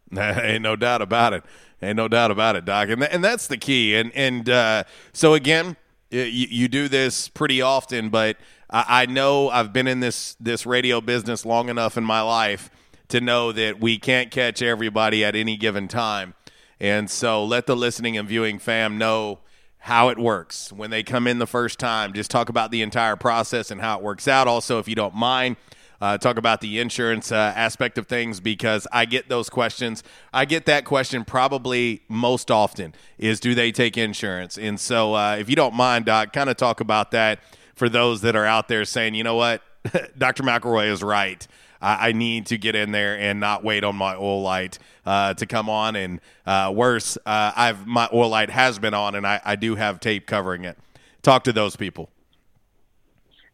Ain't 0.16 0.62
no 0.62 0.76
doubt 0.76 1.02
about 1.02 1.32
it. 1.32 1.44
Ain't 1.82 1.96
no 1.96 2.06
doubt 2.08 2.30
about 2.30 2.56
it, 2.56 2.64
Doc. 2.64 2.88
And 2.88 3.00
th- 3.00 3.12
and 3.12 3.24
that's 3.24 3.48
the 3.48 3.56
key. 3.56 3.96
And 3.96 4.12
and 4.14 4.48
uh, 4.48 4.84
so 5.12 5.34
again, 5.34 5.76
you, 6.10 6.22
you 6.22 6.68
do 6.68 6.88
this 6.88 7.28
pretty 7.28 7.60
often, 7.60 8.10
but 8.10 8.36
I, 8.70 9.02
I 9.02 9.06
know 9.06 9.48
I've 9.48 9.72
been 9.72 9.86
in 9.86 10.00
this 10.00 10.36
this 10.40 10.66
radio 10.66 11.00
business 11.00 11.44
long 11.44 11.68
enough 11.68 11.96
in 11.96 12.04
my 12.04 12.20
life 12.20 12.70
to 13.08 13.20
know 13.20 13.52
that 13.52 13.80
we 13.80 13.98
can't 13.98 14.30
catch 14.30 14.62
everybody 14.62 15.24
at 15.24 15.36
any 15.36 15.56
given 15.56 15.88
time. 15.88 16.34
And 16.80 17.10
so 17.10 17.44
let 17.44 17.66
the 17.66 17.76
listening 17.76 18.18
and 18.18 18.28
viewing 18.28 18.58
fam 18.58 18.98
know 18.98 19.40
how 19.78 20.08
it 20.08 20.18
works 20.18 20.72
when 20.72 20.90
they 20.90 21.02
come 21.02 21.26
in 21.26 21.38
the 21.38 21.46
first 21.46 21.78
time. 21.78 22.12
Just 22.12 22.30
talk 22.30 22.48
about 22.48 22.70
the 22.70 22.82
entire 22.82 23.16
process 23.16 23.70
and 23.70 23.80
how 23.80 23.98
it 23.98 24.02
works 24.02 24.26
out. 24.26 24.48
Also, 24.48 24.78
if 24.78 24.88
you 24.88 24.96
don't 24.96 25.14
mind, 25.14 25.56
uh, 26.00 26.18
talk 26.18 26.36
about 26.36 26.60
the 26.60 26.78
insurance 26.78 27.32
uh, 27.32 27.52
aspect 27.56 27.96
of 27.96 28.06
things 28.06 28.40
because 28.40 28.86
I 28.92 29.04
get 29.04 29.28
those 29.28 29.48
questions. 29.48 30.02
I 30.32 30.44
get 30.44 30.66
that 30.66 30.84
question 30.84 31.24
probably 31.24 32.02
most 32.08 32.50
often 32.50 32.94
is 33.16 33.40
do 33.40 33.54
they 33.54 33.72
take 33.72 33.96
insurance? 33.96 34.58
And 34.58 34.78
so 34.78 35.14
uh, 35.14 35.36
if 35.38 35.48
you 35.48 35.56
don't 35.56 35.74
mind, 35.74 36.06
Doc, 36.06 36.32
kind 36.32 36.50
of 36.50 36.56
talk 36.56 36.80
about 36.80 37.12
that 37.12 37.40
for 37.76 37.88
those 37.88 38.22
that 38.22 38.34
are 38.34 38.46
out 38.46 38.68
there 38.68 38.84
saying, 38.84 39.14
you 39.14 39.22
know 39.22 39.36
what, 39.36 39.62
Dr. 40.18 40.42
McElroy 40.42 40.90
is 40.90 41.02
right. 41.02 41.46
I, 41.80 42.12
need 42.12 42.46
to 42.46 42.58
get 42.58 42.74
in 42.74 42.90
there 42.90 43.18
and 43.18 43.38
not 43.38 43.62
wait 43.62 43.84
on 43.84 43.94
my 43.94 44.16
oil 44.16 44.42
light 44.42 44.78
uh, 45.04 45.34
to 45.34 45.46
come 45.46 45.68
on. 45.68 45.94
And 45.94 46.20
uh, 46.46 46.72
worse, 46.74 47.16
uh, 47.18 47.52
I've 47.54 47.86
my 47.86 48.08
oil 48.12 48.30
light 48.30 48.50
has 48.50 48.78
been 48.78 48.94
on, 48.94 49.14
and 49.14 49.26
I, 49.26 49.40
I 49.44 49.56
do 49.56 49.76
have 49.76 50.00
tape 50.00 50.26
covering 50.26 50.64
it. 50.64 50.76
Talk 51.22 51.44
to 51.44 51.52
those 51.52 51.76
people. 51.76 52.10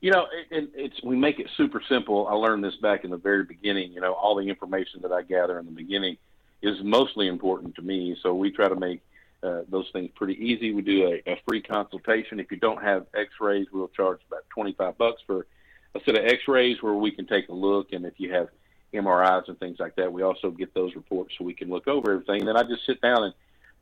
You 0.01 0.12
know, 0.12 0.27
it, 0.32 0.57
it, 0.57 0.70
it's 0.74 1.03
we 1.03 1.16
make 1.16 1.40
it 1.40 1.49
super 1.57 1.82
simple. 1.89 2.27
I 2.28 2.35
learned 2.35 2.65
this 2.65 2.77
back 2.77 3.05
in 3.05 3.11
the 3.11 3.16
very 3.16 3.44
beginning. 3.44 3.93
You 3.93 4.01
know, 4.01 4.12
all 4.15 4.35
the 4.36 4.49
information 4.49 5.03
that 5.03 5.12
I 5.12 5.23
gather 5.23 5.59
in 5.59 5.66
the 5.66 5.73
beginning 5.73 6.16
is 6.62 6.77
mostly 6.82 7.28
important 7.28 7.74
to 7.74 7.82
me. 7.82 8.16
So 8.23 8.35
we 8.35 8.51
try 8.51 8.69
to 8.69 8.77
make 8.77 9.03
uh, 9.43 9.62
those 9.69 9.89
things 9.93 10.10
pretty 10.14 10.35
easy. 10.35 10.73
We 10.73 10.82
do 10.82 11.20
a, 11.27 11.32
a 11.32 11.40
free 11.47 11.62
consultation. 11.62 12.40
If 12.40 12.51
you 12.51 12.59
don't 12.59 12.82
have 12.82 13.06
X-rays, 13.14 13.66
we'll 13.73 13.89
charge 13.89 14.20
about 14.28 14.44
twenty-five 14.51 14.97
bucks 14.98 15.23
for 15.27 15.47
a 15.94 16.01
set 16.05 16.16
of 16.16 16.24
X-rays 16.24 16.82
where 16.82 16.94
we 16.94 17.10
can 17.10 17.27
take 17.27 17.48
a 17.48 17.52
look. 17.52 17.93
And 17.93 18.06
if 18.06 18.14
you 18.19 18.32
have 18.32 18.48
MRIs 18.94 19.48
and 19.48 19.59
things 19.59 19.78
like 19.78 19.97
that, 19.97 20.12
we 20.12 20.23
also 20.23 20.51
get 20.51 20.74
those 20.74 20.94
reports 20.94 21.35
so 21.36 21.44
we 21.44 21.55
can 21.55 21.69
look 21.69 21.89
over 21.89 22.12
everything. 22.12 22.40
And 22.40 22.48
then 22.48 22.56
I 22.56 22.62
just 22.62 22.86
sit 22.86 23.01
down 23.01 23.24
and 23.24 23.35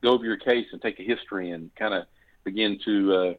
go 0.03 0.11
over 0.11 0.25
your 0.25 0.37
case 0.37 0.67
and 0.73 0.81
take 0.81 0.99
a 0.99 1.03
history 1.03 1.51
and 1.51 1.75
kind 1.77 1.95
of 1.95 2.07
begin 2.45 2.79
to 2.85 3.15
uh, 3.15 3.35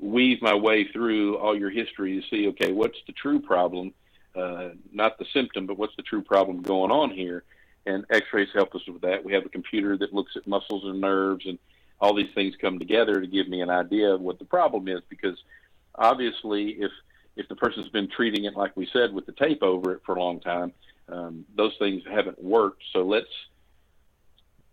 weave 0.00 0.42
my 0.42 0.54
way 0.54 0.86
through 0.92 1.38
all 1.38 1.58
your 1.58 1.70
history 1.70 2.20
to 2.20 2.28
see, 2.28 2.48
okay, 2.48 2.72
what's 2.72 2.98
the 3.06 3.12
true 3.12 3.40
problem? 3.40 3.92
Uh, 4.36 4.70
not 4.92 5.18
the 5.18 5.26
symptom, 5.32 5.66
but 5.66 5.76
what's 5.76 5.96
the 5.96 6.02
true 6.02 6.22
problem 6.22 6.62
going 6.62 6.90
on 6.90 7.10
here? 7.10 7.42
And 7.90 8.04
X-rays 8.10 8.48
help 8.54 8.74
us 8.74 8.82
with 8.86 9.02
that. 9.02 9.24
We 9.24 9.32
have 9.32 9.44
a 9.44 9.48
computer 9.48 9.96
that 9.98 10.12
looks 10.12 10.32
at 10.36 10.46
muscles 10.46 10.84
and 10.84 11.00
nerves, 11.00 11.44
and 11.46 11.58
all 12.00 12.14
these 12.14 12.32
things 12.34 12.54
come 12.60 12.78
together 12.78 13.20
to 13.20 13.26
give 13.26 13.48
me 13.48 13.60
an 13.60 13.70
idea 13.70 14.14
of 14.14 14.20
what 14.20 14.38
the 14.38 14.44
problem 14.44 14.88
is. 14.88 15.00
Because 15.08 15.36
obviously, 15.94 16.70
if 16.70 16.92
if 17.36 17.48
the 17.48 17.56
person's 17.56 17.88
been 17.88 18.08
treating 18.08 18.44
it 18.44 18.56
like 18.56 18.76
we 18.76 18.88
said 18.92 19.12
with 19.12 19.26
the 19.26 19.32
tape 19.32 19.62
over 19.62 19.94
it 19.94 20.02
for 20.04 20.14
a 20.14 20.20
long 20.20 20.40
time, 20.40 20.72
um, 21.08 21.44
those 21.56 21.74
things 21.78 22.02
haven't 22.10 22.42
worked. 22.42 22.82
So 22.92 23.02
let's 23.02 23.34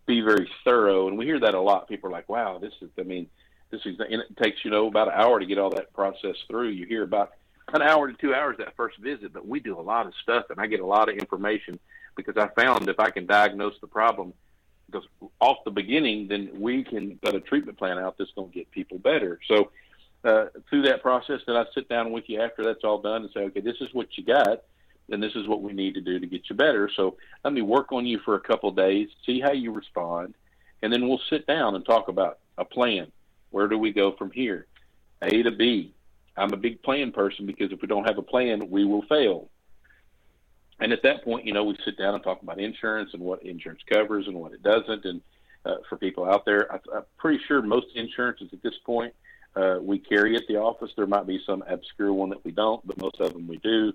be 0.05 0.21
very 0.21 0.49
thorough. 0.63 1.07
And 1.07 1.17
we 1.17 1.25
hear 1.25 1.39
that 1.39 1.53
a 1.53 1.61
lot. 1.61 1.87
People 1.89 2.09
are 2.09 2.13
like, 2.13 2.29
"Wow, 2.29 2.59
this 2.59 2.73
is." 2.81 2.89
I 2.99 3.03
mean, 3.03 3.27
this 3.71 3.81
is. 3.85 3.99
And 3.99 4.21
it 4.21 4.37
takes 4.41 4.63
you 4.63 4.71
know 4.71 4.87
about 4.87 5.07
an 5.07 5.15
hour 5.15 5.39
to 5.39 5.45
get 5.45 5.57
all 5.57 5.71
that 5.71 5.91
process 5.93 6.35
through. 6.47 6.69
You 6.69 6.85
hear 6.85 7.03
about 7.03 7.31
an 7.73 7.81
hour 7.81 8.11
to 8.11 8.17
two 8.17 8.33
hours 8.33 8.57
that 8.59 8.75
first 8.75 8.97
visit, 8.99 9.33
but 9.33 9.47
we 9.47 9.59
do 9.59 9.79
a 9.79 9.81
lot 9.81 10.05
of 10.05 10.13
stuff, 10.21 10.45
and 10.49 10.59
I 10.59 10.67
get 10.67 10.79
a 10.79 10.85
lot 10.85 11.09
of 11.09 11.15
information 11.15 11.79
because 12.17 12.35
I 12.35 12.49
found 12.59 12.89
if 12.89 12.99
I 12.99 13.11
can 13.11 13.25
diagnose 13.25 13.79
the 13.79 13.87
problem 13.87 14.33
because 14.89 15.07
off 15.39 15.57
the 15.65 15.71
beginning, 15.71 16.27
then 16.27 16.49
we 16.55 16.83
can 16.83 17.17
put 17.17 17.35
a 17.35 17.39
treatment 17.39 17.77
plan 17.77 17.99
out 17.99 18.17
that's 18.17 18.31
going 18.35 18.49
to 18.49 18.53
get 18.53 18.71
people 18.71 18.97
better. 18.97 19.39
So 19.47 19.71
uh, 20.23 20.45
through 20.69 20.83
that 20.83 21.01
process, 21.01 21.41
then 21.45 21.55
I 21.55 21.65
sit 21.73 21.89
down 21.89 22.11
with 22.11 22.25
you 22.27 22.41
after 22.41 22.63
that's 22.63 22.83
all 22.83 23.01
done 23.01 23.23
and 23.23 23.31
say, 23.33 23.41
okay, 23.41 23.59
this 23.59 23.75
is 23.81 23.89
what 23.93 24.17
you 24.17 24.23
got, 24.23 24.63
and 25.09 25.21
this 25.21 25.35
is 25.35 25.47
what 25.47 25.61
we 25.61 25.73
need 25.73 25.93
to 25.95 26.01
do 26.01 26.19
to 26.19 26.25
get 26.25 26.49
you 26.49 26.55
better. 26.55 26.89
So 26.95 27.17
let 27.43 27.53
me 27.53 27.61
work 27.61 27.91
on 27.91 28.05
you 28.05 28.19
for 28.19 28.35
a 28.35 28.39
couple 28.39 28.69
of 28.69 28.75
days, 28.75 29.09
see 29.25 29.39
how 29.39 29.51
you 29.51 29.71
respond, 29.71 30.35
and 30.81 30.91
then 30.91 31.07
we'll 31.07 31.21
sit 31.29 31.45
down 31.47 31.75
and 31.75 31.85
talk 31.85 32.07
about 32.07 32.39
a 32.57 32.65
plan. 32.65 33.11
Where 33.51 33.67
do 33.67 33.77
we 33.77 33.91
go 33.93 34.13
from 34.13 34.31
here? 34.31 34.67
A 35.21 35.43
to 35.43 35.51
B. 35.51 35.93
I'm 36.35 36.53
a 36.53 36.57
big 36.57 36.83
plan 36.83 37.11
person 37.11 37.45
because 37.45 37.71
if 37.71 37.81
we 37.81 37.87
don't 37.87 38.07
have 38.07 38.19
a 38.19 38.23
plan, 38.23 38.69
we 38.69 38.85
will 38.85 39.01
fail. 39.03 39.49
And 40.79 40.93
at 40.93 41.01
that 41.03 41.23
point, 41.23 41.45
you 41.45 41.53
know, 41.53 41.63
we 41.63 41.77
sit 41.83 41.97
down 41.97 42.13
and 42.13 42.23
talk 42.23 42.41
about 42.41 42.59
insurance 42.59 43.11
and 43.13 43.21
what 43.21 43.43
insurance 43.43 43.81
covers 43.91 44.27
and 44.27 44.35
what 44.35 44.53
it 44.53 44.61
doesn't. 44.61 45.05
And 45.05 45.21
uh, 45.65 45.77
for 45.89 45.97
people 45.97 46.25
out 46.25 46.45
there, 46.45 46.71
I, 46.71 46.79
I'm 46.95 47.03
pretty 47.17 47.43
sure 47.47 47.61
most 47.61 47.87
insurances 47.95 48.49
at 48.53 48.61
this 48.61 48.77
point 48.85 49.13
uh, 49.55 49.79
we 49.81 49.97
carry 49.97 50.35
at 50.35 50.43
the 50.47 50.57
office. 50.57 50.91
There 50.95 51.07
might 51.07 51.25
be 51.25 51.41
some 51.45 51.63
obscure 51.67 52.13
one 52.13 52.29
that 52.29 52.45
we 52.45 52.51
don't, 52.51 52.85
but 52.85 53.01
most 53.01 53.19
of 53.19 53.33
them 53.33 53.47
we 53.47 53.57
do. 53.57 53.93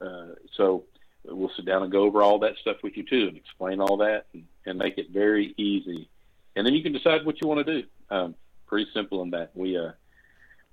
Uh, 0.00 0.34
so 0.56 0.84
we'll 1.24 1.52
sit 1.54 1.64
down 1.64 1.82
and 1.82 1.92
go 1.92 2.02
over 2.02 2.22
all 2.22 2.40
that 2.40 2.56
stuff 2.60 2.78
with 2.82 2.96
you 2.96 3.04
too, 3.04 3.28
and 3.28 3.36
explain 3.36 3.80
all 3.80 3.98
that, 3.98 4.26
and, 4.32 4.44
and 4.66 4.78
make 4.78 4.98
it 4.98 5.10
very 5.10 5.54
easy. 5.56 6.08
And 6.56 6.66
then 6.66 6.74
you 6.74 6.82
can 6.82 6.92
decide 6.92 7.24
what 7.24 7.40
you 7.40 7.46
want 7.46 7.64
to 7.66 7.82
do. 7.82 7.88
Um, 8.10 8.34
pretty 8.66 8.90
simple 8.92 9.22
in 9.22 9.30
that 9.30 9.50
we 9.54 9.76
uh, 9.76 9.92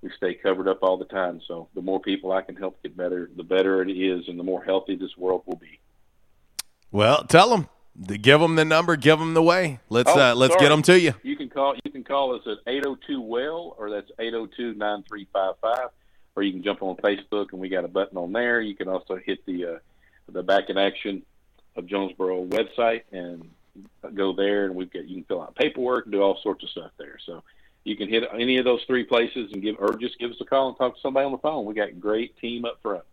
we 0.03 0.11
stay 0.17 0.33
covered 0.33 0.67
up 0.67 0.83
all 0.83 0.97
the 0.97 1.05
time. 1.05 1.41
So 1.47 1.69
the 1.73 1.81
more 1.81 1.99
people 1.99 2.33
I 2.33 2.41
can 2.41 2.55
help 2.55 2.81
get 2.83 2.95
better, 2.95 3.29
the 3.35 3.43
better 3.43 3.81
it 3.81 3.89
is, 3.89 4.27
and 4.27 4.37
the 4.37 4.43
more 4.43 4.61
healthy 4.63 4.95
this 4.95 5.17
world 5.17 5.43
will 5.45 5.55
be. 5.55 5.79
Well, 6.91 7.23
tell 7.23 7.49
them. 7.49 7.69
Give 8.07 8.39
them 8.39 8.55
the 8.55 8.65
number. 8.65 8.95
Give 8.95 9.19
them 9.19 9.33
the 9.33 9.41
way. 9.43 9.79
Let's 9.89 10.09
Oh, 10.13 10.19
uh, 10.19 10.35
let's 10.35 10.53
sorry. 10.53 10.65
get 10.65 10.69
them 10.69 10.81
to 10.83 10.99
you. 10.99 11.13
You 11.23 11.35
can 11.35 11.47
call 11.49 11.75
you 11.83 11.91
can 11.91 12.03
call 12.03 12.35
us 12.35 12.41
at 12.47 12.57
802 12.67 13.21
well 13.21 13.75
or 13.77 13.89
that's 13.91 14.11
802-9355 14.19 15.89
or 16.35 16.43
you 16.43 16.51
can 16.53 16.63
jump 16.63 16.81
on 16.81 16.95
Facebook 16.97 17.51
and 17.51 17.61
we 17.61 17.69
got 17.69 17.85
a 17.85 17.87
button 17.87 18.17
on 18.17 18.31
there. 18.33 18.61
You 18.61 18.75
can 18.75 18.87
also 18.87 19.15
hit 19.15 19.45
the 19.45 19.65
uh, 19.65 19.77
the 20.31 20.41
back 20.41 20.69
in 20.69 20.77
action 20.77 21.21
of 21.75 21.85
Jonesboro 21.85 22.45
website 22.45 23.03
and 23.11 23.49
go 24.15 24.33
there 24.33 24.65
and 24.65 24.75
we've 24.75 24.91
got 24.91 25.07
you 25.07 25.15
can 25.17 25.23
fill 25.25 25.41
out 25.43 25.55
paperwork 25.55 26.05
and 26.05 26.13
do 26.13 26.21
all 26.21 26.39
sorts 26.41 26.63
of 26.63 26.69
stuff 26.71 26.91
there. 26.97 27.17
So 27.25 27.43
you 27.83 27.95
can 27.95 28.07
hit 28.07 28.23
any 28.33 28.57
of 28.57 28.65
those 28.65 28.81
three 28.87 29.03
places 29.03 29.51
and 29.51 29.61
give 29.61 29.75
or 29.79 29.95
just 29.95 30.17
give 30.19 30.31
us 30.31 30.37
a 30.41 30.45
call 30.45 30.69
and 30.69 30.77
talk 30.77 30.95
to 30.95 31.01
somebody 31.01 31.25
on 31.25 31.31
the 31.31 31.37
phone. 31.37 31.65
We 31.65 31.73
got 31.73 31.99
great 31.99 32.37
team 32.37 32.65
up 32.65 32.79
front. 32.81 33.03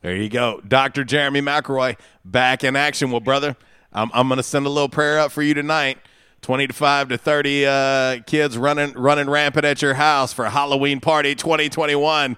There 0.00 0.16
you 0.16 0.28
go, 0.28 0.60
Doctor 0.66 1.04
Jeremy 1.04 1.40
McElroy, 1.40 1.96
back 2.24 2.64
in 2.64 2.74
action. 2.74 3.10
Well, 3.12 3.20
brother, 3.20 3.56
I'm 3.92 4.10
I'm 4.12 4.28
gonna 4.28 4.42
send 4.42 4.66
a 4.66 4.70
little 4.70 4.88
prayer 4.88 5.20
up 5.20 5.30
for 5.30 5.42
you 5.42 5.54
tonight. 5.54 5.98
Twenty 6.40 6.66
to 6.66 6.72
five 6.72 7.08
to 7.10 7.18
thirty 7.18 7.64
uh, 7.64 8.20
kids 8.26 8.58
running 8.58 8.92
running 8.94 9.30
rampant 9.30 9.64
at 9.64 9.80
your 9.80 9.94
house 9.94 10.32
for 10.32 10.46
Halloween 10.46 10.98
party 10.98 11.36
2021. 11.36 12.36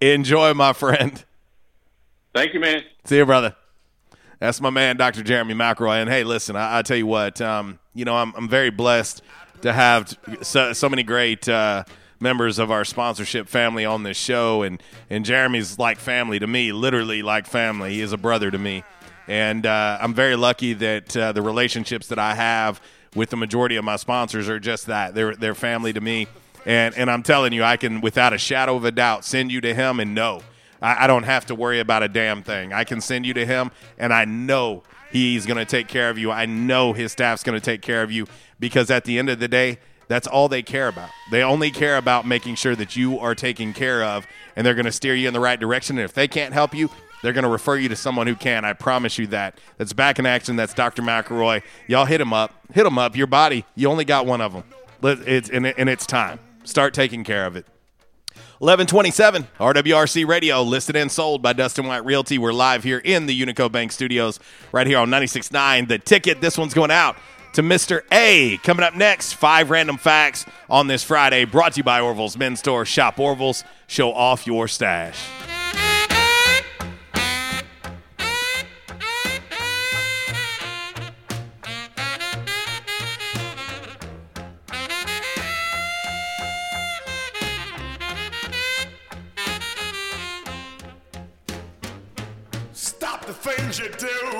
Enjoy, 0.00 0.54
my 0.54 0.72
friend. 0.72 1.24
Thank 2.32 2.54
you, 2.54 2.60
man. 2.60 2.82
See 3.04 3.16
you, 3.16 3.26
brother. 3.26 3.56
That's 4.38 4.60
my 4.60 4.70
man, 4.70 4.96
Dr. 4.96 5.22
Jeremy 5.22 5.52
McElroy. 5.52 6.00
And 6.00 6.08
hey, 6.08 6.24
listen, 6.24 6.56
I, 6.56 6.78
I 6.78 6.82
tell 6.82 6.96
you 6.96 7.06
what, 7.06 7.40
um, 7.42 7.78
you 7.92 8.06
know, 8.06 8.16
I'm, 8.16 8.32
I'm 8.34 8.48
very 8.48 8.70
blessed 8.70 9.20
to 9.62 9.72
have 9.72 10.16
so, 10.42 10.72
so 10.72 10.88
many 10.88 11.02
great 11.02 11.48
uh, 11.48 11.84
members 12.18 12.58
of 12.58 12.70
our 12.70 12.84
sponsorship 12.84 13.48
family 13.48 13.84
on 13.84 14.02
this 14.02 14.16
show. 14.16 14.62
And, 14.62 14.82
and 15.08 15.24
Jeremy's 15.24 15.78
like 15.78 15.98
family 15.98 16.38
to 16.38 16.46
me, 16.46 16.72
literally 16.72 17.22
like 17.22 17.46
family. 17.46 17.94
He 17.94 18.00
is 18.00 18.12
a 18.12 18.18
brother 18.18 18.50
to 18.50 18.58
me. 18.58 18.84
And 19.28 19.64
uh, 19.64 19.98
I'm 20.00 20.14
very 20.14 20.36
lucky 20.36 20.72
that 20.74 21.16
uh, 21.16 21.32
the 21.32 21.42
relationships 21.42 22.08
that 22.08 22.18
I 22.18 22.34
have 22.34 22.80
with 23.14 23.30
the 23.30 23.36
majority 23.36 23.76
of 23.76 23.84
my 23.84 23.96
sponsors 23.96 24.48
are 24.48 24.60
just 24.60 24.86
that. 24.86 25.14
They're, 25.14 25.34
they're 25.34 25.54
family 25.54 25.92
to 25.92 26.00
me. 26.00 26.26
And, 26.66 26.94
and 26.96 27.10
I'm 27.10 27.22
telling 27.22 27.52
you, 27.52 27.62
I 27.62 27.76
can, 27.76 28.00
without 28.00 28.32
a 28.32 28.38
shadow 28.38 28.76
of 28.76 28.84
a 28.84 28.90
doubt, 28.90 29.24
send 29.24 29.50
you 29.50 29.60
to 29.62 29.74
him 29.74 30.00
and 30.00 30.14
know 30.14 30.42
I, 30.82 31.04
I 31.04 31.06
don't 31.06 31.24
have 31.24 31.46
to 31.46 31.54
worry 31.54 31.80
about 31.80 32.02
a 32.02 32.08
damn 32.08 32.42
thing. 32.42 32.72
I 32.72 32.84
can 32.84 33.00
send 33.00 33.26
you 33.26 33.34
to 33.34 33.46
him, 33.46 33.70
and 33.98 34.12
I 34.12 34.24
know 34.24 34.82
he's 35.10 35.46
going 35.46 35.58
to 35.58 35.64
take 35.64 35.88
care 35.88 36.10
of 36.10 36.18
you. 36.18 36.30
I 36.30 36.46
know 36.46 36.92
his 36.92 37.12
staff's 37.12 37.42
going 37.42 37.58
to 37.58 37.64
take 37.64 37.82
care 37.82 38.02
of 38.02 38.10
you 38.12 38.26
because 38.58 38.90
at 38.90 39.04
the 39.04 39.18
end 39.18 39.30
of 39.30 39.38
the 39.38 39.48
day, 39.48 39.78
that's 40.08 40.26
all 40.26 40.48
they 40.48 40.62
care 40.62 40.88
about. 40.88 41.10
They 41.30 41.42
only 41.42 41.70
care 41.70 41.96
about 41.96 42.26
making 42.26 42.56
sure 42.56 42.74
that 42.74 42.96
you 42.96 43.18
are 43.20 43.34
taken 43.34 43.72
care 43.72 44.02
of, 44.02 44.26
and 44.56 44.66
they're 44.66 44.74
going 44.74 44.86
to 44.86 44.92
steer 44.92 45.14
you 45.14 45.28
in 45.28 45.34
the 45.34 45.38
right 45.40 45.58
direction. 45.60 45.98
And 45.98 46.04
if 46.04 46.12
they 46.14 46.26
can't 46.26 46.52
help 46.52 46.74
you, 46.74 46.90
they're 47.22 47.32
going 47.32 47.44
to 47.44 47.50
refer 47.50 47.76
you 47.76 47.88
to 47.90 47.96
someone 47.96 48.26
who 48.26 48.34
can. 48.34 48.64
I 48.64 48.72
promise 48.72 49.18
you 49.18 49.28
that. 49.28 49.58
That's 49.76 49.92
back 49.92 50.18
in 50.18 50.26
action. 50.26 50.56
That's 50.56 50.74
Dr. 50.74 51.02
McElroy. 51.02 51.62
Y'all 51.86 52.06
hit 52.06 52.20
him 52.20 52.32
up. 52.32 52.52
Hit 52.72 52.86
him 52.86 52.98
up. 52.98 53.14
Your 53.14 53.26
body, 53.28 53.64
you 53.76 53.88
only 53.88 54.04
got 54.04 54.26
one 54.26 54.40
of 54.40 54.52
them. 54.52 54.64
It's, 55.02 55.48
and, 55.48 55.66
it- 55.66 55.76
and 55.78 55.88
it's 55.88 56.06
time. 56.06 56.40
Start 56.64 56.92
taking 56.92 57.22
care 57.22 57.46
of 57.46 57.54
it. 57.56 57.66
1127 58.60 59.48
RWRC 59.58 60.26
Radio, 60.26 60.60
listed 60.60 60.94
and 60.94 61.10
sold 61.10 61.40
by 61.40 61.54
Dustin 61.54 61.86
White 61.86 62.04
Realty. 62.04 62.36
We're 62.36 62.52
live 62.52 62.84
here 62.84 62.98
in 62.98 63.24
the 63.24 63.40
Unico 63.40 63.72
Bank 63.72 63.90
Studios, 63.90 64.38
right 64.70 64.86
here 64.86 64.98
on 64.98 65.08
96.9. 65.08 65.88
The 65.88 65.98
ticket, 65.98 66.42
this 66.42 66.58
one's 66.58 66.74
going 66.74 66.90
out 66.90 67.16
to 67.54 67.62
Mr. 67.62 68.02
A. 68.12 68.58
Coming 68.58 68.84
up 68.84 68.94
next, 68.94 69.32
five 69.32 69.70
random 69.70 69.96
facts 69.96 70.44
on 70.68 70.88
this 70.88 71.02
Friday, 71.02 71.46
brought 71.46 71.72
to 71.72 71.78
you 71.78 71.84
by 71.84 72.02
Orville's 72.02 72.36
Men's 72.36 72.58
Store. 72.58 72.84
Shop 72.84 73.18
Orville's, 73.18 73.64
show 73.86 74.12
off 74.12 74.46
your 74.46 74.68
stash. 74.68 75.26
You 93.78 93.88
do. 93.90 94.39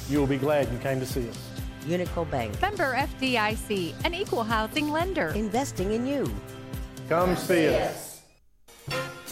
you 0.11 0.19
will 0.19 0.27
be 0.27 0.37
glad 0.37 0.71
you 0.71 0.77
came 0.79 0.99
to 0.99 1.05
see 1.05 1.27
us. 1.29 1.39
Unico 1.87 2.29
Bank, 2.29 2.61
Member 2.61 2.93
FDIC, 2.93 3.93
an 4.05 4.13
equal 4.13 4.43
housing 4.43 4.91
lender. 4.91 5.29
investing 5.29 5.93
in 5.93 6.05
you. 6.05 6.31
Come 7.09 7.35
see 7.35 7.69
us. 7.69 8.10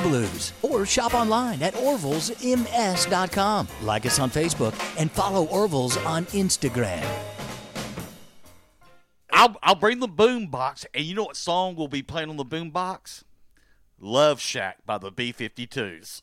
Blues 0.00 0.52
or 0.62 0.84
shop 0.86 1.14
online 1.14 1.62
at 1.62 1.74
orvillesms.com. 1.74 3.68
Like 3.82 4.06
us 4.06 4.18
on 4.18 4.30
Facebook 4.30 4.74
and 4.98 5.10
follow 5.10 5.46
Orville's 5.46 5.96
on 5.98 6.26
Instagram. 6.26 7.06
I'll, 9.32 9.56
I'll 9.62 9.74
bring 9.74 10.00
the 10.00 10.08
boom 10.08 10.48
box, 10.48 10.84
and 10.92 11.04
you 11.04 11.14
know 11.14 11.24
what 11.24 11.36
song 11.36 11.74
will 11.76 11.88
be 11.88 12.02
playing 12.02 12.28
on 12.30 12.36
the 12.36 12.44
boom 12.44 12.70
box? 12.70 13.24
Love 13.98 14.40
Shack 14.40 14.78
by 14.84 14.98
the 14.98 15.10
B 15.10 15.32
52s. 15.32 16.22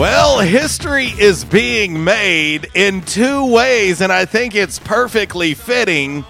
Well, 0.00 0.38
history 0.38 1.08
is 1.08 1.44
being 1.44 2.04
made 2.04 2.68
in 2.74 3.02
two 3.02 3.52
ways, 3.52 4.00
and 4.00 4.10
I 4.10 4.24
think 4.24 4.54
it's 4.54 4.78
perfectly 4.78 5.52
fitting 5.52 6.24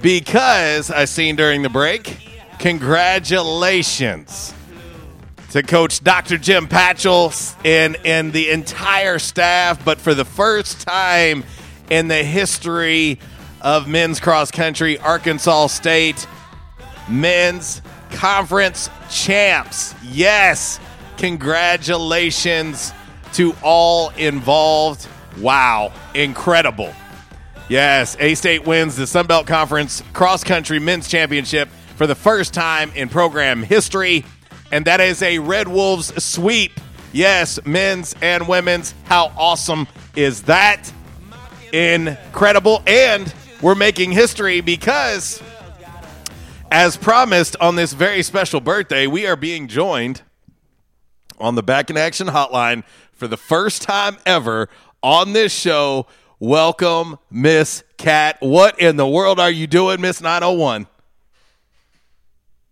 because 0.00 0.88
I 0.88 1.06
seen 1.06 1.34
during 1.34 1.62
the 1.62 1.68
break. 1.68 2.16
Congratulations 2.60 4.54
to 5.50 5.64
Coach 5.64 6.04
Dr. 6.04 6.38
Jim 6.38 6.68
Patchell 6.68 7.56
and, 7.64 7.96
and 8.04 8.32
the 8.32 8.50
entire 8.50 9.18
staff, 9.18 9.84
but 9.84 10.00
for 10.00 10.14
the 10.14 10.24
first 10.24 10.80
time 10.82 11.42
in 11.90 12.06
the 12.06 12.22
history 12.22 13.18
of 13.62 13.88
men's 13.88 14.20
cross 14.20 14.52
country, 14.52 14.96
Arkansas 15.00 15.66
State 15.66 16.24
men's 17.08 17.82
conference 18.10 18.90
champs. 19.10 19.92
Yes, 20.04 20.78
congratulations 21.16 22.92
to 23.34 23.54
all 23.62 24.10
involved. 24.10 25.08
Wow, 25.40 25.92
incredible. 26.14 26.92
Yes, 27.68 28.16
A 28.20 28.34
State 28.34 28.66
wins 28.66 28.96
the 28.96 29.06
Sun 29.06 29.26
Belt 29.26 29.46
Conference 29.46 30.02
Cross 30.12 30.44
Country 30.44 30.78
Men's 30.78 31.08
Championship 31.08 31.68
for 31.96 32.06
the 32.06 32.14
first 32.14 32.52
time 32.52 32.92
in 32.94 33.08
program 33.08 33.62
history, 33.62 34.24
and 34.70 34.84
that 34.84 35.00
is 35.00 35.22
a 35.22 35.38
Red 35.38 35.68
Wolves 35.68 36.22
sweep. 36.22 36.72
Yes, 37.12 37.58
men's 37.64 38.14
and 38.20 38.48
women's. 38.48 38.94
How 39.04 39.32
awesome 39.36 39.86
is 40.16 40.42
that 40.42 40.92
incredible. 41.72 42.82
And 42.86 43.32
we're 43.62 43.74
making 43.74 44.12
history 44.12 44.60
because, 44.60 45.42
as 46.70 46.96
promised 46.96 47.56
on 47.60 47.76
this 47.76 47.92
very 47.92 48.22
special 48.22 48.60
birthday, 48.60 49.06
we 49.06 49.26
are 49.26 49.36
being 49.36 49.68
joined 49.68 50.22
on 51.44 51.54
the 51.56 51.62
Back 51.62 51.90
in 51.90 51.96
Action 51.98 52.28
hotline 52.28 52.84
for 53.12 53.28
the 53.28 53.36
first 53.36 53.82
time 53.82 54.16
ever 54.24 54.70
on 55.02 55.34
this 55.34 55.52
show. 55.52 56.06
Welcome, 56.38 57.18
Miss 57.30 57.84
Cat. 57.98 58.38
What 58.40 58.80
in 58.80 58.96
the 58.96 59.06
world 59.06 59.38
are 59.38 59.50
you 59.50 59.66
doing, 59.66 60.00
Miss 60.00 60.22
901? 60.22 60.86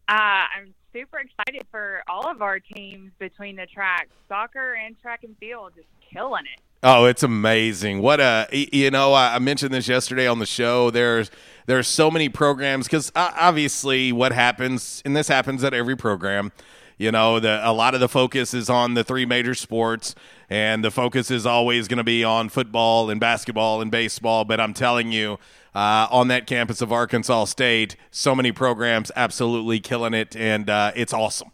Uh, 0.08 0.12
I'm 0.12 0.74
super 0.92 1.18
excited 1.18 1.66
for 1.70 2.02
all 2.08 2.30
of 2.30 2.40
our 2.40 2.58
teams 2.58 3.12
between 3.18 3.56
the 3.56 3.66
tracks, 3.66 4.10
soccer 4.26 4.72
and 4.74 4.98
track 5.00 5.22
and 5.22 5.36
field, 5.36 5.72
just 5.76 5.88
killing 6.12 6.44
it. 6.44 6.60
Oh, 6.82 7.04
it's 7.04 7.22
amazing. 7.22 8.02
What 8.02 8.20
a 8.20 8.48
you 8.50 8.90
know, 8.90 9.14
I 9.14 9.38
mentioned 9.38 9.72
this 9.72 9.86
yesterday 9.86 10.26
on 10.26 10.40
the 10.40 10.46
show. 10.46 10.90
There's 10.90 11.30
there's 11.66 11.86
so 11.86 12.10
many 12.10 12.28
programs 12.28 12.86
because 12.86 13.12
obviously 13.14 14.12
what 14.12 14.32
happens, 14.32 15.00
and 15.04 15.14
this 15.14 15.28
happens 15.28 15.62
at 15.62 15.74
every 15.74 15.94
program. 15.94 16.50
You 17.02 17.10
know, 17.10 17.40
the 17.40 17.60
a 17.68 17.72
lot 17.72 17.94
of 17.94 18.00
the 18.00 18.08
focus 18.08 18.54
is 18.54 18.70
on 18.70 18.94
the 18.94 19.02
three 19.02 19.26
major 19.26 19.56
sports, 19.56 20.14
and 20.48 20.84
the 20.84 20.90
focus 20.92 21.32
is 21.32 21.44
always 21.44 21.88
going 21.88 21.98
to 21.98 22.04
be 22.04 22.22
on 22.22 22.48
football 22.48 23.10
and 23.10 23.18
basketball 23.18 23.80
and 23.82 23.90
baseball. 23.90 24.44
But 24.44 24.60
I'm 24.60 24.72
telling 24.72 25.10
you, 25.10 25.40
uh, 25.74 26.06
on 26.12 26.28
that 26.28 26.46
campus 26.46 26.80
of 26.80 26.92
Arkansas 26.92 27.46
State, 27.46 27.96
so 28.12 28.36
many 28.36 28.52
programs 28.52 29.10
absolutely 29.16 29.80
killing 29.80 30.14
it, 30.14 30.36
and 30.36 30.70
uh, 30.70 30.92
it's 30.94 31.12
awesome. 31.12 31.50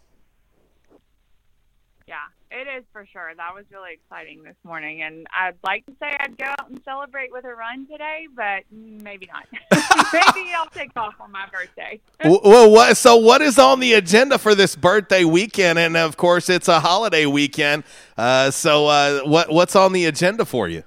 It 2.59 2.67
is 2.77 2.83
for 2.91 3.05
sure. 3.05 3.31
That 3.37 3.55
was 3.55 3.63
really 3.71 3.93
exciting 3.93 4.43
this 4.43 4.55
morning, 4.65 5.01
and 5.01 5.27
I'd 5.33 5.55
like 5.63 5.85
to 5.85 5.93
say 5.93 6.17
I'd 6.19 6.37
go 6.37 6.45
out 6.45 6.69
and 6.69 6.81
celebrate 6.83 7.31
with 7.31 7.45
a 7.45 7.55
run 7.55 7.87
today, 7.87 8.27
but 8.35 8.63
maybe 8.69 9.29
not. 9.31 9.47
maybe 10.13 10.49
I'll 10.53 10.69
take 10.69 10.91
off 10.97 11.13
on 11.21 11.31
my 11.31 11.45
birthday. 11.51 12.01
Well, 12.25 12.69
what? 12.69 12.97
So, 12.97 13.15
what 13.15 13.41
is 13.41 13.57
on 13.57 13.79
the 13.79 13.93
agenda 13.93 14.37
for 14.37 14.55
this 14.55 14.75
birthday 14.75 15.23
weekend? 15.23 15.79
And 15.79 15.95
of 15.95 16.17
course, 16.17 16.49
it's 16.49 16.67
a 16.67 16.81
holiday 16.81 17.25
weekend. 17.25 17.85
Uh, 18.17 18.51
so, 18.51 18.87
uh, 18.87 19.21
what 19.21 19.49
what's 19.49 19.75
on 19.77 19.93
the 19.93 20.05
agenda 20.05 20.43
for 20.43 20.67
you? 20.67 20.83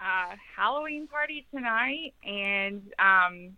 uh, 0.00 0.34
Halloween 0.56 1.06
party 1.06 1.46
tonight, 1.54 2.14
and 2.24 2.82
um, 2.98 3.56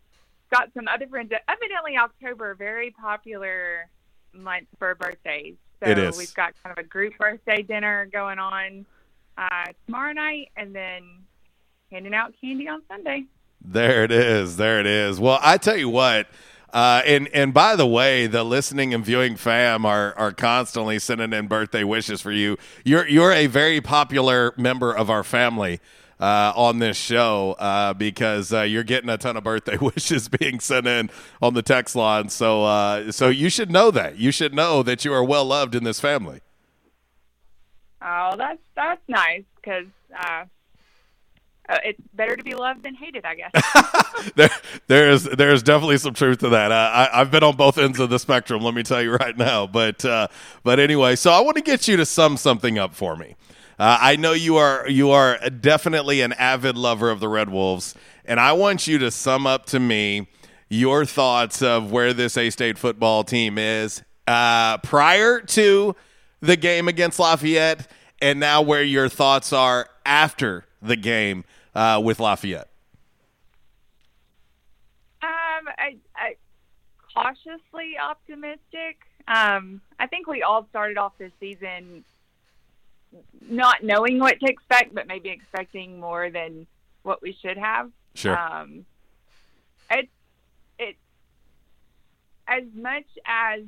got 0.52 0.70
some 0.74 0.88
other 0.92 1.06
friends. 1.06 1.32
Evidently, 1.48 1.96
October 1.96 2.54
very 2.54 2.90
popular 2.90 3.88
month 4.32 4.66
for 4.78 4.94
birthdays. 4.94 5.54
So 5.82 5.90
It 5.90 5.98
is. 5.98 6.16
we've 6.16 6.34
got 6.34 6.54
kind 6.62 6.76
of 6.76 6.84
a 6.84 6.86
group 6.86 7.16
birthday 7.18 7.62
dinner 7.62 8.08
going 8.12 8.38
on 8.38 8.86
uh, 9.36 9.66
tomorrow 9.86 10.12
night, 10.12 10.50
and 10.56 10.74
then 10.74 11.02
handing 11.90 12.14
out 12.14 12.34
candy 12.40 12.68
on 12.68 12.82
Sunday. 12.88 13.24
There 13.64 14.04
it 14.04 14.12
is. 14.12 14.56
There 14.56 14.78
it 14.80 14.86
is. 14.86 15.18
Well, 15.18 15.38
I 15.42 15.56
tell 15.56 15.76
you 15.76 15.88
what. 15.88 16.28
Uh, 16.72 17.02
and 17.04 17.28
and 17.28 17.52
by 17.52 17.76
the 17.76 17.86
way, 17.86 18.26
the 18.26 18.44
listening 18.44 18.94
and 18.94 19.04
viewing 19.04 19.36
fam 19.36 19.84
are 19.84 20.14
are 20.16 20.32
constantly 20.32 20.98
sending 20.98 21.32
in 21.32 21.46
birthday 21.46 21.84
wishes 21.84 22.20
for 22.22 22.32
you. 22.32 22.56
You're 22.84 23.06
you're 23.06 23.32
a 23.32 23.46
very 23.46 23.80
popular 23.80 24.54
member 24.56 24.92
of 24.92 25.10
our 25.10 25.22
family 25.22 25.80
uh, 26.22 26.52
on 26.54 26.78
this 26.78 26.96
show 26.96 27.56
uh, 27.58 27.92
because 27.92 28.52
uh, 28.52 28.62
you're 28.62 28.84
getting 28.84 29.10
a 29.10 29.18
ton 29.18 29.36
of 29.36 29.42
birthday 29.42 29.76
wishes 29.80 30.28
being 30.28 30.60
sent 30.60 30.86
in 30.86 31.10
on 31.42 31.54
the 31.54 31.62
text 31.62 31.96
line. 31.96 32.28
So 32.28 32.62
uh, 32.62 33.10
so 33.10 33.28
you 33.28 33.50
should 33.50 33.70
know 33.70 33.90
that. 33.90 34.18
You 34.18 34.30
should 34.30 34.54
know 34.54 34.84
that 34.84 35.04
you 35.04 35.12
are 35.12 35.24
well 35.24 35.44
loved 35.44 35.74
in 35.74 35.82
this 35.82 35.98
family. 35.98 36.40
Oh, 38.00 38.36
that's 38.36 38.60
that's 38.76 39.02
nice 39.08 39.42
because 39.56 39.86
uh, 40.16 40.44
uh, 41.68 41.78
it's 41.84 42.00
better 42.14 42.36
to 42.36 42.44
be 42.44 42.54
loved 42.54 42.84
than 42.84 42.94
hated, 42.94 43.24
I 43.24 43.34
guess. 43.34 44.32
there, 44.36 44.50
there's 44.86 45.24
there's 45.24 45.64
definitely 45.64 45.98
some 45.98 46.14
truth 46.14 46.38
to 46.38 46.50
that. 46.50 46.70
Uh, 46.70 46.90
I, 46.92 47.20
I've 47.20 47.32
been 47.32 47.42
on 47.42 47.56
both 47.56 47.78
ends 47.78 47.98
of 47.98 48.10
the 48.10 48.20
spectrum. 48.20 48.62
Let 48.62 48.74
me 48.74 48.84
tell 48.84 49.02
you 49.02 49.12
right 49.14 49.36
now. 49.36 49.66
But 49.66 50.04
uh, 50.04 50.28
but 50.62 50.78
anyway, 50.78 51.16
so 51.16 51.32
I 51.32 51.40
want 51.40 51.56
to 51.56 51.62
get 51.62 51.88
you 51.88 51.96
to 51.96 52.06
sum 52.06 52.36
something 52.36 52.78
up 52.78 52.94
for 52.94 53.16
me. 53.16 53.34
Uh, 53.82 53.98
I 54.00 54.14
know 54.14 54.30
you 54.30 54.58
are 54.58 54.88
you 54.88 55.10
are 55.10 55.40
definitely 55.48 56.20
an 56.20 56.32
avid 56.34 56.76
lover 56.76 57.10
of 57.10 57.18
the 57.18 57.26
Red 57.26 57.48
Wolves, 57.48 57.96
and 58.24 58.38
I 58.38 58.52
want 58.52 58.86
you 58.86 58.96
to 58.98 59.10
sum 59.10 59.44
up 59.44 59.66
to 59.66 59.80
me 59.80 60.28
your 60.68 61.04
thoughts 61.04 61.62
of 61.62 61.90
where 61.90 62.12
this 62.12 62.36
A 62.36 62.50
State 62.50 62.78
football 62.78 63.24
team 63.24 63.58
is 63.58 64.04
uh, 64.28 64.78
prior 64.78 65.40
to 65.40 65.96
the 66.38 66.56
game 66.56 66.86
against 66.86 67.18
Lafayette, 67.18 67.90
and 68.20 68.38
now 68.38 68.62
where 68.62 68.84
your 68.84 69.08
thoughts 69.08 69.52
are 69.52 69.88
after 70.06 70.64
the 70.80 70.94
game 70.94 71.42
uh, 71.74 72.00
with 72.04 72.20
Lafayette. 72.20 72.68
Um, 75.24 75.66
I, 75.76 75.96
I 76.14 76.36
cautiously 77.12 77.98
optimistic. 78.00 79.00
Um, 79.26 79.80
I 79.98 80.06
think 80.06 80.28
we 80.28 80.42
all 80.42 80.68
started 80.70 80.98
off 80.98 81.18
this 81.18 81.32
season 81.40 82.04
not 83.48 83.82
knowing 83.82 84.18
what 84.18 84.40
to 84.40 84.46
expect, 84.46 84.94
but 84.94 85.06
maybe 85.06 85.30
expecting 85.30 86.00
more 86.00 86.30
than 86.30 86.66
what 87.02 87.22
we 87.22 87.36
should 87.40 87.58
have. 87.58 87.90
Sure. 88.14 88.38
Um, 88.38 88.84
it 89.90 90.08
it 90.78 90.96
as 92.46 92.64
much 92.74 93.06
as 93.26 93.62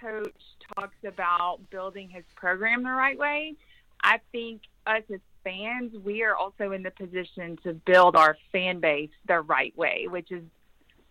coach 0.00 0.32
talks 0.76 0.96
about 1.04 1.58
building 1.70 2.08
his 2.08 2.24
program 2.36 2.82
the 2.82 2.90
right 2.90 3.18
way, 3.18 3.54
I 4.02 4.20
think 4.32 4.62
us 4.86 5.02
as 5.12 5.20
fans, 5.44 5.92
we 6.04 6.22
are 6.22 6.36
also 6.36 6.72
in 6.72 6.82
the 6.82 6.90
position 6.90 7.58
to 7.64 7.72
build 7.72 8.16
our 8.16 8.36
fan 8.52 8.80
base 8.80 9.10
the 9.26 9.40
right 9.40 9.76
way, 9.76 10.06
which 10.08 10.30
is 10.30 10.44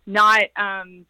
not 0.06 0.42
um, 0.56 1.06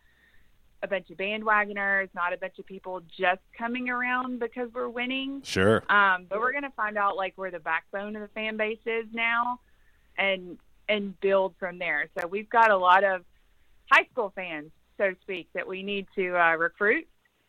a 0.83 0.89
bunch 0.89 1.11
of 1.11 1.17
bandwagoners, 1.17 2.09
not 2.15 2.33
a 2.33 2.37
bunch 2.37 2.59
of 2.59 2.67
people 2.67 3.03
just 3.17 3.41
coming 3.57 3.89
around 3.89 4.39
because 4.39 4.69
we're 4.73 4.89
winning. 4.89 5.43
Sure. 5.43 5.83
Um, 5.91 6.27
but 6.29 6.39
we're 6.39 6.53
going 6.53 6.65
to 6.65 6.71
find 6.71 6.97
out 6.97 7.17
like 7.17 7.35
where 7.37 7.51
the 7.51 7.59
backbone 7.59 8.15
of 8.17 8.23
the 8.23 8.29
fan 8.29 8.57
base 8.57 8.79
is 8.87 9.07
now, 9.13 9.61
and 10.17 10.59
and 10.89 11.19
build 11.21 11.55
from 11.59 11.79
there. 11.79 12.09
So 12.19 12.27
we've 12.27 12.49
got 12.49 12.71
a 12.71 12.77
lot 12.77 13.05
of 13.05 13.25
high 13.91 14.07
school 14.11 14.33
fans, 14.35 14.71
so 14.97 15.11
to 15.11 15.17
speak, 15.23 15.49
that 15.55 15.67
we 15.67 15.83
need 15.83 16.07
to 16.15 16.37
uh, 16.37 16.57
recruit 16.57 17.07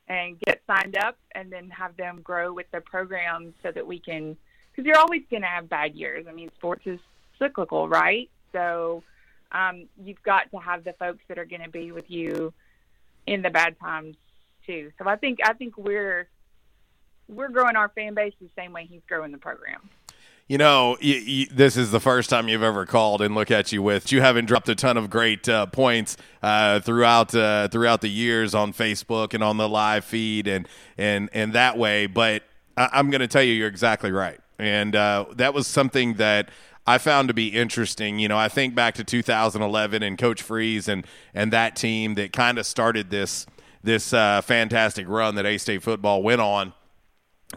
and 0.07 0.39
get 0.39 0.61
signed 0.65 0.97
up, 0.97 1.17
and 1.35 1.51
then 1.51 1.69
have 1.69 1.95
them 1.95 2.21
grow 2.23 2.51
with 2.51 2.65
the 2.71 2.81
program 2.81 3.53
so 3.61 3.71
that 3.71 3.85
we 3.85 3.99
can. 3.99 4.35
Because 4.71 4.87
you're 4.87 4.97
always 4.97 5.21
going 5.29 5.43
to 5.43 5.47
have 5.47 5.69
bad 5.69 5.93
years. 5.93 6.25
I 6.27 6.33
mean, 6.33 6.49
sports 6.55 6.81
is 6.85 6.99
cyclical, 7.37 7.87
right? 7.87 8.29
So 8.51 9.03
um, 9.51 9.85
you've 10.03 10.21
got 10.23 10.49
to 10.51 10.57
have 10.57 10.83
the 10.83 10.93
folks 10.93 11.21
that 11.27 11.37
are 11.37 11.45
going 11.45 11.61
to 11.61 11.69
be 11.69 11.91
with 11.91 12.09
you 12.09 12.53
in 13.29 13.43
the 13.43 13.49
bad 13.49 13.79
times 13.79 14.15
too. 14.65 14.91
So 14.97 15.07
I 15.07 15.15
think 15.15 15.39
I 15.43 15.53
think 15.53 15.77
we're 15.77 16.27
we're 17.27 17.49
growing 17.49 17.75
our 17.75 17.89
fan 17.89 18.15
base 18.15 18.33
the 18.41 18.49
same 18.57 18.73
way 18.73 18.87
he's 18.89 19.01
growing 19.07 19.31
the 19.31 19.37
program. 19.37 19.87
You 20.47 20.57
know, 20.57 20.97
you, 20.99 21.15
you, 21.15 21.45
this 21.45 21.77
is 21.77 21.91
the 21.91 21.99
first 21.99 22.31
time 22.31 22.47
you've 22.47 22.63
ever 22.63 22.87
called, 22.87 23.21
and 23.21 23.35
look 23.35 23.51
at 23.51 23.71
you 23.71 23.83
with 23.83 24.11
you 24.11 24.21
haven't 24.21 24.45
dropped 24.45 24.67
a 24.67 24.73
ton 24.73 24.97
of 24.97 25.07
great 25.11 25.47
uh, 25.47 25.67
points 25.67 26.17
uh, 26.41 26.79
throughout 26.79 27.35
uh, 27.35 27.67
throughout 27.67 28.01
the 28.01 28.09
years 28.09 28.55
on 28.55 28.73
Facebook 28.73 29.35
and 29.35 29.43
on 29.43 29.57
the 29.57 29.69
live 29.69 30.03
feed 30.03 30.47
and 30.47 30.67
and 30.97 31.29
and 31.31 31.53
that 31.53 31.77
way. 31.77 32.07
But 32.07 32.41
I, 32.75 32.89
I'm 32.93 33.11
going 33.11 33.21
to 33.21 33.27
tell 33.27 33.43
you, 33.43 33.53
you're 33.53 33.67
exactly 33.67 34.11
right, 34.11 34.39
and 34.57 34.95
uh, 34.95 35.25
that 35.35 35.53
was 35.53 35.67
something 35.67 36.15
that. 36.15 36.49
I 36.85 36.97
found 36.97 37.27
to 37.27 37.33
be 37.33 37.49
interesting. 37.49 38.19
You 38.19 38.27
know, 38.27 38.37
I 38.37 38.49
think 38.49 38.75
back 38.75 38.95
to 38.95 39.03
2011 39.03 40.01
and 40.01 40.17
Coach 40.17 40.41
Freeze 40.41 40.87
and 40.87 41.05
and 41.33 41.53
that 41.53 41.75
team 41.75 42.15
that 42.15 42.33
kind 42.33 42.57
of 42.57 42.65
started 42.65 43.09
this 43.09 43.45
this 43.83 44.13
uh, 44.13 44.41
fantastic 44.41 45.07
run 45.07 45.35
that 45.35 45.45
A 45.45 45.57
State 45.57 45.83
football 45.83 46.23
went 46.23 46.41
on. 46.41 46.73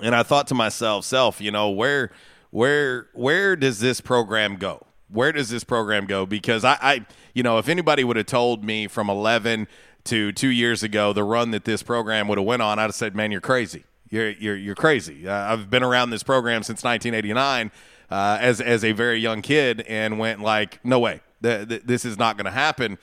And 0.01 0.15
I 0.15 0.23
thought 0.23 0.47
to 0.49 0.55
myself, 0.55 1.05
self, 1.05 1.41
you 1.41 1.51
know, 1.51 1.71
where 1.71 2.11
where 2.51 3.09
where 3.13 3.57
does 3.57 3.81
this 3.81 4.01
program 4.01 4.57
go? 4.57 4.87
Where 5.09 5.33
does 5.33 5.51
this 5.51 5.65
program 5.65 6.07
go? 6.07 6.25
Because 6.25 6.65
I, 6.65 6.79
I 6.81 7.07
you 7.35 7.43
know, 7.43 7.59
if 7.59 7.69
anybody 7.69 8.05
would 8.05 8.17
have 8.17 8.27
told 8.27 8.65
me 8.65 8.87
from 8.87 9.11
11 9.11 9.69
to 10.05 10.33
two 10.33 10.49
years 10.49 10.83
ago 10.83 11.13
the 11.13 11.25
run 11.25 11.51
that 11.53 11.65
this 11.65 11.83
program 11.83 12.29
would 12.29 12.39
have 12.39 12.47
went 12.47 12.63
on, 12.63 12.79
I'd 12.79 12.83
have 12.83 12.95
said, 12.95 13.15
man, 13.15 13.31
you're 13.31 13.41
crazy. 13.41 13.85
You're 14.11 14.31
you're 14.31 14.57
you're 14.57 14.75
crazy. 14.75 15.27
Uh, 15.27 15.53
I've 15.53 15.71
been 15.71 15.83
around 15.83 16.11
this 16.11 16.23
program 16.23 16.63
since 16.63 16.85
1989 16.85 17.71
uh, 18.13 18.37
as 18.41 18.61
as 18.61 18.85
a 18.85 18.93
very 18.93 19.19
young 19.19 19.41
kid 19.41 19.81
and 19.89 20.19
went 20.19 20.41
like, 20.41 20.85
no 20.85 20.99
way, 20.99 21.21
th- 21.43 21.69
th- 21.69 21.83
this 21.85 22.05
is 22.05 22.19
not 22.19 22.37
going 22.37 22.45
to 22.45 22.51
happen. 22.51 22.99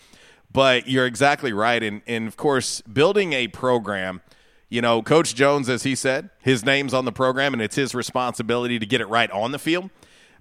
But 0.52 0.88
you're 0.88 1.07
exactly 1.07 1.52
right, 1.52 1.81
and 1.81 2.02
and 2.07 2.27
of 2.27 2.38
course, 2.38 2.81
building 2.81 3.34
a 3.34 3.48
program. 3.48 4.22
You 4.69 4.81
know, 4.84 5.02
Coach 5.02 5.34
Jones, 5.34 5.68
as 5.68 5.81
he 5.81 5.95
said, 5.95 6.30
his 6.41 6.64
name's 6.64 6.94
on 6.94 7.06
the 7.06 7.11
program, 7.11 7.53
and 7.53 7.61
it's 7.61 7.76
his 7.76 7.95
responsibility 7.95 8.77
to 8.77 8.86
get 8.86 9.02
it 9.02 9.07
right 9.07 9.30
on 9.31 9.52
the 9.52 9.57
field. 9.57 9.90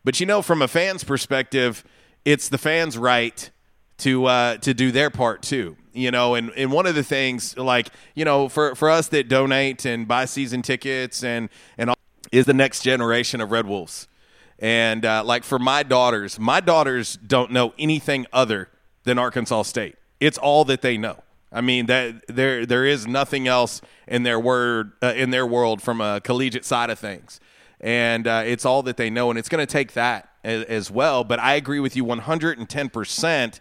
But 0.04 0.20
you 0.20 0.26
know, 0.26 0.42
from 0.42 0.60
a 0.60 0.68
fan's 0.68 1.02
perspective, 1.02 1.82
it's 2.26 2.50
the 2.50 2.58
fans' 2.58 2.98
right 2.98 3.50
to 3.98 4.26
uh, 4.26 4.56
to 4.58 4.74
do 4.74 4.92
their 4.92 5.08
part 5.08 5.42
too. 5.42 5.76
You 5.94 6.10
know, 6.10 6.34
and, 6.34 6.52
and 6.56 6.70
one 6.70 6.86
of 6.86 6.94
the 6.94 7.02
things, 7.02 7.56
like 7.56 7.88
you 8.14 8.26
know, 8.26 8.50
for 8.50 8.74
for 8.74 8.90
us 8.90 9.08
that 9.08 9.28
donate 9.28 9.86
and 9.86 10.06
buy 10.06 10.26
season 10.26 10.60
tickets 10.60 11.24
and 11.24 11.48
and 11.78 11.90
all, 11.90 11.96
is 12.30 12.44
the 12.44 12.54
next 12.54 12.82
generation 12.82 13.40
of 13.40 13.50
Red 13.50 13.66
Wolves. 13.66 14.08
And 14.58 15.04
uh, 15.04 15.22
like 15.24 15.44
for 15.44 15.58
my 15.58 15.82
daughters, 15.82 16.38
my 16.38 16.60
daughters 16.60 17.16
don't 17.16 17.52
know 17.52 17.74
anything 17.78 18.26
other 18.32 18.68
than 19.04 19.18
Arkansas 19.18 19.62
State. 19.62 19.96
It's 20.20 20.36
all 20.38 20.64
that 20.64 20.82
they 20.82 20.98
know. 20.98 21.22
I 21.50 21.60
mean 21.62 21.86
that 21.86 22.26
there 22.26 22.66
there 22.66 22.84
is 22.84 23.06
nothing 23.06 23.48
else 23.48 23.80
in 24.06 24.22
their 24.22 24.38
word 24.38 24.92
uh, 25.00 25.14
in 25.16 25.30
their 25.30 25.46
world 25.46 25.80
from 25.80 26.00
a 26.00 26.20
collegiate 26.20 26.64
side 26.64 26.90
of 26.90 26.98
things, 26.98 27.40
and 27.80 28.26
uh, 28.26 28.42
it's 28.44 28.66
all 28.66 28.82
that 28.82 28.98
they 28.98 29.08
know, 29.08 29.30
and 29.30 29.38
it's 29.38 29.48
going 29.48 29.66
to 29.66 29.72
take 29.72 29.92
that 29.92 30.28
as, 30.44 30.64
as 30.64 30.90
well. 30.90 31.24
But 31.24 31.38
I 31.38 31.54
agree 31.54 31.80
with 31.80 31.96
you 31.96 32.04
one 32.04 32.18
hundred 32.18 32.58
and 32.58 32.68
ten 32.68 32.90
percent 32.90 33.60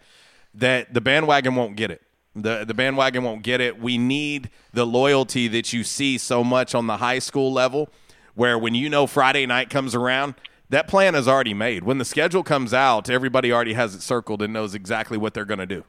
that 0.52 0.92
the 0.92 1.00
bandwagon 1.00 1.54
won't 1.54 1.76
get 1.76 1.90
it. 1.90 2.02
The 2.36 2.64
the 2.66 2.74
bandwagon 2.74 3.24
won't 3.24 3.42
get 3.42 3.62
it. 3.62 3.80
We 3.80 3.96
need 3.96 4.50
the 4.74 4.84
loyalty 4.84 5.48
that 5.48 5.72
you 5.72 5.82
see 5.82 6.18
so 6.18 6.44
much 6.44 6.74
on 6.74 6.88
the 6.88 6.98
high 6.98 7.20
school 7.20 7.50
level, 7.50 7.88
where 8.34 8.58
when 8.58 8.74
you 8.74 8.90
know 8.90 9.06
Friday 9.06 9.46
night 9.46 9.70
comes 9.70 9.94
around, 9.94 10.34
that 10.70 10.88
plan 10.88 11.14
is 11.14 11.26
already 11.26 11.54
made. 11.54 11.84
When 11.84 11.98
the 11.98 12.04
schedule 12.04 12.42
comes 12.42 12.74
out, 12.74 13.08
everybody 13.08 13.52
already 13.52 13.72
has 13.72 13.94
it 13.94 14.02
circled 14.02 14.42
and 14.42 14.52
knows 14.52 14.74
exactly 14.74 15.16
what 15.16 15.34
they're 15.34 15.44
going 15.44 15.58
to 15.60 15.66
do. 15.66 15.84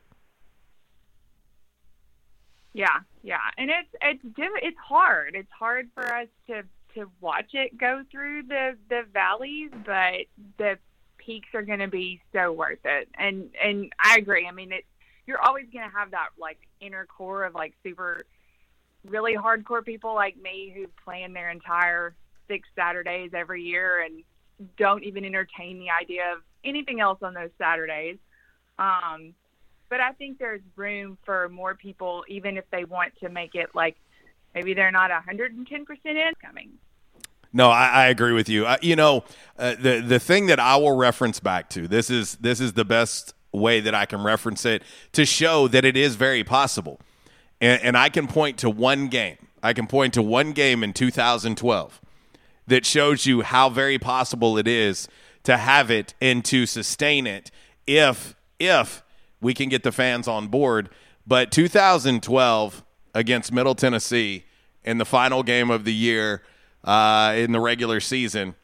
Yeah, 2.73 2.99
yeah, 3.23 3.39
and 3.57 3.69
it's 3.69 3.89
it's 4.01 4.23
it's 4.61 4.77
hard. 4.77 5.35
It's 5.35 5.51
hard 5.51 5.89
for 5.93 6.13
us 6.13 6.27
to 6.47 6.63
to 6.95 7.09
watch 7.19 7.53
it 7.53 7.77
go 7.77 8.03
through 8.11 8.43
the 8.43 8.77
the 8.89 9.03
valleys, 9.11 9.71
but 9.85 10.25
the 10.57 10.77
peaks 11.17 11.49
are 11.53 11.63
going 11.63 11.79
to 11.79 11.87
be 11.87 12.21
so 12.31 12.51
worth 12.51 12.85
it. 12.85 13.09
And 13.17 13.49
and 13.61 13.91
I 14.03 14.17
agree. 14.17 14.47
I 14.47 14.51
mean, 14.51 14.71
it 14.71 14.85
you're 15.25 15.41
always 15.41 15.65
going 15.73 15.89
to 15.89 15.95
have 15.95 16.11
that 16.11 16.29
like 16.39 16.59
inner 16.79 17.05
core 17.05 17.43
of 17.43 17.53
like 17.53 17.73
super 17.83 18.25
really 19.07 19.35
hardcore 19.35 19.83
people 19.83 20.13
like 20.13 20.37
me 20.37 20.71
who 20.75 20.87
plan 21.03 21.33
their 21.33 21.49
entire 21.49 22.15
six 22.47 22.67
Saturdays 22.75 23.31
every 23.33 23.63
year 23.63 24.01
and 24.01 24.23
don't 24.77 25.03
even 25.03 25.25
entertain 25.25 25.79
the 25.79 25.89
idea 25.89 26.33
of 26.33 26.39
anything 26.63 26.99
else 26.99 27.19
on 27.21 27.33
those 27.33 27.49
Saturdays. 27.57 28.17
Um, 28.77 29.33
but 29.89 29.99
I 29.99 30.11
think 30.13 30.37
there's 30.37 30.61
room 30.75 31.17
for 31.25 31.49
more 31.49 31.75
people, 31.75 32.23
even 32.27 32.57
if 32.57 32.65
they 32.71 32.85
want 32.85 33.13
to 33.21 33.29
make 33.29 33.55
it 33.55 33.69
like 33.73 33.95
maybe 34.53 34.73
they're 34.73 34.91
not 34.91 35.11
110% 35.11 35.57
in 36.05 36.31
coming. 36.43 36.71
No, 37.51 37.69
I, 37.69 37.87
I 37.87 38.05
agree 38.07 38.33
with 38.33 38.47
you. 38.47 38.65
I, 38.65 38.77
you 38.81 38.95
know, 38.95 39.23
uh, 39.57 39.75
the 39.79 40.01
the 40.05 40.19
thing 40.19 40.45
that 40.47 40.59
I 40.59 40.75
will 40.77 40.95
reference 40.95 41.39
back 41.39 41.67
to 41.71 41.87
this 41.87 42.11
is 42.11 42.35
this 42.35 42.59
is 42.59 42.73
the 42.73 42.85
best 42.85 43.33
way 43.51 43.79
that 43.79 43.95
I 43.95 44.05
can 44.05 44.23
reference 44.23 44.65
it 44.65 44.83
to 45.13 45.25
show 45.25 45.67
that 45.69 45.83
it 45.83 45.97
is 45.97 46.15
very 46.15 46.43
possible, 46.43 46.99
and, 47.59 47.81
and 47.81 47.97
I 47.97 48.09
can 48.09 48.27
point 48.27 48.59
to 48.59 48.69
one 48.69 49.07
game. 49.07 49.37
I 49.63 49.73
can 49.73 49.87
point 49.87 50.13
to 50.13 50.21
one 50.21 50.51
game 50.51 50.83
in 50.83 50.93
2012 50.93 51.99
that 52.69 52.85
shows 52.85 53.25
you 53.25 53.41
how 53.41 53.69
very 53.69 53.99
possible 53.99 54.57
it 54.57 54.67
is 54.67 55.07
to 55.43 55.57
have 55.57 55.91
it 55.91 56.13
and 56.21 56.45
to 56.45 56.65
sustain 56.65 57.27
it 57.27 57.51
if 57.85 58.35
if 58.59 59.03
we 59.41 59.53
can 59.53 59.69
get 59.69 59.83
the 59.83 59.91
fans 59.91 60.27
on 60.27 60.47
board. 60.47 60.89
But 61.25 61.51
2012 61.51 62.83
against 63.13 63.51
Middle 63.51 63.75
Tennessee 63.75 64.45
in 64.83 64.97
the 64.97 65.05
final 65.05 65.43
game 65.43 65.69
of 65.69 65.85
the 65.85 65.93
year 65.93 66.43
uh, 66.83 67.33
in 67.35 67.51
the 67.51 67.59
regular 67.59 67.99
season, 67.99 68.55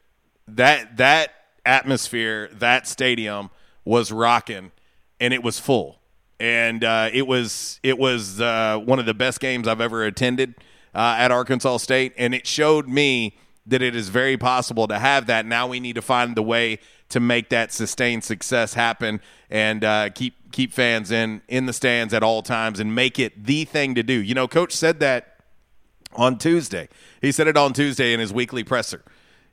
that 0.48 0.96
that 0.96 1.32
atmosphere, 1.64 2.48
that 2.52 2.86
stadium 2.86 3.50
was 3.84 4.12
rocking, 4.12 4.72
and 5.20 5.34
it 5.34 5.42
was 5.42 5.58
full, 5.58 6.00
and 6.38 6.84
uh, 6.84 7.08
it 7.12 7.26
was 7.26 7.80
it 7.82 7.98
was 7.98 8.40
uh, 8.40 8.78
one 8.84 8.98
of 8.98 9.06
the 9.06 9.14
best 9.14 9.40
games 9.40 9.66
I've 9.66 9.80
ever 9.80 10.04
attended 10.04 10.54
uh, 10.94 11.16
at 11.18 11.30
Arkansas 11.30 11.78
State, 11.78 12.12
and 12.16 12.34
it 12.34 12.46
showed 12.46 12.88
me 12.88 13.36
that 13.66 13.82
it 13.82 13.96
is 13.96 14.08
very 14.08 14.36
possible 14.36 14.86
to 14.88 14.98
have 14.98 15.26
that. 15.26 15.46
Now 15.46 15.66
we 15.66 15.80
need 15.80 15.94
to 15.94 16.02
find 16.02 16.36
the 16.36 16.42
way 16.42 16.78
to 17.08 17.20
make 17.20 17.48
that 17.50 17.72
sustained 17.72 18.24
success 18.24 18.74
happen 18.74 19.20
and 19.50 19.84
uh, 19.84 20.10
keep 20.10 20.52
keep 20.52 20.72
fans 20.72 21.10
in 21.10 21.42
in 21.48 21.66
the 21.66 21.72
stands 21.72 22.14
at 22.14 22.22
all 22.22 22.42
times 22.42 22.80
and 22.80 22.94
make 22.94 23.18
it 23.18 23.44
the 23.44 23.64
thing 23.64 23.94
to 23.94 24.02
do. 24.02 24.14
You 24.14 24.34
know, 24.34 24.48
coach 24.48 24.72
said 24.72 25.00
that 25.00 25.40
on 26.14 26.38
Tuesday. 26.38 26.88
He 27.20 27.32
said 27.32 27.46
it 27.46 27.56
on 27.56 27.72
Tuesday 27.72 28.12
in 28.12 28.20
his 28.20 28.32
weekly 28.32 28.64
presser. 28.64 29.02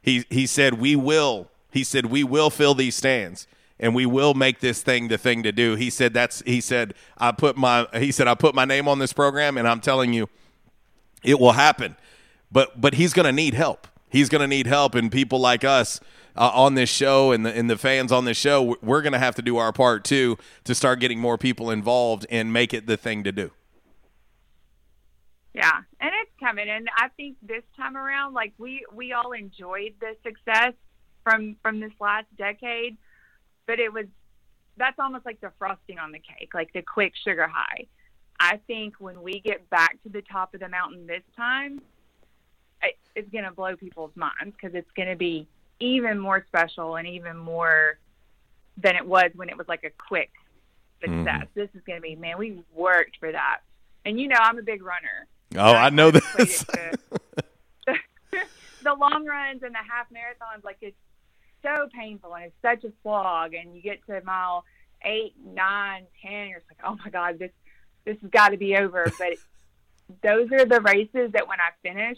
He 0.01 0.25
he 0.29 0.45
said 0.47 0.75
we 0.75 0.95
will. 0.95 1.49
He 1.71 1.83
said 1.83 2.07
we 2.07 2.23
will 2.23 2.49
fill 2.49 2.75
these 2.75 2.95
stands 2.95 3.47
and 3.79 3.95
we 3.95 4.05
will 4.05 4.33
make 4.33 4.59
this 4.59 4.81
thing 4.81 5.07
the 5.07 5.17
thing 5.17 5.43
to 5.43 5.51
do. 5.51 5.75
He 5.75 5.89
said 5.89 6.13
that's 6.13 6.41
he 6.45 6.61
said 6.61 6.93
I 7.17 7.31
put 7.31 7.57
my 7.57 7.87
he 7.93 8.11
said 8.11 8.27
I 8.27 8.35
put 8.35 8.53
my 8.55 8.65
name 8.65 8.87
on 8.87 8.99
this 8.99 9.13
program 9.13 9.57
and 9.57 9.67
I'm 9.67 9.81
telling 9.81 10.13
you 10.13 10.29
it 11.23 11.39
will 11.39 11.53
happen. 11.53 11.95
But 12.51 12.79
but 12.79 12.93
he's 12.93 13.13
going 13.13 13.25
to 13.25 13.31
need 13.31 13.53
help. 13.53 13.87
He's 14.13 14.29
going 14.29 14.41
to 14.41 14.47
need 14.47 14.67
help 14.67 14.93
and 14.93 15.11
people 15.11 15.39
like 15.39 15.63
us 15.63 15.99
uh, 16.37 16.51
on 16.53 16.75
this 16.75 16.89
show 16.89 17.31
and 17.31 17.43
the 17.43 17.51
and 17.51 17.67
the 17.67 17.77
fans 17.77 18.11
on 18.11 18.25
this 18.25 18.37
show 18.37 18.77
we're 18.81 19.01
going 19.01 19.13
to 19.13 19.19
have 19.19 19.33
to 19.35 19.41
do 19.41 19.57
our 19.57 19.73
part 19.73 20.03
too 20.03 20.37
to 20.65 20.75
start 20.75 20.99
getting 20.99 21.19
more 21.19 21.35
people 21.35 21.71
involved 21.71 22.27
and 22.29 22.53
make 22.53 22.75
it 22.75 22.85
the 22.85 22.95
thing 22.95 23.23
to 23.23 23.31
do. 23.31 23.49
Yeah, 25.55 25.81
and 25.99 26.11
it's 26.21 26.31
coming. 26.39 26.69
And 26.69 26.87
I 26.95 27.07
think 27.09 27.37
this 27.41 27.63
time 27.75 27.97
around, 27.97 28.35
like 28.35 28.53
we 28.59 28.85
we 28.93 29.13
all 29.13 29.31
enjoyed 29.31 29.95
the 29.99 30.15
success 30.23 30.73
from 31.23 31.55
from 31.63 31.79
this 31.79 31.93
last 31.99 32.27
decade, 32.37 32.97
but 33.65 33.79
it 33.79 33.91
was 33.91 34.05
that's 34.77 34.99
almost 34.99 35.25
like 35.25 35.41
the 35.41 35.51
frosting 35.57 35.97
on 35.97 36.11
the 36.11 36.19
cake, 36.19 36.53
like 36.53 36.71
the 36.73 36.83
quick 36.83 37.13
sugar 37.23 37.47
high. 37.51 37.87
I 38.39 38.59
think 38.67 38.95
when 38.99 39.23
we 39.23 39.39
get 39.39 39.67
back 39.71 39.97
to 40.03 40.09
the 40.09 40.21
top 40.21 40.53
of 40.53 40.59
the 40.59 40.69
mountain 40.69 41.07
this 41.07 41.23
time, 41.35 41.81
it, 42.83 42.97
it's 43.15 43.29
going 43.31 43.43
to 43.45 43.51
blow 43.51 43.75
people's 43.75 44.15
minds 44.15 44.55
because 44.55 44.75
it's 44.75 44.91
going 44.95 45.09
to 45.09 45.15
be 45.15 45.47
even 45.79 46.19
more 46.19 46.45
special 46.47 46.95
and 46.95 47.07
even 47.07 47.37
more 47.37 47.97
than 48.77 48.95
it 48.95 49.05
was 49.05 49.31
when 49.35 49.49
it 49.49 49.57
was 49.57 49.67
like 49.67 49.83
a 49.83 49.89
quick 49.89 50.31
success. 51.01 51.25
Mm-hmm. 51.25 51.59
This 51.59 51.69
is 51.75 51.81
going 51.85 51.97
to 51.97 52.01
be, 52.01 52.15
man, 52.15 52.37
we 52.37 52.63
worked 52.73 53.17
for 53.19 53.31
that. 53.31 53.59
And 54.05 54.19
you 54.19 54.27
know, 54.27 54.37
I'm 54.39 54.57
a 54.57 54.63
big 54.63 54.83
runner. 54.83 55.27
Oh, 55.55 55.73
I 55.73 55.89
know 55.89 56.11
this. 56.11 56.23
the 58.83 58.93
long 58.93 59.25
runs 59.25 59.63
and 59.63 59.73
the 59.73 59.77
half 59.77 60.07
marathons, 60.09 60.63
like 60.63 60.77
it's 60.81 60.97
so 61.61 61.87
painful 61.93 62.35
and 62.35 62.45
it's 62.45 62.55
such 62.61 62.83
a 62.83 62.93
slog. 63.01 63.53
And 63.53 63.75
you 63.75 63.81
get 63.81 64.05
to 64.07 64.21
mile 64.25 64.65
eight, 65.03 65.33
nine, 65.45 66.05
ten, 66.21 66.49
you're 66.49 66.59
just 66.59 66.69
like, 66.71 66.79
oh 66.85 66.97
my 67.03 67.09
god, 67.09 67.39
this 67.39 67.51
this 68.05 68.17
has 68.21 68.29
got 68.31 68.49
to 68.49 68.57
be 68.57 68.75
over. 68.75 69.11
But 69.17 69.37
those 70.23 70.51
are 70.51 70.65
the 70.65 70.81
races 70.81 71.31
that 71.33 71.47
when 71.47 71.59
I 71.59 71.71
finish, 71.81 72.17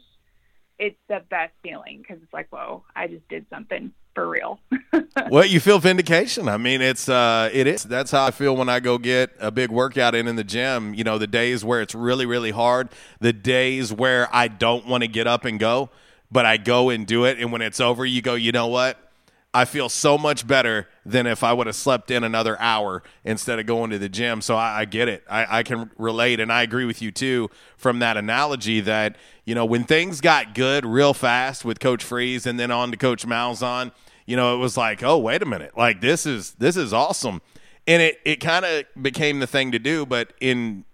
it's 0.79 0.97
the 1.07 1.21
best 1.29 1.53
feeling 1.63 1.99
because 2.01 2.21
it's 2.21 2.33
like, 2.33 2.47
whoa, 2.49 2.83
I 2.95 3.07
just 3.07 3.27
did 3.29 3.45
something 3.49 3.91
for 4.13 4.27
real. 4.27 4.59
well, 5.29 5.45
you 5.45 5.59
feel 5.59 5.79
vindication. 5.79 6.47
I 6.47 6.57
mean, 6.57 6.81
it's 6.81 7.07
uh, 7.09 7.49
it 7.53 7.67
is. 7.67 7.83
That's 7.83 8.11
how 8.11 8.25
I 8.25 8.31
feel 8.31 8.55
when 8.55 8.69
I 8.69 8.79
go 8.79 8.97
get 8.97 9.31
a 9.39 9.51
big 9.51 9.69
workout 9.69 10.15
in 10.15 10.27
in 10.27 10.35
the 10.35 10.43
gym. 10.43 10.93
You 10.93 11.03
know, 11.03 11.17
the 11.17 11.27
days 11.27 11.63
where 11.63 11.81
it's 11.81 11.95
really 11.95 12.25
really 12.25 12.51
hard, 12.51 12.89
the 13.19 13.33
days 13.33 13.93
where 13.93 14.27
I 14.33 14.47
don't 14.47 14.87
want 14.87 15.03
to 15.03 15.07
get 15.07 15.27
up 15.27 15.45
and 15.45 15.59
go, 15.59 15.89
but 16.31 16.45
I 16.45 16.57
go 16.57 16.89
and 16.89 17.05
do 17.05 17.25
it, 17.25 17.39
and 17.39 17.51
when 17.51 17.61
it's 17.61 17.79
over, 17.79 18.05
you 18.05 18.21
go, 18.21 18.35
you 18.35 18.51
know 18.51 18.67
what? 18.67 18.97
I 19.53 19.65
feel 19.65 19.87
so 19.87 20.17
much 20.17 20.45
better 20.45 20.87
than 21.05 21.27
if 21.27 21.43
I 21.43 21.53
would 21.53 21.67
have 21.67 21.75
slept 21.75 22.09
in 22.09 22.23
another 22.23 22.59
hour 22.59 23.03
instead 23.23 23.59
of 23.59 23.67
going 23.67 23.91
to 23.91 23.99
the 23.99 24.09
gym. 24.09 24.41
So 24.41 24.55
I, 24.55 24.81
I 24.81 24.85
get 24.85 25.07
it. 25.07 25.23
I, 25.29 25.59
I, 25.59 25.63
can 25.63 25.91
relate, 25.97 26.39
and 26.39 26.51
I 26.51 26.63
agree 26.63 26.85
with 26.85 27.01
you 27.01 27.11
too 27.11 27.51
from 27.77 27.99
that 27.99 28.17
analogy 28.17 28.81
that 28.81 29.15
you 29.45 29.53
know 29.53 29.65
when 29.65 29.83
things 29.83 30.19
got 30.19 30.55
good 30.55 30.85
real 30.85 31.13
fast 31.13 31.63
with 31.63 31.79
Coach 31.79 32.03
Freeze 32.03 32.47
and 32.47 32.59
then 32.59 32.71
on 32.71 32.89
to 32.91 32.97
Coach 32.97 33.25
Malzahn, 33.25 33.91
you 34.25 34.35
know 34.35 34.55
it 34.55 34.57
was 34.57 34.75
like, 34.75 35.03
oh 35.03 35.17
wait 35.19 35.43
a 35.43 35.45
minute, 35.45 35.77
like 35.77 36.01
this 36.01 36.25
is 36.25 36.53
this 36.53 36.75
is 36.75 36.91
awesome, 36.91 37.41
and 37.85 38.01
it 38.01 38.19
it 38.25 38.37
kind 38.37 38.65
of 38.65 38.85
became 38.99 39.39
the 39.39 39.47
thing 39.47 39.71
to 39.71 39.79
do. 39.79 40.07
But 40.07 40.33
in 40.41 40.85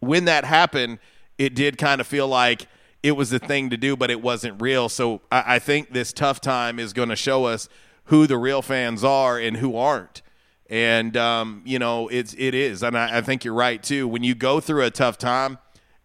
when 0.00 0.24
that 0.24 0.46
happened, 0.46 0.98
it 1.36 1.54
did 1.54 1.76
kind 1.76 2.00
of 2.00 2.06
feel 2.06 2.26
like 2.26 2.66
it 3.02 3.12
was 3.12 3.30
the 3.30 3.38
thing 3.38 3.70
to 3.70 3.76
do, 3.76 3.96
but 3.96 4.10
it 4.10 4.22
wasn't 4.22 4.60
real. 4.60 4.88
So 4.88 5.20
I, 5.30 5.56
I 5.56 5.58
think 5.58 5.92
this 5.92 6.12
tough 6.12 6.40
time 6.40 6.78
is 6.78 6.92
going 6.92 7.10
to 7.10 7.16
show 7.16 7.44
us 7.44 7.68
who 8.08 8.26
the 8.26 8.36
real 8.36 8.62
fans 8.62 9.04
are 9.04 9.38
and 9.38 9.56
who 9.58 9.76
aren't. 9.76 10.22
And 10.68 11.16
um, 11.16 11.62
you 11.64 11.78
know, 11.78 12.08
it's 12.08 12.34
it 12.36 12.54
is, 12.54 12.82
and 12.82 12.96
I, 12.96 13.18
I, 13.18 13.20
think 13.22 13.42
you're 13.42 13.54
right 13.54 13.82
too. 13.82 14.06
When 14.06 14.22
you 14.22 14.34
go 14.34 14.60
through 14.60 14.84
a 14.84 14.90
tough 14.90 15.16
time 15.16 15.56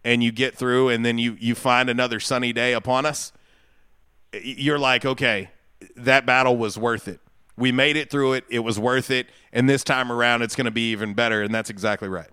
and 0.02 0.24
you 0.24 0.32
get 0.32 0.54
through, 0.54 0.88
and 0.88 1.04
then 1.04 1.18
you 1.18 1.36
you 1.38 1.54
find 1.54 1.90
another 1.90 2.18
sunny 2.18 2.54
day 2.54 2.72
upon 2.72 3.04
us, 3.04 3.30
you're 4.32 4.78
like, 4.78 5.04
okay, 5.04 5.50
that 5.96 6.24
battle 6.24 6.56
was 6.56 6.78
worth 6.78 7.08
it. 7.08 7.20
We 7.58 7.72
made 7.72 7.96
it 7.96 8.10
through 8.10 8.34
it. 8.34 8.44
It 8.48 8.60
was 8.60 8.78
worth 8.78 9.10
it. 9.10 9.28
And 9.52 9.68
this 9.68 9.84
time 9.84 10.10
around, 10.10 10.40
it's 10.40 10.56
going 10.56 10.64
to 10.64 10.70
be 10.70 10.90
even 10.92 11.12
better. 11.12 11.42
And 11.42 11.54
that's 11.54 11.68
exactly 11.68 12.08
right. 12.08 12.30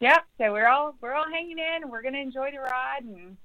Yeah. 0.00 0.18
So 0.38 0.52
we're 0.52 0.68
all 0.68 0.94
we're 1.02 1.12
all 1.12 1.28
hanging 1.30 1.58
in. 1.58 1.90
We're 1.90 2.02
going 2.02 2.14
to 2.14 2.20
enjoy 2.20 2.50
the 2.50 2.60
ride 2.60 3.04
and 3.04 3.36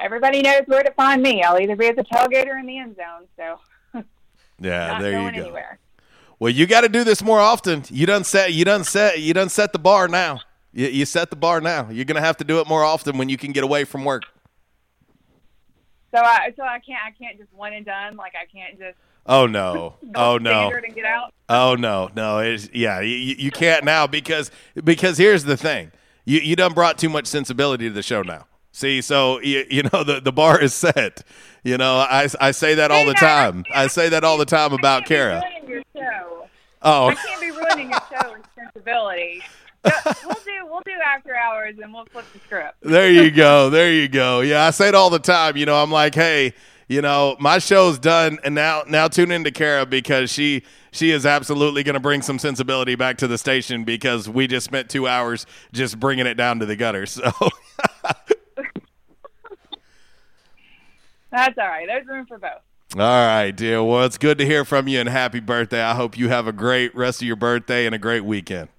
everybody 0.00 0.42
knows 0.42 0.62
where 0.66 0.82
to 0.82 0.92
find 0.92 1.22
me. 1.22 1.42
I'll 1.42 1.60
either 1.60 1.76
be 1.76 1.86
at 1.86 1.96
the 1.96 2.04
tailgate 2.04 2.46
or 2.46 2.58
in 2.58 2.66
the 2.66 2.78
end 2.78 2.96
zone. 2.96 3.26
So 3.36 4.04
yeah, 4.60 5.00
there 5.00 5.12
you 5.12 5.32
go. 5.32 5.40
Anywhere. 5.40 5.78
Well, 6.38 6.52
you 6.52 6.66
got 6.66 6.82
to 6.82 6.88
do 6.88 7.02
this 7.04 7.22
more 7.22 7.40
often. 7.40 7.82
You 7.88 8.06
done 8.06 8.24
set 8.24 8.52
you 8.52 8.64
done 8.64 8.84
set 8.84 9.20
you 9.20 9.34
done 9.34 9.48
set 9.48 9.72
the 9.72 9.78
bar 9.78 10.08
now. 10.08 10.40
You, 10.72 10.86
you 10.86 11.04
set 11.04 11.30
the 11.30 11.36
bar 11.36 11.60
now. 11.60 11.88
You're 11.90 12.04
gonna 12.04 12.20
have 12.20 12.36
to 12.38 12.44
do 12.44 12.60
it 12.60 12.68
more 12.68 12.84
often 12.84 13.18
when 13.18 13.28
you 13.28 13.36
can 13.36 13.52
get 13.52 13.64
away 13.64 13.84
from 13.84 14.04
work. 14.04 14.22
So 16.14 16.20
I 16.20 16.52
so 16.56 16.62
I 16.62 16.78
can't 16.78 17.00
I 17.04 17.10
can't 17.10 17.38
just 17.38 17.52
one 17.52 17.72
and 17.72 17.84
done. 17.84 18.16
Like 18.16 18.34
I 18.40 18.46
can't 18.46 18.78
just 18.78 18.96
Oh 19.28 19.46
no! 19.46 19.94
Oh 20.14 20.38
no! 20.38 20.70
and 20.70 20.94
get 20.94 21.04
out. 21.04 21.34
Oh 21.50 21.74
no! 21.74 22.08
No! 22.16 22.38
It's, 22.38 22.70
yeah, 22.72 23.00
you, 23.00 23.14
you 23.14 23.50
can't 23.50 23.84
now 23.84 24.06
because 24.06 24.50
because 24.82 25.18
here's 25.18 25.44
the 25.44 25.56
thing: 25.56 25.92
you 26.24 26.40
you 26.40 26.56
done 26.56 26.72
brought 26.72 26.96
too 26.96 27.10
much 27.10 27.26
sensibility 27.26 27.88
to 27.88 27.94
the 27.94 28.02
show 28.02 28.22
now. 28.22 28.46
See, 28.78 29.00
so 29.00 29.40
you, 29.40 29.66
you 29.68 29.82
know 29.82 30.04
the 30.04 30.20
the 30.20 30.30
bar 30.30 30.60
is 30.60 30.72
set. 30.72 31.24
You 31.64 31.76
know, 31.78 31.96
I 31.96 32.28
I 32.40 32.52
say 32.52 32.76
that 32.76 32.92
all 32.92 33.04
the 33.06 33.14
time. 33.14 33.64
I 33.74 33.88
say 33.88 34.08
that 34.10 34.22
all 34.22 34.38
the 34.38 34.44
time 34.44 34.72
about 34.72 35.04
Kara. 35.04 35.42
Ruining 35.42 35.68
your 35.68 35.82
show. 35.96 36.46
Oh. 36.82 37.08
I 37.08 37.14
can't 37.16 37.40
be 37.40 37.50
ruining 37.50 37.90
your 37.90 37.98
show 38.08 38.32
with 38.34 38.46
sensibility. 38.54 39.42
We'll 39.84 40.34
do 40.44 40.66
we'll 40.70 40.82
do 40.84 40.92
after 41.04 41.34
hours 41.34 41.74
and 41.82 41.92
we'll 41.92 42.04
flip 42.04 42.24
the 42.32 42.38
script. 42.38 42.76
There 42.82 43.10
you 43.10 43.32
go. 43.32 43.68
There 43.68 43.92
you 43.92 44.06
go. 44.06 44.42
Yeah, 44.42 44.66
I 44.66 44.70
say 44.70 44.86
it 44.86 44.94
all 44.94 45.10
the 45.10 45.18
time. 45.18 45.56
You 45.56 45.66
know, 45.66 45.82
I'm 45.82 45.90
like, 45.90 46.14
hey, 46.14 46.54
you 46.86 47.02
know, 47.02 47.36
my 47.40 47.58
show's 47.58 47.98
done, 47.98 48.38
and 48.44 48.54
now 48.54 48.84
now 48.86 49.08
tune 49.08 49.32
into 49.32 49.50
Kara 49.50 49.86
because 49.86 50.30
she 50.30 50.62
she 50.92 51.10
is 51.10 51.26
absolutely 51.26 51.82
going 51.82 51.94
to 51.94 52.00
bring 52.00 52.22
some 52.22 52.38
sensibility 52.38 52.94
back 52.94 53.18
to 53.18 53.26
the 53.26 53.38
station 53.38 53.82
because 53.82 54.28
we 54.28 54.46
just 54.46 54.66
spent 54.66 54.88
two 54.88 55.08
hours 55.08 55.46
just 55.72 55.98
bringing 55.98 56.26
it 56.26 56.34
down 56.34 56.60
to 56.60 56.66
the 56.66 56.76
gutter. 56.76 57.06
So 57.18 57.32
That's 61.38 61.56
all 61.56 61.68
right. 61.68 61.86
There's 61.86 62.04
room 62.04 62.26
for 62.26 62.36
both. 62.36 62.50
All 62.94 63.00
right, 63.00 63.52
dear. 63.52 63.84
Well, 63.84 64.04
it's 64.04 64.18
good 64.18 64.38
to 64.38 64.44
hear 64.44 64.64
from 64.64 64.88
you 64.88 64.98
and 64.98 65.08
happy 65.08 65.38
birthday. 65.38 65.80
I 65.80 65.94
hope 65.94 66.18
you 66.18 66.28
have 66.30 66.48
a 66.48 66.52
great 66.52 66.92
rest 66.96 67.22
of 67.22 67.28
your 67.28 67.36
birthday 67.36 67.86
and 67.86 67.94
a 67.94 67.98
great 67.98 68.24
weekend. 68.24 68.70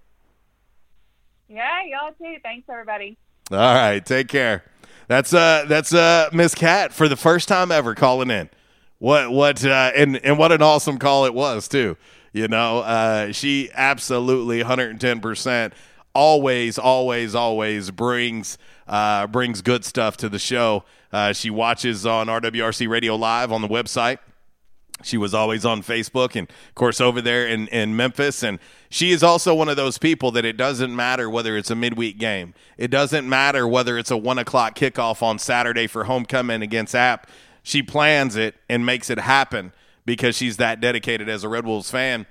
Yeah, 1.48 1.84
y'all 1.86 2.12
too. 2.12 2.36
Thanks 2.44 2.68
everybody. 2.70 3.18
All 3.50 3.58
right, 3.58 4.06
take 4.06 4.28
care. 4.28 4.66
That's 5.08 5.34
uh 5.34 5.66
that's 5.70 5.94
uh 5.94 6.30
Miss 6.34 6.54
Cat 6.54 6.92
for 6.92 7.08
the 7.08 7.16
first 7.16 7.48
time 7.48 7.72
ever 7.72 7.96
calling 7.96 8.30
in. 8.30 8.50
What 8.98 9.32
what 9.32 9.64
uh 9.64 9.92
and 9.96 10.18
and 10.18 10.38
what 10.38 10.52
an 10.52 10.62
awesome 10.62 10.98
call 11.00 11.26
it 11.26 11.34
was 11.34 11.70
too. 11.70 11.96
You 12.34 12.50
know, 12.50 12.80
uh 12.80 13.32
she 13.32 13.70
absolutely 13.74 14.62
110% 14.62 15.72
always 16.14 16.78
always 16.78 17.36
always 17.36 17.90
brings 17.92 18.58
uh 18.86 19.28
brings 19.28 19.62
good 19.62 19.86
stuff 19.86 20.18
to 20.18 20.28
the 20.28 20.40
show. 20.40 20.84
Uh 21.12 21.34
she 21.34 21.50
watches 21.50 22.06
on 22.06 22.28
RWRC 22.28 22.88
Radio 22.88 23.16
Live 23.16 23.52
on 23.52 23.62
the 23.62 23.68
website. 23.68 24.20
She 25.04 25.18
was 25.18 25.34
always 25.34 25.66
on 25.66 25.82
Facebook 25.82 26.36
and, 26.36 26.50
of 26.50 26.76
course, 26.76 27.00
over 27.00 27.22
there 27.22 27.48
in, 27.48 27.68
in 27.70 27.96
Memphis. 27.96 28.44
And 28.44 28.60
she 28.90 29.12
is 29.12 29.24
also 29.24 29.56
one 29.56 29.70
of 29.70 29.78
those 29.78 29.98
people 29.98 30.32
that 30.32 30.44
it 30.44 30.58
doesn't 30.58 30.94
matter 30.94 31.30
whether 31.30 31.56
it's 31.56 31.72
a 31.72 31.76
midweek 31.76 32.18
game. 32.18 32.54
It 32.78 32.90
doesn't 32.92 33.28
matter 33.28 33.68
whether 33.68 33.98
it's 33.98 34.12
a 34.12 34.18
one 34.18 34.38
o'clock 34.38 34.76
kickoff 34.76 35.22
on 35.22 35.40
Saturday 35.40 35.88
for 35.88 36.04
homecoming 36.06 36.62
against 36.62 36.96
App. 36.96 37.28
She 37.64 37.82
plans 37.82 38.36
it 38.36 38.56
and 38.68 38.86
makes 38.86 39.10
it 39.10 39.20
happen 39.20 39.74
because 40.06 40.36
she's 40.36 40.58
that 40.58 40.82
dedicated 40.82 41.30
as 41.30 41.44
a 41.44 41.50
Red 41.50 41.66
Wolves 41.66 41.90
fan. 41.90 42.26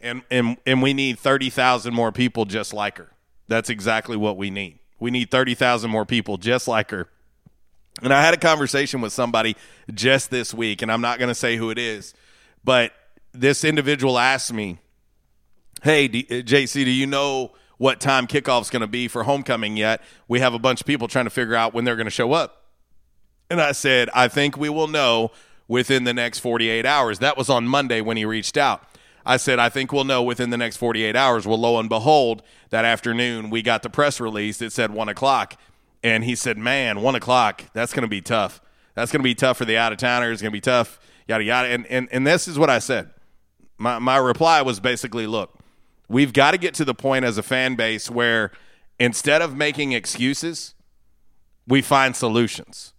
And, 0.00 0.22
and, 0.30 0.56
and 0.66 0.82
we 0.82 0.94
need 0.94 1.18
30,000 1.18 1.92
more 1.92 2.12
people 2.12 2.44
just 2.44 2.72
like 2.72 2.98
her. 2.98 3.10
That's 3.48 3.68
exactly 3.68 4.16
what 4.16 4.36
we 4.36 4.50
need. 4.50 4.78
We 4.98 5.10
need 5.10 5.30
30,000 5.30 5.90
more 5.90 6.06
people 6.06 6.38
just 6.38 6.68
like 6.68 6.90
her. 6.90 7.08
And 8.02 8.12
I 8.12 8.22
had 8.22 8.34
a 8.34 8.38
conversation 8.38 9.00
with 9.00 9.12
somebody 9.12 9.56
just 9.92 10.30
this 10.30 10.52
week, 10.52 10.82
and 10.82 10.90
I'm 10.90 11.00
not 11.00 11.18
going 11.18 11.28
to 11.28 11.34
say 11.34 11.56
who 11.56 11.70
it 11.70 11.78
is, 11.78 12.12
but 12.64 12.92
this 13.32 13.64
individual 13.64 14.18
asked 14.18 14.52
me, 14.52 14.78
Hey, 15.82 16.08
D- 16.08 16.26
uh, 16.30 16.34
JC, 16.34 16.84
do 16.84 16.90
you 16.90 17.06
know 17.06 17.52
what 17.76 18.00
time 18.00 18.26
kickoff's 18.26 18.70
going 18.70 18.80
to 18.80 18.86
be 18.86 19.06
for 19.06 19.24
homecoming 19.24 19.76
yet? 19.76 20.00
We 20.28 20.40
have 20.40 20.54
a 20.54 20.58
bunch 20.58 20.80
of 20.80 20.86
people 20.86 21.08
trying 21.08 21.26
to 21.26 21.30
figure 21.30 21.54
out 21.54 21.74
when 21.74 21.84
they're 21.84 21.96
going 21.96 22.06
to 22.06 22.10
show 22.10 22.32
up. 22.32 22.64
And 23.50 23.60
I 23.60 23.72
said, 23.72 24.08
I 24.14 24.28
think 24.28 24.56
we 24.56 24.70
will 24.70 24.88
know 24.88 25.30
within 25.68 26.04
the 26.04 26.14
next 26.14 26.38
48 26.38 26.86
hours. 26.86 27.18
That 27.18 27.36
was 27.36 27.50
on 27.50 27.66
Monday 27.66 28.00
when 28.00 28.16
he 28.16 28.24
reached 28.24 28.56
out. 28.56 28.82
I 29.26 29.36
said, 29.36 29.58
I 29.58 29.68
think 29.68 29.92
we'll 29.92 30.04
know 30.04 30.22
within 30.22 30.50
the 30.50 30.56
next 30.56 30.76
48 30.76 31.16
hours. 31.16 31.46
Well, 31.46 31.58
lo 31.58 31.78
and 31.78 31.88
behold, 31.88 32.42
that 32.70 32.84
afternoon 32.84 33.50
we 33.50 33.62
got 33.62 33.82
the 33.82 33.90
press 33.90 34.20
release. 34.20 34.60
It 34.60 34.72
said 34.72 34.90
one 34.90 35.08
o'clock. 35.08 35.58
And 36.04 36.22
he 36.22 36.34
said, 36.34 36.58
man, 36.58 37.00
one 37.00 37.14
o'clock, 37.14 37.64
that's 37.72 37.94
going 37.94 38.02
to 38.02 38.08
be 38.08 38.20
tough. 38.20 38.60
That's 38.94 39.10
going 39.10 39.20
to 39.20 39.24
be 39.24 39.34
tough 39.34 39.56
for 39.56 39.64
the 39.64 39.78
out 39.78 39.90
of 39.90 39.98
towners. 39.98 40.34
It's 40.34 40.42
going 40.42 40.52
to 40.52 40.56
be 40.56 40.60
tough, 40.60 41.00
yada, 41.26 41.42
yada. 41.42 41.68
And, 41.68 41.86
and, 41.86 42.08
and 42.12 42.26
this 42.26 42.46
is 42.46 42.58
what 42.58 42.68
I 42.68 42.78
said. 42.78 43.10
My, 43.78 43.98
my 43.98 44.18
reply 44.18 44.60
was 44.60 44.78
basically, 44.80 45.26
look, 45.26 45.58
we've 46.08 46.34
got 46.34 46.50
to 46.50 46.58
get 46.58 46.74
to 46.74 46.84
the 46.84 46.94
point 46.94 47.24
as 47.24 47.38
a 47.38 47.42
fan 47.42 47.74
base 47.74 48.10
where 48.10 48.52
instead 49.00 49.40
of 49.40 49.56
making 49.56 49.92
excuses, 49.92 50.74
we 51.66 51.80
find 51.80 52.14
solutions. 52.14 52.92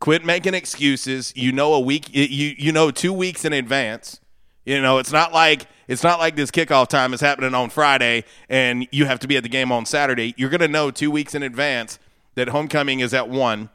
Quit 0.00 0.24
making 0.24 0.52
excuses. 0.52 1.32
You 1.36 1.52
know 1.52 1.72
a 1.72 1.80
week 1.80 2.12
you 2.12 2.54
you 2.58 2.72
know 2.72 2.90
2 2.90 3.12
weeks 3.12 3.44
in 3.44 3.52
advance. 3.52 4.20
You 4.66 4.82
know, 4.82 4.98
it's 4.98 5.12
not 5.12 5.32
like 5.32 5.66
it's 5.86 6.02
not 6.02 6.18
like 6.18 6.34
this 6.36 6.50
kickoff 6.50 6.88
time 6.88 7.14
is 7.14 7.20
happening 7.20 7.54
on 7.54 7.70
Friday 7.70 8.24
and 8.48 8.86
you 8.90 9.06
have 9.06 9.20
to 9.20 9.28
be 9.28 9.36
at 9.36 9.44
the 9.44 9.48
game 9.48 9.70
on 9.70 9.86
Saturday. 9.86 10.34
You're 10.36 10.50
going 10.50 10.60
to 10.60 10.68
know 10.68 10.90
2 10.90 11.10
weeks 11.10 11.34
in 11.34 11.42
advance 11.42 11.98
that 12.36 12.48
homecoming 12.48 13.00
is 13.00 13.12
at 13.12 13.28
1. 13.28 13.68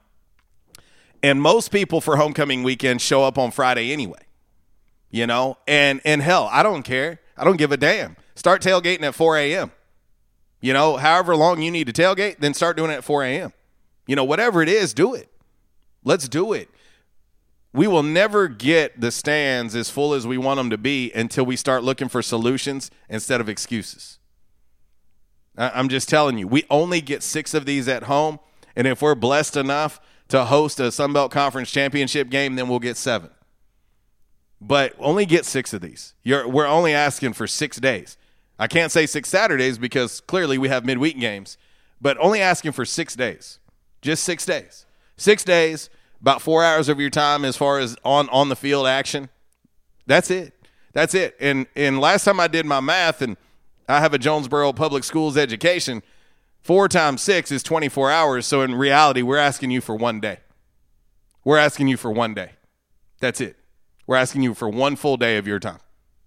And 1.21 1.41
most 1.41 1.71
people 1.71 2.01
for 2.01 2.15
homecoming 2.15 2.63
weekend 2.63 3.01
show 3.01 3.23
up 3.23 3.37
on 3.37 3.51
Friday 3.51 3.91
anyway. 3.91 4.21
You 5.11 5.27
know, 5.27 5.57
and 5.67 5.99
and 6.05 6.21
hell, 6.21 6.47
I 6.51 6.63
don't 6.63 6.83
care. 6.83 7.19
I 7.37 7.43
don't 7.43 7.57
give 7.57 7.73
a 7.73 7.77
damn. 7.77 8.15
Start 8.35 8.61
tailgating 8.61 9.03
at 9.03 9.13
4 9.13 9.37
a.m. 9.37 9.71
You 10.61 10.73
know, 10.73 10.95
however 10.95 11.35
long 11.35 11.61
you 11.61 11.69
need 11.69 11.93
to 11.93 12.01
tailgate, 12.01 12.37
then 12.39 12.53
start 12.53 12.77
doing 12.77 12.91
it 12.91 12.95
at 12.95 13.03
4 13.03 13.25
a.m. 13.25 13.51
You 14.07 14.15
know, 14.15 14.23
whatever 14.23 14.61
it 14.61 14.69
is, 14.69 14.93
do 14.93 15.13
it. 15.13 15.29
Let's 16.03 16.29
do 16.29 16.53
it. 16.53 16.69
We 17.73 17.87
will 17.87 18.03
never 18.03 18.47
get 18.47 18.99
the 18.99 19.11
stands 19.11 19.75
as 19.75 19.89
full 19.89 20.13
as 20.13 20.27
we 20.27 20.37
want 20.37 20.57
them 20.57 20.69
to 20.69 20.77
be 20.77 21.11
until 21.13 21.45
we 21.45 21.55
start 21.55 21.83
looking 21.83 22.09
for 22.09 22.21
solutions 22.21 22.91
instead 23.09 23.41
of 23.41 23.49
excuses. 23.49 24.19
I'm 25.57 25.89
just 25.89 26.09
telling 26.09 26.37
you, 26.37 26.47
we 26.47 26.63
only 26.69 27.01
get 27.01 27.23
six 27.23 27.53
of 27.53 27.65
these 27.65 27.87
at 27.87 28.03
home. 28.03 28.39
And 28.75 28.87
if 28.87 29.01
we're 29.01 29.15
blessed 29.15 29.57
enough 29.57 29.99
to 30.29 30.45
host 30.45 30.79
a 30.79 30.91
Sun 30.91 31.13
Belt 31.13 31.31
Conference 31.31 31.71
championship 31.71 32.29
game, 32.29 32.55
then 32.55 32.69
we'll 32.69 32.79
get 32.79 32.97
seven. 32.97 33.29
But 34.59 34.93
only 34.99 35.25
get 35.25 35.45
six 35.45 35.73
of 35.73 35.81
these. 35.81 36.13
You're, 36.23 36.47
we're 36.47 36.67
only 36.67 36.93
asking 36.93 37.33
for 37.33 37.47
six 37.47 37.77
days. 37.77 38.17
I 38.59 38.67
can't 38.67 38.91
say 38.91 39.05
six 39.05 39.29
Saturdays 39.29 39.77
because 39.77 40.21
clearly 40.21 40.57
we 40.57 40.69
have 40.69 40.85
midweek 40.85 41.19
games, 41.19 41.57
but 41.99 42.17
only 42.19 42.41
asking 42.41 42.73
for 42.73 42.85
six 42.85 43.15
days. 43.15 43.59
Just 44.01 44.23
six 44.23 44.45
days. 44.45 44.85
Six 45.17 45.43
days, 45.43 45.89
about 46.21 46.41
four 46.41 46.63
hours 46.63 46.87
of 46.87 46.99
your 46.99 47.09
time 47.09 47.43
as 47.43 47.57
far 47.57 47.79
as 47.79 47.97
on, 48.05 48.29
on 48.29 48.49
the 48.49 48.55
field 48.55 48.87
action. 48.87 49.29
That's 50.05 50.29
it. 50.29 50.53
That's 50.93 51.13
it. 51.13 51.35
And 51.39 51.67
and 51.75 51.99
last 51.99 52.25
time 52.25 52.39
I 52.39 52.47
did 52.47 52.65
my 52.65 52.79
math, 52.79 53.21
and 53.21 53.37
I 53.87 53.99
have 53.99 54.13
a 54.13 54.17
Jonesboro 54.17 54.73
Public 54.73 55.03
Schools 55.03 55.37
education, 55.37 56.03
four 56.61 56.87
times 56.87 57.21
six 57.21 57.51
is 57.51 57.63
24 57.63 58.11
hours. 58.11 58.45
So 58.45 58.61
in 58.61 58.75
reality, 58.75 59.21
we're 59.21 59.37
asking 59.37 59.71
you 59.71 59.81
for 59.81 59.95
one 59.95 60.19
day. 60.19 60.39
We're 61.43 61.57
asking 61.57 61.87
you 61.87 61.97
for 61.97 62.11
one 62.11 62.33
day. 62.33 62.51
That's 63.19 63.41
it. 63.41 63.57
We're 64.07 64.15
asking 64.15 64.43
you 64.43 64.53
for 64.53 64.69
one 64.69 64.95
full 64.95 65.17
day 65.17 65.37
of 65.37 65.47
your 65.47 65.59
time. 65.59 65.79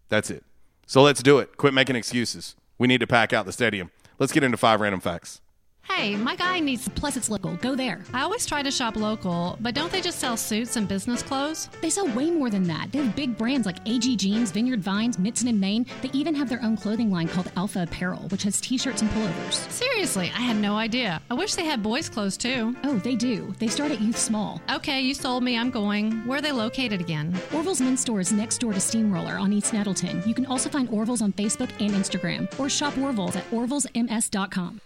That's 0.09 0.31
it. 0.31 0.44
So 0.86 1.02
let's 1.02 1.23
do 1.23 1.39
it. 1.39 1.56
Quit 1.56 1.74
making 1.74 1.97
excuses. 1.97 2.56
We 2.78 2.89
need 2.89 3.01
to 3.01 3.06
pack 3.06 3.32
out 3.32 3.47
the 3.47 3.52
stadium. 3.52 3.90
Let's 4.19 4.32
get 4.32 4.44
into 4.44 4.56
five 4.56 4.81
random 4.81 5.01
facts. 5.01 5.40
Hey, 5.89 6.16
my 6.16 6.35
guy 6.35 6.61
needs 6.61 6.89
plus 6.89 7.16
it's 7.16 7.28
local. 7.31 7.56
Go 7.56 7.74
there. 7.77 8.01
I 8.12 8.23
always 8.23 8.47
try 8.47 8.62
to 8.62 8.70
shop 8.70 8.97
local, 8.97 9.56
but 9.61 9.74
don't 9.74 9.93
they 9.93 10.01
just 10.01 10.19
sell 10.19 10.36
suits 10.36 10.77
and 10.77 10.89
business 10.89 11.23
clothes? 11.23 11.69
They 11.82 11.90
sell 11.90 12.09
way 12.09 12.31
more 12.31 12.51
than 12.51 12.65
that. 12.65 12.90
They 12.90 12.98
have 12.98 13.15
big 13.15 13.36
brands 13.36 13.66
like 13.66 13.77
AG 13.86 14.16
Jeans, 14.16 14.51
Vineyard 14.51 14.81
Vines, 14.82 15.19
Mizzen 15.19 15.48
and 15.48 15.61
Main. 15.61 15.86
They 16.02 16.11
even 16.12 16.35
have 16.35 16.48
their 16.48 16.62
own 16.62 16.77
clothing 16.77 17.11
line 17.11 17.28
called 17.28 17.52
Alpha 17.56 17.82
Apparel, 17.82 18.28
which 18.28 18.43
has 18.44 18.61
t-shirts 18.61 19.02
and 19.02 19.11
pullovers. 19.11 19.70
Seriously, 19.70 20.32
I 20.35 20.40
had 20.40 20.56
no 20.56 20.77
idea. 20.77 21.20
I 21.31 21.35
wish 21.35 21.55
they 21.55 21.65
had 21.65 21.82
boys' 21.82 22.09
clothes 22.09 22.36
too. 22.36 22.74
Oh, 22.85 22.97
they 22.98 23.15
do. 23.15 23.55
They 23.59 23.69
start 23.69 23.93
at 23.93 24.01
youth 24.01 24.19
small. 24.19 24.61
Okay, 24.70 25.01
you 25.01 25.15
sold 25.15 25.44
me. 25.44 25.56
I'm 25.59 25.70
going. 25.70 26.27
Where 26.27 26.39
are 26.39 26.43
they 26.43 26.52
located 26.52 27.01
again? 27.01 27.39
Orville's 27.52 27.81
men's 27.81 28.01
store 28.01 28.20
is 28.20 28.32
next 28.32 28.59
door 28.59 28.73
to 28.73 28.81
Steamroller 28.81 29.35
on 29.35 29.52
East 29.52 29.73
Nettleton. 29.73 30.23
You 30.27 30.35
can 30.35 30.47
also 30.47 30.69
find 30.70 30.89
Orville's 30.89 31.23
on 31.23 31.32
Facebook 31.35 31.70
and 31.81 31.93
Instagram, 31.93 32.48
or 32.59 32.69
shop 32.69 32.97
Orville's 32.98 33.36
at 33.36 33.48
orvillesms.com. 33.51 34.81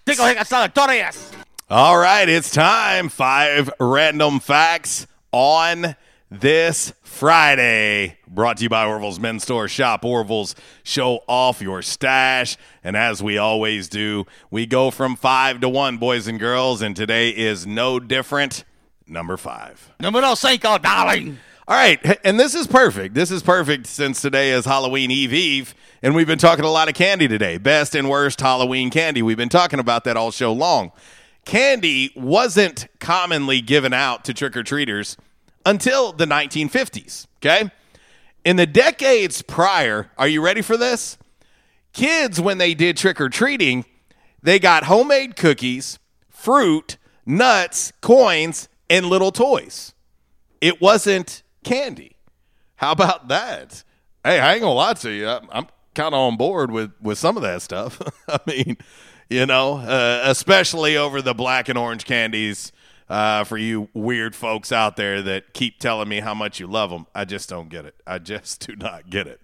All 1.69 1.99
right, 1.99 2.27
it's 2.27 2.51
time. 2.51 3.11
Five 3.11 3.71
random 3.79 4.41
facts 4.41 5.07
on 5.33 5.97
this 6.31 6.95
Friday. 7.03 8.17
Brought 8.27 8.57
to 8.57 8.63
you 8.63 8.71
by 8.71 8.87
Orville's 8.87 9.21
Men's 9.21 9.43
Store. 9.43 9.69
Shop 9.69 10.03
Orville's. 10.03 10.55
Show 10.83 11.25
off 11.29 11.61
your 11.61 11.83
stash. 11.83 12.57
And 12.83 12.97
as 12.97 13.23
we 13.23 13.37
always 13.37 13.91
do, 13.91 14.25
we 14.51 14.65
go 14.65 14.91
from 14.91 15.15
five 15.15 15.61
to 15.61 15.69
one, 15.69 15.99
boys 15.99 16.27
and 16.27 16.41
girls. 16.41 16.81
And 16.81 16.97
today 16.97 17.29
is 17.37 17.67
no 17.67 18.01
different. 18.01 18.65
Number 19.07 19.37
five. 19.37 19.93
Numero 20.01 20.35
cinco, 20.37 20.79
darling. 20.79 21.39
All 21.69 21.75
right, 21.75 22.01
and 22.25 22.41
this 22.41 22.55
is 22.55 22.67
perfect. 22.67 23.15
This 23.15 23.31
is 23.31 23.43
perfect 23.43 23.87
since 23.89 24.23
today 24.23 24.53
is 24.53 24.65
Halloween 24.65 25.11
Eve 25.11 25.35
Eve, 25.35 25.75
and 26.01 26.15
we've 26.15 26.27
been 26.27 26.39
talking 26.39 26.65
a 26.65 26.71
lot 26.71 26.89
of 26.89 26.95
candy 26.95 27.29
today. 27.29 27.59
Best 27.59 27.95
and 27.95 28.09
worst 28.09 28.41
Halloween 28.41 28.89
candy. 28.89 29.21
We've 29.21 29.37
been 29.37 29.51
talking 29.51 29.79
about 29.79 30.05
that 30.05 30.17
all 30.17 30.31
show 30.31 30.51
long. 30.51 30.93
Candy 31.45 32.11
wasn't 32.17 32.89
commonly 33.01 33.61
given 33.61 33.93
out 33.93 34.25
to 34.25 34.33
trick 34.33 34.57
or 34.57 34.63
treaters 34.63 35.19
until 35.67 36.13
the 36.13 36.25
1950s. 36.25 37.27
Okay. 37.37 37.71
In 38.47 38.57
the 38.57 38.67
decades 38.67 39.43
prior, 39.43 40.11
are 40.17 40.27
you 40.27 40.41
ready 40.41 40.63
for 40.63 40.79
this? 40.79 41.19
Kids, 41.93 42.41
when 42.41 42.57
they 42.57 42.73
did 42.73 42.97
trick 42.97 43.21
or 43.21 43.29
treating, 43.29 43.85
they 44.43 44.59
got 44.59 44.85
homemade 44.85 45.37
cookies, 45.37 45.99
fruit, 46.31 46.97
nuts, 47.27 47.93
coins, 48.01 48.71
and 48.89 49.05
little 49.05 49.33
toys. 49.33 49.93
It 50.63 50.81
wasn't 50.81 51.43
candy. 51.69 52.17
How 52.77 52.93
about 52.93 53.29
that? 53.29 53.85
Hey, 54.25 54.41
I 54.41 54.55
ain't 54.55 54.63
gonna 54.63 54.75
lie 54.75 54.95
to 54.95 55.11
you. 55.11 55.29
I'm, 55.29 55.49
I'm 55.51 55.67
kind 55.95 56.15
of 56.15 56.21
on 56.21 56.37
board 56.37 56.71
with 56.71 56.93
with 57.01 57.19
some 57.19 57.37
of 57.37 57.43
that 57.43 57.63
stuff. 57.63 58.01
I 58.29 58.39
mean, 58.47 58.77
you 59.29 59.47
know, 59.47 59.79
uh, 59.79 60.23
especially 60.25 60.97
over 60.97 61.21
the 61.21 61.35
black 61.35 61.69
and 61.69 61.79
orange 61.79 62.05
candies. 62.05 62.73
Uh, 63.11 63.43
for 63.43 63.57
you 63.57 63.89
weird 63.95 64.37
folks 64.37 64.71
out 64.71 64.97
there 64.97 65.23
that 65.23 65.55
keep 65.55 65.79
telling 65.79 66.11
me 66.11 66.21
how 66.21 66.35
much 66.35 66.61
you 66.61 66.67
love 66.67 66.91
them, 66.91 67.07
I 67.15 67.25
just 67.25 67.49
don't 67.49 67.71
get 67.71 67.87
it. 67.87 67.95
I 68.07 68.19
just 68.19 68.61
do 68.67 68.77
not 68.77 69.09
get 69.09 69.27
it. 69.27 69.41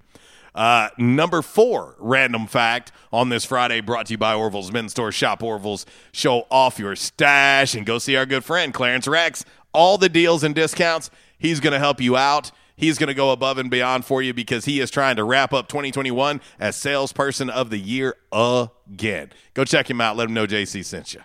Uh, 0.54 0.88
number 0.98 1.42
four 1.42 1.96
random 1.98 2.46
fact 2.46 2.92
on 3.12 3.30
this 3.30 3.44
Friday, 3.44 3.80
brought 3.80 4.06
to 4.06 4.12
you 4.12 4.18
by 4.18 4.34
Orville's 4.34 4.70
Men's 4.70 4.92
Store. 4.92 5.10
Shop 5.10 5.42
Orville's, 5.42 5.86
show 6.12 6.46
off 6.50 6.78
your 6.78 6.94
stash, 6.94 7.74
and 7.74 7.84
go 7.84 7.98
see 7.98 8.16
our 8.16 8.26
good 8.26 8.44
friend 8.44 8.72
Clarence 8.72 9.08
Rex. 9.08 9.44
All 9.72 9.98
the 9.98 10.08
deals 10.08 10.44
and 10.44 10.54
discounts, 10.54 11.10
he's 11.38 11.60
going 11.60 11.72
to 11.72 11.78
help 11.78 12.00
you 12.00 12.16
out. 12.16 12.50
He's 12.76 12.98
going 12.98 13.08
to 13.08 13.14
go 13.14 13.30
above 13.30 13.58
and 13.58 13.70
beyond 13.70 14.04
for 14.04 14.20
you 14.20 14.34
because 14.34 14.64
he 14.64 14.80
is 14.80 14.90
trying 14.90 15.16
to 15.16 15.24
wrap 15.24 15.52
up 15.52 15.68
2021 15.68 16.40
as 16.58 16.74
salesperson 16.74 17.48
of 17.48 17.70
the 17.70 17.78
year 17.78 18.16
again. 18.32 19.30
Go 19.54 19.64
check 19.64 19.88
him 19.88 20.00
out. 20.00 20.16
Let 20.16 20.28
him 20.28 20.34
know 20.34 20.46
JC 20.46 20.84
sent 20.84 21.14
you. 21.14 21.20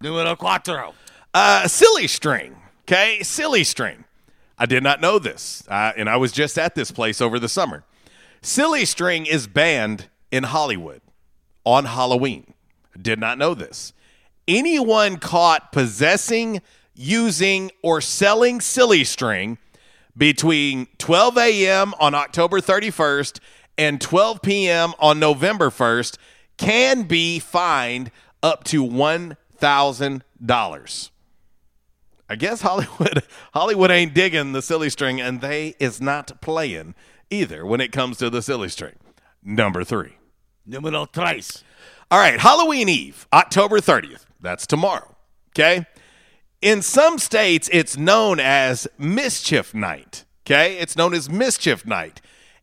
Numero 0.00 0.36
cuatro. 0.36 0.94
Uh, 1.34 1.66
silly 1.66 2.06
string. 2.06 2.56
Okay, 2.82 3.22
silly 3.22 3.64
string. 3.64 4.04
I 4.58 4.66
did 4.66 4.82
not 4.82 5.00
know 5.00 5.18
this, 5.18 5.64
uh, 5.68 5.92
and 5.96 6.08
I 6.08 6.16
was 6.16 6.32
just 6.32 6.58
at 6.58 6.74
this 6.74 6.90
place 6.90 7.20
over 7.20 7.38
the 7.38 7.48
summer. 7.48 7.84
Silly 8.40 8.84
string 8.84 9.26
is 9.26 9.46
banned 9.46 10.08
in 10.30 10.44
Hollywood 10.44 11.02
on 11.64 11.84
Halloween. 11.84 12.54
Did 13.00 13.18
not 13.18 13.38
know 13.38 13.54
this. 13.54 13.92
Anyone 14.48 15.16
caught 15.16 15.72
possessing, 15.72 16.62
using, 16.96 17.70
or 17.82 18.00
selling 18.00 18.60
silly 18.60 19.04
string 19.04 19.58
between 20.16 20.88
12 20.98 21.38
a.m. 21.38 21.94
on 22.00 22.12
October 22.14 22.60
31st 22.60 23.38
and 23.78 24.00
12 24.00 24.42
p.m. 24.42 24.94
on 24.98 25.20
November 25.20 25.70
1st 25.70 26.16
can 26.56 27.02
be 27.02 27.38
fined 27.38 28.10
up 28.42 28.64
to 28.64 28.84
$1,000. 28.84 31.10
I 32.28 32.34
guess 32.34 32.62
Hollywood 32.62 33.22
Hollywood 33.54 33.92
ain't 33.92 34.12
digging 34.14 34.50
the 34.52 34.62
silly 34.62 34.90
string, 34.90 35.20
and 35.20 35.40
they 35.40 35.76
is 35.78 36.00
not 36.00 36.40
playing 36.40 36.96
either 37.30 37.64
when 37.64 37.80
it 37.80 37.92
comes 37.92 38.18
to 38.18 38.28
the 38.30 38.42
silly 38.42 38.68
string. 38.68 38.94
Number 39.44 39.84
three. 39.84 40.16
Numero 40.64 41.06
tres. 41.06 41.62
All 42.10 42.18
right, 42.18 42.40
Halloween 42.40 42.88
Eve, 42.88 43.28
October 43.32 43.78
30th. 43.80 44.24
That's 44.40 44.66
tomorrow. 44.66 45.14
Okay? 45.50 45.86
In 46.62 46.82
some 46.82 47.18
states, 47.18 47.68
it's 47.72 47.96
known 47.96 48.40
as 48.40 48.88
Mischief 48.98 49.74
Night. 49.74 50.24
Okay? 50.44 50.78
It's 50.78 50.96
known 50.96 51.14
as 51.14 51.28
Mischief 51.28 51.84
Night. 51.86 52.20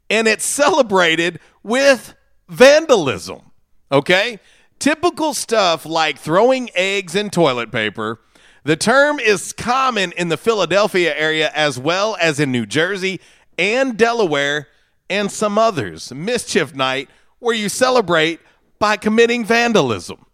And 0.10 0.28
it's 0.28 0.45
celebrated 0.45 1.40
with 1.61 2.15
vandalism. 2.49 3.52
Okay? 3.91 4.40
Typical 4.80 5.34
stuff 5.34 5.86
like 5.86 6.18
throwing 6.18 6.70
eggs 6.76 7.15
in 7.15 7.30
toilet 7.30 7.72
paper. 7.72 8.20
The 8.64 8.76
term 8.76 9.20
is 9.20 9.53
common 9.53 10.14
in 10.14 10.30
the 10.30 10.38
Philadelphia 10.38 11.15
area 11.15 11.52
as 11.53 11.78
well 11.78 12.18
as 12.20 12.40
in 12.40 12.52
New 12.52 12.65
Jersey 12.65 13.20
and 13.57 13.98
Delaware 13.98 14.68
and 15.10 15.32
some 15.32 15.57
others. 15.57 16.14
Mischief 16.14 16.74
Night, 16.74 17.10
where 17.40 17.56
you 17.56 17.70
celebrate 17.70 18.40
by 18.80 18.98
committing 18.98 19.45
vandalism. 19.45 20.26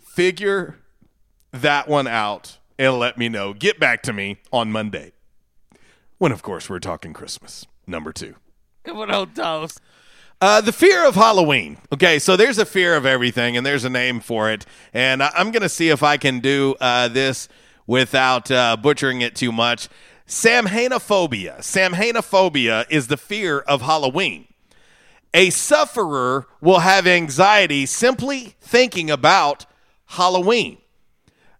Figure 0.00 0.78
that 1.62 1.88
one 1.88 2.06
out 2.06 2.58
and 2.78 2.98
let 2.98 3.16
me 3.18 3.28
know. 3.28 3.52
Get 3.52 3.78
back 3.80 4.02
to 4.04 4.12
me 4.12 4.38
on 4.52 4.70
Monday. 4.72 5.12
When, 6.18 6.32
of 6.32 6.42
course, 6.42 6.68
we're 6.70 6.78
talking 6.80 7.12
Christmas. 7.12 7.66
Number 7.86 8.12
two. 8.12 8.34
Numero 8.86 9.26
dos. 9.26 9.78
Uh, 10.40 10.60
the 10.60 10.72
fear 10.72 11.06
of 11.06 11.14
Halloween. 11.14 11.78
Okay, 11.92 12.18
so 12.18 12.36
there's 12.36 12.58
a 12.58 12.66
fear 12.66 12.96
of 12.96 13.06
everything, 13.06 13.56
and 13.56 13.64
there's 13.64 13.84
a 13.84 13.90
name 13.90 14.20
for 14.20 14.50
it. 14.50 14.66
And 14.92 15.22
I- 15.22 15.32
I'm 15.34 15.50
going 15.52 15.62
to 15.62 15.68
see 15.68 15.88
if 15.90 16.02
I 16.02 16.16
can 16.16 16.40
do 16.40 16.74
uh, 16.80 17.08
this 17.08 17.48
without 17.86 18.50
uh, 18.50 18.76
butchering 18.76 19.20
it 19.22 19.34
too 19.36 19.52
much. 19.52 19.88
Samhainophobia. 20.26 21.58
Samhainophobia 21.58 22.86
is 22.90 23.08
the 23.08 23.16
fear 23.16 23.60
of 23.60 23.82
Halloween. 23.82 24.46
A 25.32 25.50
sufferer 25.50 26.46
will 26.60 26.78
have 26.80 27.06
anxiety 27.06 27.86
simply 27.86 28.54
thinking 28.60 29.10
about 29.10 29.66
Halloween. 30.06 30.78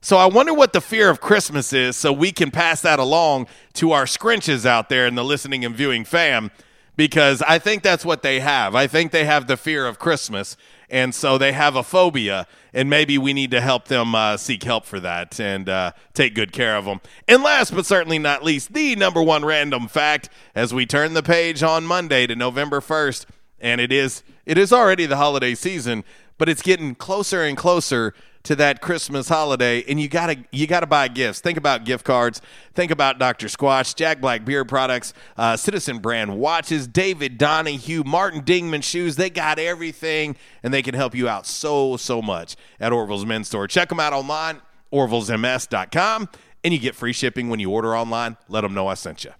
So 0.04 0.18
I 0.18 0.26
wonder 0.26 0.52
what 0.52 0.74
the 0.74 0.82
fear 0.82 1.08
of 1.08 1.22
Christmas 1.22 1.72
is 1.72 1.96
so 1.96 2.12
we 2.12 2.30
can 2.30 2.50
pass 2.50 2.82
that 2.82 2.98
along 2.98 3.46
to 3.72 3.92
our 3.92 4.04
scrunches 4.04 4.66
out 4.66 4.90
there 4.90 5.06
in 5.06 5.14
the 5.14 5.24
listening 5.24 5.64
and 5.64 5.74
viewing 5.74 6.04
fam 6.04 6.50
because 6.94 7.40
I 7.40 7.58
think 7.58 7.82
that's 7.82 8.04
what 8.04 8.20
they 8.20 8.40
have. 8.40 8.74
I 8.74 8.86
think 8.86 9.12
they 9.12 9.24
have 9.24 9.46
the 9.46 9.56
fear 9.56 9.86
of 9.86 9.98
Christmas 9.98 10.58
and 10.90 11.14
so 11.14 11.38
they 11.38 11.52
have 11.52 11.74
a 11.74 11.82
phobia 11.82 12.46
and 12.74 12.90
maybe 12.90 13.16
we 13.16 13.32
need 13.32 13.50
to 13.52 13.62
help 13.62 13.86
them 13.86 14.14
uh, 14.14 14.36
seek 14.36 14.62
help 14.62 14.84
for 14.84 15.00
that 15.00 15.40
and 15.40 15.70
uh, 15.70 15.92
take 16.12 16.34
good 16.34 16.52
care 16.52 16.76
of 16.76 16.84
them. 16.84 17.00
And 17.26 17.42
last 17.42 17.74
but 17.74 17.86
certainly 17.86 18.18
not 18.18 18.44
least, 18.44 18.74
the 18.74 18.96
number 18.96 19.22
one 19.22 19.42
random 19.42 19.88
fact 19.88 20.28
as 20.54 20.74
we 20.74 20.84
turn 20.84 21.14
the 21.14 21.22
page 21.22 21.62
on 21.62 21.86
Monday 21.86 22.26
to 22.26 22.36
November 22.36 22.80
1st 22.82 23.24
and 23.58 23.80
it 23.80 23.90
is 23.90 24.22
it 24.44 24.58
is 24.58 24.70
already 24.70 25.06
the 25.06 25.16
holiday 25.16 25.54
season, 25.54 26.04
but 26.36 26.50
it's 26.50 26.60
getting 26.60 26.94
closer 26.94 27.42
and 27.42 27.56
closer 27.56 28.12
to 28.44 28.54
that 28.56 28.80
Christmas 28.80 29.28
holiday, 29.28 29.82
and 29.88 30.00
you 30.00 30.08
gotta 30.08 30.36
you 30.52 30.66
gotta 30.66 30.86
buy 30.86 31.08
gifts. 31.08 31.40
Think 31.40 31.58
about 31.58 31.84
gift 31.84 32.04
cards. 32.04 32.40
Think 32.74 32.90
about 32.90 33.18
Dr. 33.18 33.46
Squatch, 33.46 33.94
Jack 33.94 34.20
Black 34.20 34.44
beard 34.44 34.68
products, 34.68 35.12
uh, 35.36 35.56
Citizen 35.56 35.98
brand 35.98 36.38
watches, 36.38 36.86
David 36.86 37.38
Donahue, 37.38 38.04
Martin 38.04 38.42
Dingman 38.42 38.82
shoes. 38.82 39.16
They 39.16 39.30
got 39.30 39.58
everything, 39.58 40.36
and 40.62 40.72
they 40.72 40.82
can 40.82 40.94
help 40.94 41.14
you 41.14 41.28
out 41.28 41.46
so 41.46 41.96
so 41.96 42.22
much 42.22 42.56
at 42.78 42.92
Orville's 42.92 43.26
Men's 43.26 43.48
Store. 43.48 43.66
Check 43.66 43.88
them 43.88 43.98
out 43.98 44.12
online, 44.12 44.60
orvillesms.com, 44.92 46.28
and 46.62 46.74
you 46.74 46.78
get 46.78 46.94
free 46.94 47.12
shipping 47.12 47.48
when 47.48 47.60
you 47.60 47.70
order 47.70 47.96
online. 47.96 48.36
Let 48.48 48.60
them 48.60 48.74
know 48.74 48.86
I 48.86 48.94
sent 48.94 49.24
you. 49.24 49.32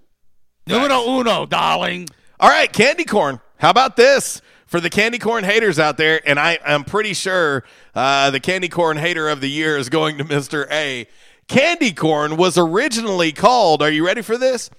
Numero 0.67 1.03
uno, 1.21 1.45
darling. 1.45 2.09
All 2.41 2.49
right, 2.49 2.73
candy 2.73 3.05
corn. 3.05 3.41
How 3.59 3.71
about 3.71 3.97
this? 3.97 4.41
For 4.75 4.81
the 4.81 4.91
candy 4.91 5.21
corn 5.21 5.45
haters 5.45 5.79
out 5.79 5.99
there, 5.99 6.21
and 6.29 6.37
I 6.37 6.59
am 6.65 6.83
pretty 6.83 7.15
sure 7.15 7.63
uh, 7.95 8.33
the 8.33 8.41
candy 8.41 8.69
corn 8.69 8.97
hater 8.97 9.29
of 9.29 9.41
the 9.41 9.49
year 9.49 9.77
is 9.77 9.89
going 9.89 10.19
to 10.19 10.25
Mr. 10.25 10.67
A. 10.69 11.07
Candy 11.47 11.93
corn 11.93 12.37
was 12.37 12.59
originally 12.59 13.31
called, 13.31 13.83
are 13.83 13.91
you 13.93 14.05
ready 14.05 14.21
for 14.21 14.37
this? 14.37 14.71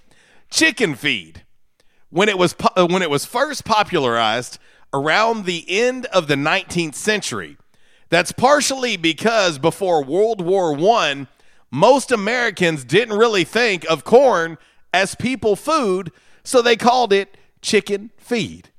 Chicken 0.49 0.95
feed. 0.95 1.45
When 2.09 2.27
it 2.27 2.38
was 2.38 2.55
po- 2.55 2.73
uh, 2.76 2.88
when 2.88 3.03
it 3.03 3.09
was 3.09 3.23
first 3.23 3.63
popularized 3.63 4.59
around 4.91 5.45
the 5.45 5.63
end 5.69 6.07
of 6.07 6.27
the 6.27 6.35
19th 6.35 6.95
century. 6.95 7.55
That's 8.09 8.34
partially 8.34 8.97
because 8.97 9.59
before 9.59 10.03
World 10.03 10.41
War 10.41 10.73
One, 10.73 11.30
most 11.72 12.11
Americans 12.11 12.84
didn't 12.84 13.17
really 13.17 13.45
think 13.45 13.89
of 13.89 14.03
corn 14.03 14.57
as 14.93 15.15
people 15.15 15.55
food, 15.55 16.11
so 16.43 16.61
they 16.61 16.76
called 16.76 17.13
it 17.13 17.38
chicken 17.61 18.11
feed. 18.17 18.72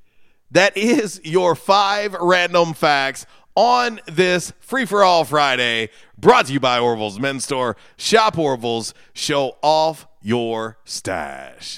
That 0.57 0.74
is 0.78 1.20
your 1.23 1.55
five 1.55 2.15
random 2.15 2.73
facts 2.73 3.27
on 3.55 4.01
this 4.07 4.55
free 4.59 4.87
for 4.87 5.05
all 5.05 5.27
Friday, 5.27 5.91
brought 6.16 6.47
to 6.47 6.55
you 6.55 6.61
by 6.61 6.78
Orville's 6.78 7.20
Men's 7.20 7.45
Store. 7.45 7.77
Shop 7.99 8.39
Orville's, 8.39 8.95
show 9.12 9.59
off 9.61 10.07
your 10.23 10.78
stash. 10.87 11.77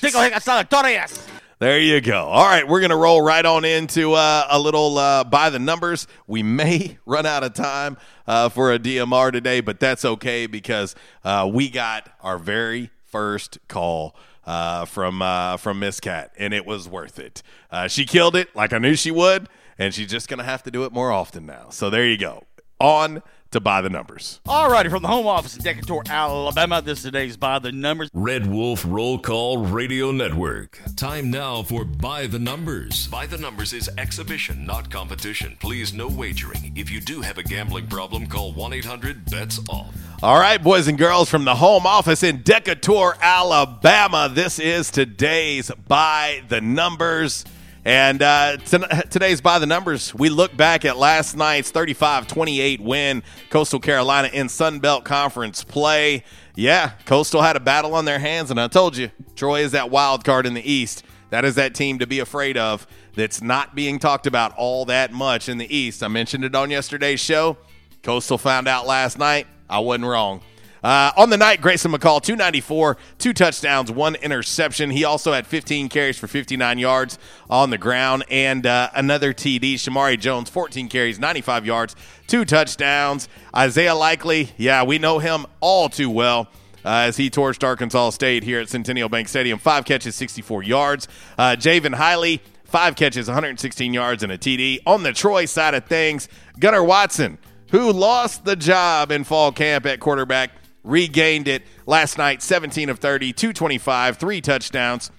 There 1.58 1.80
you 1.80 2.00
go. 2.00 2.26
All 2.26 2.46
right, 2.46 2.68
we're 2.68 2.78
going 2.78 2.90
to 2.90 2.96
roll 2.96 3.20
right 3.20 3.44
on 3.44 3.64
into 3.64 4.12
uh, 4.12 4.46
a 4.48 4.60
little 4.60 4.96
uh, 4.96 5.24
by 5.24 5.50
the 5.50 5.58
numbers. 5.58 6.06
We 6.28 6.44
may 6.44 6.98
run 7.04 7.26
out 7.26 7.42
of 7.42 7.54
time 7.54 7.96
uh, 8.28 8.48
for 8.48 8.72
a 8.72 8.78
DMR 8.78 9.32
today, 9.32 9.60
but 9.60 9.80
that's 9.80 10.04
okay 10.04 10.46
because 10.46 10.94
uh, 11.24 11.50
we 11.52 11.68
got 11.68 12.08
our 12.20 12.38
very 12.38 12.90
first 13.06 13.58
call 13.66 14.14
uh, 14.48 14.86
from 14.86 15.20
uh, 15.20 15.58
from 15.58 15.78
Miss 15.78 16.00
Cat, 16.00 16.32
and 16.38 16.54
it 16.54 16.64
was 16.64 16.88
worth 16.88 17.18
it. 17.18 17.42
Uh, 17.70 17.86
she 17.86 18.06
killed 18.06 18.34
it 18.34 18.56
like 18.56 18.72
I 18.72 18.78
knew 18.78 18.96
she 18.96 19.10
would, 19.10 19.46
and 19.76 19.92
she's 19.92 20.10
just 20.10 20.26
going 20.26 20.38
to 20.38 20.44
have 20.44 20.62
to 20.62 20.70
do 20.70 20.84
it 20.84 20.92
more 20.92 21.12
often 21.12 21.44
now. 21.44 21.68
So 21.68 21.90
there 21.90 22.06
you 22.06 22.16
go. 22.16 22.44
On 22.80 23.22
to 23.50 23.60
by 23.60 23.82
the 23.82 23.90
numbers. 23.90 24.40
Alrighty, 24.46 24.88
from 24.88 25.02
the 25.02 25.08
home 25.08 25.26
office 25.26 25.54
in 25.56 25.62
Decatur, 25.62 26.00
Alabama, 26.08 26.80
this 26.80 26.98
is 26.98 27.04
today's 27.04 27.36
By 27.36 27.58
the 27.58 27.72
Numbers. 27.72 28.08
Red 28.14 28.46
Wolf 28.46 28.84
Roll 28.86 29.18
Call 29.18 29.58
Radio 29.58 30.12
Network. 30.12 30.80
Time 30.96 31.30
now 31.30 31.62
for 31.62 31.84
By 31.84 32.26
the 32.26 32.38
Numbers. 32.38 33.08
By 33.08 33.26
the 33.26 33.38
Numbers 33.38 33.72
is 33.72 33.90
exhibition, 33.98 34.64
not 34.64 34.90
competition. 34.90 35.56
Please, 35.60 35.92
no 35.92 36.08
wagering. 36.08 36.72
If 36.74 36.90
you 36.90 37.00
do 37.00 37.20
have 37.22 37.36
a 37.38 37.42
gambling 37.42 37.86
problem, 37.88 38.26
call 38.26 38.52
1 38.52 38.72
800 38.72 39.24
BETS 39.30 39.60
OFF. 39.68 40.07
All 40.20 40.40
right, 40.40 40.60
boys 40.60 40.88
and 40.88 40.98
girls 40.98 41.30
from 41.30 41.44
the 41.44 41.54
home 41.54 41.86
office 41.86 42.24
in 42.24 42.42
Decatur, 42.42 43.14
Alabama. 43.22 44.28
This 44.28 44.58
is 44.58 44.90
today's 44.90 45.70
By 45.86 46.42
the 46.48 46.60
Numbers. 46.60 47.44
And 47.84 48.20
uh, 48.20 48.56
t- 48.56 48.78
today's 49.10 49.40
By 49.40 49.60
the 49.60 49.66
Numbers, 49.66 50.12
we 50.12 50.28
look 50.28 50.56
back 50.56 50.84
at 50.84 50.96
last 50.96 51.36
night's 51.36 51.70
35 51.70 52.26
28 52.26 52.80
win, 52.80 53.22
Coastal 53.50 53.78
Carolina 53.78 54.28
in 54.32 54.48
Sun 54.48 54.80
Belt 54.80 55.04
Conference 55.04 55.62
play. 55.62 56.24
Yeah, 56.56 56.94
Coastal 57.04 57.40
had 57.40 57.54
a 57.54 57.60
battle 57.60 57.94
on 57.94 58.04
their 58.04 58.18
hands, 58.18 58.50
and 58.50 58.60
I 58.60 58.66
told 58.66 58.96
you, 58.96 59.12
Troy 59.36 59.60
is 59.60 59.70
that 59.70 59.88
wild 59.88 60.24
card 60.24 60.46
in 60.46 60.54
the 60.54 60.68
East. 60.68 61.04
That 61.30 61.44
is 61.44 61.54
that 61.54 61.76
team 61.76 62.00
to 62.00 62.08
be 62.08 62.18
afraid 62.18 62.56
of 62.56 62.88
that's 63.14 63.40
not 63.40 63.76
being 63.76 64.00
talked 64.00 64.26
about 64.26 64.52
all 64.56 64.84
that 64.86 65.12
much 65.12 65.48
in 65.48 65.58
the 65.58 65.72
East. 65.72 66.02
I 66.02 66.08
mentioned 66.08 66.44
it 66.44 66.56
on 66.56 66.72
yesterday's 66.72 67.20
show. 67.20 67.56
Coastal 68.02 68.36
found 68.36 68.66
out 68.66 68.84
last 68.84 69.16
night. 69.16 69.46
I 69.68 69.80
wasn't 69.80 70.06
wrong. 70.06 70.42
Uh, 70.82 71.10
on 71.16 71.30
the 71.30 71.36
night, 71.36 71.60
Grayson 71.60 71.90
McCall, 71.90 72.22
294, 72.22 72.96
two 73.18 73.32
touchdowns, 73.32 73.90
one 73.90 74.14
interception. 74.16 74.90
He 74.90 75.04
also 75.04 75.32
had 75.32 75.46
15 75.46 75.88
carries 75.88 76.18
for 76.18 76.28
59 76.28 76.78
yards 76.78 77.18
on 77.50 77.70
the 77.70 77.78
ground 77.78 78.24
and 78.30 78.64
uh, 78.64 78.90
another 78.94 79.32
TD. 79.32 79.74
Shermari 79.74 80.18
Jones, 80.18 80.48
14 80.48 80.88
carries, 80.88 81.18
95 81.18 81.66
yards, 81.66 81.96
two 82.26 82.44
touchdowns. 82.44 83.28
Isaiah 83.54 83.94
Likely, 83.94 84.50
yeah, 84.56 84.84
we 84.84 84.98
know 84.98 85.18
him 85.18 85.46
all 85.60 85.88
too 85.88 86.10
well. 86.10 86.48
Uh, 86.84 87.08
as 87.08 87.16
he 87.16 87.28
torched 87.28 87.64
Arkansas 87.64 88.10
State 88.10 88.44
here 88.44 88.60
at 88.60 88.68
Centennial 88.68 89.08
Bank 89.08 89.28
Stadium. 89.28 89.58
Five 89.58 89.84
catches, 89.84 90.14
64 90.14 90.62
yards. 90.62 91.08
Uh, 91.36 91.56
Jaivon 91.58 91.94
Heiligh, 91.96 92.38
five 92.64 92.94
catches, 92.94 93.26
116 93.26 93.92
yards, 93.92 94.22
and 94.22 94.30
a 94.30 94.38
TD. 94.38 94.78
On 94.86 95.02
the 95.02 95.12
Troy 95.12 95.44
side 95.44 95.74
of 95.74 95.86
things, 95.86 96.28
Gunnar 96.58 96.84
Watson, 96.84 97.36
who 97.70 97.92
lost 97.92 98.44
the 98.44 98.56
job 98.56 99.10
in 99.10 99.24
fall 99.24 99.52
camp 99.52 99.86
at 99.86 100.00
quarterback, 100.00 100.50
regained 100.84 101.48
it 101.48 101.62
last 101.86 102.18
night 102.18 102.42
17 102.42 102.88
of 102.88 102.98
30, 102.98 103.32
225, 103.32 104.16
three 104.16 104.40
touchdowns 104.40 105.10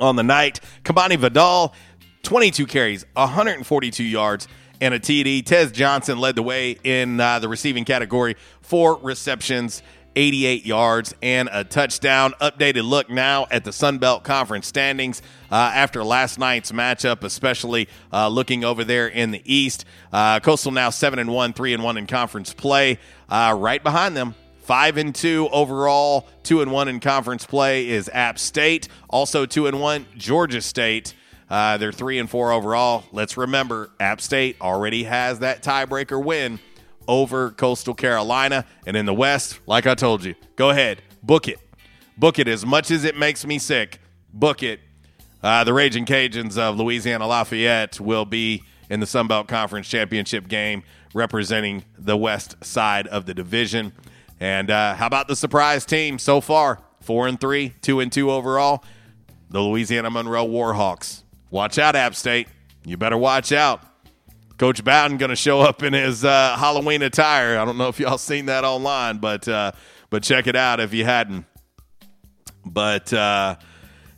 on 0.00 0.16
the 0.16 0.22
night. 0.22 0.60
Kimani 0.84 1.16
Vidal, 1.16 1.74
22 2.22 2.66
carries, 2.66 3.04
142 3.14 4.02
yards, 4.02 4.48
and 4.80 4.94
a 4.94 5.00
TD. 5.00 5.44
Tez 5.44 5.72
Johnson 5.72 6.18
led 6.18 6.36
the 6.36 6.42
way 6.42 6.78
in 6.84 7.20
uh, 7.20 7.38
the 7.38 7.48
receiving 7.48 7.84
category, 7.84 8.36
four 8.60 8.96
receptions. 8.96 9.82
88 10.16 10.66
yards 10.66 11.14
and 11.22 11.48
a 11.52 11.64
touchdown. 11.64 12.34
Updated 12.40 12.88
look 12.88 13.08
now 13.10 13.46
at 13.50 13.64
the 13.64 13.72
Sun 13.72 13.98
Belt 13.98 14.24
Conference 14.24 14.66
standings 14.66 15.22
uh, 15.50 15.54
after 15.54 16.02
last 16.04 16.38
night's 16.38 16.72
matchup, 16.72 17.22
especially 17.22 17.88
uh, 18.12 18.28
looking 18.28 18.64
over 18.64 18.84
there 18.84 19.08
in 19.08 19.30
the 19.30 19.42
East. 19.44 19.84
Uh, 20.12 20.40
Coastal 20.40 20.72
now 20.72 20.90
seven 20.90 21.18
and 21.18 21.30
one, 21.30 21.52
three 21.52 21.74
and 21.74 21.82
one 21.82 21.96
in 21.96 22.06
conference 22.06 22.52
play. 22.52 22.98
Uh, 23.28 23.56
right 23.58 23.82
behind 23.82 24.16
them, 24.16 24.34
five 24.62 24.96
and 24.96 25.14
two 25.14 25.48
overall, 25.52 26.28
two 26.42 26.60
and 26.60 26.72
one 26.72 26.88
in 26.88 27.00
conference 27.00 27.46
play 27.46 27.88
is 27.88 28.10
App 28.12 28.38
State. 28.38 28.88
Also 29.08 29.46
two 29.46 29.66
and 29.66 29.80
one, 29.80 30.06
Georgia 30.16 30.60
State. 30.60 31.14
Uh, 31.50 31.78
they're 31.78 31.92
three 31.92 32.18
and 32.18 32.28
four 32.28 32.52
overall. 32.52 33.04
Let's 33.12 33.36
remember, 33.36 33.90
App 33.98 34.20
State 34.20 34.60
already 34.60 35.04
has 35.04 35.38
that 35.38 35.62
tiebreaker 35.62 36.22
win 36.22 36.58
over 37.08 37.50
Coastal 37.50 37.94
Carolina. 37.94 38.64
And 38.86 38.96
in 38.96 39.06
the 39.06 39.14
West, 39.14 39.58
like 39.66 39.86
I 39.86 39.96
told 39.96 40.24
you, 40.24 40.34
go 40.54 40.70
ahead, 40.70 41.02
book 41.22 41.48
it. 41.48 41.58
Book 42.16 42.38
it 42.38 42.46
as 42.46 42.64
much 42.64 42.90
as 42.90 43.04
it 43.04 43.16
makes 43.16 43.44
me 43.44 43.58
sick. 43.58 44.00
Book 44.32 44.62
it. 44.62 44.80
Uh, 45.42 45.64
the 45.64 45.72
Raging 45.72 46.04
Cajuns 46.04 46.58
of 46.58 46.76
Louisiana 46.76 47.26
Lafayette 47.26 47.98
will 47.98 48.24
be 48.24 48.62
in 48.90 49.00
the 49.00 49.06
Sun 49.06 49.28
Belt 49.28 49.48
Conference 49.48 49.88
Championship 49.88 50.48
game 50.48 50.82
representing 51.14 51.84
the 51.96 52.16
west 52.16 52.56
side 52.64 53.06
of 53.06 53.26
the 53.26 53.34
division. 53.34 53.92
And 54.40 54.70
uh, 54.70 54.94
how 54.94 55.06
about 55.06 55.28
the 55.28 55.36
surprise 55.36 55.84
team 55.84 56.18
so 56.18 56.40
far? 56.40 56.80
Four 57.00 57.28
and 57.28 57.40
three, 57.40 57.74
two 57.80 58.00
and 58.00 58.12
two 58.12 58.30
overall. 58.30 58.84
The 59.50 59.60
Louisiana 59.60 60.10
Monroe 60.10 60.46
Warhawks. 60.46 61.22
Watch 61.50 61.78
out, 61.78 61.96
App 61.96 62.14
State. 62.14 62.48
You 62.84 62.96
better 62.96 63.16
watch 63.16 63.52
out. 63.52 63.82
Coach 64.58 64.82
Bowden 64.82 65.18
going 65.18 65.30
to 65.30 65.36
show 65.36 65.60
up 65.60 65.84
in 65.84 65.92
his 65.92 66.24
uh, 66.24 66.56
Halloween 66.56 67.02
attire. 67.02 67.58
I 67.58 67.64
don't 67.64 67.78
know 67.78 67.86
if 67.86 68.00
y'all 68.00 68.18
seen 68.18 68.46
that 68.46 68.64
online, 68.64 69.18
but 69.18 69.46
uh, 69.46 69.70
but 70.10 70.24
check 70.24 70.48
it 70.48 70.56
out 70.56 70.80
if 70.80 70.92
you 70.92 71.04
hadn't. 71.04 71.46
But 72.66 73.12
uh, 73.12 73.54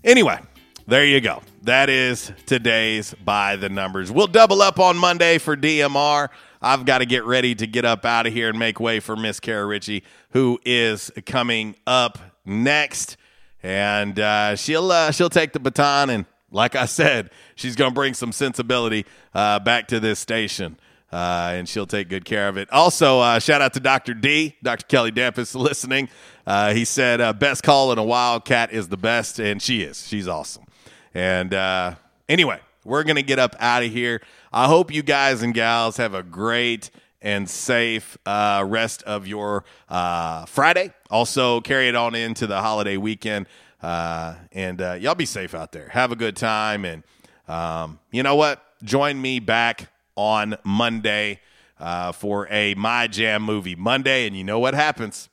anyway, 0.03 0.39
there 0.87 1.05
you 1.05 1.21
go. 1.21 1.43
That 1.65 1.91
is 1.91 2.33
today's 2.47 3.15
by 3.23 3.57
the 3.57 3.69
numbers. 3.69 4.11
We'll 4.11 4.29
double 4.29 4.63
up 4.63 4.81
on 4.81 4.97
Monday 4.97 5.37
for 5.37 5.59
DMR. 5.59 6.29
I've 6.63 6.87
got 6.87 6.99
to 6.99 7.07
get 7.07 7.25
ready 7.25 7.55
to 7.55 7.67
get 7.67 7.85
up 7.85 8.07
out 8.07 8.27
of 8.27 8.33
here 8.33 8.49
and 8.49 8.59
make 8.59 8.81
way 8.81 8.99
for 8.99 9.17
Miss 9.17 9.41
Kara 9.41 9.67
Ritchie, 9.67 10.05
who 10.31 10.59
is 10.65 11.11
coming 11.27 11.77
up 11.87 12.19
next, 12.47 13.19
and 13.63 14.19
uh, 14.19 14.57
she'll 14.57 14.91
uh, 14.91 15.11
she'll 15.11 15.29
take 15.29 15.53
the 15.53 15.61
baton 15.61 16.09
and 16.09 16.25
like 16.51 16.77
I 16.77 16.87
said, 16.87 17.31
she's 17.55 17.77
going 17.77 17.91
to 17.91 17.95
bring 17.95 18.15
some 18.15 18.33
sensibility 18.33 19.07
uh, 19.35 19.59
back 19.61 19.89
to 19.89 20.01
this 20.01 20.19
station. 20.19 20.79
Uh, 21.13 21.55
and 21.55 21.69
she'll 21.69 21.89
take 21.89 22.09
good 22.09 22.25
care 22.25 22.49
of 22.49 22.57
it. 22.57 22.71
Also, 22.71 23.19
uh, 23.19 23.41
shout 23.41 23.61
out 23.61 23.73
to 23.75 23.81
Dr. 23.81 24.15
D, 24.15 24.57
Dr. 24.63 24.87
Kelly 24.87 25.11
Dampus, 25.11 25.57
listening. 25.57 26.09
Uh, 26.47 26.73
he 26.73 26.85
said, 26.85 27.21
uh, 27.21 27.33
best 27.33 27.65
call 27.65 27.91
in 27.91 27.99
a 27.99 28.05
Wildcat 28.05 28.73
is 28.73 28.89
the 28.89 28.97
best, 28.97 29.41
and 29.41 29.61
she 29.61 29.83
is. 29.83 30.07
She's 30.07 30.29
awesome. 30.29 30.65
And 31.13 31.53
uh, 31.53 31.97
anyway, 32.29 32.61
we're 32.85 33.03
going 33.03 33.17
to 33.17 33.23
get 33.23 33.41
up 33.41 33.57
out 33.59 33.83
of 33.83 33.91
here. 33.91 34.23
I 34.53 34.69
hope 34.69 34.93
you 34.93 35.03
guys 35.03 35.43
and 35.43 35.53
gals 35.53 35.97
have 35.97 36.15
a 36.15 36.23
great 36.23 36.91
and 37.21 37.51
safe 37.51 38.17
uh, 38.25 38.65
rest 38.67 39.03
of 39.03 39.27
your 39.27 39.65
Friday. 39.89 40.93
Also, 41.11 41.61
carry 41.61 41.89
it 41.89 41.97
on 41.97 42.15
into 42.15 42.47
the 42.47 42.61
holiday 42.61 42.97
weekend. 42.97 43.47
Uh, 43.83 44.35
and 44.53 44.81
uh, 44.83 44.93
y'all 44.93 45.15
be 45.15 45.27
safe 45.27 45.55
out 45.55 45.73
there. 45.73 45.89
Have 45.89 46.13
a 46.13 46.17
good 46.17 46.37
time. 46.37 46.85
And 46.85 47.03
um, 47.49 47.99
you 48.11 48.23
know 48.23 48.37
what? 48.37 48.63
Join 48.83 49.21
me 49.21 49.41
back 49.41 49.91
on 50.17 50.57
Monday 50.65 51.41
uh, 51.79 52.13
for 52.13 52.47
a 52.51 52.75
My 52.75 53.07
Jam 53.07 53.43
movie 53.43 53.75
Monday. 53.75 54.27
And 54.27 54.37
you 54.37 54.45
know 54.45 54.59
what 54.59 54.75
happens? 54.75 55.29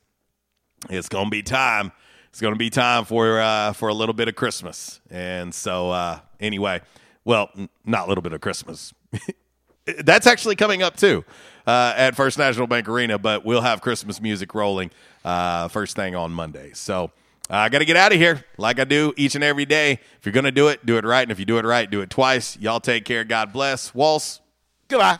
It's 0.90 1.10
going 1.10 1.26
to 1.26 1.32
be 1.32 1.44
time. 1.44 1.92
It's 2.30 2.42
going 2.42 2.54
to 2.54 2.58
be 2.58 2.70
time 2.70 3.06
for 3.06 3.42
uh, 3.42 3.74
for 3.74 3.90
a 3.90 3.94
little 3.94 4.14
bit 4.14 4.28
of 4.28 4.36
Christmas. 4.36 5.02
And 5.10 5.54
so, 5.54 5.90
uh, 5.90 6.20
anyway, 6.40 6.82
well, 7.26 7.50
n- 7.58 7.70
not 7.84 8.06
a 8.06 8.08
little 8.08 8.22
bit 8.22 8.34
of 8.34 8.42
Christmas. 8.42 8.94
That's 9.86 10.28
actually 10.28 10.56
coming 10.56 10.84
up 10.84 10.98
too 10.98 11.26
uh, 11.66 11.94
at 11.98 12.16
First 12.16 12.38
National 12.38 12.68
Bank 12.68 12.88
Arena, 12.88 13.18
but 13.18 13.44
we'll 13.44 13.62
have 13.62 13.82
Christmas 13.82 14.22
music 14.22 14.54
rolling 14.54 14.92
first 15.24 15.96
thing 15.96 16.16
on 16.16 16.32
Monday. 16.32 16.72
So, 16.74 17.12
I 17.50 17.70
got 17.70 17.80
to 17.80 17.86
get 17.86 17.96
out 17.96 18.12
of 18.12 18.18
here 18.18 18.44
like 18.58 18.80
I 18.80 18.84
do 18.84 19.14
each 19.16 19.36
and 19.36 19.44
every 19.44 19.66
day. 19.66 19.94
If 20.18 20.26
you're 20.26 20.34
going 20.34 20.46
to 20.46 20.52
do 20.52 20.68
it, 20.68 20.86
do 20.86 20.98
it 20.98 21.06
right. 21.06 21.22
And 21.22 21.32
if 21.32 21.40
you 21.40 21.46
do 21.46 21.58
it 21.58 21.66
right, 21.66 21.90
do 21.90 22.02
it 22.02 22.10
twice. 22.10 22.58
Y'all 22.58 22.80
take 22.80 23.06
care. 23.06 23.24
God 23.24 23.54
bless. 23.54 23.96
Waltz, 23.96 24.42
goodbye. 24.90 25.20